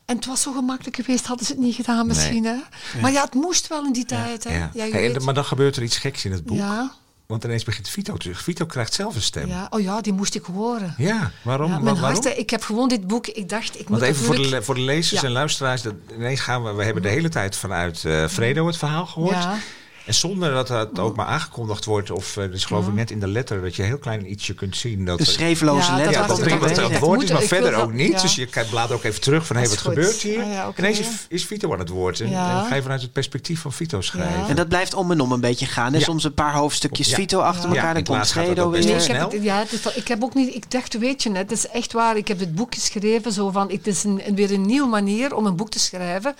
en 0.05 0.17
het 0.17 0.27
was 0.27 0.43
zo 0.43 0.53
gemakkelijk 0.53 0.97
geweest, 0.97 1.27
hadden 1.27 1.47
ze 1.47 1.53
het 1.53 1.61
niet 1.61 1.75
gedaan 1.75 2.07
misschien. 2.07 2.45
Hè? 2.45 2.57
Maar 3.01 3.13
ja, 3.13 3.25
het 3.25 3.35
moest 3.35 3.67
wel 3.69 3.85
in 3.85 3.93
die 3.93 4.05
tijd. 4.05 4.45
Hè. 4.45 4.57
Ja. 4.57 4.71
Ja, 4.75 4.87
Hey, 4.89 5.17
maar 5.25 5.35
dan 5.35 5.45
gebeurt 5.45 5.77
er 5.77 5.83
iets 5.83 5.97
geks 5.99 6.25
in 6.25 6.33
het 6.33 6.45
boek. 6.45 6.57
ja, 6.57 6.93
Want 7.27 7.45
ineens 7.45 7.65
begint 7.65 7.89
Vito 7.89 8.17
terug. 8.17 8.43
Vito 8.43 8.67
krijgt 8.67 8.95
zelf 8.95 9.15
een 9.15 9.23
stem. 9.23 9.49
Ja, 9.49 9.55
ja. 9.55 9.67
Oh 9.71 9.81
ja, 9.81 10.01
die 10.01 10.13
moest 10.13 10.35
ik 10.35 10.45
horen. 10.45 10.95
waarom? 11.43 11.71
Ja, 11.71 11.77
Wa- 11.77 11.83
mijn 11.83 12.01
waarom? 12.01 12.23
hart, 12.23 12.39
ik 12.39 12.51
heb 12.51 12.63
gewoon 12.63 12.89
dit 12.89 13.07
boek, 13.07 13.27
ik 13.27 13.49
dacht, 13.49 13.75
ik 13.81 13.89
moet 13.89 13.99
Want 14.01 14.13
even 14.13 14.25
voor 14.25 14.37
de, 14.37 14.63
voor 14.63 14.75
de 14.75 14.81
lezers 14.81 15.21
Ja. 15.21 15.27
en 15.27 15.33
luisteraars. 15.33 15.83
Dat, 15.83 15.95
ineens 16.17 16.41
gaan 16.41 16.63
we, 16.65 16.73
we 16.73 16.85
hebben 16.85 17.03
de 17.03 17.09
hele 17.09 17.29
tijd 17.29 17.57
vanuit 17.57 18.05
eh, 18.05 18.27
Fredo 18.29 18.67
het 18.67 18.77
verhaal 18.77 19.07
gehoord. 19.07 19.35
Ja. 19.43 19.57
En 20.05 20.15
zonder 20.15 20.53
dat 20.53 20.69
het 20.69 20.99
ook 20.99 21.17
maar 21.17 21.27
aangekondigd 21.27 21.85
wordt. 21.85 22.11
Of 22.11 22.37
uh, 22.37 22.51
dus 22.51 22.65
geloof 22.65 22.87
ik 22.87 22.93
net 22.95 23.11
in 23.11 23.21
de 23.21 23.27
letter 23.29 23.63
dat 23.63 23.77
je 23.77 23.83
heel 23.83 23.99
klein 23.99 24.31
ietsje 24.31 24.55
kunt 24.55 24.77
zien. 24.77 25.05
Dat 25.05 25.19
De 25.19 25.25
schreefloze 25.25 25.91
Ja, 25.91 25.97
letter. 25.97 26.13
ja, 26.13 26.19
dat 26.19 26.29
dat 26.29 26.39
het 26.39 26.77
hè. 26.77 26.83
het 26.89 26.99
woord 26.99 27.23
is, 27.23 27.29
Het 27.29 27.39
maar 27.39 27.49
verder 27.49 27.75
ook 27.75 27.81
dat- 27.81 27.93
niet. 27.93 28.13
ja. 28.13 28.21
Dus 28.21 28.35
je 28.35 28.47
kijkt- 28.47 28.71
blaad 28.71 28.93
ook 28.93 29.03
even 29.05 29.21
terug 29.21 29.47
van 29.47 29.57
hé, 29.57 29.63
Dat 29.63 29.71
wat 29.71 29.81
goed. 29.81 29.89
gebeurt 29.95 30.23
hier? 30.23 30.43
Ah, 30.43 30.53
ja, 30.53 30.69
oké. 30.69 30.81
Ineens 30.81 30.99
is, 31.01 31.07
is 31.29 31.45
Vito 31.47 31.73
aan 31.73 31.79
het 31.79 31.89
woord. 31.89 32.21
En, 32.21 32.31
Ja. 32.31 32.61
en 32.63 32.67
ga 32.67 32.75
je 32.75 32.83
vanuit 32.83 33.03
het 33.03 33.13
perspectief 33.13 33.61
van 33.61 33.73
Vito 33.73 34.01
schrijven. 34.01 34.47
En 34.49 34.57
dat 34.57 34.69
blijft 34.69 34.95
om 34.95 35.11
en 35.11 35.21
om 35.21 35.33
een 35.33 35.41
beetje 35.41 35.67
gaan. 35.67 35.93
hè. 35.93 35.99
Ja. 35.99 36.05
Soms 36.05 36.25
een 36.25 36.35
paar 36.35 36.55
hoofdstukjes 36.55 37.09
Ja. 37.09 37.15
Vito 37.15 37.39
achter 37.41 37.63
Ja, 37.69 37.75
elkaar. 37.75 37.87
Dan 37.95 37.97
het 37.97 38.05
komt 38.09 38.19
dat 38.57 38.71
best 38.71 38.85
weer. 38.85 38.95
Nee, 38.95 39.03
ik 39.03 39.07
heb, 39.09 39.17
snel. 39.17 39.31
het- 39.31 39.43
ja, 39.43 39.65
het 39.69 39.97
ik 39.97 40.09
heb 40.09 40.23
ook 40.23 40.35
niet. 40.35 40.55
Ik 40.55 40.71
dacht, 40.71 40.99
weet 40.99 41.23
je, 41.23 41.31
net, 41.31 41.51
het 41.51 41.59
is 41.59 41.67
echt 41.69 41.93
waar. 41.93 42.17
Ik 42.17 42.29
heb 42.29 42.39
dit 42.39 42.55
boek 42.55 42.75
geschreven 42.75 43.33
zo 43.33 43.51
van. 43.51 43.71
Het 43.71 43.87
is 43.87 44.05
een, 44.05 44.23
weer 44.35 44.53
een 44.53 44.67
nieuwe 44.67 44.89
manier 44.89 45.35
om 45.35 45.47
een 45.47 45.57
boek 45.57 45.71
te 45.71 45.79
schrijven. 45.79 46.35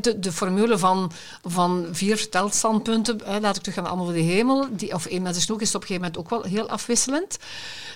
De, 0.00 0.18
de 0.18 0.32
formule 0.32 0.78
van, 0.78 1.12
van 1.44 1.86
vier 1.92 2.16
vertelstandpunten, 2.16 2.94
hè, 3.04 3.40
laat 3.40 3.56
ik 3.56 3.62
terug 3.62 3.74
gaan 3.74 3.86
allemaal 3.86 4.04
voor 4.04 4.14
de 4.14 4.20
hemel. 4.20 4.66
Die, 4.70 4.94
of 4.94 5.06
één 5.06 5.22
mensen 5.22 5.42
genoeg 5.42 5.60
is 5.60 5.74
op 5.74 5.80
een 5.80 5.86
gegeven 5.86 6.12
moment 6.12 6.20
ook 6.20 6.30
wel 6.30 6.50
heel 6.50 6.68
afwisselend. 6.68 7.38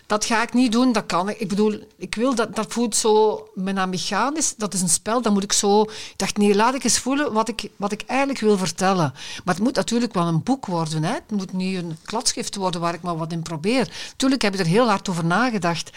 Dat 0.06 0.24
ga 0.24 0.42
ik 0.42 0.52
niet 0.52 0.72
doen, 0.72 0.92
dat 0.92 1.06
kan 1.06 1.28
ik. 1.28 1.38
Ik 1.38 1.48
bedoel, 1.48 1.80
ik 1.96 2.14
wil 2.14 2.34
dat, 2.34 2.56
dat 2.56 2.72
voelt 2.72 2.96
zo 2.96 3.48
bijna 3.54 3.86
mechanisch. 3.86 4.54
Dat 4.56 4.74
is 4.74 4.80
een 4.80 4.88
spel, 4.88 5.22
dan 5.22 5.32
moet 5.32 5.42
ik 5.42 5.52
zo... 5.52 5.82
Ik 5.82 6.14
dacht, 6.16 6.36
nee, 6.36 6.54
laat 6.54 6.74
ik 6.74 6.84
eens 6.84 6.98
voelen 6.98 7.32
wat 7.32 7.48
ik, 7.48 7.70
wat 7.76 7.92
ik 7.92 8.02
eigenlijk 8.06 8.40
wil 8.40 8.58
vertellen. 8.58 9.12
Maar 9.44 9.54
het 9.54 9.64
moet 9.64 9.74
natuurlijk 9.74 10.14
wel 10.14 10.26
een 10.26 10.42
boek 10.42 10.66
worden. 10.66 11.04
Hè. 11.04 11.12
Het 11.12 11.30
moet 11.30 11.52
niet 11.52 11.76
een 11.76 11.96
kladschrift 12.04 12.56
worden 12.56 12.80
waar 12.80 12.94
ik 12.94 13.02
maar 13.02 13.16
wat 13.16 13.32
in 13.32 13.42
probeer. 13.42 14.12
Tuurlijk 14.16 14.42
heb 14.42 14.54
ik 14.54 14.60
er 14.60 14.66
heel 14.66 14.88
hard 14.88 15.08
over 15.08 15.24
nagedacht. 15.24 15.90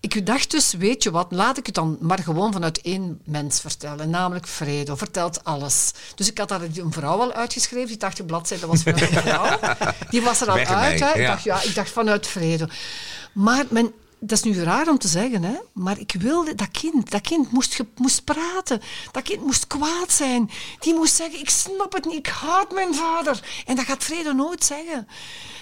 ik 0.00 0.26
dacht 0.26 0.50
dus, 0.50 0.72
weet 0.72 1.02
je 1.02 1.10
wat, 1.10 1.26
laat 1.30 1.58
ik 1.58 1.66
het 1.66 1.74
dan 1.74 1.96
maar 2.00 2.18
gewoon 2.18 2.52
vanuit 2.52 2.80
één 2.80 3.20
mens 3.24 3.60
vertellen. 3.60 4.10
Namelijk 4.10 4.46
Fredo, 4.48 4.96
vertelt 4.96 5.44
alles. 5.44 5.92
Dus 6.14 6.30
ik 6.30 6.38
had 6.38 6.48
daar 6.48 6.62
een 6.62 6.92
vrouw 6.92 7.20
al 7.20 7.32
uitgeschreven, 7.32 7.88
die 7.88 7.96
80 7.96 8.26
bladzijden 8.32 8.68
was 8.68 8.82
vanuit 8.82 9.00
een 9.10 9.22
vrouw. 9.22 9.58
Die 10.10 10.22
was 10.22 10.40
er 10.40 10.50
al 10.50 10.56
uit. 10.56 11.00
Hè. 11.00 11.12
Ik, 11.20 11.26
dacht, 11.26 11.42
ja, 11.44 11.62
ik 11.62 11.74
dacht 11.74 11.90
vanuit 11.90 12.26
Fredo. 12.26 12.66
Maar 13.32 13.64
men, 13.68 13.92
dat 14.18 14.38
is 14.38 14.42
nu 14.44 14.62
raar 14.62 14.88
om 14.88 14.98
te 14.98 15.08
zeggen, 15.08 15.42
hè? 15.42 15.54
maar 15.72 15.98
ik 15.98 16.14
wilde 16.18 16.54
dat 16.54 16.70
kind. 16.70 17.10
Dat 17.10 17.20
kind 17.20 17.52
moest, 17.52 17.74
ge- 17.74 17.86
moest 17.96 18.24
praten. 18.24 18.80
Dat 19.12 19.22
kind 19.22 19.42
moest 19.44 19.66
kwaad 19.66 20.12
zijn. 20.12 20.50
Die 20.78 20.94
moest 20.94 21.14
zeggen, 21.14 21.40
ik 21.40 21.50
snap 21.50 21.92
het 21.92 22.04
niet, 22.04 22.16
ik 22.16 22.26
haat 22.26 22.72
mijn 22.72 22.94
vader. 22.94 23.40
En 23.66 23.76
dat 23.76 23.84
gaat 23.84 24.02
Fredo 24.02 24.32
nooit 24.32 24.64
zeggen. 24.64 25.08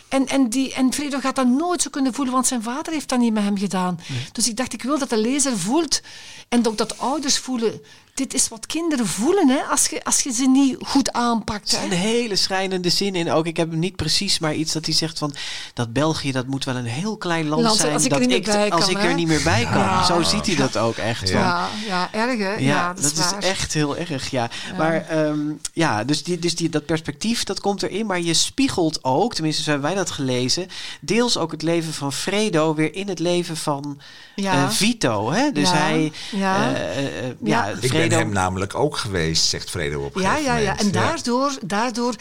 En, 0.08 0.26
en, 0.26 0.48
die, 0.48 0.74
en 0.74 0.92
Fredo 0.92 1.18
gaat 1.20 1.36
dat 1.36 1.46
nooit 1.46 1.82
zo 1.82 1.90
kunnen 1.90 2.14
voelen, 2.14 2.34
want 2.34 2.46
zijn 2.46 2.62
vader 2.62 2.92
heeft 2.92 3.08
dat 3.08 3.18
niet 3.18 3.32
met 3.32 3.42
hem 3.42 3.58
gedaan. 3.58 4.00
Dus 4.32 4.48
ik 4.48 4.56
dacht, 4.56 4.72
ik 4.72 4.82
wil 4.82 4.98
dat 4.98 5.10
de 5.10 5.16
lezer 5.18 5.58
voelt 5.58 6.00
en 6.48 6.66
ook 6.66 6.78
dat 6.78 6.98
ouders 6.98 7.38
voelen. 7.38 7.80
Dit 8.20 8.34
is 8.34 8.48
wat 8.48 8.66
kinderen 8.66 9.06
voelen 9.06 9.48
hè, 9.48 9.62
als, 9.62 9.86
je, 9.86 10.04
als 10.04 10.20
je 10.20 10.32
ze 10.32 10.48
niet 10.48 10.76
goed 10.80 11.12
aanpakt. 11.12 11.72
Er 11.72 11.80
Hè. 11.80 11.86
zijn 11.88 12.00
hele 12.00 12.36
schrijnende 12.36 12.90
zinnen 12.90 13.20
in. 13.20 13.30
Ook 13.30 13.46
ik 13.46 13.56
heb 13.56 13.70
hem 13.70 13.78
niet 13.78 13.96
precies, 13.96 14.38
maar 14.38 14.54
iets 14.54 14.72
dat 14.72 14.84
hij 14.84 14.94
zegt 14.94 15.18
van 15.18 15.34
dat 15.74 15.92
België 15.92 16.32
dat 16.32 16.46
moet 16.46 16.64
wel 16.64 16.76
een 16.76 16.84
heel 16.84 17.16
klein 17.16 17.48
land, 17.48 17.62
Land, 17.62 17.76
zijn. 17.76 17.92
als 17.92 18.04
ik 18.04 18.10
dat 18.10 18.20
er 18.20 18.26
niet 18.26 18.36
ik, 18.36 18.46
meer 18.46 18.54
bij 18.54 18.70
als 18.70 18.84
kan, 18.84 18.96
ik 18.96 19.02
er 19.02 19.14
niet 19.14 19.26
meer 19.26 19.42
bij 19.42 19.62
kan. 19.62 19.78
Ja. 19.78 20.04
Zo 20.04 20.22
ziet 20.22 20.46
hij 20.46 20.56
dat 20.56 20.76
ook 20.76 20.96
echt. 20.96 21.28
Ja, 21.28 21.68
ja, 21.86 22.12
erg 22.12 22.38
hè? 22.38 22.52
Ja, 22.52 22.58
Ja, 22.58 22.94
dat, 22.94 23.02
dat, 23.02 23.12
is, 23.12 23.18
is, 23.18 23.48
echt 23.48 23.74
heel 23.74 23.96
erg, 23.96 24.30
ja. 24.30 24.50
Maar 24.76 25.06
ehm, 25.08 25.40
ja, 25.72 26.04
dus, 26.04 26.22
die, 26.22 26.38
dus 26.38 26.54
die, 26.54 26.68
dat 26.68 26.86
perspectief, 26.86 27.44
dat 27.44 27.60
komt 27.60 27.82
erin. 27.82 28.06
Maar 28.06 28.20
je 28.20 28.34
spiegelt 28.34 29.04
ook, 29.04 29.34
tenminste 29.34 29.62
zo 29.62 29.70
hebben 29.70 29.88
wij 29.88 29.98
dat 29.98 30.10
gelezen... 30.10 30.66
deels 31.00 31.36
ook 31.36 31.50
het 31.50 31.62
leven 31.62 31.92
van 31.92 32.12
Fredo 32.12 32.74
weer 32.74 32.94
in 32.94 33.08
het 33.08 33.18
leven 33.18 33.56
van 33.56 34.00
Ja. 34.40 34.64
eh, 34.64 34.70
Vito. 34.70 35.30
Hè? 35.30 35.50
Dus 35.52 35.70
Ja, 35.70 35.76
hij... 35.76 36.12
ja. 36.30 36.74
eh, 36.74 36.98
eh, 36.98 37.24
Ja. 37.42 37.66
ja, 37.66 37.74
Ik 37.80 37.92
ben 37.92 38.12
hem 38.12 38.32
namelijk 38.32 38.74
ook 38.74 38.96
geweest, 38.96 39.44
zegt 39.44 39.70
Fredo 39.70 40.04
op 40.04 40.16
een 40.16 40.22
Ja, 40.22 40.30
gegeven 40.30 40.52
ja, 40.52 40.58
ja. 40.58 40.78
En 40.78 40.90
daardoor, 40.92 41.58
daardoor 41.66 42.14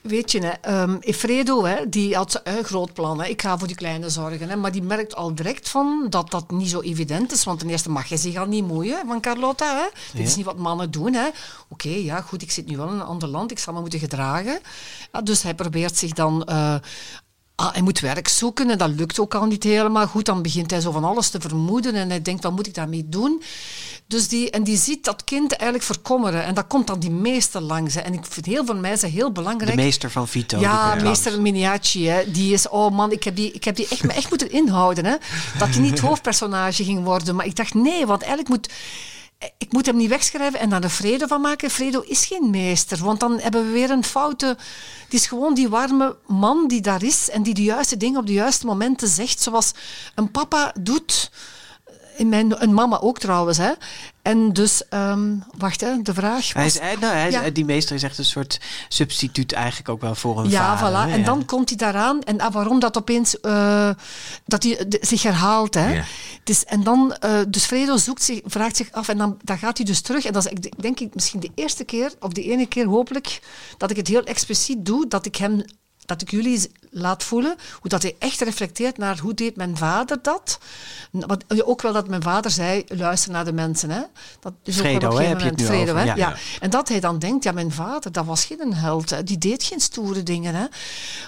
weet 0.00 0.32
je, 0.32 0.40
hè, 0.40 0.48
ehm, 0.50 0.96
Fredo, 1.00 1.64
hè, 1.64 1.88
die 1.88 2.14
had 2.16 2.40
een 2.44 2.64
groot 2.64 2.92
plan. 2.92 3.20
Hè. 3.22 3.26
Ik 3.28 3.42
ga 3.42 3.58
voor 3.58 3.66
die 3.66 3.76
kleine 3.76 4.08
zorgen. 4.10 4.48
Hè, 4.48 4.56
maar 4.56 4.72
die 4.72 4.82
merkt 4.82 5.14
al 5.14 5.34
direct 5.34 5.68
van 5.68 6.06
dat 6.10 6.30
dat 6.30 6.50
niet 6.50 6.70
zo 6.70 6.80
evident 6.80 7.32
is. 7.32 7.44
Want 7.44 7.58
ten 7.58 7.68
eerste 7.70 7.90
mag 7.90 8.06
je 8.06 8.16
zich 8.16 8.36
al 8.36 8.46
niet 8.46 8.66
moeien 8.66 9.06
van 9.06 9.20
Carlotta. 9.20 9.76
Hè. 9.76 10.18
Dit 10.18 10.26
is 10.26 10.36
niet 10.36 10.44
wat 10.44 10.56
mannen 10.58 10.90
doen. 10.90 11.12
hè. 11.14 11.28
Oké, 11.68 11.88
ja, 11.88 12.20
goed, 12.20 12.42
ik 12.42 12.50
zit 12.50 12.66
nu 12.66 12.76
wel 12.76 12.88
in 12.88 12.94
een 12.94 13.02
ander 13.02 13.28
land. 13.28 13.50
Ik 13.50 13.58
zal 13.58 13.72
me 13.74 13.80
moeten 13.80 13.98
gedragen. 13.98 14.58
Ja, 15.12 15.20
dus 15.22 15.42
hij 15.42 15.54
probeert 15.54 15.96
zich 15.98 16.12
dan... 16.12 16.44
eh, 16.44 16.74
Ah, 17.56 17.72
hij 17.72 17.82
moet 17.82 18.00
werk 18.00 18.28
zoeken 18.28 18.70
en 18.70 18.78
dat 18.78 18.90
lukt 18.90 19.18
ook 19.18 19.34
al 19.34 19.44
niet 19.46 19.62
helemaal 19.62 20.06
goed. 20.06 20.24
Dan 20.24 20.42
begint 20.42 20.70
hij 20.70 20.80
zo 20.80 20.90
van 20.90 21.04
alles 21.04 21.28
te 21.28 21.40
vermoeden 21.40 21.94
en 21.94 22.08
hij 22.08 22.22
denkt, 22.22 22.42
wat 22.42 22.52
moet 22.52 22.66
ik 22.66 22.74
daarmee 22.74 23.08
doen? 23.08 23.42
Dus 24.06 24.28
die, 24.28 24.50
en 24.50 24.62
die 24.64 24.76
ziet 24.76 25.04
dat 25.04 25.24
kind 25.24 25.52
eigenlijk 25.52 25.84
verkommeren. 25.84 26.44
En 26.44 26.54
dat 26.54 26.66
komt 26.66 26.86
dan 26.86 26.98
die 26.98 27.10
meester 27.10 27.60
langs. 27.60 27.94
hè. 27.94 28.00
En 28.00 28.12
ik 28.12 28.24
vind 28.28 28.46
heel 28.46 28.64
veel 28.64 28.76
mensen 28.76 29.10
heel 29.10 29.32
belangrijk. 29.32 29.76
De 29.76 29.82
meester 29.82 30.10
van 30.10 30.28
Vito. 30.28 30.58
Ja, 30.58 30.94
meester 30.94 31.40
Miniaci, 31.40 32.08
hè. 32.08 32.30
die 32.30 32.52
is, 32.52 32.68
oh 32.68 32.94
man, 32.94 33.12
ik 33.12 33.24
heb 33.24 33.36
die, 33.36 33.52
ik 33.52 33.64
heb 33.64 33.76
die 33.76 33.88
echt, 33.88 34.02
me 34.02 34.12
echt 34.12 34.28
moeten 34.30 34.50
inhouden. 34.50 35.04
Hè. 35.04 35.14
Dat 35.58 35.68
hij 35.68 35.78
niet 35.78 35.98
hoofdpersonage 36.08 36.84
ging 36.84 37.04
worden. 37.04 37.34
Maar 37.34 37.46
ik 37.46 37.56
dacht, 37.56 37.74
nee, 37.74 38.06
want 38.06 38.20
eigenlijk 38.20 38.50
moet, 38.50 38.72
ik 39.58 39.72
moet 39.72 39.86
hem 39.86 39.96
niet 39.96 40.08
wegschrijven 40.08 40.60
en 40.60 40.70
dan 40.70 40.82
een 40.82 40.90
Fredo 40.90 41.26
van 41.26 41.40
maken. 41.40 41.70
Fredo 41.70 42.00
is 42.00 42.24
geen 42.26 42.50
meester, 42.50 43.04
want 43.04 43.20
dan 43.20 43.40
hebben 43.40 43.66
we 43.66 43.72
weer 43.72 43.90
een 43.90 44.04
foute... 44.04 44.46
Het 45.04 45.14
is 45.14 45.26
gewoon 45.26 45.54
die 45.54 45.68
warme 45.68 46.16
man 46.26 46.68
die 46.68 46.80
daar 46.80 47.02
is 47.02 47.30
en 47.30 47.42
die 47.42 47.54
de 47.54 47.62
juiste 47.62 47.96
dingen 47.96 48.20
op 48.20 48.26
de 48.26 48.32
juiste 48.32 48.66
momenten 48.66 49.08
zegt, 49.08 49.40
zoals 49.40 49.72
een 50.14 50.30
papa 50.30 50.74
doet... 50.80 51.30
In 52.16 52.28
mijn, 52.28 52.62
een 52.62 52.74
mama 52.74 52.98
ook 53.00 53.18
trouwens, 53.18 53.58
hè. 53.58 53.70
En 54.22 54.52
dus, 54.52 54.88
ehm, 54.88 55.34
wacht, 55.58 55.80
hè, 55.80 56.02
de 56.02 56.14
vraag 56.14 56.52
Hij 56.52 56.62
was... 56.64 56.74
is, 56.74 56.80
hij- 56.80 56.96
nou, 57.00 57.14
hij- 57.14 57.30
Ja. 57.30 57.50
Die 57.50 57.64
meester 57.64 57.94
is 57.96 58.02
echt 58.02 58.18
een 58.18 58.24
soort 58.24 58.60
substituut 58.88 59.52
eigenlijk 59.52 59.88
ook 59.88 60.00
wel 60.00 60.14
voor 60.14 60.38
een 60.40 60.48
Ja, 60.50 60.76
vader. 60.78 60.92
voilà. 60.92 61.06
hè, 61.08 61.12
En 61.12 61.18
ja. 61.18 61.24
dan 61.24 61.44
komt 61.44 61.68
hij 61.68 61.78
daaraan. 61.78 62.22
En 62.22 62.40
ah, 62.40 62.52
waarom 62.52 62.78
dat 62.78 62.96
opeens 62.98 63.40
eh, 63.40 63.90
dat 64.46 64.62
hij 64.62 64.84
de- 64.88 64.98
zich 65.00 65.22
herhaalt. 65.22 65.74
Hè? 65.74 65.92
Ja. 65.94 66.02
Het 66.38 66.48
is, 66.50 66.64
en 66.64 66.82
dan, 66.82 67.14
eh, 67.14 67.38
dus 67.48 67.64
Fredo 67.64 67.96
zoekt 67.96 68.22
zich, 68.22 68.40
vraagt 68.44 68.76
zich 68.76 68.92
af 68.92 69.08
en 69.08 69.18
dan, 69.18 69.36
dan 69.42 69.58
gaat 69.58 69.76
hij 69.76 69.86
dus 69.86 70.00
terug. 70.00 70.24
En 70.24 70.32
dat 70.32 70.44
is 70.46 70.50
ik 70.52 70.82
denk 70.82 71.00
ik 71.00 71.14
misschien 71.14 71.40
de 71.40 71.50
eerste 71.54 71.84
keer, 71.84 72.12
of 72.20 72.32
de 72.32 72.42
ene 72.42 72.66
keer 72.66 72.86
hopelijk, 72.86 73.40
dat 73.78 73.90
ik 73.90 73.96
het 73.96 74.08
heel 74.08 74.24
expliciet 74.24 74.86
doe, 74.86 75.08
dat 75.08 75.26
ik 75.26 75.36
hem 75.36 75.64
dat 76.06 76.22
ik 76.22 76.30
jullie 76.30 76.70
laat 76.90 77.22
voelen 77.22 77.56
hoe 77.80 77.90
dat 77.90 78.02
hij 78.02 78.16
echt 78.18 78.40
reflecteert 78.40 78.98
naar 78.98 79.18
hoe 79.18 79.34
deed 79.34 79.56
mijn 79.56 79.76
vader 79.76 80.18
dat. 80.22 80.58
Want 81.10 81.64
ook 81.64 81.82
wel 81.82 81.92
dat 81.92 82.08
mijn 82.08 82.22
vader 82.22 82.50
zei, 82.50 82.84
luister 82.88 83.32
naar 83.32 83.44
de 83.44 83.52
mensen. 83.52 83.90
Hè. 83.90 84.00
Dat 84.40 84.52
is 84.62 84.78
ook 84.78 84.84
wel 84.84 84.94
op 84.94 85.02
een 85.02 85.10
gegeven 85.10 85.28
heb 85.28 85.40
je 85.40 85.46
het 85.46 85.58
moment 85.58 85.76
Fredo, 85.76 85.92
over, 85.92 85.96
hè. 85.96 86.04
ja. 86.04 86.14
Ja. 86.14 86.36
En 86.60 86.70
dat 86.70 86.88
hij 86.88 87.00
dan 87.00 87.18
denkt, 87.18 87.44
ja, 87.44 87.52
mijn 87.52 87.72
vader, 87.72 88.12
dat 88.12 88.24
was 88.24 88.44
geen 88.44 88.74
held. 88.74 89.10
Hè. 89.10 89.24
Die 89.24 89.38
deed 89.38 89.62
geen 89.62 89.80
stoere 89.80 90.22
dingen. 90.22 90.54
Hè. 90.54 90.66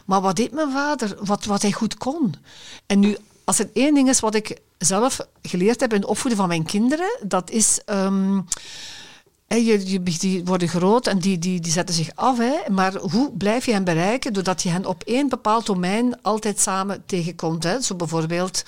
Maar 0.04 0.20
wat 0.20 0.36
deed 0.36 0.52
mijn 0.52 0.72
vader? 0.72 1.16
Wat, 1.20 1.44
wat 1.44 1.62
hij 1.62 1.72
goed 1.72 1.96
kon. 1.96 2.34
En 2.86 2.98
nu, 2.98 3.16
als 3.44 3.58
er 3.58 3.70
één 3.72 3.94
ding 3.94 4.08
is 4.08 4.20
wat 4.20 4.34
ik 4.34 4.60
zelf 4.78 5.20
geleerd 5.42 5.80
heb 5.80 5.92
in 5.92 6.00
het 6.00 6.08
opvoeden 6.08 6.38
van 6.38 6.48
mijn 6.48 6.64
kinderen, 6.64 7.18
dat 7.22 7.50
is... 7.50 7.80
ehm, 7.84 8.40
je, 9.48 9.90
je, 9.90 10.02
die 10.02 10.44
worden 10.44 10.68
groot 10.68 11.06
en 11.06 11.18
die, 11.18 11.38
die, 11.38 11.60
die 11.60 11.72
zetten 11.72 11.94
zich 11.94 12.10
af. 12.14 12.38
Hè. 12.38 12.70
Maar 12.70 12.96
hoe 12.96 13.32
blijf 13.36 13.66
je 13.66 13.72
hen 13.72 13.84
bereiken? 13.84 14.32
Doordat 14.32 14.62
je 14.62 14.68
hen 14.68 14.86
op 14.86 15.02
één 15.02 15.28
bepaald 15.28 15.66
domein 15.66 16.22
altijd 16.22 16.60
samen 16.60 17.02
tegenkomt. 17.06 17.62
Hè. 17.62 17.80
Zo 17.80 17.94
bijvoorbeeld, 17.94 18.64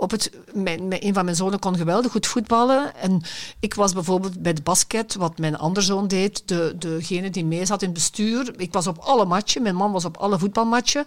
op 0.00 0.10
het, 0.10 0.30
mijn, 0.52 0.88
mijn- 0.88 1.04
een 1.04 1.14
van 1.14 1.24
mijn 1.24 1.36
zonen 1.36 1.58
kon 1.58 1.76
geweldig 1.76 2.12
goed 2.12 2.26
voetballen. 2.26 2.96
En 2.96 3.22
ik 3.60 3.74
was 3.74 3.92
bijvoorbeeld 3.92 4.42
bij 4.42 4.52
het 4.52 4.64
basket, 4.64 5.14
wat 5.14 5.38
mijn 5.38 5.58
andere 5.58 5.86
zoon 5.86 6.08
deed, 6.08 6.42
de, 6.44 6.74
degene 6.78 7.30
die 7.30 7.44
mee 7.44 7.66
zat 7.66 7.80
in 7.82 7.88
het 7.88 7.96
bestuur. 7.96 8.52
Ik 8.56 8.72
was 8.72 8.86
op 8.86 8.98
alle 8.98 9.24
matchen, 9.24 9.62
mijn 9.62 9.74
man 9.74 9.92
was 9.92 10.04
op 10.04 10.16
alle 10.16 10.38
voetbalmatchen. 10.38 11.04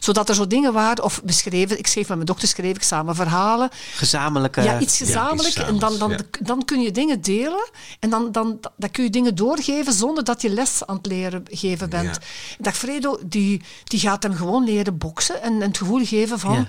Zodat 0.00 0.28
er 0.28 0.34
zo 0.34 0.46
dingen 0.46 0.72
waren, 0.72 1.04
of 1.04 1.22
beschreven, 1.22 1.78
ik 1.78 1.86
schreef 1.86 2.06
met 2.08 2.16
mijn 2.16 2.26
dochter 2.28 2.48
schreef 2.48 2.76
ik 2.76 2.82
samen 2.82 3.14
verhalen. 3.14 3.68
Gezamenlijke... 3.94 4.62
Ja, 4.62 4.80
iets 4.80 4.96
gezamenlijk. 4.96 5.48
iets 5.48 5.56
en 5.56 5.78
dan, 5.78 5.98
dan, 5.98 6.20
dan 6.42 6.64
kun 6.64 6.80
je 6.80 6.90
dingen 6.90 7.20
delen. 7.20 7.68
En 8.00 8.10
dan, 8.10 8.32
dan, 8.32 8.60
dan 8.76 8.90
kun 8.90 9.04
je 9.04 9.10
dingen 9.10 9.34
doorgeven 9.34 9.92
zonder 9.92 10.24
dat 10.24 10.42
je 10.42 10.50
les 10.50 10.86
aan 10.86 10.96
het 10.96 11.06
leren 11.06 11.42
geven 11.50 11.90
bent. 11.90 12.14
Ja. 12.14 12.20
Ik 12.58 12.64
dacht, 12.64 12.76
Fredo, 12.76 13.18
die, 13.26 13.62
die 13.84 14.00
gaat 14.00 14.22
hem 14.22 14.34
gewoon 14.34 14.64
leren 14.64 14.98
boksen. 14.98 15.42
En, 15.42 15.52
en 15.52 15.68
het 15.68 15.78
gevoel 15.78 16.04
geven 16.04 16.38
van... 16.38 16.66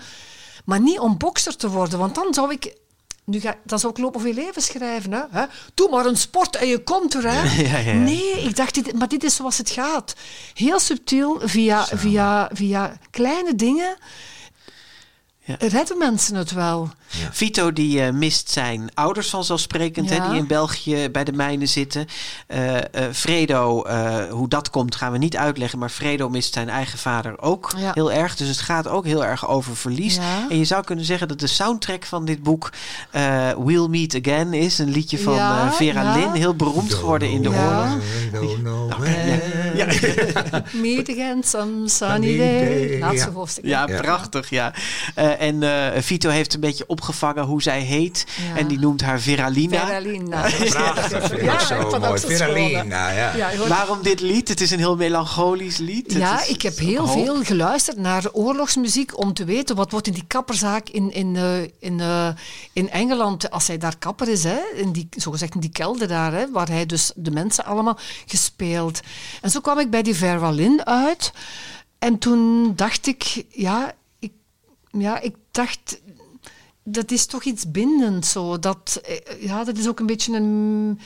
Maar 0.68 0.80
niet 0.80 0.99
om 0.99 1.18
bokser 1.18 1.57
te 1.57 1.70
worden. 1.70 1.99
Want 1.99 2.15
dan 2.15 2.34
zou 2.34 2.51
ik... 2.51 2.76
Nu 3.24 3.39
ga, 3.39 3.55
dan 3.63 3.80
zou 3.80 3.93
ik 3.93 3.99
loop 3.99 4.15
of 4.15 4.24
je 4.26 4.34
leven 4.34 4.61
schrijven. 4.61 5.11
Hè? 5.11 5.22
Hè? 5.32 5.45
Doe 5.74 5.89
maar 5.89 6.05
een 6.05 6.18
sport 6.18 6.55
en 6.55 6.68
je 6.68 6.84
komt 6.84 7.13
er. 7.13 7.32
Hè? 7.32 7.43
Ja, 7.63 7.78
ja, 7.78 7.91
ja. 7.91 7.93
Nee, 7.93 8.32
ik 8.32 8.55
dacht, 8.55 8.74
dit, 8.74 8.93
maar 8.93 9.07
dit 9.07 9.24
is 9.24 9.36
zoals 9.36 9.57
het 9.57 9.70
gaat. 9.70 10.15
Heel 10.53 10.80
subtiel, 10.80 11.39
via, 11.43 11.86
via, 11.86 12.49
via 12.53 12.97
kleine 13.09 13.55
dingen... 13.55 13.97
Ja. 15.48 15.56
redden 15.60 15.98
mensen 15.98 16.36
het 16.36 16.52
wel. 16.52 16.89
Vito 17.32 17.74
die 17.74 18.02
eh, 18.04 18.12
mist 18.14 18.50
zijn 18.52 18.89
ouders 18.93 19.30
vanzelfsprekend, 19.30 20.10
hè, 20.10 20.16
Ja. 20.16 20.30
die 20.30 20.38
in 20.39 20.48
België 20.48 21.10
bij 21.10 21.24
de 21.24 21.32
mijnen 21.32 21.68
zitten. 21.68 22.08
Eh, 22.48 22.76
eh, 22.78 22.84
Fredo, 23.14 23.84
eh, 23.84 24.16
hoe 24.30 24.48
dat 24.50 24.70
komt 24.70 24.95
gaan 24.95 25.12
we 25.12 25.18
niet 25.18 25.38
uitleggen, 25.38 25.80
maar 25.80 25.89
Fredo 25.89 26.30
mist 26.30 26.54
zijn 26.54 26.70
eigen 26.70 27.00
vader 27.00 27.41
ook 27.41 27.74
Ja. 27.78 27.91
heel 27.93 28.12
erg. 28.12 28.36
Dus 28.36 28.48
het 28.48 28.60
gaat 28.60 28.88
ook 28.88 29.06
heel 29.06 29.26
erg 29.26 29.48
over 29.48 29.76
verlies. 29.76 30.16
Ja. 30.16 30.45
En 30.50 30.58
je 30.58 30.66
zou 30.66 30.84
kunnen 30.84 31.06
zeggen 31.06 31.28
dat 31.28 31.39
de 31.39 31.48
soundtrack 31.48 32.06
van 32.06 32.26
dit 32.26 32.43
boek 32.43 32.72
eh, 33.12 33.50
We'll 33.66 33.88
Meet 33.88 34.16
Again 34.26 34.54
is. 34.54 34.78
Een 34.80 34.89
liedje 34.91 35.20
van 35.20 35.34
Ja, 35.36 35.72
Vera 35.72 36.02
ja. 36.02 36.16
Lynn, 36.16 36.34
heel 36.34 36.56
beroemd 36.56 36.93
geworden 36.93 37.30
in 37.30 37.41
de 37.41 37.50
Ja. 37.50 37.66
oorlog. 37.68 38.62
Nou, 38.64 38.91
when. 39.00 39.41
Meet 40.82 41.10
again 41.10 41.43
some 41.43 41.89
sunny 41.89 42.38
day. 42.38 42.88
day, 42.88 43.00
Laatste 43.00 43.28
ja. 43.28 43.34
hoofdstuk. 43.34 43.66
Ja, 43.66 43.88
Ja. 43.88 44.02
prachtig, 44.02 44.50
ja. 44.50 44.74
Eh, 45.40 45.48
en 45.48 45.64
eh, 45.94 46.02
Vito 46.02 46.30
heeft 46.30 46.54
een 46.54 46.60
beetje 46.60 46.84
opgevangen 46.88 47.44
hoe 47.44 47.62
zij 47.62 47.82
heet. 47.82 48.26
Ja. 48.52 48.58
En 48.60 48.68
die 48.68 48.80
noemt 48.80 49.02
haar 49.02 49.20
Veralina. 49.20 49.86
Veralina. 49.86 50.42
Prachtig, 50.70 51.42
Ja, 51.44 51.60
zo 51.60 52.00
mooi. 52.00 52.20
Veralina, 52.20 53.10
ja. 53.12 53.36
Ja, 53.36 53.50
je 53.50 53.58
hoort- 53.58 53.70
Waarom 53.70 54.02
dit 54.02 54.20
lied? 54.22 54.48
Het 54.48 54.62
is 54.62 54.72
een 54.72 54.78
heel 54.78 54.96
melancholisch 54.96 55.78
lied. 55.78 56.08
Het 56.08 56.18
Ja, 56.22 56.42
is- 56.42 56.48
ik 56.48 56.62
heb 56.62 56.78
heel 56.78 57.06
hoog. 57.08 57.12
veel 57.26 57.44
geluisterd 57.44 57.98
naar 57.98 58.24
oorlogsmuziek 58.32 59.18
om 59.20 59.34
te 59.34 59.46
weten 59.46 59.76
wat 59.76 59.92
wordt 59.92 60.08
in 60.08 60.14
die 60.14 60.26
kapperzaak 60.28 60.90
in, 60.90 61.12
in, 61.14 61.36
eh, 61.36 61.62
in, 61.80 62.00
eh, 62.00 62.28
in 62.74 62.90
Engeland, 62.90 63.52
als 63.52 63.68
hij 63.68 63.78
daar 63.78 63.98
kapper 63.98 64.28
is, 64.30 64.44
hè, 64.44 64.58
in 64.76 64.92
die, 64.92 65.08
zogezegd 65.10 65.54
in 65.54 65.60
die 65.60 65.70
kelder 65.72 66.08
daar, 66.08 66.34
hè, 66.34 66.52
waar 66.52 66.68
hij 66.68 66.86
dus 66.86 67.12
de 67.16 67.32
mensen 67.32 67.66
allemaal 67.66 67.98
gespeeld. 68.26 69.00
En 69.42 69.50
zo 69.50 69.60
kwam 69.60 69.80
ik 69.80 69.90
bij 69.90 70.02
die 70.02 70.16
Verwalin 70.16 70.86
uit. 70.86 71.32
En 72.00 72.18
toen 72.18 72.74
dacht 72.76 73.08
ik, 73.08 73.44
ja, 73.50 73.88
ik, 73.88 73.94
ja, 75.00 75.20
ik 75.20 75.36
dacht, 75.52 76.02
dat 76.84 77.12
is 77.12 77.26
toch 77.26 77.43
iets 77.43 77.72
bindend 77.72 78.26
zo. 78.26 78.60
Dat, 78.60 79.02
eh, 79.06 79.43
ja, 79.43 79.64
dat 79.64 79.78
is 79.78 79.88
ook 79.88 80.00
een 80.00 80.06
beetje 80.06 80.34
een 80.34 81.00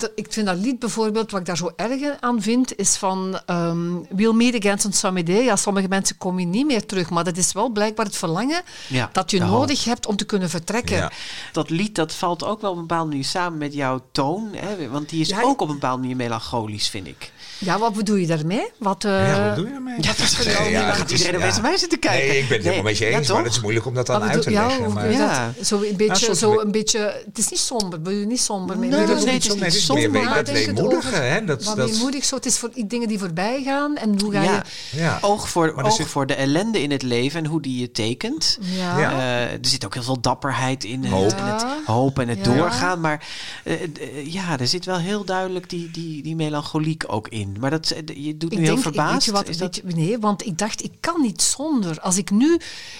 dat, 0.00 0.10
ik 0.14 0.26
vind 0.30 0.46
dat 0.46 0.56
lied 0.56 0.78
bijvoorbeeld, 0.78 1.30
wat 1.30 1.40
ik 1.40 1.46
daar 1.46 1.56
zo 1.56 1.70
erg 1.76 2.16
aan 2.20 2.42
vind, 2.42 2.76
is 2.76 2.96
van 2.96 3.40
um, 3.50 4.06
We'll 4.10 4.32
meet 4.32 4.54
against 4.64 4.84
on 4.86 4.92
some 4.92 5.22
day. 5.22 5.42
Ja, 5.44 5.56
sommige 5.56 5.88
mensen 5.88 6.18
komen 6.18 6.38
hier 6.42 6.48
niet 6.48 6.66
meer 6.66 6.86
terug, 6.86 7.10
maar 7.10 7.24
dat 7.24 7.36
is 7.36 7.52
wel 7.52 7.68
blijkbaar 7.68 8.06
het 8.06 8.16
verlangen 8.16 8.62
Ja. 8.88 9.08
dat 9.12 9.30
je 9.30 9.38
nodig 9.38 9.84
hebt 9.84 10.06
om 10.06 10.16
te 10.16 10.24
kunnen 10.24 10.50
vertrekken. 10.50 10.96
Ja. 10.96 11.12
Dat 11.52 11.70
lied 11.70 11.94
dat 11.94 12.12
valt 12.14 12.44
ook 12.44 12.60
wel 12.60 12.70
op 12.70 12.76
een 12.76 12.86
bepaalde 12.86 13.08
manier 13.08 13.24
samen 13.24 13.58
met 13.58 13.74
jouw 13.74 14.00
toon. 14.12 14.48
Hè? 14.56 14.88
Want 14.88 15.08
die 15.08 15.20
is 15.20 15.28
Ja, 15.28 15.42
ook 15.42 15.60
op 15.60 15.68
een 15.68 15.74
bepaalde 15.74 16.00
manier 16.00 16.16
melancholisch, 16.16 16.88
vind 16.88 17.06
ik. 17.06 17.32
Ja, 17.58 17.78
wat 17.78 17.94
bedoel 17.94 18.16
je 18.16 18.26
daarmee? 18.26 18.70
Wat, 18.78 19.04
eh, 19.04 19.28
ja, 19.28 19.46
wat 19.46 19.56
doe 19.56 19.66
je 19.68 19.72
ermee? 19.74 19.94
Ja, 20.00 20.06
dat 20.08 20.18
is 20.18 20.36
Nee, 20.44 20.54
ja, 20.54 20.62
ja, 20.80 20.86
het 20.86 20.96
gaat 20.96 21.10
is- 21.10 21.18
iedereen 21.26 21.40
naar 21.48 21.60
mij 21.60 21.76
zitten 21.76 21.98
kijken. 21.98 22.28
Nee, 22.28 22.38
ik 22.38 22.46
ben 22.48 22.56
het 22.56 22.62
helemaal 22.66 22.84
met 22.84 22.98
je 22.98 23.06
eens, 23.06 23.28
maar 23.28 23.44
het 23.44 23.52
is 23.52 23.60
moeilijk 23.60 23.86
om 23.86 23.94
dat 23.94 24.06
dan 24.06 24.20
wat 24.20 24.28
uit 24.28 24.42
te 24.42 24.50
bedoel- 24.50 24.66
leggen. 24.66 24.92
maar- 24.92 25.12
Ja. 25.12 25.52
Zo 25.64 25.82
een 25.82 25.96
beetje, 25.96 26.24
soms 26.24 26.38
zo 26.38 26.60
een 26.60 26.70
beetje, 26.70 27.22
het 27.26 27.38
is 27.38 27.48
niet 27.48 27.58
somber, 27.58 28.02
bedoel 28.02 28.18
je 28.18 28.26
niet 28.26 28.40
somber 28.40 28.78
mee? 28.78 28.88
Nee, 28.90 29.00
bedoel 29.00 29.14
nee, 29.14 29.24
je 29.24 29.32
het 29.32 29.74
is 29.74 29.86
meer 29.94 30.10
weet 30.10 30.34
dat 30.34 30.50
weemoedige. 30.50 30.96
over 30.96 31.22
Hè? 31.22 31.44
Dat, 31.44 31.64
Wat 31.64 31.76
dat, 31.76 31.90
weemoedig 31.90 32.24
zo, 32.24 32.34
het 32.34 32.46
is 32.46 32.58
voor 32.58 32.70
dingen 32.86 33.08
die 33.08 33.18
voorbij 33.18 33.62
gaan 33.62 33.96
en 33.96 34.20
hoe 34.20 34.32
ga 34.32 34.42
Ja. 34.42 34.64
je... 34.90 34.96
ja. 35.00 35.18
Oog, 35.22 35.48
voor, 35.48 35.72
Maar 35.76 35.84
oog 35.84 35.92
zit- 35.92 36.06
voor 36.06 36.26
de 36.26 36.34
ellende 36.34 36.82
in 36.82 36.90
het 36.90 37.02
leven 37.02 37.44
en 37.44 37.46
hoe 37.50 37.62
die 37.62 37.80
je 37.80 37.90
tekent. 37.90 38.58
Ja. 38.60 38.98
Ja. 38.98 39.10
Eh, 39.12 39.52
er 39.52 39.58
zit 39.60 39.84
ook 39.84 39.94
heel 39.94 40.02
veel 40.02 40.20
dapperheid 40.20 40.84
in. 40.84 41.04
en- 41.04 41.10
Hoop. 41.10 41.30
En 41.32 41.44
het 41.52 41.64
hoop 41.86 42.18
en 42.18 42.28
het 42.28 42.38
Ja. 42.38 42.54
doorgaan. 42.54 43.00
Maar 43.00 43.26
eh, 43.64 43.82
eh, 43.82 44.32
ja, 44.32 44.58
er 44.58 44.66
zit 44.68 44.84
wel 44.84 44.98
heel 44.98 45.24
duidelijk 45.24 45.70
die, 45.70 45.90
die, 45.90 46.22
die 46.22 46.36
melancholiek 46.36 47.04
ook 47.06 47.28
in. 47.28 47.56
Maar 47.60 47.70
dat, 47.70 47.90
eh, 47.90 48.24
je 48.24 48.36
doet 48.36 48.50
nu 48.56 48.62
heel 48.64 48.74
ik- 48.76 48.82
verbaasd. 48.82 49.12
Weet 49.14 49.24
je 49.24 49.32
wat, 49.32 49.48
Is 49.48 49.58
weet 49.58 49.58
dat- 49.58 49.92
je- 49.94 49.96
nee, 50.00 50.18
want 50.18 50.46
ik 50.46 50.58
dacht, 50.58 50.84
ik 50.84 50.92
kan 51.00 51.20
niet 51.20 51.42
zonder. 51.42 52.00
Als 52.00 52.16
ik 52.16 52.30
nu... 52.30 52.58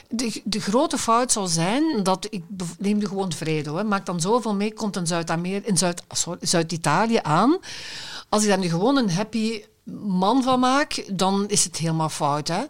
De, 0.08 0.40
de 0.44 0.60
grote 0.60 0.98
fout 0.98 1.32
zou 1.32 1.48
zijn 1.48 2.02
dat 2.02 2.26
ik... 2.30 2.42
Neem 2.78 2.98
nu 2.98 3.06
gewoon 3.06 3.32
vrede, 3.32 3.70
hoor. 3.70 3.86
Maak 3.86 4.06
dan 4.06 4.20
zoveel 4.20 4.54
mee, 4.54 4.72
komt 4.74 4.96
in 4.96 5.06
Zuid-Amerika... 5.06 5.68
In 5.68 5.78
Zuid, 5.78 6.02
sorry, 6.10 6.38
Zuid-Italië 6.82 7.18
aan. 7.22 7.58
Als 8.28 8.42
ik 8.42 8.48
daar 8.48 8.58
nu 8.58 8.68
gewoon 8.68 8.96
een 8.96 9.10
happy 9.10 9.62
man 10.06 10.42
van 10.42 10.60
maak, 10.60 11.04
dan 11.12 11.44
is 11.48 11.64
het 11.64 11.76
helemaal 11.76 12.08
fout, 12.08 12.48
hè. 12.48 12.62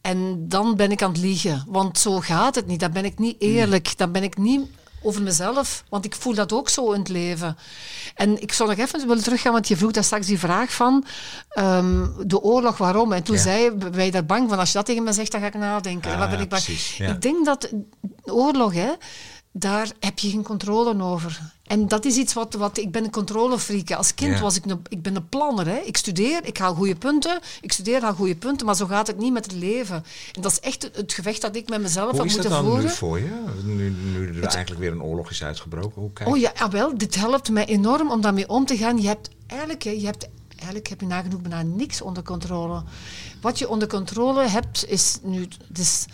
En 0.00 0.48
dan 0.48 0.76
ben 0.76 0.90
ik 0.90 1.02
aan 1.02 1.10
het 1.12 1.20
liegen. 1.20 1.64
Want 1.68 1.98
zo 1.98 2.20
gaat 2.20 2.54
het 2.54 2.66
niet. 2.66 2.80
Dan 2.80 2.92
ben 2.92 3.04
ik 3.04 3.18
niet 3.18 3.36
eerlijk. 3.38 3.96
Dan 3.98 4.12
ben 4.12 4.22
ik 4.22 4.36
niet 4.36 4.66
over 5.02 5.22
mezelf. 5.22 5.84
Want 5.88 6.04
ik 6.04 6.14
voel 6.14 6.34
dat 6.34 6.52
ook 6.52 6.68
zo 6.68 6.92
in 6.92 6.98
het 6.98 7.08
leven. 7.08 7.56
En 8.14 8.42
ik 8.42 8.52
zou 8.52 8.68
nog 8.68 8.78
even 8.78 9.06
willen 9.08 9.22
teruggaan, 9.22 9.52
want 9.52 9.68
je 9.68 9.76
vroeg 9.76 9.90
daar 9.92 10.04
straks 10.04 10.26
die 10.26 10.38
vraag 10.38 10.72
van 10.72 11.04
ehm, 11.48 12.06
de 12.26 12.40
oorlog, 12.40 12.76
waarom? 12.78 13.12
En 13.12 13.22
toen 13.22 13.36
Ja. 13.36 13.42
zei 13.42 13.62
je 14.04 14.10
daar 14.10 14.26
bang 14.26 14.48
van? 14.48 14.58
Als 14.58 14.68
je 14.72 14.76
dat 14.76 14.86
tegen 14.86 15.02
me 15.02 15.12
zegt, 15.12 15.32
dan 15.32 15.40
ga 15.40 15.46
ik 15.46 15.54
nadenken. 15.54 16.10
en 16.10 16.16
Ah, 16.16 16.20
wat 16.22 16.30
ben 16.30 16.40
ik 16.40 16.48
bang? 16.48 16.62
precies, 16.64 16.96
ja. 16.96 17.10
Ik 17.12 17.22
denk 17.22 17.44
dat 17.44 17.72
oorlog, 18.24 18.72
hè, 18.74 18.90
daar 19.58 19.90
heb 20.00 20.18
je 20.18 20.30
geen 20.30 20.42
controle 20.42 21.02
over. 21.02 21.40
En 21.64 21.88
dat 21.88 22.04
is 22.04 22.16
iets 22.16 22.32
wat, 22.32 22.54
wat 22.54 22.78
ik 22.78 22.90
ben 22.92 23.04
een 23.04 23.10
controlefreak. 23.10 23.90
Als 23.90 24.14
kind 24.14 24.34
Ja. 24.34 24.40
was 24.40 24.56
ik 24.56 24.64
een, 24.64 24.82
ik 24.88 25.02
ben 25.02 25.16
een 25.16 25.28
planner. 25.28 25.66
Hè. 25.66 25.76
Ik 25.76 25.96
studeer, 25.96 26.40
ik 26.44 26.58
haal 26.58 26.74
goede 26.74 26.94
punten. 26.94 27.40
Ik 27.60 27.72
studeer, 27.72 28.02
haal 28.02 28.14
goede 28.14 28.36
punten. 28.36 28.66
Maar 28.66 28.76
zo 28.76 28.86
gaat 28.86 29.06
het 29.06 29.18
niet 29.18 29.32
met 29.32 29.44
het 29.44 29.54
leven. 29.54 30.04
En 30.32 30.40
dat 30.40 30.52
is 30.52 30.60
echt 30.60 30.90
het, 30.92 31.12
gevecht 31.12 31.40
dat 31.40 31.56
ik 31.56 31.68
met 31.68 31.80
mezelf 31.80 32.10
Hoe 32.10 32.20
heb 32.20 32.26
is 32.28 32.36
dat 32.36 32.42
moeten 32.42 32.62
dan 32.62 32.70
voeren. 32.70 32.90
nu 32.90 32.96
voor 32.96 33.18
je? 33.18 33.44
Nu, 33.64 33.90
nu 33.90 34.28
er 34.28 34.48
eigenlijk 34.48 34.80
weer 34.80 34.92
een 34.92 35.02
oorlog 35.02 35.30
is 35.30 35.42
uitgebroken. 35.44 36.00
Hoe 36.00 36.12
kijk 36.12 36.28
Oh 36.28 36.36
ja, 36.38 36.52
ah, 36.56 36.70
wel, 36.70 36.98
dit 36.98 37.14
helpt 37.14 37.50
mij 37.50 37.66
enorm 37.66 38.10
om 38.10 38.20
daarmee 38.20 38.48
om 38.48 38.66
te 38.66 38.76
gaan. 38.76 39.00
Je 39.00 39.08
hebt 39.08 39.28
eigenlijk, 39.46 39.82
hè, 39.82 39.90
je 39.90 40.04
hebt, 40.06 40.28
eigenlijk 40.56 40.88
heb 40.88 41.00
je 41.00 41.06
nagenoeg 41.06 41.40
bijna 41.40 41.62
niks 41.62 42.00
onder 42.00 42.22
controle. 42.22 42.82
Wat 43.40 43.58
je 43.58 43.68
onder 43.68 43.88
controle 43.88 44.48
hebt, 44.48 44.84
is 44.88 45.18
nu... 45.22 45.48
Dus, 45.68 46.06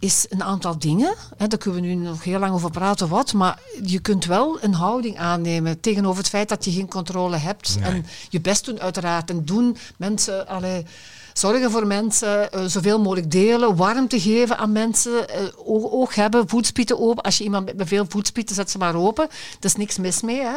is 0.00 0.26
een 0.28 0.42
aantal 0.42 0.78
dingen. 0.78 1.14
Hè, 1.36 1.46
daar 1.46 1.58
kunnen 1.58 1.80
we 1.80 1.86
nu 1.86 1.94
nog 1.94 2.24
heel 2.24 2.38
lang 2.38 2.54
over 2.54 2.70
praten 2.70 3.08
wat. 3.08 3.32
Maar 3.32 3.58
je 3.84 3.98
kunt 3.98 4.24
wel 4.24 4.58
een 4.62 4.74
houding 4.74 5.18
aannemen 5.18 5.80
tegenover 5.80 6.18
het 6.18 6.28
feit 6.28 6.48
dat 6.48 6.64
je 6.64 6.70
geen 6.70 6.88
controle 6.88 7.36
hebt. 7.36 7.78
Nee. 7.78 7.90
En 7.90 8.06
je 8.28 8.40
best 8.40 8.64
doen 8.64 8.80
uiteraard. 8.80 9.30
En 9.30 9.44
doen 9.44 9.76
mensen... 9.96 10.46
Allee, 10.46 10.84
Zorgen 11.32 11.70
voor 11.70 11.86
mensen, 11.86 12.52
eh, 12.52 12.64
zoveel 12.64 13.00
mogelijk 13.00 13.30
delen, 13.30 13.76
warmte 13.76 14.20
geven 14.20 14.58
aan 14.58 14.72
mensen, 14.72 15.28
eh, 15.28 15.42
oog, 15.56 15.90
oog 15.90 16.14
hebben, 16.14 16.48
voetspieten 16.48 17.00
open. 17.00 17.22
Als 17.22 17.38
je 17.38 17.44
iemand 17.44 17.76
met 17.76 17.88
veel 17.88 18.06
voetspieten, 18.08 18.54
zet 18.54 18.70
ze 18.70 18.78
maar 18.78 18.94
open. 18.94 19.24
Er 19.24 19.64
is 19.64 19.74
niks 19.74 19.98
mis 19.98 20.20
mee. 20.20 20.40
Hè? 20.40 20.52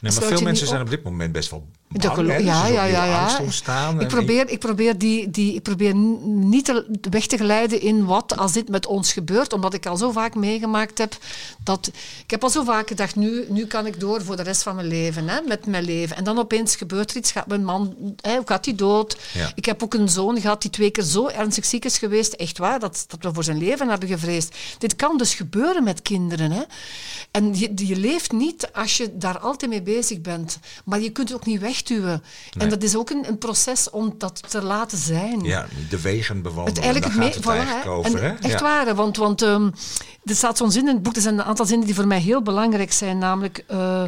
Nee, 0.00 0.12
maar 0.12 0.12
veel 0.12 0.40
mensen 0.40 0.66
zijn 0.66 0.80
op 0.80 0.90
dit 0.90 1.02
moment 1.02 1.32
best 1.32 1.50
wel 1.50 1.66
Ja, 1.98 2.66
ja, 2.66 2.84
ja, 2.84 3.04
ja. 3.04 3.38
ontstaan. 3.40 4.00
Ik 4.00 4.08
probeer, 4.08 4.48
ik 4.48 4.58
probeer, 4.58 4.98
die, 4.98 5.30
die, 5.30 5.54
ik 5.54 5.62
probeer 5.62 5.94
niet 5.94 6.64
te, 6.64 6.98
weg 7.10 7.26
te 7.26 7.36
glijden 7.36 7.80
in 7.80 8.04
wat 8.04 8.36
als 8.36 8.52
dit 8.52 8.68
met 8.68 8.86
ons 8.86 9.12
gebeurt, 9.12 9.52
omdat 9.52 9.74
ik 9.74 9.86
al 9.86 9.96
zo 9.96 10.10
vaak 10.10 10.34
meegemaakt 10.34 10.98
heb 10.98 11.16
dat 11.62 11.90
ik 12.24 12.30
heb 12.30 12.42
al 12.42 12.50
zo 12.50 12.64
vaak 12.64 12.88
gedacht, 12.88 13.16
nu, 13.16 13.44
nu 13.48 13.66
kan 13.66 13.86
ik 13.86 14.00
door 14.00 14.24
voor 14.24 14.36
de 14.36 14.42
rest 14.42 14.62
van 14.62 14.74
mijn 14.74 14.86
leven, 14.86 15.28
hè, 15.28 15.40
met 15.40 15.66
mijn 15.66 15.84
leven. 15.84 16.16
En 16.16 16.24
dan 16.24 16.38
opeens 16.38 16.76
gebeurt 16.76 17.10
er 17.10 17.16
iets, 17.16 17.32
gaat 17.32 17.46
mijn 17.46 17.64
man, 17.64 17.94
hè, 18.20 18.38
gaat 18.44 18.64
hij 18.64 18.74
dood? 18.74 19.16
Ja. 19.32 19.52
Ik 19.54 19.64
heb 19.64 19.82
ook 19.82 19.94
een 19.94 20.08
zoon 20.08 20.40
gehad 20.40 20.62
die 20.62 20.70
twee 20.70 20.90
keer 20.90 21.04
zo 21.04 21.28
ernstig 21.28 21.64
ziek 21.64 21.84
is 21.84 21.98
geweest, 21.98 22.32
echt 22.32 22.58
waar, 22.58 22.78
dat, 22.78 23.04
dat 23.08 23.22
we 23.22 23.34
voor 23.34 23.44
zijn 23.44 23.58
leven 23.58 23.88
hebben 23.88 24.08
gevreesd. 24.08 24.56
Dit 24.78 24.96
kan 24.96 25.18
dus 25.18 25.34
gebeuren 25.34 25.84
met 25.84 26.02
kinderen. 26.02 26.50
Hè. 26.50 26.62
En 27.30 27.58
je, 27.58 27.72
je 27.74 27.96
leeft 27.96 28.32
niet 28.32 28.68
als 28.72 28.96
je 28.96 29.18
daar 29.18 29.38
altijd 29.38 29.70
mee 29.70 29.82
bezig 29.82 30.20
bent. 30.20 30.58
Maar 30.84 31.00
je 31.00 31.10
kunt 31.10 31.34
ook 31.34 31.46
niet 31.46 31.60
wegduwen. 31.80 32.22
En 32.58 32.68
dat 32.68 32.82
is 32.82 32.96
ook 32.96 33.10
een, 33.10 33.28
een 33.28 33.38
proces 33.38 33.90
om 33.90 34.14
dat 34.18 34.50
te 34.50 34.62
laten 34.62 34.98
zijn. 34.98 35.40
Ja, 35.40 35.66
de 35.88 36.00
wegen 36.00 36.34
Het 36.34 36.42
bewandelen, 36.42 36.82
eigenlijk 36.82 37.14
het 37.14 37.34
het 37.34 37.44
voilà, 37.44 37.48
eigenlijk 37.48 37.84
hè. 37.84 37.90
over. 37.90 38.22
En? 38.22 38.40
Echt 38.40 38.60
Ja. 38.60 38.84
waar, 38.84 38.94
want, 38.94 39.16
want 39.16 39.42
ehm, 39.42 39.70
er 40.24 40.34
staat 40.34 40.56
zo'n 40.56 40.72
zin 40.72 40.88
in 40.88 40.94
het 40.94 41.02
boek, 41.02 41.16
er 41.16 41.22
zijn 41.22 41.38
een 41.38 41.44
aantal 41.44 41.66
zinnen 41.66 41.86
die 41.86 41.94
voor 41.94 42.06
mij 42.06 42.20
heel 42.20 42.42
belangrijk 42.42 42.92
zijn, 42.92 43.18
namelijk 43.18 43.64
eh, 43.66 44.04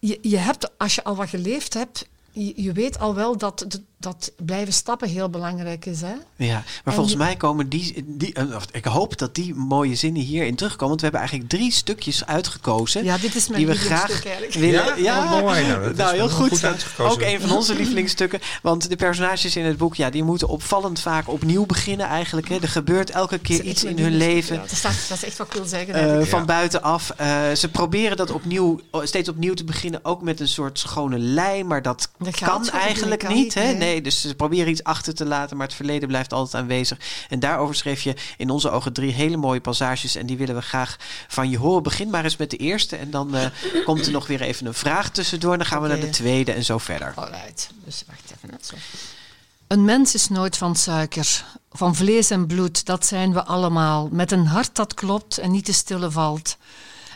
je, 0.00 0.18
je 0.22 0.36
hebt, 0.36 0.70
als 0.78 0.94
je 0.94 1.04
al 1.04 1.16
wat 1.16 1.28
geleefd 1.28 1.74
hebt, 1.74 2.08
je, 2.32 2.52
je 2.56 2.72
weet 2.72 2.98
al 2.98 3.14
wel 3.14 3.36
dat, 3.36 3.64
dat, 3.68 3.80
dat 4.00 4.32
blijven 4.36 4.72
stappen 4.72 5.08
heel 5.08 5.28
belangrijk 5.28 5.86
is. 5.86 6.00
Hè? 6.00 6.12
Ja, 6.36 6.54
maar 6.54 6.64
En 6.84 6.92
volgens 6.92 7.16
mij 7.16 7.36
komen 7.36 7.68
die, 7.68 8.04
die 8.06 8.34
eh, 8.34 8.54
of 8.54 8.66
ik 8.72 8.84
hoop 8.84 9.18
dat 9.18 9.34
die 9.34 9.54
mooie 9.54 9.94
zinnen 9.94 10.22
hierin 10.22 10.54
terugkomen. 10.54 10.88
Want 10.88 11.00
we 11.00 11.06
hebben 11.06 11.20
eigenlijk 11.20 11.50
drie 11.50 11.72
stukjes 11.72 12.26
uitgekozen. 12.26 13.04
Ja, 13.04 13.18
dit 13.18 13.34
is 13.34 13.48
mijn 13.48 13.58
die 13.58 13.68
we 13.72 13.78
graag 13.78 14.22
willen. 14.52 15.02
Ja? 15.02 15.24
Oh, 15.24 15.40
mooi. 15.40 15.66
Nou, 15.66 15.82
dat 15.82 15.96
nou, 15.96 16.10
heel 16.10 16.18
wel 16.18 16.36
goed. 16.36 16.64
Ook 16.98 17.20
een 17.20 17.40
van 17.40 17.52
onze 17.52 17.74
lievelingsstukken. 17.74 18.40
Want 18.62 18.88
de 18.88 18.96
personages 18.96 19.56
in 19.56 19.64
het 19.64 19.76
boek, 19.76 19.94
ja, 19.94 20.10
die 20.10 20.22
moeten 20.22 20.48
opvallend 20.48 21.00
vaak 21.00 21.28
opnieuw 21.28 21.66
beginnen 21.66 22.06
eigenlijk. 22.06 22.48
Hè. 22.48 22.58
Er 22.60 22.68
gebeurt 22.68 23.10
elke 23.10 23.38
keer 23.38 23.62
iets 23.62 23.84
in 23.84 23.98
hun 23.98 24.16
leven. 24.16 24.56
ja. 24.56 24.60
dat, 24.62 25.16
is 25.16 25.24
echt 25.24 25.36
wat 25.36 25.46
ik 25.46 25.52
wil 25.52 25.64
zeggen. 25.64 26.20
eh, 26.20 26.26
van 26.26 26.46
buitenaf. 26.46 27.10
Eh, 27.16 27.52
ze 27.52 27.68
proberen 27.70 28.16
dat 28.16 28.30
opnieuw, 28.30 28.80
steeds 29.02 29.28
opnieuw 29.28 29.54
te 29.54 29.64
beginnen, 29.64 30.04
ook 30.04 30.22
met 30.22 30.40
een 30.40 30.48
soort 30.48 30.78
schone 30.78 31.18
lijn, 31.18 31.66
maar 31.66 31.82
dat, 31.82 32.10
Dat 32.18 32.38
kan 32.38 32.68
eigenlijk 32.68 33.28
niet, 33.28 33.54
hè? 33.54 33.72
nee. 33.72 33.87
Nee, 33.88 34.02
dus 34.02 34.20
ze 34.20 34.34
proberen 34.34 34.68
iets 34.68 34.84
achter 34.84 35.14
te 35.14 35.24
laten, 35.24 35.56
maar 35.56 35.66
het 35.66 35.76
verleden 35.76 36.08
blijft 36.08 36.32
altijd 36.32 36.62
aanwezig. 36.62 36.98
En 37.28 37.40
daarover 37.40 37.74
schreef 37.74 38.02
je 38.02 38.14
in 38.36 38.50
onze 38.50 38.70
ogen 38.70 38.92
drie 38.92 39.12
hele 39.12 39.36
mooie 39.36 39.60
passages 39.60 40.14
en 40.14 40.26
die 40.26 40.36
willen 40.36 40.54
we 40.54 40.62
graag 40.62 40.96
van 41.28 41.50
je 41.50 41.58
horen. 41.58 41.82
Begin 41.82 42.10
maar 42.10 42.24
eens 42.24 42.36
met 42.36 42.50
de 42.50 42.56
eerste 42.56 42.96
en 42.96 43.10
dan 43.10 43.34
eh, 43.34 43.46
komt 43.84 44.06
er 44.06 44.12
nog 44.12 44.26
weer 44.26 44.40
even 44.40 44.66
een 44.66 44.74
vraag 44.74 45.10
tussendoor. 45.10 45.56
Dan 45.56 45.66
gaan 45.66 45.82
we 45.82 45.88
naar 45.88 46.00
de 46.00 46.10
tweede 46.10 46.52
en 46.52 46.64
zo 46.64 46.78
verder. 46.78 47.12
Alright, 47.16 47.70
dus 47.84 48.04
wacht 48.06 48.32
even. 48.36 48.50
Net 48.50 48.66
zo. 48.66 48.74
Een 49.66 49.84
mens 49.84 50.14
is 50.14 50.28
nooit 50.28 50.56
van 50.56 50.76
suiker, 50.76 51.44
van 51.72 51.94
vlees 51.94 52.30
en 52.30 52.46
bloed, 52.46 52.84
dat 52.84 53.06
zijn 53.06 53.32
we 53.32 53.44
allemaal, 53.44 54.08
met 54.12 54.32
een 54.32 54.46
hart 54.46 54.76
dat 54.76 54.94
klopt 54.94 55.38
en 55.38 55.50
niet 55.50 55.64
te 55.64 55.72
stille 55.72 56.10
valt. 56.10 56.56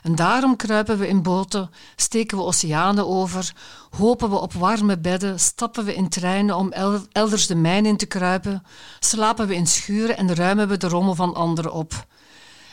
En 0.02 0.14
daarom 0.14 0.56
kruipen 0.56 0.98
we 0.98 1.08
in 1.08 1.22
boten, 1.22 1.70
steken 1.96 2.36
we 2.36 2.44
oceanen 2.44 3.06
over, 3.06 3.54
hopen 3.96 4.30
we 4.30 4.36
op 4.36 4.52
warme 4.52 4.98
bedden, 4.98 5.40
stappen 5.40 5.84
we 5.84 5.94
in 5.94 6.08
treinen 6.08 6.56
om 6.56 6.72
el- 6.72 7.06
elders 7.12 7.46
de 7.46 7.54
mijn 7.54 7.86
in 7.86 7.96
te 7.96 8.06
kruipen, 8.06 8.62
slapen 9.00 9.46
we 9.46 9.54
in 9.54 9.66
schuren 9.66 10.16
en 10.16 10.34
ruimen 10.34 10.68
we 10.68 10.76
de 10.76 10.88
rommel 10.88 11.14
van 11.14 11.34
anderen 11.34 11.72
op. 11.72 12.06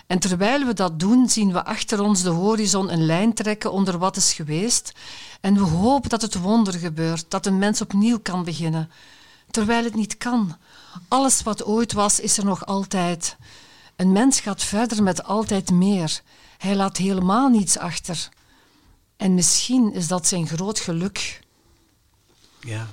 En 0.07 0.19
terwijl 0.19 0.65
we 0.65 0.73
dat 0.73 0.99
doen, 0.99 1.29
zien 1.29 1.51
we 1.51 1.65
achter 1.65 2.01
ons 2.01 2.21
de 2.21 2.29
horizon 2.29 2.91
een 2.91 3.05
lijn 3.05 3.33
trekken 3.33 3.71
onder 3.71 3.97
wat 3.97 4.15
is 4.15 4.33
geweest. 4.33 4.91
En 5.41 5.53
we 5.53 5.59
hopen 5.59 6.09
dat 6.09 6.21
het 6.21 6.39
wonder 6.39 6.73
gebeurt, 6.73 7.25
dat 7.27 7.45
een 7.45 7.57
mens 7.57 7.81
opnieuw 7.81 8.19
kan 8.19 8.43
beginnen. 8.43 8.89
Terwijl 9.51 9.83
het 9.83 9.95
niet 9.95 10.17
kan. 10.17 10.55
Alles 11.07 11.43
wat 11.43 11.65
ooit 11.65 11.93
was, 11.93 12.19
is 12.19 12.37
er 12.37 12.45
nog 12.45 12.65
altijd. 12.65 13.37
Een 13.95 14.11
mens 14.11 14.39
gaat 14.39 14.63
verder 14.63 15.03
met 15.03 15.23
altijd 15.23 15.71
meer. 15.71 16.21
Hij 16.59 16.75
laat 16.75 16.97
helemaal 16.97 17.49
niets 17.49 17.77
achter. 17.77 18.29
En 19.17 19.33
misschien 19.33 19.93
is 19.93 20.07
dat 20.07 20.27
zijn 20.27 20.47
groot 20.47 20.79
geluk. 20.79 21.39
Ja. 22.59 22.87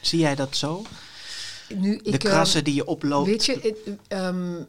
Zie 0.00 0.18
jij 0.18 0.34
dat 0.34 0.56
zo? 0.56 0.82
Nu, 1.74 1.96
De 1.96 2.10
ik, 2.10 2.24
eh, 2.24 2.30
krassen 2.30 2.64
die 2.64 2.74
je 2.74 2.86
oploopt. 2.86 3.28
Weet 3.28 3.44
je, 3.44 3.98
ehm, 4.08 4.62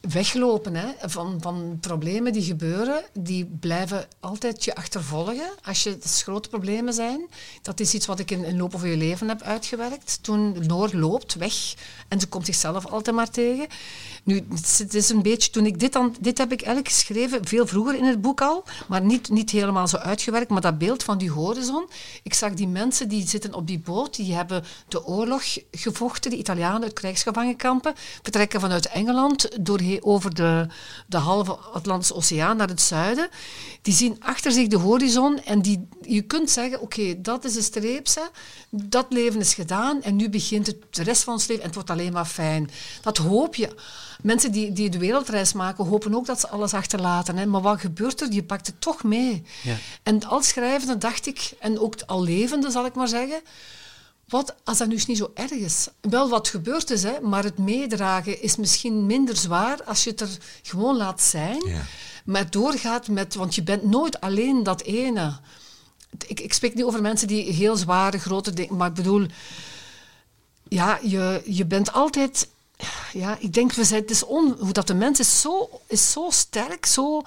weglopen 0.00 0.74
hè, 0.74 0.88
van, 1.00 1.38
van 1.40 1.78
problemen 1.80 2.32
die 2.32 2.42
gebeuren, 2.42 3.04
die 3.12 3.44
blijven 3.44 4.08
altijd 4.20 4.64
je 4.64 4.74
achtervolgen. 4.74 5.50
Als 5.62 5.82
je, 5.82 5.98
grote 6.00 6.48
problemen 6.48 6.92
zijn. 6.92 7.28
Dat 7.62 7.80
is 7.80 7.94
iets 7.94 8.06
wat 8.06 8.18
ik 8.18 8.30
in, 8.30 8.44
in 8.44 8.56
loop 8.56 8.78
van 8.80 8.88
je 8.88 8.96
leven 8.96 9.28
heb 9.28 9.42
uitgewerkt. 9.42 10.18
Toen 10.22 10.66
Noor 10.66 10.90
loopt 10.92 11.34
weg 11.34 11.74
en 12.08 12.20
ze 12.20 12.26
komt 12.26 12.46
zichzelf 12.46 12.86
altijd 12.86 13.16
maar 13.16 13.30
tegen. 13.30 13.66
Nu, 14.24 14.46
het 14.76 14.94
is 14.94 15.08
een 15.08 15.22
beetje, 15.22 15.50
toen 15.50 15.66
ik 15.66 15.80
dit 15.80 15.92
dan, 15.92 16.16
dit 16.20 16.38
heb 16.38 16.52
ik 16.52 16.62
eigenlijk 16.62 16.94
geschreven, 16.94 17.46
veel 17.46 17.66
vroeger 17.66 17.94
in 17.94 18.04
het 18.04 18.20
boek 18.20 18.40
al, 18.40 18.64
maar 18.88 19.02
niet, 19.02 19.28
niet 19.28 19.50
helemaal 19.50 19.88
zo 19.88 19.96
uitgewerkt, 19.96 20.50
maar 20.50 20.60
dat 20.60 20.78
beeld 20.78 21.02
van 21.02 21.18
die 21.18 21.30
horizon. 21.30 21.88
Ik 22.22 22.34
zag 22.34 22.54
die 22.54 22.68
mensen 22.68 23.08
die 23.08 23.28
zitten 23.28 23.54
op 23.54 23.66
die 23.66 23.78
boot, 23.78 24.16
die 24.16 24.34
hebben 24.34 24.64
de 24.88 25.06
oorlog 25.06 25.42
gevochten, 25.70 26.30
de 26.30 26.36
Italianen 26.36 26.82
uit 26.82 26.92
krijgsgevangenkampen, 26.92 27.94
vertrekken 28.22 28.60
vanuit 28.60 28.86
Engeland 28.86 29.64
door, 29.66 29.80
over 30.00 30.34
de, 30.34 30.66
de 31.06 31.16
halve 31.16 31.52
Atlantische 31.52 32.14
Oceaan 32.14 32.56
naar 32.56 32.68
het 32.68 32.80
zuiden. 32.80 33.28
Die 33.82 33.94
zien 33.94 34.16
achter 34.20 34.52
zich 34.52 34.66
de 34.68 34.76
horizon 34.76 35.40
en 35.44 35.62
die, 35.62 35.88
je 36.02 36.22
kunt 36.22 36.50
zeggen, 36.50 36.80
oké, 36.80 37.20
dat 37.20 37.44
is 37.44 37.54
de 37.54 37.62
streepse, 37.62 38.30
dat 38.70 39.06
leven 39.08 39.40
is 39.40 39.54
gedaan 39.54 40.02
en 40.02 40.16
nu 40.16 40.28
begint 40.28 40.66
het, 40.66 40.76
de 40.90 41.02
rest 41.02 41.22
van 41.22 41.32
ons 41.32 41.46
leven 41.46 41.64
en 41.64 41.72
alleen 41.96 42.12
maar 42.12 42.24
fijn. 42.24 42.70
Dat 43.02 43.16
hoop 43.16 43.54
je. 43.54 43.74
Mensen 44.22 44.52
die, 44.52 44.72
die 44.72 44.90
de 44.90 44.98
wereldreis 44.98 45.52
maken, 45.52 45.86
hopen 45.86 46.14
ook 46.14 46.26
dat 46.26 46.40
ze 46.40 46.48
alles 46.48 46.74
achterlaten. 46.74 47.36
Hè. 47.36 47.46
Maar 47.46 47.62
wat 47.62 47.80
gebeurt 47.80 48.20
er? 48.20 48.32
Je 48.32 48.42
pakt 48.42 48.66
het 48.66 48.80
toch 48.80 49.02
mee. 49.02 49.42
Ja. 49.62 49.76
En 50.02 50.24
als 50.24 50.48
schrijvende 50.48 50.98
dacht 50.98 51.26
ik, 51.26 51.52
en 51.60 51.78
ook 51.78 51.94
al 52.06 52.22
levende 52.22 52.70
zal 52.70 52.86
ik 52.86 52.94
maar 52.94 53.08
zeggen, 53.08 53.40
wat 54.28 54.54
als 54.64 54.78
dat 54.78 54.88
nu 54.88 54.98
niet 55.06 55.18
zo 55.18 55.30
erg 55.34 55.50
is? 55.50 55.88
Wel 56.00 56.28
wat 56.28 56.48
gebeurd 56.48 56.90
is, 56.90 57.02
hè, 57.02 57.20
maar 57.20 57.44
het 57.44 57.58
meedragen 57.58 58.42
is 58.42 58.56
misschien 58.56 59.06
minder 59.06 59.36
zwaar 59.36 59.84
als 59.84 60.04
je 60.04 60.10
het 60.10 60.20
er 60.20 60.38
gewoon 60.62 60.96
laat 60.96 61.22
zijn. 61.22 61.66
Ja. 61.66 61.82
Maar 62.24 62.50
doorgaat 62.50 63.08
met, 63.08 63.34
want 63.34 63.54
je 63.54 63.62
bent 63.62 63.84
nooit 63.84 64.20
alleen 64.20 64.62
dat 64.62 64.82
ene. 64.82 65.38
Ik, 66.26 66.40
ik 66.40 66.52
spreek 66.52 66.74
niet 66.74 66.84
over 66.84 67.02
mensen 67.02 67.28
die 67.28 67.52
heel 67.52 67.76
zware, 67.76 68.18
grote 68.18 68.52
dingen, 68.52 68.76
maar 68.76 68.88
ik 68.88 68.94
bedoel, 68.94 69.26
ja, 70.68 70.98
je, 71.02 71.42
je 71.44 71.64
bent 71.64 71.92
altijd 71.92 72.48
ja, 73.12 73.36
ik 73.40 73.52
denk, 73.52 73.72
we 73.72 73.84
zijn, 73.84 74.00
het 74.00 74.10
is 74.10 74.22
on, 74.22 74.56
hoe 74.58 74.72
dat 74.72 74.86
de 74.86 74.94
mens 74.94 75.20
is 75.20 75.40
zo, 75.40 75.80
is 75.86 76.12
zo 76.12 76.26
sterk, 76.30 76.86
zo... 76.86 77.22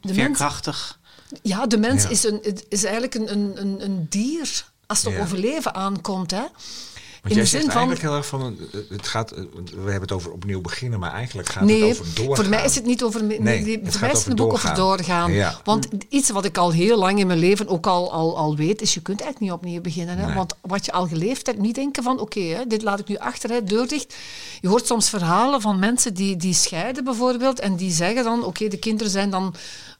De 0.00 0.14
Veerkrachtig. 0.14 0.98
Mens, 1.30 1.40
ja, 1.42 1.66
de 1.66 1.78
mens 1.78 2.06
is, 2.06 2.24
een, 2.24 2.42
is 2.68 2.84
eigenlijk 2.84 3.14
een, 3.14 3.60
een, 3.60 3.84
een 3.84 4.06
dier 4.08 4.64
als 4.86 5.02
het 5.02 5.14
op 5.14 5.20
overleven 5.20 5.74
aankomt. 5.74 6.30
Hè. 6.30 6.44
Want 7.22 7.34
in 7.34 7.40
jij 7.40 7.50
zegt 7.50 7.66
eigenlijk 7.66 8.00
heel 8.00 8.14
erg 8.14 8.26
van, 8.26 8.58
het 8.88 9.06
gaat, 9.06 9.30
we 9.30 9.72
hebben 9.74 10.00
het 10.00 10.12
over 10.12 10.32
opnieuw 10.32 10.60
beginnen, 10.60 10.98
maar 10.98 11.12
eigenlijk 11.12 11.48
gaat 11.48 11.68
het 11.68 11.82
over 11.82 12.06
doorgaan. 12.14 12.36
voor 12.36 12.48
mij 12.48 12.64
is 12.64 12.74
het 12.74 12.84
niet 12.84 13.02
over, 13.02 13.24
nee, 13.24 13.80
het 13.82 13.92
voor 13.92 14.00
mij 14.00 14.10
is 14.10 14.24
het 14.24 14.36
boek 14.36 14.52
over 14.52 14.74
doorgaan. 14.74 15.32
Want 15.64 15.88
iets 16.08 16.30
wat 16.30 16.44
ik 16.44 16.58
al 16.58 16.72
heel 16.72 16.98
lang 16.98 17.18
in 17.18 17.26
mijn 17.26 17.38
leven 17.38 17.68
ook 17.68 17.86
al, 17.86 18.12
al, 18.12 18.36
al 18.36 18.56
weet, 18.56 18.82
is 18.82 18.94
je 18.94 19.00
kunt 19.00 19.20
eigenlijk 19.20 19.50
niet 19.50 19.60
opnieuw 19.60 19.80
beginnen. 19.80 20.18
Hè? 20.18 20.34
Want 20.34 20.54
wat 20.60 20.84
je 20.84 20.92
al 20.92 21.06
geleefd 21.06 21.46
hebt, 21.46 21.58
niet 21.58 21.74
denken 21.74 22.02
van, 22.02 22.20
oké, 22.20 22.64
dit 22.68 22.82
laat 22.82 22.98
ik 22.98 23.08
nu 23.08 23.16
achter, 23.16 23.50
hè, 23.50 23.64
deur 23.64 23.88
dicht. 23.88 24.14
Je 24.60 24.68
hoort 24.68 24.86
soms 24.86 25.08
verhalen 25.08 25.60
van 25.60 25.78
mensen 25.78 26.14
die, 26.14 26.36
die 26.36 26.54
scheiden 26.54 27.04
bijvoorbeeld, 27.04 27.60
en 27.60 27.76
die 27.76 27.90
zeggen 27.90 28.24
dan, 28.24 28.44
oké, 28.44 28.68
de 28.68 28.78
kinderen 28.78 29.12
zijn 29.12 29.30
dan 29.30 29.54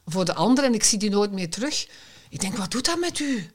voor 0.05 0.25
de 0.25 0.33
anderen 0.33 0.69
en 0.69 0.75
ik 0.75 0.83
zie 0.83 0.99
die 0.99 1.09
nooit 1.09 1.31
meer 1.31 1.49
terug. 1.49 1.87
Ik 2.29 2.41
denk, 2.41 2.57
wat 2.57 2.71
doet 2.71 2.85
dat 2.85 2.99
met 2.99 3.19
u? 3.19 3.49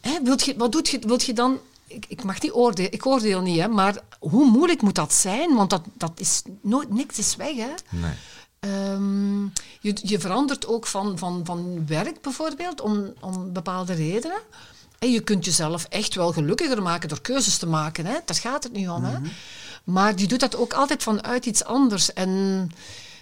Hè, 0.00 0.10
wilt 0.22 0.44
je, 0.44 0.54
wat 0.56 0.72
doet 0.72 0.88
je, 0.88 0.98
wilt 1.06 1.24
je 1.24 1.32
dan 1.32 1.58
ik, 1.94 2.04
ik, 2.08 2.22
mag 2.24 2.40
niet 2.40 2.52
oordelen, 2.52 2.92
ik 2.92 3.06
oordeel 3.06 3.40
niet, 3.40 3.60
hè, 3.60 3.68
maar 3.68 3.96
hoe 4.18 4.50
moeilijk 4.50 4.82
moet 4.82 4.94
dat 4.94 5.12
zijn? 5.12 5.54
Want 5.54 5.70
dat, 5.70 5.82
dat 5.92 6.12
is 6.16 6.42
nooit, 6.60 6.90
niks 6.92 7.18
is 7.18 7.36
weg. 7.36 7.56
Hè. 7.56 7.72
Nee. 7.90 8.12
Um, 8.90 9.52
je, 9.80 9.96
je 10.02 10.20
verandert 10.20 10.66
ook 10.66 10.86
van, 10.86 11.18
van, 11.18 11.40
van 11.44 11.86
werk 11.86 12.20
bijvoorbeeld 12.20 12.80
om, 12.80 13.12
om 13.20 13.52
bepaalde 13.52 13.92
redenen. 13.92 14.40
En 14.98 15.10
je 15.10 15.20
kunt 15.20 15.44
jezelf 15.44 15.84
echt 15.84 16.14
wel 16.14 16.32
gelukkiger 16.32 16.82
maken 16.82 17.08
door 17.08 17.20
keuzes 17.20 17.58
te 17.58 17.66
maken. 17.66 18.06
Hè. 18.06 18.16
Daar 18.24 18.36
gaat 18.36 18.62
het 18.62 18.72
niet 18.72 18.88
om. 18.88 19.04
hè. 19.04 19.18
Mhm. 19.18 19.28
Maar 19.84 20.12
je 20.16 20.26
doet 20.26 20.40
dat 20.40 20.56
ook 20.56 20.72
altijd 20.72 21.02
vanuit 21.02 21.46
iets 21.46 21.64
anders. 21.64 22.12
En 22.12 22.70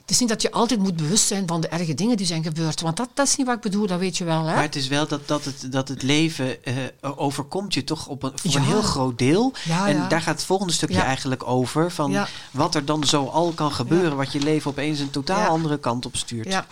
het 0.02 0.10
is 0.10 0.18
niet 0.18 0.28
dat 0.28 0.42
je 0.42 0.50
altijd 0.50 0.80
moet 0.80 0.96
bewust 0.96 1.26
zijn 1.26 1.46
van 1.46 1.60
de 1.60 1.68
erge 1.68 1.94
dingen 1.94 2.16
die 2.16 2.26
zijn 2.26 2.42
gebeurd. 2.42 2.80
Want 2.80 2.96
dat, 2.96 3.08
dat 3.14 3.26
is 3.26 3.36
niet 3.36 3.46
wat 3.46 3.56
ik 3.56 3.62
bedoel, 3.62 3.86
dat 3.86 3.98
weet 3.98 4.18
je 4.18 4.24
wel. 4.24 4.44
Hè? 4.44 4.54
Maar 4.54 4.62
het 4.62 4.76
is 4.76 4.88
wel 4.88 5.06
dat, 5.06 5.28
dat, 5.28 5.44
het, 5.44 5.72
dat 5.72 5.88
het 5.88 6.02
leven 6.02 6.56
uh, 6.64 6.74
overkomt 7.16 7.74
je 7.74 7.84
toch 7.84 8.06
op 8.06 8.22
een, 8.22 8.32
voor 8.34 8.54
een 8.54 8.62
heel 8.62 8.82
groot 8.82 9.18
deel. 9.18 9.52
Ja, 9.64 9.88
en 9.88 10.08
daar 10.08 10.20
gaat 10.20 10.34
het 10.34 10.44
volgende 10.44 10.72
stukje 10.72 11.00
eigenlijk 11.00 11.48
over. 11.48 11.90
Van 11.90 12.26
wat 12.50 12.74
er 12.74 12.84
dan 12.84 13.04
zo 13.04 13.26
al 13.26 13.52
kan 13.52 13.72
gebeuren. 13.72 14.16
Wat 14.16 14.32
je 14.32 14.40
leven 14.40 14.70
opeens 14.70 14.98
een 14.98 15.10
totaal 15.10 15.48
andere 15.48 15.78
kant 15.78 16.06
op 16.06 16.16
stuurt. 16.16 16.48
Ja. 16.48 16.66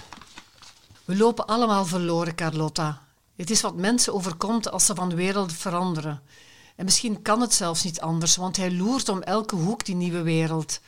We 1.05 1.17
lopen 1.17 1.47
allemaal 1.47 1.87
verloren, 1.87 2.35
Carlotta. 2.35 3.03
Het 3.37 3.51
is 3.51 3.61
wat 3.61 3.77
mensen 3.77 4.15
overkomt 4.15 4.71
als 4.71 4.87
ze 4.87 4.95
van 4.95 5.09
de 5.09 5.15
wereld 5.15 5.53
veranderen. 5.53 6.23
En 6.77 6.85
misschien 6.85 7.23
kan 7.23 7.41
het 7.41 7.55
zelfs 7.55 7.85
niet 7.85 8.01
anders, 8.01 8.37
want 8.37 8.57
hij 8.57 8.73
loert 8.73 9.09
om 9.09 9.23
elke 9.23 9.55
hoek 9.55 9.85
die 9.85 9.95
nieuwe 9.95 10.23
wereld. 10.23 10.81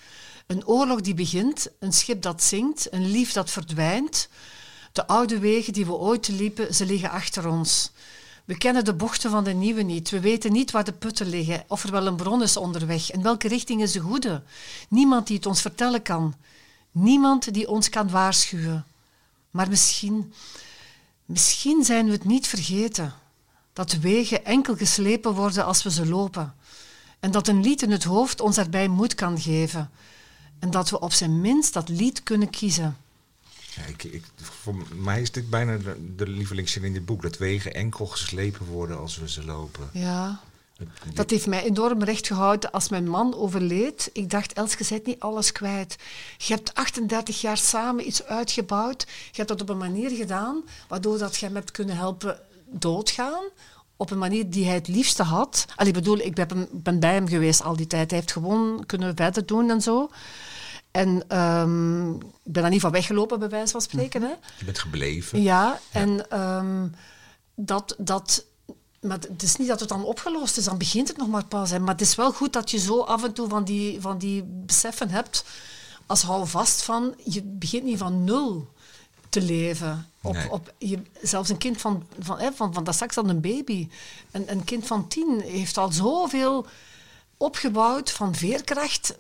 Een 0.47 0.67
oorlog 0.67 1.01
die 1.01 1.15
begint, 1.15 1.69
een 1.79 1.93
schip 1.93 2.23
dat 2.23 2.43
zinkt, 2.43 2.93
een 2.93 3.11
lief 3.11 3.33
dat 3.33 3.51
verdwijnt. 3.51 4.29
De 4.93 5.07
oude 5.07 5.39
wegen 5.39 5.73
die 5.73 5.87
we 5.87 5.93
ooit 5.93 6.29
liepen, 6.29 6.75
ze 6.75 6.87
liggen 6.87 7.11
achter 7.11 7.49
ons. 7.49 7.91
We 8.45 8.59
kennen 8.59 8.85
de 8.85 8.95
bochten 8.95 9.31
van 9.31 9.45
de 9.45 9.53
nieuwe 9.53 9.83
niet. 9.83 10.11
We 10.11 10.21
weten 10.21 10.53
niet 10.53 10.71
waar 10.71 10.85
de 10.85 10.93
putten 10.93 11.27
liggen, 11.27 11.65
of 11.69 11.85
er 11.85 11.91
wel 11.91 12.07
een 12.07 12.17
bron 12.17 12.43
is 12.43 12.57
onderweg. 12.57 13.11
En 13.11 13.23
welke 13.23 13.49
richting 13.49 13.83
is 13.83 13.93
de 13.93 14.01
goede? 14.01 14.43
Niemand 14.89 15.27
die 15.27 15.37
het 15.37 15.47
ons 15.47 15.61
vertellen 15.61 16.03
kan. 16.03 16.35
Niemand 16.91 17.55
die 17.55 17.69
ons 17.69 17.89
kan 17.89 18.11
waarschuwen. 18.11 18.87
Maar 19.51 19.69
misschien, 19.69 20.33
misschien 21.25 21.85
zijn 21.85 22.07
we 22.07 22.13
het 22.13 22.25
niet 22.25 22.47
vergeten. 22.47 23.15
Dat 23.73 23.93
wegen 23.93 24.45
enkel 24.45 24.77
geslepen 24.77 25.35
worden 25.35 25.65
als 25.65 25.83
we 25.83 25.91
ze 25.91 26.07
lopen. 26.07 26.55
En 27.21 27.31
dat 27.31 27.49
een 27.49 27.63
lied 27.63 27.83
in 27.83 27.91
het 27.91 28.05
hoofd 28.05 28.41
ons 28.41 28.57
daarbij 28.57 28.89
moed 28.89 29.15
kan 29.15 29.41
geven. 29.41 29.91
En 30.63 30.71
dat 30.71 30.91
we 30.91 31.01
op 31.01 31.13
zijn 31.13 31.41
minst 31.41 31.73
dat 31.73 31.89
lied 31.89 32.23
kunnen 32.23 32.51
kiezen. 32.51 32.97
Ja, 33.75 33.83
ik, 33.85 34.05
ik, 34.05 34.25
voor 34.37 34.75
mij 34.95 35.21
is 35.21 35.33
dit 35.33 35.51
bijna 35.51 35.77
de, 35.77 36.15
de 36.17 36.29
lievelingszin 36.29 36.85
in 36.85 36.93
dit 36.93 37.05
boek. 37.05 37.23
Dat 37.23 37.39
wegen 37.39 37.75
enkel 37.75 38.07
geslepen 38.07 38.67
worden 38.67 38.99
als 38.99 39.19
we 39.19 39.29
ze 39.29 39.45
lopen. 39.45 39.91
Ja, 39.93 40.41
dat 41.15 41.31
heeft 41.31 41.47
mij 41.47 41.65
enorm 41.65 42.03
recht 42.03 42.27
gehouden 42.27 42.71
als 42.71 42.89
mijn 42.89 43.09
man 43.09 43.35
overleed. 43.35 44.11
Ik 44.13 44.31
dacht, 44.31 44.53
Elske, 44.53 44.85
bent 44.89 45.07
niet 45.07 45.21
alles 45.21 45.53
kwijt. 45.53 45.97
Je 46.39 46.55
hebt 46.55 46.75
38 46.75 47.41
jaar 47.41 47.59
samen 47.59 48.07
iets 48.07 48.25
uitgebouwd. 48.25 49.03
Je 49.09 49.37
hebt 49.37 49.49
dat 49.49 49.61
op 49.61 49.69
een 49.69 49.79
manier 49.79 50.11
gedaan 50.11 50.63
waardoor 50.89 51.19
dat 51.19 51.37
je 51.37 51.47
hem 51.47 51.55
hebt 51.55 51.71
kunnen 51.71 51.97
helpen 51.97 52.41
doodgaan 52.67 53.43
op 53.97 54.11
een 54.11 54.19
manier 54.19 54.51
die 54.51 54.65
hij 54.65 54.75
het 54.75 54.89
liefste 54.89 55.23
had. 55.23 55.67
Al, 55.77 55.87
ik 55.87 55.93
bedoel, 55.93 56.19
ik 56.19 56.35
ben, 56.35 56.69
ben, 56.73 57.01
bij 57.01 57.13
hem 57.13 57.29
geweest 57.29 57.63
al 57.63 57.77
die 57.77 57.87
tijd. 57.87 58.11
Hij 58.11 58.19
heeft 58.19 58.33
gewoon 58.33 58.87
kunnen 58.87 59.17
verder 59.17 59.47
doen 59.47 59.71
en 59.71 59.81
zo. 59.81 60.11
En 60.93 61.39
um, 61.39 62.15
ik 62.15 62.53
ben 62.53 62.63
daar 62.63 62.71
niet 62.71 62.81
van 62.81 62.91
weggelopen, 62.91 63.39
bij 63.39 63.49
wijze 63.49 63.73
van 63.73 63.81
spreken. 63.81 64.23
Hè. 64.23 64.35
Je 64.59 64.65
bent 64.65 64.79
gebleven. 64.79 65.43
Ja, 65.43 65.81
en 65.93 66.41
um, 66.41 66.95
dat, 67.55 67.95
dat, 67.99 68.45
maar 69.01 69.19
het 69.19 69.43
is 69.43 69.57
niet 69.57 69.69
dat 69.69 69.81
het 69.81 69.89
dan 69.89 70.05
opgelost 70.05 70.57
is, 70.57 70.65
dan 70.65 70.79
begint 70.79 71.09
het 71.09 71.17
nog 71.17 71.29
maar 71.29 71.45
pas. 71.45 71.71
Hè. 71.71 71.79
Maar 71.79 71.93
het 71.93 72.01
is 72.01 72.15
wel 72.15 72.33
goed 72.33 72.53
dat 72.53 72.71
je 72.71 72.79
zo 72.79 73.01
af 73.01 73.25
en 73.25 73.33
toe 73.33 73.49
van 73.49 73.65
die, 73.65 74.01
van 74.01 74.19
die 74.19 74.43
beseffen 74.43 75.09
hebt, 75.09 75.45
als 76.07 76.23
hou 76.23 76.47
vast 76.47 76.83
van, 76.83 77.15
je 77.25 77.43
begint 77.43 77.85
niet 77.85 77.99
van 77.99 78.25
nul 78.25 78.69
te 79.29 79.43
leven. 79.43 80.07
Op, 80.23 80.37
op, 80.51 80.73
je, 80.79 80.99
zelfs 81.23 81.49
een 81.49 81.59
kind 81.59 81.81
van, 81.81 82.07
van, 82.19 82.39
hè, 82.39 82.53
van, 82.53 82.75
van 82.75 82.85
dat 82.85 82.95
straks 82.95 83.15
dan 83.15 83.29
een 83.29 83.41
baby. 83.41 83.89
Een, 84.31 84.51
een 84.51 84.65
kind 84.65 84.87
van 84.87 85.09
tien 85.09 85.41
heeft 85.41 85.77
al 85.77 85.93
zoveel 85.93 86.67
opgebouwd 87.37 88.11
van 88.11 88.35
veerkracht 88.35 89.15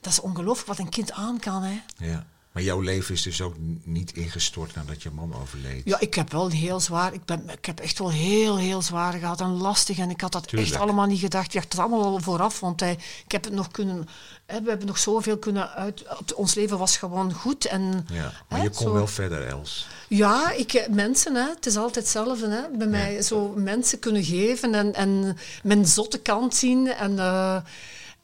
dat 0.00 0.12
is 0.12 0.20
ongelooflijk 0.20 0.68
wat 0.68 0.78
een 0.78 0.88
kind 0.88 1.12
aan 1.12 1.38
kan. 1.38 1.62
Hè. 1.62 1.80
Ja. 1.96 2.26
Maar 2.58 2.66
jouw 2.66 2.80
leven 2.80 3.14
is 3.14 3.22
dus 3.22 3.40
ook 3.40 3.54
niet 3.84 4.12
ingestort 4.12 4.74
nadat 4.74 5.02
je 5.02 5.10
man 5.10 5.34
overleed? 5.34 5.82
Ja, 5.84 6.00
ik 6.00 6.14
heb 6.14 6.32
wel 6.32 6.48
heel 6.48 6.80
zwaar. 6.80 7.12
Ik, 7.12 7.24
ben, 7.24 7.48
ik 7.50 7.64
heb 7.64 7.80
echt 7.80 7.98
wel 7.98 8.10
heel, 8.10 8.58
heel 8.58 8.82
zwaar 8.82 9.12
gehad 9.12 9.40
en 9.40 9.56
lastig. 9.56 9.98
En 9.98 10.10
ik 10.10 10.20
had 10.20 10.32
dat 10.32 10.52
echt 10.52 10.76
allemaal 10.76 11.06
niet 11.06 11.20
gedacht. 11.20 11.46
Ik 11.46 11.52
dacht 11.52 11.72
het 11.72 11.80
allemaal 11.80 12.04
al 12.04 12.20
vooraf, 12.20 12.60
want 12.60 12.80
hij, 12.80 12.98
ik 13.24 13.32
heb 13.32 13.44
het 13.44 13.52
nog 13.52 13.70
kunnen. 13.70 14.08
Hè, 14.46 14.62
we 14.62 14.68
hebben 14.68 14.86
nog 14.86 14.98
zoveel 14.98 15.38
kunnen 15.38 15.70
uit. 15.70 16.04
Ons 16.34 16.54
leven 16.54 16.78
was 16.78 16.96
gewoon 16.96 17.32
goed. 17.32 17.64
En, 17.64 18.06
ja, 18.12 18.32
maar 18.48 18.62
je 18.62 18.70
kon 18.70 18.92
wel 18.92 19.06
verder, 19.06 19.46
Els. 19.46 19.86
Ja, 20.08 20.52
ik, 20.52 20.72
eh, 20.72 20.88
mensen, 20.88 21.34
hè, 21.34 21.48
het 21.48 21.66
is 21.66 21.76
altijd 21.76 22.04
hetzelfde. 22.04 22.48
Hè, 22.48 22.76
bij 22.78 22.86
mij 22.86 23.22
zo 23.22 23.52
mensen 23.56 23.98
kunnen 23.98 24.24
geven 24.24 24.74
en, 24.74 24.94
en 24.94 25.36
mijn 25.62 25.86
zotte 25.86 26.18
kant 26.18 26.54
zien. 26.54 26.88
En. 26.88 27.12
Uh, 27.12 27.56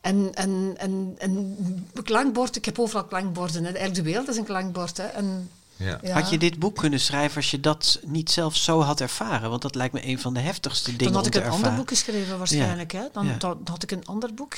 en, 0.05 0.31
en, 0.35 0.75
en, 0.77 1.15
en 1.19 1.57
klankbord, 2.03 2.57
ik 2.57 2.65
heb 2.65 2.79
overal 2.79 3.05
klankborden. 3.05 3.63
Hè. 3.65 3.69
Eigenlijk 3.69 3.95
de 3.95 4.03
wereld 4.03 4.29
is 4.29 4.37
een 4.37 4.45
klankbord. 4.45 4.97
Hè. 4.97 5.05
En, 5.05 5.51
ja. 5.77 6.01
Had 6.13 6.31
je 6.31 6.39
dit 6.39 6.59
boek 6.59 6.77
kunnen 6.77 7.01
schrijven 7.01 7.37
als 7.37 7.51
je 7.51 7.61
dat 7.61 8.01
niet 8.05 8.31
zelf 8.31 8.57
zo 8.57 8.81
had 8.81 9.01
ervaren? 9.01 9.51
Want 9.51 9.63
dat 9.63 9.75
lijkt 9.75 9.95
me 9.95 10.07
een 10.07 10.19
van 10.19 10.35
de 10.35 10.41
heftigste 10.41 10.91
dingen 10.97 11.13
Dan 11.13 11.15
had 11.15 11.27
ik 11.27 11.35
een 11.45 11.51
ander 11.51 11.75
boek 11.75 11.89
geschreven 11.89 12.39
waarschijnlijk. 12.39 12.93
Hè? 12.93 13.03
Dan, 13.13 13.35
dan, 13.39 13.61
had 13.65 13.83
ik 13.83 13.91
een 13.91 14.07
ander 14.07 14.35
boek. 14.35 14.55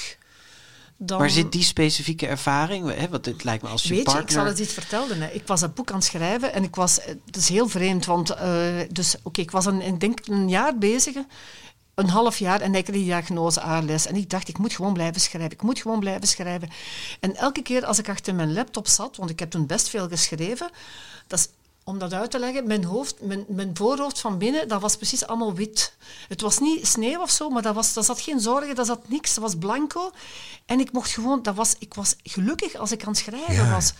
dan... 0.96 1.18
Waar 1.18 1.30
zit 1.30 1.52
die 1.52 1.62
specifieke 1.62 2.26
ervaring? 2.26 2.94
Hè, 2.94 3.08
want 3.08 3.24
het 3.26 3.44
lijkt 3.44 3.62
me 3.62 3.68
als 3.68 3.82
je 3.82 3.94
Weet 3.94 4.04
partner... 4.04 4.22
je, 4.24 4.28
ik 4.28 4.34
zal 4.36 4.46
het 4.46 4.58
iets 4.58 4.72
vertellen. 4.72 5.20
Hè. 5.20 5.28
Ik 5.28 5.46
was 5.46 5.60
een 5.60 5.72
boek 5.74 5.90
aan 5.90 5.96
het 5.96 6.04
schrijven 6.04 6.52
en 6.52 6.62
ik 6.62 6.74
was... 6.74 7.00
eh, 7.00 7.14
Het 7.26 7.36
is 7.36 7.48
heel 7.48 7.68
vreemd, 7.68 8.04
want... 8.06 8.30
eh, 8.30 8.80
dus, 8.90 9.16
oké, 9.22 9.40
ik 9.40 9.50
was 9.50 9.66
een, 9.66 9.82
ik 9.82 10.00
denk 10.00 10.18
een 10.26 10.48
jaar 10.48 10.78
bezig. 10.78 11.14
Een 11.96 12.08
half 12.08 12.38
jaar 12.38 12.60
en 12.60 12.74
ik 12.74 12.84
kreeg 12.84 12.96
die 12.96 13.04
diagnose 13.04 13.60
ALS. 13.60 14.06
En 14.06 14.16
ik 14.16 14.30
dacht, 14.30 14.48
ik 14.48 14.58
moet 14.58 14.72
gewoon 14.72 14.92
blijven 14.92 15.20
schrijven. 15.20 15.50
Ik 15.50 15.62
moet 15.62 15.80
gewoon 15.80 16.00
blijven 16.00 16.28
schrijven. 16.28 16.70
En 17.20 17.36
elke 17.36 17.62
keer 17.62 17.84
als 17.84 17.98
ik 17.98 18.08
achter 18.08 18.34
mijn 18.34 18.52
laptop 18.52 18.86
zat, 18.86 19.16
want 19.16 19.30
ik 19.30 19.38
heb 19.38 19.50
toen 19.50 19.66
best 19.66 19.88
veel 19.88 20.08
geschreven... 20.08 20.70
Dat 21.26 21.38
is, 21.38 21.48
om 21.88 21.98
dat 21.98 22.12
uit 22.12 22.30
te 22.30 22.38
leggen, 22.38 22.66
mijn, 22.66 22.84
hoofd, 22.84 23.20
mijn, 23.20 23.44
mijn 23.48 23.70
voorhoofd 23.76 24.20
van 24.20 24.38
binnen, 24.38 24.68
dat 24.68 24.80
was 24.80 24.96
precies 24.96 25.26
allemaal 25.26 25.54
wit. 25.54 25.96
Het 26.28 26.40
was 26.40 26.58
niet 26.58 26.86
sneeuw 26.86 27.20
of 27.20 27.30
zo, 27.30 27.48
maar 27.50 27.62
dat 27.62 27.74
was, 27.74 27.92
daar 27.92 28.04
zat 28.04 28.20
geen 28.20 28.40
zorgen, 28.40 28.74
dat 28.74 28.86
zat 28.86 29.08
niks. 29.08 29.34
Dat 29.34 29.42
was 29.42 29.54
blanco. 29.56 30.10
En 30.64 30.80
ik 30.80 30.92
mocht 30.92 31.10
gewoon, 31.10 31.42
dat 31.42 31.54
was, 31.54 31.74
ik 31.78 31.94
was 31.94 32.14
gelukkig 32.22 32.74
als 32.74 32.92
ik 32.92 33.02
aan 33.02 33.08
het 33.08 33.18
schrijven 33.18 33.54
Ja. 33.54 33.70
was. 33.70 33.92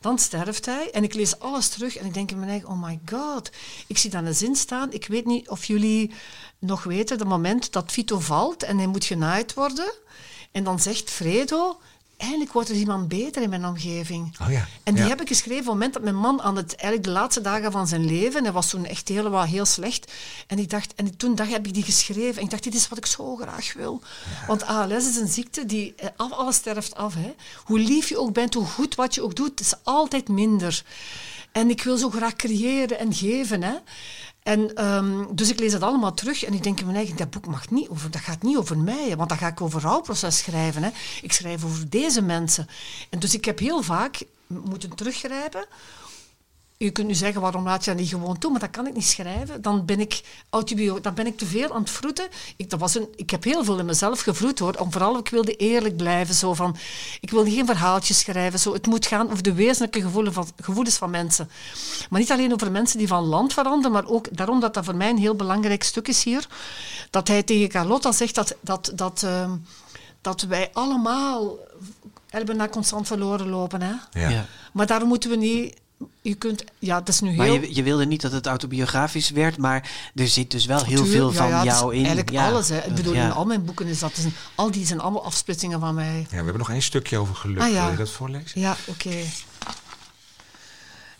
Dan 0.00 0.18
sterft 0.18 0.66
hij 0.66 0.90
en 0.90 1.02
ik 1.04 1.14
lees 1.14 1.38
alles 1.38 1.68
terug 1.68 1.96
en 1.96 2.06
ik 2.06 2.14
denk 2.14 2.30
in 2.30 2.38
mijn 2.38 2.50
eigen, 2.50 2.68
oh 2.68 2.82
my 2.82 3.00
god. 3.10 3.50
Ik 3.86 3.98
zie 3.98 4.10
dan 4.10 4.24
een 4.24 4.34
zin 4.34 4.56
staan. 4.56 4.92
Ik 4.92 5.06
weet 5.06 5.24
niet 5.26 5.48
of 5.48 5.64
jullie 5.64 6.12
nog 6.58 6.82
weten, 6.84 7.18
het 7.18 7.28
moment 7.28 7.72
dat 7.72 7.92
Vito 7.92 8.18
valt 8.18 8.62
en 8.62 8.76
hij 8.78 8.86
moet 8.86 9.04
genaaid 9.04 9.54
worden. 9.54 9.92
En 10.52 10.64
dan 10.64 10.80
zegt 10.80 11.10
Fredo, 11.10 11.78
eindelijk 12.16 12.52
wordt 12.52 12.68
er 12.68 12.74
iemand 12.74 13.08
beter 13.08 13.42
in 13.42 13.50
mijn 13.50 13.64
omgeving. 13.64 14.36
Oh 14.42 14.50
ja, 14.50 14.66
En 14.82 14.94
die 14.94 15.02
ja. 15.02 15.08
heb 15.08 15.20
ik 15.20 15.28
geschreven 15.28 15.60
op 15.60 15.64
het 15.64 15.72
moment 15.72 15.92
dat 15.92 16.02
mijn 16.02 16.16
man 16.16 16.42
aan 16.42 16.56
het, 16.56 16.74
eigenlijk 16.74 17.04
de 17.04 17.20
laatste 17.20 17.40
dagen 17.40 17.72
van 17.72 17.86
zijn 17.86 18.04
leven, 18.04 18.42
hij 18.42 18.52
was 18.52 18.70
toen 18.70 18.86
echt 18.86 19.08
helemaal 19.08 19.44
heel 19.44 19.64
slecht. 19.64 20.12
En 20.46 20.58
ik 20.58 20.70
dacht, 20.70 20.94
en 20.94 21.16
toen 21.16 21.34
dacht, 21.34 21.50
heb 21.50 21.66
ik 21.66 21.74
die 21.74 21.82
geschreven. 21.82 22.36
En 22.36 22.44
ik 22.44 22.50
dacht, 22.50 22.62
dit 22.62 22.74
is 22.74 22.88
wat 22.88 22.98
ik 22.98 23.06
zo 23.06 23.36
graag 23.36 23.72
wil. 23.72 24.02
Want 24.46 24.64
ALS 24.64 25.08
is 25.08 25.16
een 25.16 25.28
ziekte 25.28 25.66
die, 25.66 25.94
eh, 25.96 26.08
af, 26.16 26.32
alles 26.32 26.56
sterft 26.56 26.94
af. 26.94 27.14
Hè. 27.14 27.34
Hoe 27.64 27.78
lief 27.78 28.08
je 28.08 28.18
ook 28.18 28.32
bent, 28.32 28.54
hoe 28.54 28.66
goed 28.66 28.94
wat 28.94 29.14
je 29.14 29.22
ook 29.22 29.36
doet, 29.36 29.50
het 29.50 29.60
is 29.60 29.74
altijd 29.82 30.28
minder. 30.28 30.84
En 31.52 31.70
ik 31.70 31.82
wil 31.82 31.96
zo 31.96 32.10
graag 32.10 32.36
creëren 32.36 32.98
en 32.98 33.14
geven. 33.14 33.62
Hè. 33.62 33.74
En, 34.44 34.74
ehm, 34.74 35.24
dus 35.34 35.50
ik 35.50 35.58
lees 35.58 35.72
dat 35.72 35.82
allemaal 35.82 36.14
terug 36.14 36.44
en 36.44 36.54
ik 36.54 36.62
denk 36.62 36.78
in 36.78 36.84
mijn 36.84 36.96
eigen, 36.96 37.16
dat 37.16 37.30
boek 37.30 37.46
mag 37.46 37.70
niet 37.70 37.88
over, 37.88 38.10
dat 38.10 38.20
gaat 38.20 38.42
niet 38.42 38.56
over 38.56 38.78
mij, 38.78 39.16
want 39.16 39.28
dan 39.28 39.38
ga 39.38 39.46
ik 39.46 39.60
over 39.60 39.80
rouwproces 39.80 40.38
schrijven. 40.38 40.82
Hè. 40.82 40.90
Ik 41.22 41.32
schrijf 41.32 41.64
over 41.64 41.90
deze 41.90 42.22
mensen. 42.22 42.68
En 43.10 43.18
dus 43.18 43.34
ik 43.34 43.44
heb 43.44 43.58
heel 43.58 43.82
vaak 43.82 44.22
moeten 44.46 44.94
teruggrijpen. 44.94 45.66
Je 46.84 46.90
kunt 46.90 47.06
nu 47.06 47.14
zeggen, 47.14 47.40
waarom 47.40 47.64
laat 47.64 47.84
je 47.84 47.90
dat 47.90 48.00
niet 48.00 48.08
gewoon 48.08 48.38
toe? 48.38 48.50
Maar 48.50 48.60
dat 48.60 48.70
kan 48.70 48.86
ik 48.86 48.94
niet 48.94 49.04
schrijven. 49.04 49.62
Dan 49.62 49.84
ben 49.84 50.00
ik, 50.00 50.22
autobio 50.50 51.00
dan 51.00 51.14
ben 51.14 51.26
ik 51.26 51.38
te 51.38 51.46
veel 51.46 51.74
aan 51.74 51.80
het 51.80 51.90
vroeten. 51.90 52.26
Ik, 52.56 52.70
dat 52.70 52.80
was 52.80 52.94
een, 52.94 53.08
ik 53.16 53.30
heb 53.30 53.44
heel 53.44 53.64
veel 53.64 53.78
in 53.78 53.86
mezelf 53.86 54.20
gevroed, 54.20 54.58
hoor. 54.58 54.74
Om 54.74 54.92
vooral, 54.92 55.18
ik 55.18 55.28
wilde 55.28 55.56
eerlijk 55.56 55.96
blijven. 55.96 56.34
Zo 56.34 56.54
van, 56.54 56.76
ik 57.20 57.30
wilde 57.30 57.50
geen 57.50 57.66
verhaaltjes 57.66 58.18
schrijven. 58.18 58.58
Zo, 58.58 58.72
het 58.72 58.86
moet 58.86 59.06
gaan 59.06 59.30
over 59.30 59.42
de 59.42 59.52
wezenlijke 59.52 60.00
gevoelens 60.00 60.34
van, 60.34 60.46
gevoelens 60.60 60.96
van 60.96 61.10
mensen. 61.10 61.50
Maar 62.10 62.20
niet 62.20 62.30
alleen 62.30 62.52
over 62.52 62.70
mensen 62.70 62.98
die 62.98 63.08
van 63.08 63.24
land 63.24 63.52
veranderen, 63.52 63.92
maar 63.92 64.06
ook 64.06 64.36
daarom 64.36 64.60
dat 64.60 64.74
dat 64.74 64.84
voor 64.84 64.96
mij 64.96 65.10
een 65.10 65.18
heel 65.18 65.34
belangrijk 65.34 65.82
stuk 65.82 66.08
is 66.08 66.24
hier. 66.24 66.46
Dat 67.10 67.28
hij 67.28 67.42
tegen 67.42 67.68
Carlotta 67.68 68.12
zegt 68.12 68.34
dat, 68.34 68.56
dat, 68.60 68.92
dat, 68.94 69.22
ehm, 69.22 69.56
dat 70.20 70.42
wij 70.42 70.70
allemaal 70.72 71.56
hebben 72.34 72.56
naar 72.56 72.70
constant 72.70 73.06
verloren 73.06 73.48
lopen. 73.48 73.82
Hè? 73.82 73.92
Ja. 74.20 74.28
Ja. 74.28 74.46
Maar 74.72 74.86
daarom 74.86 75.08
moeten 75.08 75.30
we 75.30 75.36
niet... 75.36 75.82
Je 76.22 76.34
kunt... 76.34 76.64
Ja, 76.78 76.98
dat 76.98 77.08
is 77.08 77.20
nu 77.20 77.32
Maar 77.34 77.46
heel... 77.46 77.60
je, 77.60 77.74
je 77.74 77.82
wilde 77.82 78.06
niet 78.06 78.20
dat 78.20 78.32
het 78.32 78.46
autobiografisch 78.46 79.30
werd, 79.30 79.56
maar 79.56 79.90
er 80.14 80.28
zit 80.28 80.50
dus 80.50 80.66
wel 80.66 80.84
heel 80.84 81.04
veel 81.06 81.28
ja, 81.30 81.36
van 81.36 81.48
ja, 81.48 81.64
jou 81.64 81.92
in. 81.92 81.98
Eigenlijk 81.98 82.30
Ja. 82.30 82.46
alles. 82.48 82.68
Hè. 82.68 82.78
Ik 82.86 82.94
bedoel, 82.94 83.14
Ja. 83.14 83.24
in 83.24 83.32
al 83.32 83.44
mijn 83.44 83.64
boeken 83.64 83.86
is 83.86 83.98
dat... 83.98 84.16
is 84.16 84.24
een- 84.24 84.34
al 84.54 84.70
die 84.70 84.86
zijn 84.86 85.00
allemaal 85.00 85.24
afsplitsingen 85.24 85.80
van 85.80 85.94
mij. 85.94 86.18
Ja, 86.18 86.26
we 86.28 86.34
hebben 86.34 86.58
nog 86.58 86.70
één 86.70 86.82
stukje 86.82 87.18
over 87.18 87.34
geluk. 87.34 87.60
Ah, 87.60 87.72
ja. 87.72 87.82
Wil 87.82 87.90
je 87.90 87.96
dat 87.96 88.10
voorlezen? 88.10 88.60
Ja, 88.60 88.76
oké. 88.86 89.14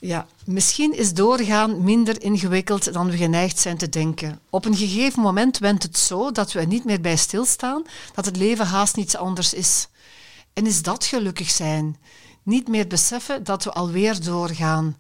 Ja, 0.01 0.27
misschien 0.45 0.97
is 0.97 1.13
doorgaan 1.15 1.85
minder 1.85 2.23
ingewikkeld 2.23 2.93
dan 2.93 3.11
we 3.11 3.17
geneigd 3.17 3.59
zijn 3.59 3.77
te 3.77 3.89
denken. 3.89 4.41
Op 4.51 4.65
een 4.65 4.77
gegeven 4.77 5.23
moment 5.23 5.59
wendt 5.59 5.83
het 5.83 5.99
zo 5.99 6.33
dat 6.33 6.53
we 6.53 6.61
er 6.61 6.67
niet 6.67 6.85
meer 6.85 7.01
bij 7.01 7.17
stilstaan, 7.17 7.83
dat 8.15 8.25
het 8.25 8.37
leven 8.37 8.67
haast 8.67 8.97
niets 8.97 9.17
anders 9.17 9.55
is. 9.55 9.89
En 10.53 10.67
is 10.67 10.83
dat 10.83 11.05
gelukkig 11.05 11.51
zijn? 11.51 11.97
Niet 12.45 12.69
meer 12.69 12.87
beseffen 12.87 13.45
dat 13.45 13.65
we 13.65 13.73
alweer 13.73 14.25
doorgaan. 14.25 14.97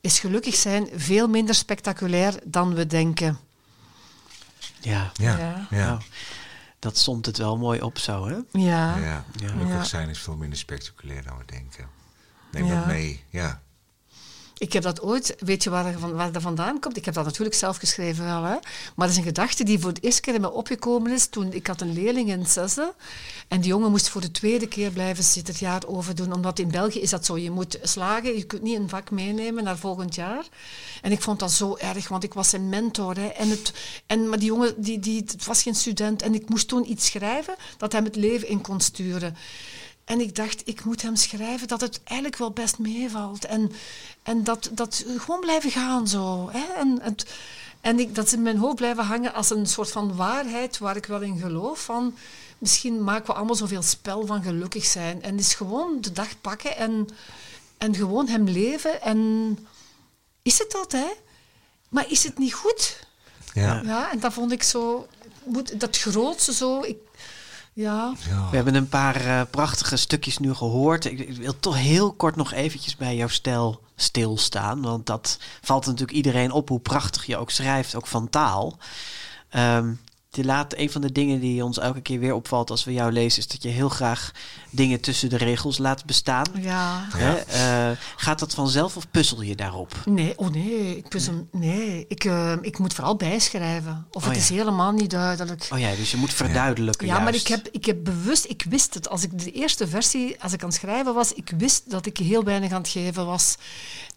Is 0.00 0.18
gelukkig 0.18 0.54
zijn 0.54 0.88
veel 0.94 1.28
minder 1.28 1.54
spectaculair 1.54 2.34
dan 2.44 2.74
we 2.74 2.86
denken. 2.86 3.38
Ja. 4.80 5.10
Ja. 5.14 5.38
Ja. 5.38 5.66
Ja. 5.70 5.86
Nou, 5.86 6.00
dat 6.78 6.98
somt 6.98 7.26
het 7.26 7.38
wel 7.38 7.56
mooi 7.58 7.80
op 7.80 7.98
zo, 7.98 8.26
hè? 8.26 8.34
Ja. 8.52 8.96
Ja. 8.96 9.24
Ja. 9.36 9.48
Gelukkig 9.48 9.68
Ja. 9.74 9.84
zijn 9.84 10.08
is 10.08 10.18
veel 10.18 10.36
minder 10.36 10.58
spectaculair 10.58 11.22
dan 11.24 11.38
we 11.38 11.44
denken. 11.44 11.88
Neem 12.50 12.66
Ja. 12.66 12.74
dat 12.74 12.86
mee. 12.86 13.24
Ja. 13.30 13.62
Ik 14.60 14.72
heb 14.72 14.82
dat 14.82 15.02
ooit, 15.02 15.36
weet 15.38 15.62
je 15.62 15.70
waar, 15.70 16.32
dat 16.32 16.42
vandaan 16.42 16.80
komt? 16.80 16.96
Ik 16.96 17.04
heb 17.04 17.14
dat 17.14 17.24
natuurlijk 17.24 17.56
zelf 17.56 17.76
geschreven 17.76 18.24
wel, 18.24 18.42
hè. 18.42 18.56
Maar 18.94 19.06
dat 19.06 19.10
is 19.10 19.16
een 19.16 19.22
gedachte 19.22 19.64
die 19.64 19.78
voor 19.78 19.92
de 19.92 20.00
eerste 20.00 20.20
keer 20.20 20.34
in 20.34 20.40
me 20.40 20.52
opgekomen 20.52 21.12
is 21.12 21.26
toen 21.26 21.52
ik 21.52 21.66
had 21.66 21.80
een 21.80 21.92
leerling 21.92 22.28
in 22.28 22.38
het 22.38 22.50
zesde. 22.50 22.94
En 23.48 23.60
die 23.60 23.68
jongen 23.68 23.90
moest 23.90 24.08
voor 24.08 24.20
de 24.20 24.30
tweede 24.30 24.68
keer 24.68 24.90
blijven 24.90 25.24
zitten 25.24 25.52
het 25.52 25.62
jaar 25.62 25.86
overdoen. 25.86 26.32
Omdat 26.32 26.58
in 26.58 26.70
België 26.70 27.00
is 27.00 27.10
dat 27.10 27.26
zo, 27.26 27.38
je 27.38 27.50
moet 27.50 27.78
slagen, 27.82 28.36
je 28.36 28.44
kunt 28.44 28.62
niet 28.62 28.78
een 28.78 28.88
vak 28.88 29.10
meenemen 29.10 29.64
naar 29.64 29.78
volgend 29.78 30.14
jaar. 30.14 30.44
En 31.02 31.12
ik 31.12 31.22
vond 31.22 31.38
dat 31.38 31.52
zo 31.52 31.76
erg, 31.76 32.08
want 32.08 32.24
ik 32.24 32.34
was 32.34 32.48
zijn 32.48 32.68
mentor. 32.68 33.16
Hè. 33.16 33.26
En 33.26 33.50
het, 33.50 33.72
en, 34.06 34.28
maar 34.28 34.38
die 34.38 34.48
jongen, 34.48 34.74
die, 34.76 34.98
die, 34.98 35.20
het 35.26 35.46
was 35.46 35.62
geen 35.62 35.74
student. 35.74 36.22
En 36.22 36.34
ik 36.34 36.48
moest 36.48 36.68
toen 36.68 36.90
iets 36.90 37.06
schrijven 37.06 37.54
dat 37.76 37.92
hem 37.92 38.04
het 38.04 38.16
leven 38.16 38.48
in 38.48 38.60
kon 38.60 38.80
sturen. 38.80 39.36
En 40.10 40.20
ik 40.20 40.34
dacht, 40.34 40.62
ik 40.64 40.84
moet 40.84 41.02
hem 41.02 41.16
schrijven 41.16 41.68
dat 41.68 41.80
het 41.80 42.00
eigenlijk 42.04 42.38
wel 42.38 42.50
best 42.50 42.78
meevalt. 42.78 43.44
En, 43.44 43.72
en 44.22 44.44
dat, 44.44 44.70
dat 44.72 45.04
gewoon 45.16 45.40
blijven 45.40 45.70
gaan 45.70 46.08
zo. 46.08 46.48
Hè? 46.52 46.72
En, 46.76 46.98
het, 47.02 47.26
en 47.80 47.98
ik, 47.98 48.14
dat 48.14 48.26
is 48.26 48.32
in 48.32 48.42
mijn 48.42 48.56
hoofd 48.56 48.76
blijven 48.76 49.04
hangen 49.04 49.34
als 49.34 49.50
een 49.50 49.66
soort 49.66 49.90
van 49.90 50.16
waarheid 50.16 50.78
waar 50.78 50.96
ik 50.96 51.06
wel 51.06 51.20
in 51.20 51.38
geloof. 51.38 51.80
Van, 51.80 52.14
misschien 52.58 53.04
maken 53.04 53.26
we 53.26 53.32
allemaal 53.32 53.54
zoveel 53.54 53.82
spel 53.82 54.26
van 54.26 54.42
gelukkig 54.42 54.84
zijn. 54.84 55.22
En 55.22 55.38
is 55.38 55.54
gewoon 55.54 56.00
de 56.00 56.12
dag 56.12 56.40
pakken 56.40 56.76
en, 56.76 57.08
en 57.78 57.94
gewoon 57.94 58.28
hem 58.28 58.44
leven. 58.44 59.02
En 59.02 59.58
is 60.42 60.58
het 60.58 60.70
dat, 60.70 60.92
hè? 60.92 61.08
Maar 61.88 62.10
is 62.10 62.24
het 62.24 62.38
niet 62.38 62.54
goed? 62.54 63.06
Ja. 63.52 63.82
Ja, 63.84 64.10
en 64.10 64.20
dat 64.20 64.32
vond 64.32 64.52
ik 64.52 64.62
zo... 64.62 65.06
Moet, 65.44 65.80
dat 65.80 65.98
grootste 65.98 66.52
zo... 66.52 66.82
Ik, 66.82 66.96
ja, 67.72 68.14
We 68.50 68.56
hebben 68.56 68.74
een 68.74 68.88
paar 68.88 69.16
eh, 69.16 69.40
prachtige 69.50 69.96
stukjes 69.96 70.38
nu 70.38 70.54
gehoord. 70.54 71.04
Ik, 71.04 71.18
ik 71.18 71.36
wil 71.36 71.60
toch 71.60 71.76
heel 71.76 72.12
kort 72.12 72.36
nog 72.36 72.52
eventjes 72.52 72.96
bij 72.96 73.16
jouw 73.16 73.28
stijl 73.28 73.80
stilstaan. 73.96 74.82
Want 74.82 75.06
dat 75.06 75.38
valt 75.62 75.86
natuurlijk 75.86 76.12
iedereen 76.12 76.52
op 76.52 76.68
hoe 76.68 76.80
prachtig 76.80 77.26
je 77.26 77.36
ook 77.36 77.50
schrijft, 77.50 77.94
ook 77.94 78.06
van 78.06 78.28
taal. 78.28 78.78
Ehm, 79.48 79.92
je 80.32 80.44
laat, 80.44 80.76
een 80.76 80.90
van 80.90 81.00
de 81.00 81.12
dingen 81.12 81.40
die 81.40 81.64
ons 81.64 81.78
elke 81.78 82.00
keer 82.00 82.18
weer 82.18 82.34
opvalt 82.34 82.70
als 82.70 82.84
we 82.84 82.92
jou 82.92 83.12
lezen, 83.12 83.38
is 83.38 83.48
dat 83.48 83.62
je 83.62 83.68
heel 83.68 83.88
graag 83.88 84.30
dingen 84.70 85.00
tussen 85.00 85.28
de 85.28 85.36
regels 85.36 85.78
laat 85.78 86.04
bestaan. 86.04 86.46
ja. 86.60 87.06
Hè? 87.16 87.36
Eh, 87.36 87.96
gaat 88.16 88.38
dat 88.38 88.54
vanzelf 88.54 88.96
of 88.96 89.10
puzzel 89.10 89.42
je 89.42 89.56
daarop? 89.56 89.94
Nee, 90.04 90.38
oh 90.38 90.50
nee, 90.50 90.96
ik, 90.96 91.08
puzzel, 91.08 91.48
nee. 91.52 92.04
Ik, 92.08 92.24
eh, 92.24 92.52
ik 92.60 92.78
moet 92.78 92.94
vooral 92.94 93.16
bijschrijven. 93.16 94.06
Of 94.10 94.22
Oh 94.22 94.28
het 94.28 94.36
ja. 94.36 94.42
is 94.42 94.48
helemaal 94.48 94.92
niet 94.92 95.10
duidelijk. 95.10 95.68
Oh 95.72 95.78
ja, 95.78 95.94
dus 95.94 96.10
je 96.10 96.16
moet 96.16 96.32
verduidelijken. 96.32 97.06
Ja, 97.06 97.18
maar 97.18 97.34
ik 97.34 97.46
heb, 97.46 97.68
ik 97.72 97.84
heb 97.84 98.04
bewust, 98.04 98.44
ik 98.44 98.64
wist 98.68 98.94
het. 98.94 99.08
Als 99.08 99.22
ik 99.22 99.44
de 99.44 99.52
eerste 99.52 99.88
versie, 99.88 100.42
als 100.42 100.52
ik 100.52 100.62
aan 100.62 100.68
het 100.68 100.78
schrijven 100.78 101.14
was, 101.14 101.32
ik 101.32 101.52
wist 101.58 101.90
dat 101.90 102.06
ik 102.06 102.16
heel 102.16 102.44
weinig 102.44 102.72
aan 102.72 102.80
het 102.80 102.90
geven 102.90 103.26
was. 103.26 103.56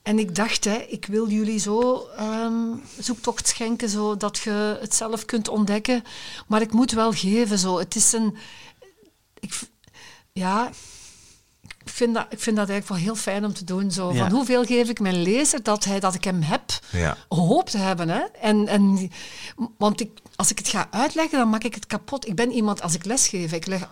En 0.04 0.20
ik 0.20 0.36
dacht, 0.36 0.64
hè, 0.66 0.76
ik 0.78 1.06
wil 1.06 1.30
jullie 1.30 1.60
zo 1.60 2.08
ehm, 2.18 2.76
zoektocht 3.00 3.48
schenken, 3.48 3.90
zo 3.90 4.18
dat 4.18 4.38
je 4.38 4.78
het 4.82 4.96
zelf 4.96 5.26
kunt 5.26 5.48
ontdekken. 5.48 6.04
Maar 6.48 6.62
ik 6.62 6.72
moet 6.72 6.92
wel 6.92 7.12
geven, 7.12 7.58
zo. 7.60 7.78
Het 7.80 7.96
is 7.96 8.14
een... 8.14 8.38
Ik, 9.40 9.60
ja, 10.32 10.70
ik 11.62 11.90
vind, 11.90 12.14
dat, 12.14 12.26
ik 12.30 12.40
vind 12.40 12.56
dat 12.56 12.70
eigenlijk 12.70 12.88
wel 12.88 12.98
heel 13.14 13.22
fijn 13.22 13.46
om 13.46 13.54
te 13.54 13.64
doen. 13.64 13.92
Zo. 13.92 14.14
Ja. 14.14 14.18
Van 14.24 14.32
hoeveel 14.32 14.66
geef 14.66 14.90
ik 14.90 15.00
mijn 15.00 15.22
lezer 15.22 15.64
dat, 15.64 15.84
hij, 15.84 16.00
dat 16.00 16.14
ik 16.14 16.24
hem 16.24 16.42
heb 16.42 16.64
Ja. 16.92 17.18
gehoopt 17.30 17.72
te 17.72 17.78
hebben. 17.78 18.10
Hè? 18.10 18.22
En, 18.42 18.68
en, 18.68 19.12
want 19.78 20.02
ik, 20.02 20.12
als 20.36 20.52
ik 20.52 20.58
het 20.58 20.68
ga 20.68 20.88
uitleggen, 20.92 21.38
dan 21.38 21.50
maak 21.50 21.64
ik 21.64 21.76
het 21.76 21.88
kapot. 21.88 22.28
Ik 22.28 22.36
ben 22.36 22.52
iemand, 22.52 22.82
als 22.82 22.94
ik 22.94 23.06
lesgeef, 23.06 23.52
ik 23.52 23.66
leg... 23.66 23.88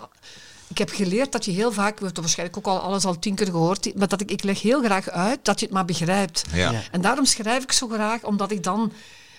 Ik 0.72 0.78
heb 0.78 0.90
geleerd 0.90 1.32
dat 1.32 1.46
je 1.46 1.52
heel 1.52 1.72
vaak, 1.72 2.00
we 2.00 2.06
hebben 2.06 2.22
waarschijnlijk 2.22 2.58
ook 2.58 2.74
al 2.74 2.80
alles 2.80 3.06
al 3.06 3.20
tien 3.20 3.36
keer 3.36 3.46
gehoord, 3.46 3.96
maar 3.96 4.08
dat 4.08 4.22
ik, 4.22 4.32
ik 4.32 4.44
leg 4.44 4.62
heel 4.62 4.84
graag 4.84 5.10
uit 5.10 5.40
dat 5.46 5.60
je 5.60 5.66
het 5.66 5.76
maar 5.76 5.86
begrijpt. 5.86 6.44
Ja. 6.54 6.72
Ja. 6.72 6.82
En 6.92 7.02
daarom 7.02 7.26
schrijf 7.26 7.64
ik 7.64 7.72
zo 7.72 7.88
graag, 7.88 8.24
omdat 8.24 8.52
ik 8.52 8.64
dan, 8.64 8.92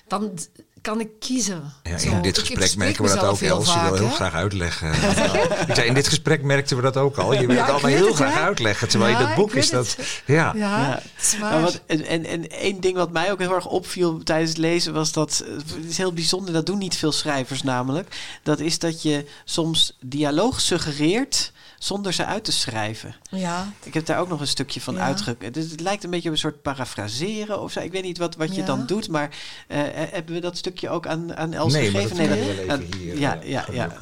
dan 0.06 0.38
kan 0.82 1.00
ik 1.00 1.08
kiezen. 1.20 1.72
Ja, 1.82 1.98
Zo, 1.98 2.08
in 2.10 2.22
dit 2.22 2.36
ik- 2.36 2.42
ik 2.42 2.48
gesprek 2.48 2.68
spreek 2.68 2.76
merken 2.86 3.04
we 3.04 3.08
dat 3.10 3.18
ook, 3.24 3.40
Els. 3.40 3.72
Je 3.72 3.80
wil 3.80 3.94
heel 3.94 4.08
graag 4.08 4.34
uitleggen. 4.34 4.92
ik 5.68 5.74
zei, 5.74 5.86
in 5.86 5.94
dit 5.94 6.08
gesprek 6.08 6.42
merkten 6.42 6.76
we 6.76 6.82
dat 6.82 6.96
ook 6.96 7.16
al. 7.16 7.32
Je 7.32 7.46
wil 7.46 7.48
Ja, 7.48 7.54
het 7.54 7.62
ik 7.64 7.72
allemaal 7.72 7.90
heel 7.90 8.06
het, 8.06 8.14
graag 8.14 8.36
uitleggen. 8.36 8.88
Terwijl 8.88 9.12
Ja, 9.12 9.18
in 9.20 9.26
dat 9.26 9.34
boek 9.34 9.50
ik 9.50 9.54
is 9.54 9.70
dat... 9.70 9.96
het. 9.96 10.22
Ja. 10.26 10.52
Ja. 10.56 11.02
Maar 11.40 11.60
wat, 11.60 11.80
en, 11.86 12.06
en, 12.06 12.24
en 12.26 12.48
één 12.50 12.80
ding 12.80 12.96
wat 12.96 13.12
mij 13.12 13.30
ook 13.32 13.38
heel 13.38 13.54
erg 13.54 13.66
opviel 13.66 14.22
tijdens 14.22 14.50
het 14.50 14.58
lezen 14.58 14.92
was 14.92 15.12
dat, 15.12 15.44
het 15.56 15.84
is 15.88 15.96
heel 15.96 16.12
bijzonder, 16.12 16.52
dat 16.52 16.66
doen 16.66 16.78
niet 16.78 16.96
veel 16.96 17.12
schrijvers 17.12 17.62
namelijk, 17.62 18.16
dat 18.42 18.60
is 18.60 18.78
dat 18.78 19.02
je 19.02 19.26
soms 19.44 19.96
dialoog 20.00 20.60
suggereert 20.60 21.52
zonder 21.82 22.12
ze 22.12 22.24
uit 22.24 22.44
te 22.44 22.52
schrijven. 22.52 23.14
Ja. 23.30 23.72
Ik 23.82 23.94
heb 23.94 24.06
daar 24.06 24.18
ook 24.18 24.28
nog 24.28 24.40
een 24.40 24.46
stukje 24.46 24.80
van 24.80 24.94
Ja. 24.94 25.14
Dus 25.50 25.70
het 25.70 25.80
lijkt 25.80 26.04
een 26.04 26.10
beetje 26.10 26.28
op 26.28 26.34
een 26.34 26.40
soort 26.40 26.62
parafraseren 26.62 27.60
of 27.60 27.72
zo. 27.72 27.80
Ik 27.80 27.92
weet 27.92 28.02
niet 28.02 28.18
wat, 28.18 28.36
wat 28.36 28.54
je 28.54 28.62
dan 28.64 28.86
doet, 28.86 29.08
maar 29.08 29.28
eh, 29.68 29.78
hebben 29.94 30.34
we 30.34 30.40
dat 30.40 30.56
stukje 30.56 30.88
ook 30.90 31.06
aan, 31.06 31.36
aan 31.36 31.52
Els 31.52 31.72
Nee, 31.72 31.90
maar 31.90 32.02
dat 32.02 32.10
gegeven? 32.10 32.28
kunnen 32.28 32.46
we 32.48 32.54
wel 32.54 32.64
even 32.76 32.88
Ah, 32.92 32.98
hier. 32.98 33.18
Ja, 33.18 33.40
eh, 33.40 33.48
ja, 33.48 33.64
ja. 33.72 33.96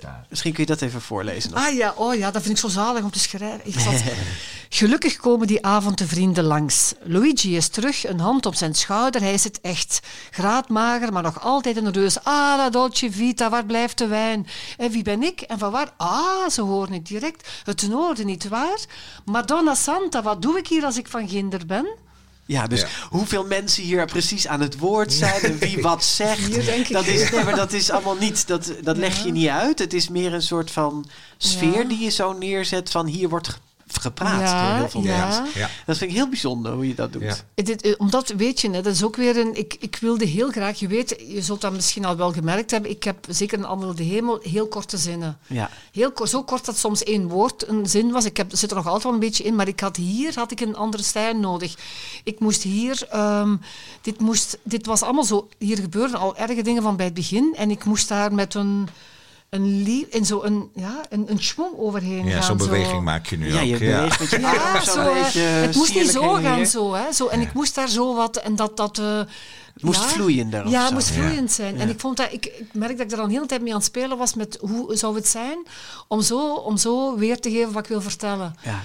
Ja. 0.00 0.26
Misschien 0.28 0.52
kun 0.52 0.62
je 0.62 0.70
dat 0.70 0.80
even 0.82 1.00
voorlezen. 1.00 1.50
Nog. 1.50 1.66
Ah 1.66 1.74
ja, 1.74 1.92
oh 1.96 2.14
ja, 2.14 2.30
dat 2.30 2.42
vind 2.42 2.54
ik 2.54 2.60
zo 2.60 2.68
zalig 2.68 3.02
om 3.02 3.10
te 3.10 3.18
schrijven. 3.18 3.60
Ik 3.62 3.78
zat... 3.78 4.02
Gelukkig 4.70 5.16
komen 5.16 5.46
die 5.46 5.64
avond 5.64 5.98
de 5.98 6.06
vrienden 6.06 6.44
langs. 6.44 6.92
Luigi 7.02 7.56
is 7.56 7.68
terug, 7.68 8.06
een 8.06 8.20
hand 8.20 8.46
op 8.46 8.54
zijn 8.54 8.74
schouder. 8.74 9.20
Hij 9.20 9.32
is 9.32 9.44
het 9.44 9.60
echt. 9.60 10.00
Graadmager, 10.30 11.12
maar 11.12 11.22
nog 11.22 11.42
altijd 11.42 11.76
een 11.76 11.92
reus. 11.92 12.18
Ah, 12.18 12.56
la 12.56 12.70
dolce 12.70 13.12
vita, 13.12 13.50
waar 13.50 13.64
blijft 13.64 13.98
de 13.98 14.06
wijn? 14.06 14.46
En 14.76 14.90
wie 14.90 15.02
ben 15.02 15.22
ik? 15.22 15.40
En 15.40 15.58
van 15.58 15.70
waar? 15.70 15.92
Ah, 15.96 16.48
ze 16.50 16.62
horen 16.62 16.92
ik 16.92 17.06
direct. 17.06 17.48
Het 17.64 17.88
noorden, 17.88 18.26
niet 18.26 18.48
waar? 18.48 18.78
Madonna 19.24 19.74
Santa, 19.74 20.22
wat 20.22 20.42
doe 20.42 20.58
ik 20.58 20.68
hier 20.68 20.84
als 20.84 20.96
ik 20.96 21.08
van 21.08 21.28
ginder 21.28 21.66
ben? 21.66 21.86
Ja, 22.48 22.66
dus 22.66 22.80
Ja. 22.80 22.86
hoeveel 23.10 23.44
mensen 23.46 23.82
hier 23.82 24.06
precies 24.06 24.46
aan 24.46 24.60
het 24.60 24.78
woord 24.78 25.12
zijn 25.12 25.40
en 25.40 25.58
wie 25.58 25.82
wat 25.82 26.04
zegt. 26.20 26.40
Vier, 26.40 26.64
denk 26.64 26.86
ik. 26.86 26.92
Dat 26.92 27.06
is, 27.06 27.30
nee, 27.30 27.44
maar 27.44 27.56
dat 27.56 27.72
is 27.72 27.90
allemaal 27.90 28.16
niet, 28.16 28.46
dat, 28.46 28.72
dat 28.82 28.96
leg 28.96 29.24
je 29.24 29.32
niet 29.32 29.48
uit. 29.48 29.78
Het 29.78 29.92
is 29.94 30.08
meer 30.08 30.32
een 30.34 30.42
soort 30.42 30.70
van 30.70 31.06
sfeer 31.36 31.78
Ja. 31.82 31.84
die 31.84 31.98
je 31.98 32.10
zo 32.10 32.32
neerzet 32.32 32.90
van 32.90 33.06
hier 33.06 33.28
wordt 33.28 33.58
ge- 34.00 34.06
gepraat 34.08 34.40
Ja, 34.40 34.68
door 34.68 34.76
heel 34.78 34.88
veel 34.88 35.02
ja. 35.02 35.24
mensen. 35.24 35.46
Ja. 35.54 35.68
Dat 35.86 35.96
vind 35.98 36.10
ik 36.10 36.16
heel 36.16 36.28
bijzonder 36.28 36.72
hoe 36.72 36.88
je 36.88 36.94
dat 36.94 37.12
doet. 37.12 37.22
Ja. 37.22 37.34
Dit, 37.54 37.82
eh, 37.82 37.94
omdat, 37.98 38.28
weet 38.36 38.60
je, 38.60 38.70
dat 38.70 38.86
is 38.86 39.02
ook 39.02 39.16
weer 39.16 39.36
een... 39.36 39.56
Ik, 39.58 39.76
ik 39.80 39.96
wilde 40.00 40.24
heel 40.24 40.50
graag... 40.50 40.78
Je 40.78 40.88
weet, 40.88 41.16
je 41.28 41.42
zult 41.42 41.60
dat 41.60 41.72
misschien 41.72 42.04
al 42.04 42.16
wel 42.16 42.32
gemerkt 42.32 42.70
hebben. 42.70 42.90
Ik 42.90 43.04
heb 43.04 43.26
zeker 43.28 43.58
een 43.58 43.64
Ander 43.64 43.96
de 43.96 44.02
Hemel 44.02 44.38
heel 44.42 44.66
korte 44.68 44.96
zinnen. 44.96 45.38
Ja. 45.46 45.70
Heel 45.92 46.12
zo 46.26 46.42
kort 46.42 46.64
dat 46.64 46.78
soms 46.78 47.02
één 47.02 47.28
woord 47.28 47.68
een 47.68 47.86
zin 47.86 48.10
was. 48.10 48.24
Ik 48.24 48.36
heb, 48.36 48.50
zit 48.52 48.70
er 48.70 48.76
nog 48.76 48.84
altijd 48.86 49.04
wel 49.04 49.12
een 49.12 49.18
beetje 49.18 49.44
in, 49.44 49.54
maar 49.54 49.68
ik 49.68 49.80
had 49.80 49.96
hier 49.96 50.32
had 50.34 50.50
ik 50.50 50.60
een 50.60 50.76
andere 50.76 51.02
stijl 51.02 51.34
nodig. 51.36 51.74
Ik 52.24 52.38
moest 52.40 52.62
hier, 52.62 53.06
ehm, 53.10 53.56
dit, 54.00 54.20
moest, 54.20 54.58
dit 54.62 54.86
was 54.86 55.02
allemaal 55.02 55.24
zo, 55.24 55.48
hier 55.58 55.78
gebeurden 55.78 56.18
al 56.18 56.36
erge 56.36 56.62
dingen 56.62 56.82
van 56.82 56.96
bij 56.96 57.04
het 57.04 57.14
begin 57.14 57.54
en 57.56 57.70
ik 57.70 57.84
moest 57.84 58.08
daar 58.08 58.34
met 58.34 58.54
een, 58.54 58.88
een 59.50 59.82
lief, 59.82 60.06
in 60.08 60.24
zo 60.26 60.42
een, 60.42 60.70
ja, 60.74 61.00
een, 61.08 61.30
een 61.30 61.42
schwung 61.42 61.70
overheen 61.76 62.26
Ja, 62.26 62.32
gaan. 62.34 62.42
zo'n 62.42 62.58
zo. 62.58 62.64
beweging 62.64 63.02
maak 63.02 63.26
je 63.26 63.36
nu 63.38 63.52
Ja, 63.52 63.60
ook. 63.60 63.66
je 63.66 63.78
beweegt 63.78 64.20
met 64.20 64.30
je 64.30 64.40
Ja, 64.40 64.80
zo 64.84 64.90
zo, 64.92 65.00
een 65.00 65.14
hè. 65.16 65.22
beetje 65.22 65.40
het 65.40 65.74
moest 65.76 65.94
niet 65.94 66.10
zo 66.10 66.34
en 66.36 66.42
gaan, 66.42 66.66
zo, 66.66 66.94
hè, 66.94 67.12
zo. 67.12 67.26
En 67.26 67.40
ik 67.40 67.52
moest 67.52 67.74
daar 67.74 67.88
zo 67.88 68.14
wat, 68.14 68.36
en 68.36 68.56
dat, 68.56 68.76
dat 68.76 68.98
eh, 68.98 69.18
Het 69.74 69.82
moest 69.82 70.02
ja. 70.02 70.08
vloeiender 70.08 70.68
Ja, 70.68 70.78
het 70.80 70.88
zo. 70.88 70.94
moest 70.94 71.08
Ja. 71.08 71.14
vloeiend 71.14 71.52
zijn. 71.52 71.80
En 71.80 71.88
ik 71.88 72.00
vond 72.00 72.16
dat, 72.16 72.32
ik, 72.32 72.46
ik 72.46 72.66
merk 72.74 72.96
dat 72.96 73.06
ik 73.06 73.12
er 73.12 73.18
al 73.18 73.24
een 73.24 73.30
hele 73.30 73.46
tijd 73.46 73.60
mee 73.62 73.70
aan 73.72 73.76
het 73.78 73.86
spelen 73.86 74.18
was 74.18 74.34
met 74.34 74.58
hoe 74.60 74.96
zou 74.96 75.14
het 75.14 75.28
zijn 75.28 75.58
om 76.08 76.20
zo, 76.22 76.52
om 76.54 76.76
zo 76.76 77.16
weer 77.16 77.40
te 77.40 77.50
geven 77.50 77.72
wat 77.72 77.82
ik 77.82 77.88
wil 77.88 78.00
vertellen. 78.00 78.54
Ja. 78.62 78.80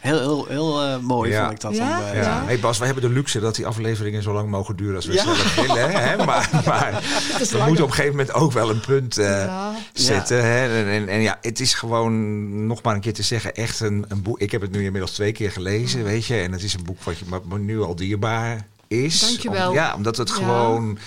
Heel, 0.00 0.18
heel, 0.18 0.46
heel 0.48 0.82
eh, 0.82 0.98
mooi 0.98 1.30
Ja. 1.30 1.40
vond 1.40 1.52
ik 1.52 1.60
dat. 1.60 1.76
Ja, 1.76 1.98
om, 1.98 2.04
Ja. 2.06 2.12
Ja. 2.22 2.42
Hey 2.44 2.58
Bas, 2.58 2.78
we 2.78 2.84
hebben 2.84 3.02
de 3.02 3.10
luxe 3.10 3.40
dat 3.40 3.54
die 3.54 3.66
afleveringen 3.66 4.22
zo 4.22 4.32
lang 4.32 4.48
mogen 4.50 4.76
duren 4.76 4.96
als 4.96 5.06
we 5.06 5.12
Ja. 5.12 5.22
zelf 5.22 5.54
willen. 5.54 5.90
Hè? 5.90 6.16
Maar, 6.24 6.50
maar 6.66 7.02
we 7.50 7.58
moeten 7.66 7.84
op 7.84 7.90
een 7.90 7.94
gegeven 7.96 8.10
moment 8.16 8.32
ook 8.34 8.52
wel 8.52 8.70
een 8.70 8.80
punt 8.80 9.18
eh, 9.18 9.26
Ja. 9.26 9.74
zetten. 9.92 10.44
Hè? 10.44 10.80
En, 10.80 10.86
en, 10.88 11.08
en 11.08 11.20
ja, 11.20 11.38
het 11.40 11.60
is 11.60 11.74
gewoon, 11.74 12.66
nog 12.66 12.82
maar 12.82 12.94
een 12.94 13.00
keer 13.00 13.14
te 13.14 13.22
zeggen, 13.22 13.54
echt 13.54 13.80
een, 13.80 14.04
een 14.08 14.22
boek. 14.22 14.38
Ik 14.40 14.50
heb 14.50 14.60
het 14.60 14.70
nu 14.70 14.84
inmiddels 14.84 15.12
twee 15.12 15.32
keer 15.32 15.50
gelezen, 15.50 16.04
weet 16.04 16.26
je. 16.26 16.36
En 16.40 16.52
het 16.52 16.62
is 16.62 16.74
een 16.74 16.84
boek 16.84 17.02
wat 17.02 17.18
je 17.18 17.24
maar, 17.28 17.58
nu 17.58 17.80
al 17.82 17.94
dierbaar 17.96 18.66
is. 18.88 19.20
Dankjewel. 19.20 19.68
Om- 19.68 19.74
ja, 19.74 19.94
omdat 19.94 20.16
het 20.16 20.28
Ja. 20.28 20.34
gewoon... 20.34 20.98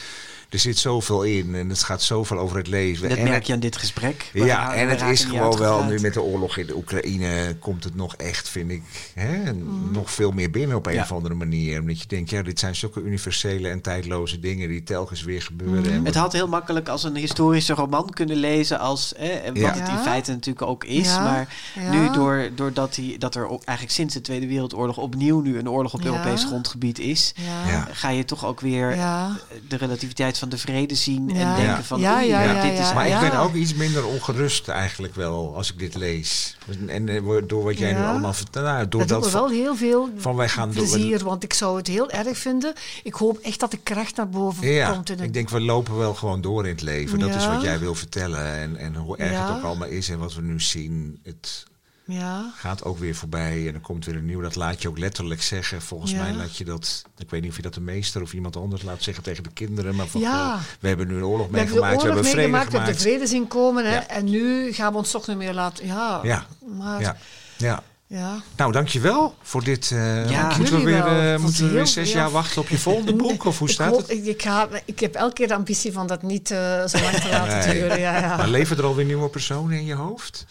Er 0.54 0.60
zit 0.60 0.78
zoveel 0.78 1.24
in 1.24 1.56
en 1.56 1.70
het 1.70 1.84
gaat 1.84 2.02
zoveel 2.02 2.38
over 2.40 2.58
het 2.58 2.68
leven. 2.68 3.10
Dat 3.10 3.18
en 3.18 3.24
merk 3.24 3.36
het- 3.38 3.48
je 3.48 3.54
aan 3.54 3.60
dit 3.60 3.78
gesprek. 3.78 4.30
Ja, 4.34 4.74
en 4.74 4.90
het 4.90 5.02
is 5.02 5.24
gewoon 5.24 5.58
wel 5.58 5.84
nu 5.84 6.00
met 6.00 6.14
de 6.14 6.22
oorlog 6.22 6.58
in 6.58 6.66
de 6.66 6.76
Oekraïne 6.76 7.56
komt 7.60 7.84
het 7.84 7.96
nog 7.96 8.16
echt, 8.16 8.50
vind 8.50 8.72
ik, 8.72 8.82
hè, 9.14 9.54
nog 9.92 10.12
veel 10.12 10.32
meer 10.32 10.50
binnen 10.50 10.78
op 10.78 10.86
een 10.86 10.94
Ja. 10.94 11.02
of 11.02 11.12
andere 11.12 11.34
manier. 11.34 11.80
Omdat 11.80 12.00
je 12.02 12.08
denkt, 12.08 12.30
ja, 12.30 12.42
dit 12.42 12.60
zijn 12.60 12.76
zulke 12.76 13.02
universele 13.02 13.70
en 13.70 13.82
tijdloze 13.82 14.40
dingen 14.40 14.68
die 14.70 14.84
telkens 14.84 15.24
weer 15.24 15.42
gebeuren. 15.42 15.92
En 15.94 16.06
Het 16.06 16.16
had 16.16 16.34
heel 16.34 16.48
makkelijk 16.48 16.90
als 16.90 17.04
een 17.04 17.16
historische 17.16 17.74
roman 17.74 18.10
kunnen 18.10 18.38
lezen 18.38 18.80
als 18.80 19.14
eh, 19.14 19.28
wat 19.46 19.58
Ja. 19.58 19.74
het 19.74 19.90
in 19.90 19.98
feite 19.98 20.32
natuurlijk 20.32 20.68
ook 20.68 20.84
is. 20.84 21.06
Ja. 21.08 21.24
Maar 21.24 21.56
Ja. 21.80 21.92
nu 21.92 22.12
door, 22.12 22.50
doordat 22.56 22.94
die, 22.96 23.18
dat 23.18 23.36
er 23.36 23.48
ook 23.50 23.64
eigenlijk 23.64 23.98
sinds 23.98 24.14
de 24.14 24.22
Tweede 24.22 24.48
Wereldoorlog 24.48 24.98
opnieuw 24.98 25.42
nu 25.42 25.58
een 25.58 25.70
oorlog 25.70 25.94
op 25.94 26.02
Ja. 26.02 26.06
Europees 26.08 26.44
grondgebied 26.44 27.00
is, 27.00 27.34
Ja. 27.36 27.70
Ja. 27.72 27.88
ga 27.92 28.10
je 28.10 28.26
toch 28.26 28.46
ook 28.46 28.60
weer 28.60 28.96
Ja. 28.96 29.38
de 29.68 29.76
relativiteit 29.76 30.38
van 30.38 30.43
de 30.50 30.58
vrede 30.58 30.96
zien 30.96 31.30
en 31.30 31.36
Ja. 31.36 31.56
denken 31.56 31.74
Ja. 31.76 31.84
van 31.84 32.00
Ja, 32.00 32.20
ja, 32.22 32.38
maar 32.46 32.56
ja, 32.56 32.62
dit 32.62 32.72
is 32.72 32.78
ja. 32.88 32.94
maar 32.94 33.08
ik 33.08 33.20
ben 33.30 33.40
ook 33.40 33.54
iets 33.54 33.74
minder 33.74 34.06
ongerust 34.06 34.68
eigenlijk 34.68 35.16
wel 35.16 35.56
als 35.56 35.72
ik 35.72 35.80
dit 35.80 35.96
lees. 35.96 36.58
En 36.88 37.10
eh, 37.10 37.22
door 37.48 37.64
wat 37.64 37.78
jij 37.78 37.94
nu 37.94 38.04
allemaal 38.04 38.34
vertelt, 38.34 38.66
nou, 38.66 38.88
door 38.88 39.00
Dat 39.00 39.00
doet 39.00 39.10
dat 39.10 39.24
me 39.26 39.30
van- 39.30 39.42
wel 39.42 39.50
heel 39.50 39.76
veel 39.76 40.10
van 40.18 40.36
wij 40.36 40.50
gaan 40.50 40.72
door- 40.72 40.88
plezier, 40.88 41.24
want 41.24 41.44
ik 41.44 41.54
zou 41.54 41.78
het 41.78 41.88
heel 41.88 42.10
erg 42.10 42.38
vinden. 42.38 42.74
Ik 43.04 43.14
hoop 43.14 43.38
echt 43.38 43.60
dat 43.60 43.72
de 43.72 43.80
kracht 43.84 44.16
naar 44.16 44.30
boven 44.30 44.68
Ja, 44.68 44.92
komt. 44.92 45.10
In 45.10 45.16
het 45.18 45.26
ik 45.26 45.34
denk 45.34 45.50
we 45.50 45.62
lopen 45.62 45.98
wel 45.98 46.14
gewoon 46.14 46.42
door 46.42 46.64
in 46.66 46.72
het 46.72 46.82
leven. 46.82 47.20
Dat 47.20 47.36
is 47.36 47.46
wat 47.48 47.62
jij 47.62 47.80
wil 47.80 47.96
vertellen. 47.96 48.46
En, 48.54 48.76
en 48.78 48.96
hoe 48.96 49.18
erg 49.18 49.32
Ja. 49.32 49.48
het 49.48 49.58
ook 49.58 49.64
allemaal 49.64 49.88
is 49.88 50.10
en 50.10 50.20
wat 50.20 50.34
we 50.34 50.42
nu 50.42 50.60
zien. 50.62 51.20
Het 51.24 51.64
ja. 52.06 52.52
gaat 52.56 52.84
ook 52.84 52.98
weer 52.98 53.16
voorbij 53.16 53.68
en 53.68 53.74
er 53.74 53.80
komt 53.80 54.06
weer 54.06 54.16
een 54.16 54.26
nieuw. 54.26 54.42
Dat 54.42 54.56
laat 54.56 54.82
je 54.82 54.88
ook 54.88 54.98
letterlijk 54.98 55.42
zeggen. 55.42 55.82
Volgens 55.82 56.12
Ja. 56.12 56.22
mij 56.22 56.34
laat 56.34 56.58
je 56.58 56.66
dat... 56.66 57.04
Ik 57.18 57.30
weet 57.30 57.42
niet 57.42 57.50
of 57.50 57.56
je 57.56 57.62
dat 57.62 57.74
de 57.74 57.82
meester 57.82 58.22
of 58.22 58.34
iemand 58.34 58.56
anders 58.56 58.82
laat 58.82 59.04
zeggen 59.04 59.24
tegen 59.24 59.44
de 59.44 59.52
kinderen. 59.54 59.96
Maar 59.96 60.08
van, 60.08 60.22
Ja. 60.22 60.60
we 60.80 60.88
hebben 60.88 61.08
nu 61.08 61.16
een 61.16 61.24
oorlog 61.26 61.50
meegemaakt. 61.50 61.96
We 62.02 62.06
hebben 62.08 62.24
vrede 62.26 62.36
meegemaakt, 62.38 62.72
we 62.72 62.78
hebben 62.78 62.94
de 62.94 63.00
gemaakt. 63.00 63.18
vrede 63.18 63.28
zien 63.36 63.48
komen. 63.48 63.92
Hè. 63.92 63.98
En 63.98 64.26
nu 64.30 64.74
gaan 64.74 64.92
we 64.92 64.98
ons 64.98 65.12
toch 65.12 65.28
niet 65.28 65.38
meer 65.38 65.54
laten... 65.54 65.86
Ja, 65.86 66.20
Ja. 66.24 66.46
maar... 66.78 67.18
Ja. 67.58 68.42
Nou, 68.56 68.72
dankjewel 68.72 69.36
voor 69.42 69.64
dit. 69.64 69.92
eh, 69.92 70.30
Ja. 70.30 70.58
moeten 70.58 70.78
we 70.78 70.84
weer, 70.84 71.04
wel. 71.04 71.34
eh, 71.34 71.40
moeten 71.40 71.66
we 71.68 71.72
weer 71.74 71.88
zes 71.88 72.12
ja. 72.12 72.18
jaar 72.20 72.30
wachten 72.32 72.62
op 72.62 72.68
je 72.70 72.78
volgende 72.78 73.14
boek? 73.16 73.46
Of 73.46 73.58
hoe 73.60 73.68
ik, 73.68 73.74
staat 73.74 73.90
hoop- 73.90 74.00
het? 74.02 74.10
Ik, 74.10 74.26
ik, 74.26 74.42
ga, 74.42 74.68
ik 74.86 75.00
heb 75.00 75.16
elke 75.16 75.34
keer 75.34 75.48
de 75.48 75.54
ambitie 75.56 75.92
van 75.92 76.08
dat 76.08 76.22
niet 76.22 76.52
eh, 76.52 76.58
zo 76.88 77.00
lang 77.02 77.16
te 77.16 77.30
laten 77.38 77.58
Nee. 77.70 77.80
duren. 77.82 78.00
Ja, 78.00 78.20
ja. 78.20 78.38
Maar 78.38 78.48
leven 78.48 78.78
er 78.78 78.84
alweer 78.86 79.06
nieuwe 79.06 79.30
personen 79.30 79.78
in 79.78 79.86
je 79.86 79.94
hoofd? 79.94 80.46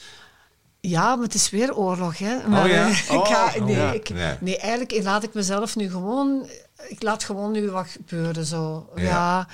Ja, 0.91 1.15
maar 1.17 1.25
het 1.25 1.35
is 1.35 1.51
weer 1.51 1.77
oorlog. 1.77 2.19
Hè. 2.19 2.49
Maar, 2.49 2.69
ja? 2.69 2.87
eh, 2.87 2.99
ik 3.19 3.25
ga, 3.27 3.53
Oh, 3.59 3.65
nee, 3.65 3.77
ja. 3.77 3.93
ik, 3.93 4.09
Nee. 4.11 4.35
nee, 4.41 4.59
eigenlijk 4.59 5.03
laat 5.05 5.23
ik 5.23 5.35
mezelf 5.35 5.77
nu 5.77 5.91
gewoon... 5.91 6.49
Ik 6.89 7.03
laat 7.03 7.25
gewoon 7.25 7.53
nu 7.53 7.71
wat 7.71 7.87
gebeuren. 7.89 8.45
Zo. 8.45 8.89
Ja. 8.95 9.03
Ja. 9.03 9.47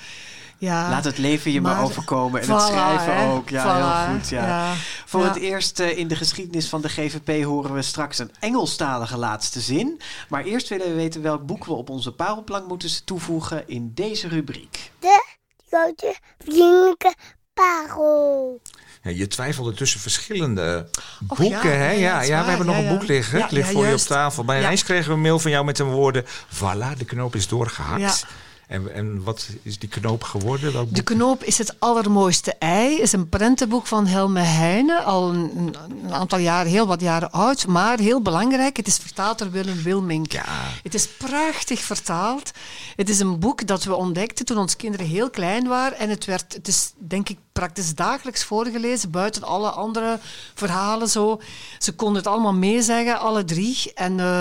Ja. 0.61 0.91
Laat 0.91 1.05
het 1.05 1.19
leven 1.19 1.51
je 1.53 1.61
maar, 1.61 1.75
Maar- 1.75 1.85
overkomen 1.85 2.41
en 2.41 2.51
het 2.53 2.63
schrijven 2.63 3.17
hè. 3.17 3.33
ook. 3.33 3.49
Ja, 3.49 3.63
Voilà, 3.65 4.07
heel 4.09 4.15
goed. 4.19 4.29
Ja. 4.29 4.47
ja. 4.47 4.73
Voor 5.07 5.21
Ja. 5.21 5.27
het 5.29 5.37
eerst 5.37 5.81
eh, 5.81 5.99
in 5.99 6.09
de 6.09 6.17
geschiedenis 6.17 6.69
van 6.69 6.81
de 6.81 6.89
GVP 6.89 7.45
horen 7.45 7.75
we 7.75 7.83
straks 7.83 8.19
een 8.19 8.31
Engelstalige 8.41 9.17
laatste 9.17 9.61
zin. 9.61 10.01
Maar 10.29 10.45
eerst 10.45 10.69
willen 10.69 10.87
we 10.89 10.95
weten 10.95 11.23
welk 11.23 11.47
boek 11.47 11.65
we 11.65 11.73
op 11.73 11.91
onze 11.91 12.13
parelplank 12.13 12.69
moeten 12.69 13.05
toevoegen 13.05 13.69
in 13.69 13.91
deze 13.95 14.29
rubriek. 14.29 14.91
De 14.99 15.25
grote 15.69 16.17
vriendelijke 16.39 17.15
parel. 17.55 18.61
Je 19.03 19.27
twijfelde 19.27 19.73
tussen 19.75 20.01
verschillende 20.01 20.89
Och, 21.29 21.39
boeken. 21.39 21.71
ja, 21.71 21.77
hè? 21.77 21.91
ja, 21.91 22.23
Ja, 22.23 22.43
we 22.43 22.49
hebben 22.49 22.67
nog 22.67 22.77
een 22.77 22.89
boek 22.89 23.07
liggen. 23.07 23.43
Het 23.43 23.51
ligt 23.51 23.71
voor 23.71 23.87
je 23.87 23.93
op 23.93 23.99
tafel. 23.99 24.45
Bij 24.45 24.61
ineens 24.61 24.85
kregen 24.85 25.09
we 25.09 25.13
een 25.15 25.21
mail 25.21 25.39
van 25.39 25.51
jou 25.51 25.65
met 25.65 25.77
de 25.77 25.85
woorden... 25.85 26.25
Voilà, 26.55 26.99
de 26.99 27.05
knoop 27.05 27.35
is 27.35 27.49
doorgehakt. 27.49 28.27
En, 28.69 28.95
en 28.95 29.23
wat 29.23 29.49
is 29.63 29.79
die 29.79 29.89
knoop 29.89 30.23
geworden? 30.23 30.73
Welk 30.73 30.95
De 30.95 31.03
knoop 31.03 31.45
is 31.45 31.59
het 31.59 31.81
allermooiste 31.81 32.55
ei. 32.59 33.01
is 33.01 33.13
een 33.13 33.29
prentenboek 33.29 33.87
van 33.87 34.07
Helme 34.07 34.41
Heijnen. 34.41 35.05
Al 35.05 35.29
een, 35.31 35.77
een 36.03 36.13
aantal 36.13 36.39
jaren, 36.39 36.71
heel 36.71 36.87
wat 36.87 37.01
jaren 37.01 37.31
oud. 37.31 37.67
Maar 37.67 37.99
heel 37.99 38.23
belangrijk, 38.23 38.77
het 38.77 38.87
is 38.87 38.97
vertaald 38.97 39.39
door 39.39 39.51
Willem 39.51 39.83
Wilmink. 39.83 40.33
Ja. 40.33 40.45
Het 40.83 40.95
is 40.95 41.09
prachtig 41.09 41.81
vertaald. 41.81 42.51
Het 42.97 43.09
is 43.09 43.19
een 43.19 43.39
boek 43.39 43.67
dat 43.67 43.85
we 43.85 43.95
ontdekten 43.95 44.45
toen 44.45 44.59
onze 44.59 44.77
kinderen 44.77 45.07
heel 45.07 45.31
klein 45.31 45.67
waren. 45.67 45.99
En 45.99 46.11
het, 46.11 46.25
werd, 46.25 46.55
het 46.55 46.69
is 46.69 46.93
denk 46.97 47.29
ik 47.29 47.39
praktisch 47.53 47.95
dagelijks 47.95 48.45
voorgelezen. 48.45 49.11
Buiten 49.11 49.43
alle 49.43 49.71
andere 49.71 50.19
verhalen 50.55 51.09
zo. 51.09 51.41
Ze 51.79 51.95
konden 51.95 52.17
het 52.17 52.27
allemaal 52.27 52.55
meezeggen, 52.55 53.19
alle 53.19 53.45
drie. 53.45 53.93
En 53.95 54.21
eh, 54.21 54.41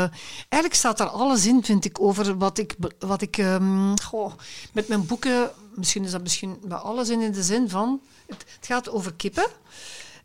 eigenlijk 0.49 0.73
staat 0.73 0.97
daar 0.97 1.07
alles 1.07 1.45
in, 1.45 1.63
vind 1.63 1.85
ik, 1.85 2.01
over 2.01 2.37
wat 2.37 2.57
ik... 2.57 2.75
Wat 2.99 3.21
ik 3.21 3.37
ehm, 3.37 3.95
met 4.71 4.87
mijn 4.87 5.05
boeken... 5.05 5.51
Misschien 5.75 6.03
is 6.03 6.11
dat 6.11 6.21
misschien 6.21 6.59
bij 6.63 6.77
alles 6.77 7.09
in, 7.09 7.31
de 7.31 7.43
zin 7.43 7.69
van... 7.69 8.01
Het, 8.27 8.45
het 8.55 8.65
gaat 8.65 8.89
over 8.89 9.13
kippen. 9.13 9.47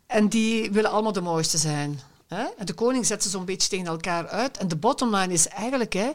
En 0.07 0.27
die 0.27 0.71
willen 0.71 0.91
allemaal 0.91 1.11
de 1.11 1.21
mooiste 1.21 1.57
zijn. 1.57 1.99
Hè? 2.27 2.43
En 2.57 2.65
de 2.65 2.73
koning 2.73 3.05
zet 3.05 3.23
ze 3.23 3.29
zo'n 3.29 3.45
beetje 3.45 3.69
tegen 3.69 3.85
elkaar 3.85 4.27
uit. 4.27 4.57
En 4.57 4.67
de 4.67 4.75
bottom 4.75 5.15
line 5.15 5.33
is 5.33 5.47
eigenlijk... 5.47 5.93
Hè, 5.93 6.11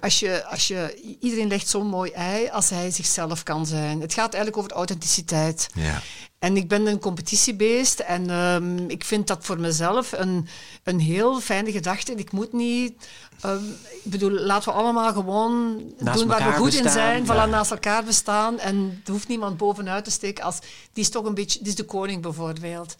als 0.00 0.18
je, 0.18 0.44
als 0.44 0.68
je, 0.68 1.16
iedereen 1.20 1.48
legt 1.48 1.68
zo'n 1.68 1.86
mooi 1.86 2.10
ei 2.10 2.48
als 2.48 2.70
hij 2.70 2.90
zichzelf 2.90 3.42
kan 3.42 3.66
zijn. 3.66 4.00
Het 4.00 4.14
gaat 4.14 4.34
eigenlijk 4.34 4.56
over 4.56 4.72
authenticiteit. 4.72 5.68
Ja. 5.74 6.02
En 6.46 6.56
ik 6.56 6.68
ben 6.68 6.86
een 6.86 6.98
competitiebeest 6.98 8.00
en 8.00 8.30
ehm, 8.30 8.78
ik 8.88 9.04
vind 9.04 9.26
dat 9.26 9.38
voor 9.44 9.60
mezelf 9.60 10.12
een, 10.12 10.48
een 10.82 11.00
heel 11.00 11.40
fijne 11.40 11.72
gedachte. 11.72 12.14
Ik 12.14 12.32
moet 12.32 12.52
niet... 12.52 13.08
ehm, 13.40 13.64
ik 14.04 14.10
bedoel, 14.10 14.30
laten 14.30 14.72
we 14.72 14.78
allemaal 14.78 15.12
gewoon 15.12 15.82
Naast 15.98 16.18
doen 16.18 16.28
waar 16.28 16.50
we 16.50 16.56
goed 16.56 16.74
in 16.74 16.90
zijn. 16.90 17.24
ja. 17.24 17.46
Voilà, 17.46 17.50
naast 17.50 17.70
elkaar 17.70 18.04
bestaan. 18.04 18.58
En 18.58 19.02
er 19.04 19.12
hoeft 19.12 19.28
niemand 19.28 19.56
bovenuit 19.56 20.04
te 20.04 20.10
steken. 20.10 20.44
Als, 20.44 20.58
die 20.92 21.04
is 21.04 21.10
toch 21.10 21.24
een 21.24 21.34
beetje... 21.34 21.58
Die 21.58 21.68
is 21.68 21.74
de 21.74 21.84
koning 21.84 22.22
bijvoorbeeld. 22.22 22.96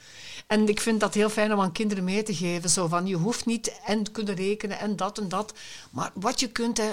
En 0.46 0.68
ik 0.68 0.80
vind 0.80 1.00
dat 1.00 1.14
heel 1.14 1.30
fijn 1.30 1.52
om 1.52 1.60
aan 1.60 1.72
kinderen 1.72 2.04
mee 2.04 2.22
te 2.22 2.34
geven. 2.34 2.70
Zo 2.70 2.86
van, 2.86 3.06
je 3.06 3.16
hoeft 3.16 3.46
niet 3.46 3.72
en 3.84 4.12
kunnen 4.12 4.34
rekenen 4.34 4.78
en 4.78 4.96
dat 4.96 5.18
en 5.18 5.28
dat. 5.28 5.52
Maar 5.90 6.10
wat 6.14 6.40
je 6.40 6.48
kunt, 6.48 6.76
hè, 6.76 6.90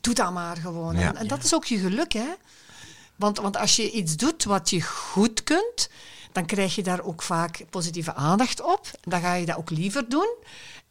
doe 0.00 0.14
dat 0.14 0.32
maar 0.32 0.56
gewoon. 0.56 0.98
Ja. 0.98 1.08
En, 1.08 1.16
en 1.16 1.26
dat 1.26 1.44
is 1.44 1.54
ook 1.54 1.64
je 1.64 1.78
geluk, 1.78 2.12
hè. 2.12 2.28
Want, 3.22 3.38
want 3.38 3.56
als 3.56 3.76
je 3.76 3.90
iets 3.90 4.16
doet 4.16 4.44
wat 4.44 4.70
je 4.70 4.82
goed 4.82 5.42
kunt, 5.42 5.88
dan 6.32 6.46
krijg 6.46 6.74
je 6.74 6.82
daar 6.82 7.02
ook 7.02 7.22
vaak 7.22 7.64
positieve 7.70 8.14
aandacht 8.14 8.60
op. 8.62 8.90
Dan 9.00 9.20
ga 9.20 9.34
je 9.34 9.46
dat 9.46 9.56
ook 9.56 9.70
liever 9.70 10.08
doen. 10.08 10.34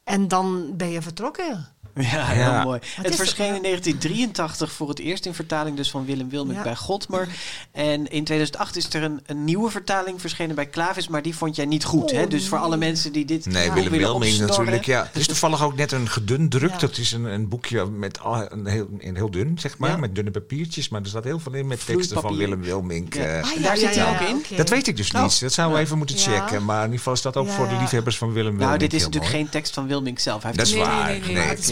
En 0.03 0.27
dan 0.27 0.77
ben 0.77 0.89
je 0.89 1.01
vertrokken. 1.01 1.67
Ja, 1.95 2.26
heel 2.26 2.41
Ja. 2.43 2.63
mooi. 2.63 2.80
Het 3.01 3.15
verscheen 3.15 3.55
in 3.55 3.61
1983 3.61 4.72
voor 4.72 4.89
het 4.89 4.99
eerst 4.99 5.26
in 5.26 5.34
vertaling 5.34 5.77
dus 5.77 5.91
van 5.91 6.05
Willem 6.05 6.30
Wilmink 6.30 6.57
Ja. 6.57 6.63
bij 6.63 6.76
Godmer. 6.76 7.27
En 7.72 8.07
in 8.07 8.23
2008 8.23 8.76
is 8.76 8.93
er 8.93 9.03
een, 9.03 9.19
een 9.26 9.43
nieuwe 9.43 9.69
vertaling 9.69 10.22
verschenen 10.22 10.55
bij 10.55 10.65
Klavis, 10.65 11.07
maar 11.07 11.22
die 11.22 11.35
vond 11.35 11.55
jij 11.55 11.65
niet 11.65 11.84
goed. 11.84 12.11
Oh, 12.11 12.18
hè? 12.18 12.27
Dus 12.27 12.47
voor 12.47 12.57
alle 12.57 12.77
mensen 12.77 13.11
die 13.11 13.26
dit 13.26 13.45
Nee, 13.45 13.72
Willem 13.72 14.03
opsnorren. 14.11 14.47
natuurlijk. 14.47 14.85
Ja. 14.85 15.03
Het 15.11 15.15
is 15.22 15.27
toevallig 15.27 15.63
ook 15.63 15.76
net 15.76 15.91
een 15.91 16.09
gedund 16.09 16.51
druk. 16.51 16.72
Ja. 16.72 16.77
Dat 16.77 16.97
is 16.97 17.11
een, 17.11 17.23
een 17.26 17.47
boekje 17.49 17.85
met 17.85 18.19
al, 18.19 18.51
een 18.51 18.65
heel, 18.68 18.88
een 18.99 19.15
heel 19.15 19.31
dun, 19.31 19.57
zeg 19.59 19.77
maar. 19.77 19.89
Ja. 19.89 19.97
Met 19.97 20.15
dunne 20.15 20.31
papiertjes. 20.31 20.89
Maar 20.89 21.01
er 21.01 21.07
staat 21.07 21.23
heel 21.23 21.39
veel 21.39 21.53
in 21.53 21.68
met 21.68 21.85
teksten 21.85 22.22
van. 22.22 22.35
Willem 22.38 22.63
eh, 22.63 22.73
Ah, 22.73 23.55
En 23.55 23.61
daar 23.61 23.77
zit 23.77 23.95
hij 23.95 24.09
ook 24.09 24.19
in? 24.49 24.55
Dat 24.57 24.69
weet 24.69 24.88
ik 24.88 24.97
dus 24.97 25.13
Oh. 25.13 25.22
niet. 25.23 25.39
Dat 25.39 25.53
zouden 25.53 25.77
we 25.77 25.84
even 25.84 25.97
moeten 25.97 26.15
Ja. 26.18 26.22
checken. 26.22 26.65
Maar 26.65 26.77
in 26.77 26.84
ieder 26.84 26.97
geval 26.97 27.13
is 27.13 27.22
dat 27.22 27.38
ook 27.38 27.47
Ja. 27.47 27.53
voor 27.53 27.68
de 27.68 27.76
liefhebbers 27.76 28.18
van 28.18 28.27
Willem 28.27 28.39
Wilming 28.57 28.68
Nou, 28.68 28.77
dit 28.80 28.93
is 28.93 29.03
natuurlijk 29.03 29.31
geen 29.31 29.49
tekst 29.49 29.73
van 29.73 29.88
Wilmink 29.88 30.19
zelf. 30.19 30.41
Dat 30.43 30.61
is 30.68 30.72
nee, 30.73 30.80
waar. 30.84 31.07
Nee, 31.07 31.22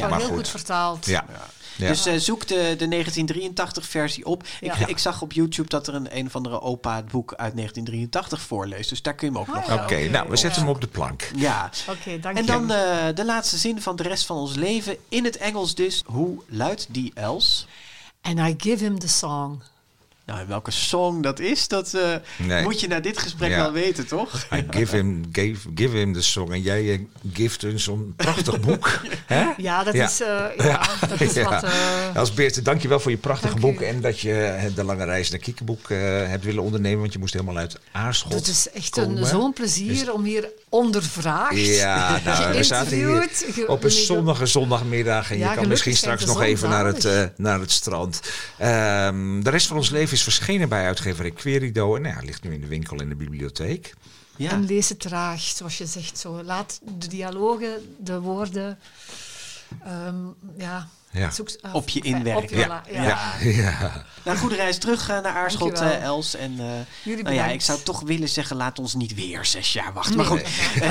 maar 0.09 0.19
heel 0.19 0.27
goed. 0.27 0.37
goed 0.37 0.49
vertaald. 0.49 1.05
Ja. 1.05 1.25
Ja. 1.77 1.87
Dus 1.87 2.05
eh, 2.05 2.15
zoek 2.15 2.47
de, 2.47 2.75
de 2.77 3.03
1983-versie 3.05 4.25
op. 4.25 4.43
Ik, 4.43 4.75
Ja. 4.75 4.87
ik 4.87 4.97
zag 4.97 5.21
op 5.21 5.33
YouTube 5.33 5.69
dat 5.69 5.87
er 5.87 5.93
een, 5.93 6.17
een 6.17 6.25
of 6.25 6.35
andere 6.35 6.61
opa 6.61 6.95
het 6.95 7.07
boek 7.07 7.33
uit 7.33 7.55
1983 7.55 8.41
voorleest. 8.41 8.89
Dus 8.89 9.01
daar 9.01 9.15
kun 9.15 9.27
je 9.27 9.33
hem 9.33 9.41
ook 9.41 9.55
nog 9.55 9.67
ja. 9.67 9.83
Oké, 9.83 10.09
nou, 10.09 10.29
we 10.29 10.35
zetten 10.35 10.61
ja. 10.61 10.67
hem 10.67 10.75
op 10.75 10.81
de 10.81 10.87
plank. 10.87 11.31
Ja. 11.35 11.69
Oké, 11.89 12.19
dank 12.19 12.37
En 12.37 12.45
dan 12.45 12.71
eh, 12.71 13.05
de 13.15 13.25
laatste 13.25 13.57
zin 13.57 13.81
van 13.81 13.95
de 13.95 14.03
rest 14.03 14.25
van 14.25 14.37
ons 14.37 14.55
leven. 14.55 14.97
In 15.09 15.23
het 15.23 15.37
Engels 15.37 15.75
dus. 15.75 16.03
Hoe 16.05 16.43
luidt 16.47 16.87
die 16.89 17.11
els? 17.15 17.67
And 18.21 18.39
I 18.39 18.55
give 18.57 18.83
him 18.83 18.99
the 18.99 19.07
song. 19.07 19.61
Nou, 20.29 20.47
welke 20.47 20.71
song 20.71 21.21
dat 21.21 21.39
is, 21.39 21.67
dat 21.67 21.93
eh, 21.93 22.15
Nee. 22.37 22.63
moet 22.63 22.79
je 22.79 22.87
na 22.87 22.99
dit 22.99 23.17
gesprek 23.17 23.49
Ja. 23.49 23.57
wel 23.57 23.71
weten, 23.71 24.07
toch? 24.07 24.45
I 24.53 24.65
give 24.69 24.95
him, 24.95 25.23
gave, 25.31 25.55
give 25.75 25.97
him 25.97 26.13
the 26.13 26.21
song. 26.21 26.51
En 26.51 26.61
jij 26.61 26.91
eh, 26.91 26.99
gift 27.33 27.61
hun 27.61 27.79
zo'n 27.79 28.13
prachtig 28.15 28.59
boek. 28.59 28.99
Hè? 29.25 29.45
Ja, 29.57 29.83
dat 29.83 29.93
Ja. 29.93 30.05
is, 30.05 30.21
eh, 30.21 30.45
ja, 30.65 30.81
dat 31.09 31.21
is 31.21 31.33
Ja. 31.33 31.49
wat... 31.49 31.63
eh, 31.63 32.15
Als 32.15 32.33
Beert, 32.33 32.65
dankjewel 32.65 32.99
voor 32.99 33.11
je 33.11 33.17
prachtige 33.17 33.53
Dank 33.59 33.65
u. 33.65 33.71
boek. 33.71 33.81
En 33.81 34.01
dat 34.01 34.19
je 34.19 34.69
de 34.75 34.83
lange 34.83 35.05
reis 35.05 35.29
naar 35.29 35.39
Kiekeboek 35.39 35.89
eh, 35.89 35.97
hebt 36.27 36.43
willen 36.43 36.63
ondernemen. 36.63 36.99
Want 36.99 37.13
je 37.13 37.19
moest 37.19 37.33
helemaal 37.33 37.57
uit 37.57 37.79
Aarschot 37.91 38.33
Het 38.33 38.47
is 38.47 38.69
echt 38.73 38.97
een, 38.97 39.25
zo'n 39.25 39.53
plezier 39.53 40.13
om 40.13 40.23
hier 40.23 40.49
ondervraagd, 40.69 41.65
Ja, 41.65 42.19
nou, 42.25 42.53
we 42.53 42.63
zaten 42.63 42.97
hier 42.97 43.29
op 43.67 43.83
een 43.83 43.91
zonnige 43.91 44.45
zondagmiddag. 44.45 45.31
En 45.31 45.37
Ja, 45.37 45.49
je 45.49 45.57
kan 45.57 45.67
misschien 45.67 45.95
straks 45.95 46.25
nog 46.25 46.41
even 46.41 46.69
naar 46.69 46.85
het, 46.85 47.05
eh, 47.05 47.23
naar 47.35 47.59
het 47.59 47.71
strand. 47.71 48.21
Ehm, 48.57 49.41
de 49.41 49.49
rest 49.49 49.67
van 49.67 49.77
ons 49.77 49.89
leven 49.89 50.13
is 50.13 50.23
verschenen 50.23 50.69
bij 50.69 50.85
uitgeverij 50.85 51.31
Querido. 51.31 51.95
En 51.95 52.01
nou, 52.01 52.15
ja, 52.15 52.21
ligt 52.25 52.43
nu 52.43 52.53
in 52.53 52.61
de 52.61 52.67
winkel 52.67 52.97
en 52.97 53.09
de 53.09 53.15
bibliotheek. 53.15 53.93
Ja. 54.35 54.51
En 54.51 54.65
lees 54.65 54.89
het 54.89 54.99
traag, 54.99 55.41
zoals 55.41 55.77
je 55.77 55.85
zegt. 55.85 56.17
Zo. 56.17 56.43
Laat 56.43 56.79
de 56.99 57.07
dialogen, 57.07 57.95
de 57.97 58.19
woorden... 58.19 58.79
ehm, 59.83 60.15
ja, 60.57 60.87
Ja. 61.11 61.29
zoek- 61.31 61.49
Op 61.73 61.89
je 61.89 62.01
inwerken. 62.01 62.43
op 62.43 62.49
je- 62.49 62.65
voilà, 62.65 62.91
ja. 62.93 63.03
Ja, 63.03 63.33
ja. 63.41 64.05
Nou, 64.23 64.37
goede 64.37 64.55
reis 64.55 64.77
terug 64.77 65.09
eh, 65.09 65.21
naar 65.21 65.33
Aarschot, 65.33 65.79
eh, 65.79 66.01
Els. 66.01 66.35
En 66.35 66.55
eh, 66.59 66.65
Jullie 67.03 67.23
nou 67.23 67.35
ja, 67.35 67.45
ik 67.47 67.61
zou 67.61 67.79
toch 67.83 68.01
willen 68.01 68.29
zeggen, 68.29 68.55
laat 68.55 68.79
ons 68.79 68.93
niet 68.93 69.13
weer 69.15 69.45
zes 69.45 69.73
jaar 69.73 69.93
wachten. 69.93 70.17
Nee. 70.17 70.27
Maar 70.27 70.37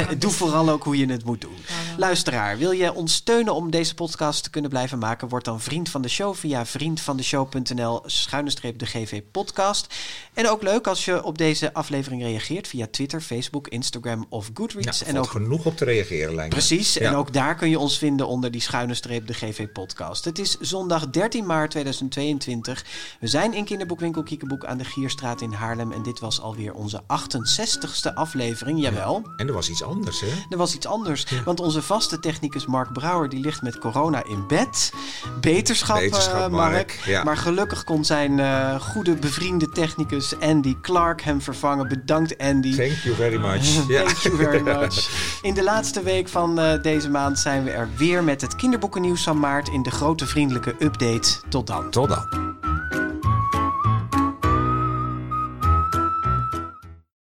goed, 0.06 0.20
doe 0.20 0.30
vooral 0.30 0.68
ook 0.70 0.82
hoe 0.84 0.96
je 0.98 1.06
het 1.06 1.24
moet 1.24 1.40
doen. 1.40 1.56
Luisteraar, 1.96 2.58
wil 2.58 2.70
je 2.70 2.92
ons 2.92 3.14
steunen 3.14 3.54
om 3.54 3.70
deze 3.70 3.94
podcast 3.94 4.42
te 4.42 4.50
kunnen 4.50 4.70
blijven 4.70 4.98
maken? 4.98 5.28
Word 5.28 5.44
dan 5.44 5.60
vriend 5.60 5.88
van 5.88 6.02
de 6.02 6.08
show 6.08 6.34
via 6.34 6.66
vriendvandeshow.nl 6.66 8.02
schuine 8.06 8.50
streep 8.50 8.78
de 8.78 8.86
GV 8.86 9.22
podcast. 9.32 9.94
En 10.34 10.48
ook 10.48 10.62
leuk 10.62 10.86
als 10.86 11.04
je 11.04 11.24
op 11.24 11.38
deze 11.38 11.72
aflevering 11.74 12.22
reageert 12.22 12.68
via 12.68 12.86
Twitter, 12.90 13.20
Facebook, 13.20 13.68
Instagram 13.68 14.26
of 14.28 14.50
Goodreads. 14.54 15.02
en 15.04 15.18
ook 15.18 15.30
genoeg 15.30 15.64
op 15.64 15.76
te 15.76 15.84
reageren, 15.84 16.34
Lijn. 16.34 16.48
Precies, 16.48 16.94
Ja. 16.94 17.00
en 17.00 17.14
ook 17.14 17.32
daar 17.32 17.54
kun 17.54 17.70
je 17.70 17.78
ons 17.78 17.98
vinden 17.98 18.28
onder 18.28 18.50
die 18.50 18.60
schuine 18.60 18.94
streep 18.94 19.26
de 19.26 19.34
GV 19.34 19.66
podcast. 19.72 20.06
Het 20.08 20.38
is 20.38 20.56
zondag 20.60 21.10
13 21.10 21.46
maart 21.46 21.70
2022. 21.70 22.84
We 23.20 23.26
zijn 23.26 23.54
in 23.54 23.64
kinderboekwinkel 23.64 24.22
Kiekeboek 24.22 24.64
aan 24.64 24.78
de 24.78 24.84
Gierstraat 24.84 25.40
in 25.40 25.52
Haarlem 25.52 25.92
en 25.92 26.02
dit 26.02 26.20
was 26.20 26.40
alweer 26.40 26.72
onze 26.72 27.00
68ste 27.02 28.14
aflevering, 28.14 28.80
jawel. 28.80 29.22
En 29.36 29.46
er 29.46 29.52
was 29.52 29.70
iets 29.70 29.82
anders, 29.82 30.20
hè? 30.20 30.26
Er 30.50 30.56
was 30.56 30.74
iets 30.74 30.86
anders, 30.86 31.26
want 31.44 31.60
onze 31.60 31.82
vaste 31.82 32.20
technicus 32.20 32.66
Mark 32.66 32.92
Brouwer 32.92 33.28
die 33.28 33.40
ligt 33.40 33.62
met 33.62 33.78
corona 33.78 34.24
in 34.24 34.46
bed. 34.46 34.92
Beterschap, 35.40 35.98
Beterschap, 35.98 36.34
eh, 36.34 36.48
Mark, 36.48 36.72
Mark. 36.72 37.00
ja. 37.04 37.24
Maar 37.24 37.36
gelukkig 37.36 37.84
kon 37.84 38.04
zijn 38.04 38.38
eh, 38.40 38.80
goede 38.80 39.14
bevriende 39.14 39.68
technicus 39.68 40.40
Andy 40.40 40.76
Clark 40.80 41.22
hem 41.22 41.40
vervangen. 41.42 41.88
Bedankt 41.88 42.38
Andy. 42.38 42.76
Thank 42.76 42.98
you 43.02 43.14
very 43.14 43.36
much. 43.36 43.86
Ja. 43.88 44.02
Thank 44.02 44.16
you 44.16 44.36
very 44.36 44.60
much. 44.78 45.10
In 45.42 45.54
de 45.54 45.62
laatste 45.62 46.02
week 46.02 46.28
van 46.28 46.58
eh, 46.58 46.82
deze 46.82 47.10
maand 47.10 47.38
zijn 47.38 47.64
we 47.64 47.70
er 47.70 47.88
weer 47.96 48.24
met 48.24 48.40
het 48.40 48.56
kinderboekennieuws 48.56 49.22
van 49.22 49.38
maart 49.38 49.68
in 49.68 49.82
de 49.82 49.90
grote 49.98 50.26
vriendelijke 50.26 50.74
update. 50.78 51.40
Tot 51.48 51.66
dan. 51.66 51.90
Tot 51.90 52.08
dan. 52.08 52.47